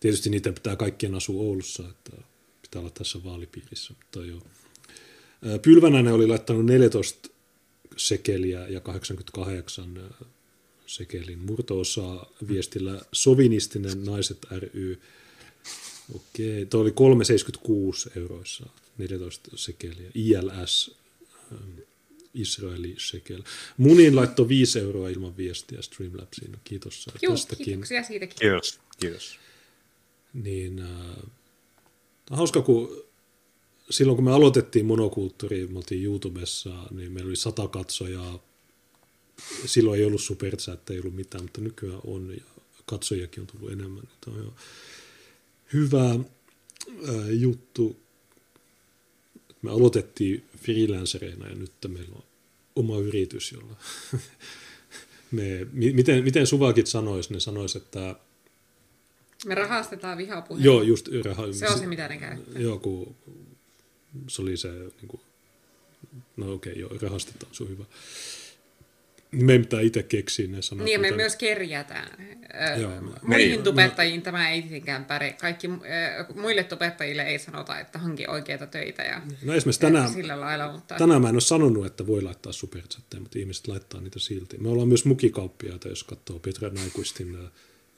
[0.00, 2.16] tietysti niitä pitää kaikkien asua Oulussa, että
[2.62, 4.42] pitää olla tässä vaalipiirissä, mutta joo.
[5.62, 7.28] Pylvänäinen oli laittanut 14
[7.96, 10.14] sekeliä ja 88
[10.86, 15.00] sekelin murto-osaa viestillä sovinistinen naiset ry.
[16.14, 16.90] Okei, tuo oli
[18.10, 18.66] 3,76 euroissa,
[18.98, 20.10] 14 sekeliä.
[20.14, 20.96] ILS,
[22.34, 23.42] Israeli sekel.
[23.76, 26.52] Munin laittoi 5 euroa ilman viestiä Streamlabsiin.
[26.52, 27.64] No, kiitos Juu, tästäkin.
[27.64, 28.36] kiitoksia siitäkin.
[28.40, 29.38] Kiitos, kiitos.
[30.34, 31.16] Niin, äh,
[32.30, 33.05] hauska, kun
[33.90, 38.42] silloin kun me aloitettiin monokulttuuri, me oltiin YouTubessa, niin meillä oli sata katsojaa.
[39.66, 44.08] Silloin ei ollut superchat, ei ollut mitään, mutta nykyään on ja katsojakin on tullut enemmän.
[44.20, 44.54] Tämä on jo
[45.72, 47.96] hyvä ää, juttu.
[49.62, 52.24] Me aloitettiin freelancereina ja nyt meillä on
[52.76, 53.76] oma yritys, jolla
[55.30, 58.16] me, miten, miten Suvakit sanoisi, ne sanoisi, että
[59.46, 60.64] me rahastetaan vihapuheen.
[60.64, 61.52] Joo, just raha...
[61.52, 62.62] Se on se, mitä ne käyttää.
[62.62, 63.16] Joo, kun
[64.28, 65.20] se oli se, niin kuin,
[66.36, 67.84] no okei, okay, joo, rahastetaan, se on hyvä.
[69.30, 70.84] Me ei mitään itse keksiä ne sanat.
[70.84, 71.16] Niin, me mitä...
[71.16, 72.08] myös kerjätään.
[72.80, 72.90] Joo,
[73.22, 75.32] Muihin niin, tubettajiin no, tämä ei tietenkään päri.
[75.32, 75.68] Kaikki
[76.34, 79.02] muille tubettajille ei sanota, että hanki oikeita töitä.
[79.02, 80.94] Ja, no esimerkiksi tänään, sillä lailla, mutta...
[80.94, 84.58] tänään mä en ole sanonut, että voi laittaa superchatteja, mutta ihmiset laittaa niitä silti.
[84.58, 87.38] Me ollaan myös mukikauppiaita, jos katsoo Petra Naikuistin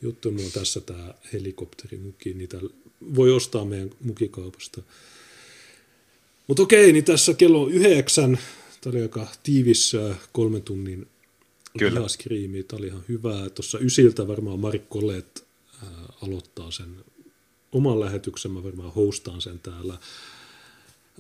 [0.03, 0.31] juttu.
[0.31, 2.59] Mulla on tässä tämä helikopterimuki, niitä
[3.15, 4.83] voi ostaa meidän mukikaupasta.
[6.49, 8.39] Mutta okei, niin tässä kello yhdeksän,
[8.81, 9.93] tämä oli aika tiivis
[10.33, 11.07] kolmen tunnin
[11.79, 12.09] Kyllä.
[12.09, 13.51] skriimi, tämä oli ihan hyvä.
[13.51, 15.47] Tuossa ysiltä varmaan Marik Kolet
[15.83, 15.89] äh,
[16.23, 16.97] aloittaa sen
[17.73, 19.99] oman lähetyksen, mä varmaan hostaan sen täällä.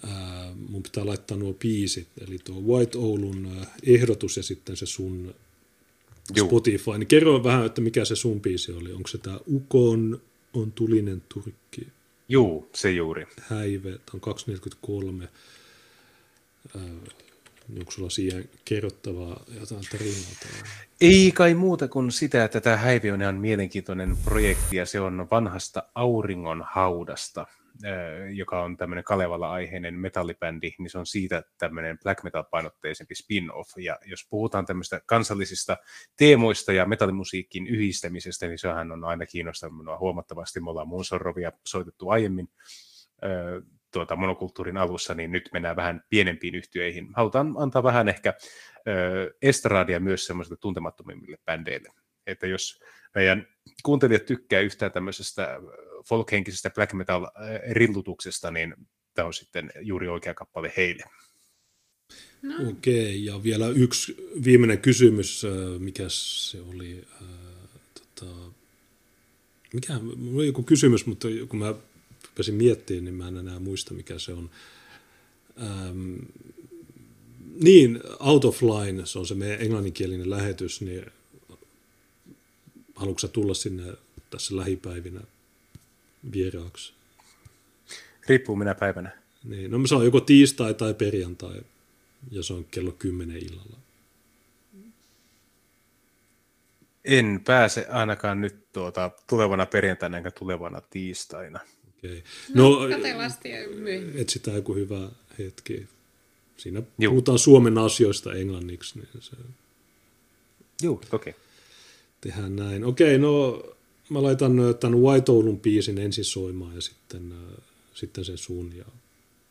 [0.05, 4.87] Äh, mun pitää laittaa nuo biisit, eli tuo White Oulun äh, ehdotus ja sitten se
[4.87, 5.35] sun
[6.37, 6.47] Juu.
[6.47, 6.99] Spotify.
[6.99, 8.93] Niin kerro vähän, että mikä se sun biisi oli.
[8.93, 10.21] Onko se tämä Ukon
[10.53, 11.87] on tulinen Turkki?
[12.29, 13.27] Juu, se juuri.
[13.41, 15.29] Häive, on 243.
[16.77, 16.83] Äh,
[17.79, 20.63] onko sulla siihen kerrottavaa jotain tarinaa?
[21.01, 25.27] Ei kai muuta kuin sitä, että tämä Häive on ihan mielenkiintoinen projekti ja se on
[25.31, 27.47] vanhasta auringon haudasta
[28.33, 33.71] joka on tämmöinen Kalevala-aiheinen metallibändi, niin se on siitä tämmöinen black metal-painotteisempi spin-off.
[33.79, 35.77] Ja jos puhutaan tämmöistä kansallisista
[36.17, 40.61] teemoista ja metallimusiikin yhdistämisestä, niin sehän on aina kiinnostanut minua huomattavasti.
[40.61, 42.49] Me ollaan Monsorovia soitettu aiemmin
[43.93, 47.09] tuota, monokulttuurin alussa, niin nyt mennään vähän pienempiin yhtiöihin.
[47.15, 48.35] Halutaan antaa vähän ehkä
[49.43, 51.89] estradia myös semmoisille tuntemattomimmille bändeille.
[52.29, 52.81] Että jos
[53.15, 53.47] meidän
[53.83, 55.61] kuuntelijat tykkää yhtään tämmöisestä
[56.09, 58.75] folkhenkisestä black metal-rillutuksesta, niin
[59.15, 61.05] tämä on sitten juuri oikea kappale heille.
[62.43, 62.69] No.
[62.71, 65.47] Okei, ja vielä yksi viimeinen kysymys,
[65.79, 67.29] mikä se oli, äh,
[67.95, 68.33] tota,
[69.73, 70.01] mikä,
[70.35, 71.75] oli joku kysymys, mutta kun mä
[72.29, 74.51] rupesin miettimään, niin mä en enää muista, mikä se on.
[75.63, 76.15] Ähm,
[77.63, 81.07] niin, Out of Line, se on se meidän englanninkielinen lähetys, niin
[82.99, 83.95] haluatko tulla sinne
[84.31, 85.21] tässä lähipäivinä
[86.33, 86.93] vieraaksi?
[88.29, 89.11] Riippuu minä päivänä.
[89.45, 91.61] Niin, no se on joko tiistai tai perjantai,
[92.31, 93.77] ja se on kello 10 illalla.
[97.05, 101.61] En pääse ainakaan nyt tuota, tulevana perjantaina enkä tulevana tiistaina.
[101.99, 102.23] Okay.
[102.55, 103.33] No, no katsellaan
[104.15, 105.89] Etsitään joku hyvä hetki.
[106.57, 107.13] Siinä Juh.
[107.13, 108.99] puhutaan Suomen asioista englanniksi.
[108.99, 109.37] Niin se...
[110.83, 111.31] Joo, okei.
[111.31, 111.48] Okay.
[112.21, 112.85] Tehdään näin.
[112.85, 113.63] Okei, no
[114.09, 117.65] mä laitan tämän White Oulun biisin ensin soimaan ja sitten, äh,
[117.95, 118.85] sitten sen sun ja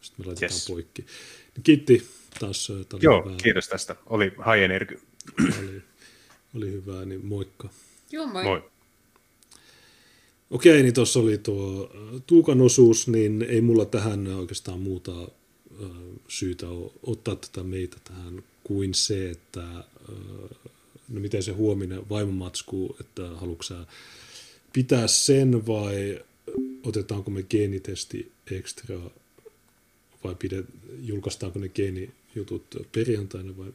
[0.02, 0.68] sitten me laitetaan yes.
[0.68, 1.06] poikki.
[1.64, 2.08] Kiitti
[2.40, 2.72] taas.
[3.02, 3.36] Joo, hyvä.
[3.44, 3.96] kiitos tästä.
[4.06, 5.00] Oli high energy.
[5.60, 5.82] Oli,
[6.56, 7.70] oli hyvä, niin moikka.
[8.12, 8.44] Joo, moi.
[8.44, 8.64] moi.
[10.52, 11.92] Okei, niin tuossa oli tuo
[12.28, 15.12] Tuukan osuus, niin ei mulla tähän oikeastaan muuta
[16.28, 16.66] syytä
[17.04, 19.84] ottaa tätä meitä tähän kuin se, että
[21.10, 23.64] no miten se huominen vaimomatsku, että haluatko
[24.74, 26.20] pitää sen vai
[26.84, 29.00] otetaanko me geenitesti ekstra
[30.24, 30.66] vai pidet,
[31.00, 33.74] julkaistaanko ne geenijutut perjantaina vai?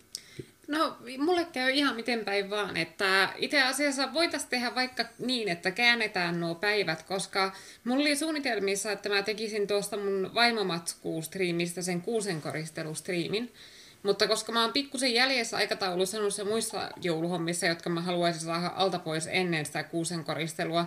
[0.69, 5.70] No, mulle käy ihan miten päin vaan, että itse asiassa voitaisiin tehdä vaikka niin, että
[5.70, 7.52] käännetään nuo päivät, koska
[7.85, 13.52] mulla oli suunnitelmissa, että mä tekisin tuosta mun vaimomatskuustriimistä sen kuusenkoristelustriimin,
[14.03, 18.99] mutta koska mä oon pikkusen jäljessä aikataulussa noissa muissa jouluhommissa, jotka mä haluaisin saada alta
[18.99, 20.87] pois ennen sitä kuusenkoristelua,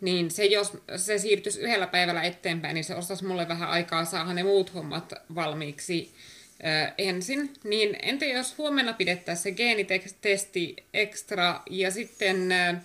[0.00, 4.34] niin se, jos se siirtyisi yhdellä päivällä eteenpäin, niin se ostaisi mulle vähän aikaa saada
[4.34, 6.14] ne muut hommat valmiiksi
[6.60, 7.52] ö, ensin.
[7.64, 12.76] Niin entä jos huomenna pidettäisiin se geenitesti ekstra ja sitten ö,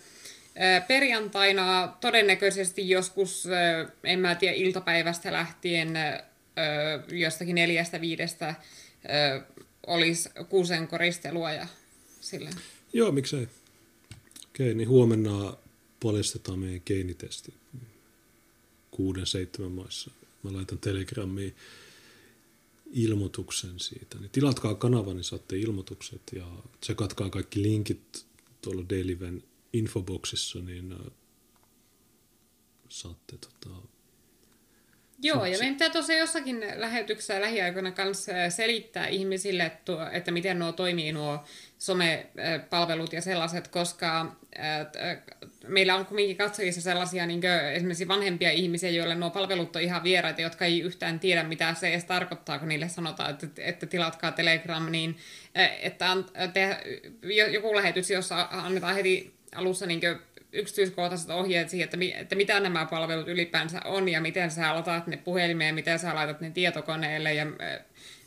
[0.88, 6.24] perjantaina todennäköisesti joskus, ö, en mä tiedä, iltapäivästä lähtien ö,
[7.12, 8.56] jostakin neljästä viidestä
[9.88, 11.68] olisi kuusen koristelua ja
[12.22, 12.50] sillä.
[12.94, 13.48] Joo, miksei.
[14.50, 15.58] Okei, niin huomenna
[16.04, 17.54] paljastetaan meidän geenitesti
[18.92, 20.12] kuuden, seitsemän maissa.
[20.44, 21.56] Mä laitan Telegrammiin
[22.92, 24.18] ilmoituksen siitä.
[24.20, 26.48] Niin tilatkaa kanava, niin saatte ilmoitukset ja
[26.82, 28.26] tsekatkaa kaikki linkit
[28.62, 29.44] tuolla Dailyven
[29.74, 31.12] infoboxissa, niin äh,
[32.90, 33.76] saatte tota,
[35.24, 40.72] Joo, ja meidän pitää tosiaan jossakin lähetyksessä lähiaikoina kanssa selittää ihmisille, että, että miten nuo
[40.72, 41.44] toimii nuo
[41.78, 44.36] somepalvelut ja sellaiset, koska
[45.68, 47.42] meillä on kuitenkin katsojissa sellaisia niin
[47.74, 51.88] esimerkiksi vanhempia ihmisiä, joille nuo palvelut on ihan vieraita, jotka ei yhtään tiedä, mitä se
[51.88, 55.18] edes tarkoittaa, kun niille sanotaan, että, että tilatkaa Telegram, niin
[55.82, 56.18] että
[56.54, 56.78] te,
[57.52, 60.02] joku lähetys, jossa annetaan heti alussa niin
[60.54, 65.08] yksityiskohtaiset ohjeet siihen, että, mi, että mitä nämä palvelut ylipäänsä on ja miten sä lataat
[65.08, 67.46] ne puhelimeen, miten sä laitat ne tietokoneelle ja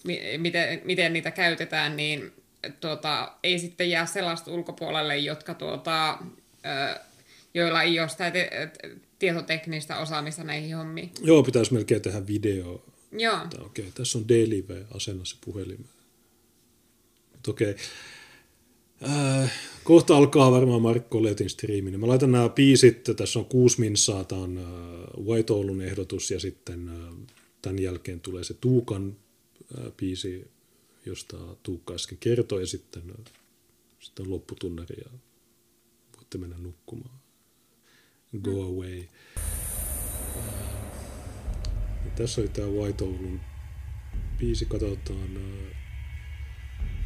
[0.04, 2.32] mi, miten, miten niitä käytetään, niin
[2.80, 6.18] tuota, ei sitten jää sellaista ulkopuolelle, jotka tuota,
[7.54, 8.70] joilla ei ole sitä te-
[9.18, 11.10] tietoteknistä osaamista näihin hommiin.
[11.22, 12.84] Joo, pitäisi melkein tehdä video.
[13.12, 13.36] Joo.
[13.36, 15.94] Okei, okay, tässä on Daily asennassa puhelimeen.
[17.48, 17.70] Okei.
[17.70, 17.84] Okay.
[19.08, 19.52] Äh,
[19.84, 22.00] kohta alkaa varmaan Markko Letin striiminen.
[22.00, 26.40] Mä laitan nämä biisit, tässä on kuusi minsaa, tämä on äh, White Oulun ehdotus ja
[26.40, 27.14] sitten äh,
[27.62, 29.16] tämän jälkeen tulee se Tuukan
[29.78, 30.50] äh, biisi,
[31.06, 33.32] josta Tuukka äsken kertoi ja sitten, äh,
[34.00, 35.10] sitten lopputunnari ja
[36.16, 37.18] voitte mennä nukkumaan.
[38.42, 38.66] Go mm.
[38.66, 39.04] away.
[39.36, 39.44] Äh,
[42.16, 43.40] tässä oli tämä White Oulun
[44.38, 45.36] biisi, katsotaan.
[45.36, 45.83] Äh,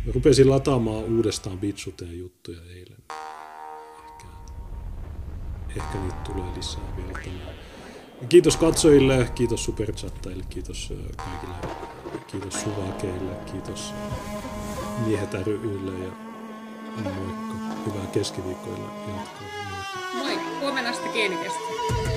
[0.06, 2.98] Mä rupesin lataamaan uudestaan Bitsuteen juttuja eilen.
[4.04, 4.24] Ehkä,
[5.68, 7.58] ehkä niitä tulee lisää vielä tänään.
[8.28, 11.54] Kiitos katsojille, kiitos superchattajille, kiitos kaikille,
[12.26, 13.94] kiitos Suvakeille, kiitos
[15.06, 16.12] Miehet rylle ja
[17.04, 17.54] moikka.
[17.86, 19.48] Hyvää keskiviikkoilla jatkoa.
[20.14, 22.07] Moi, huomenna sitten.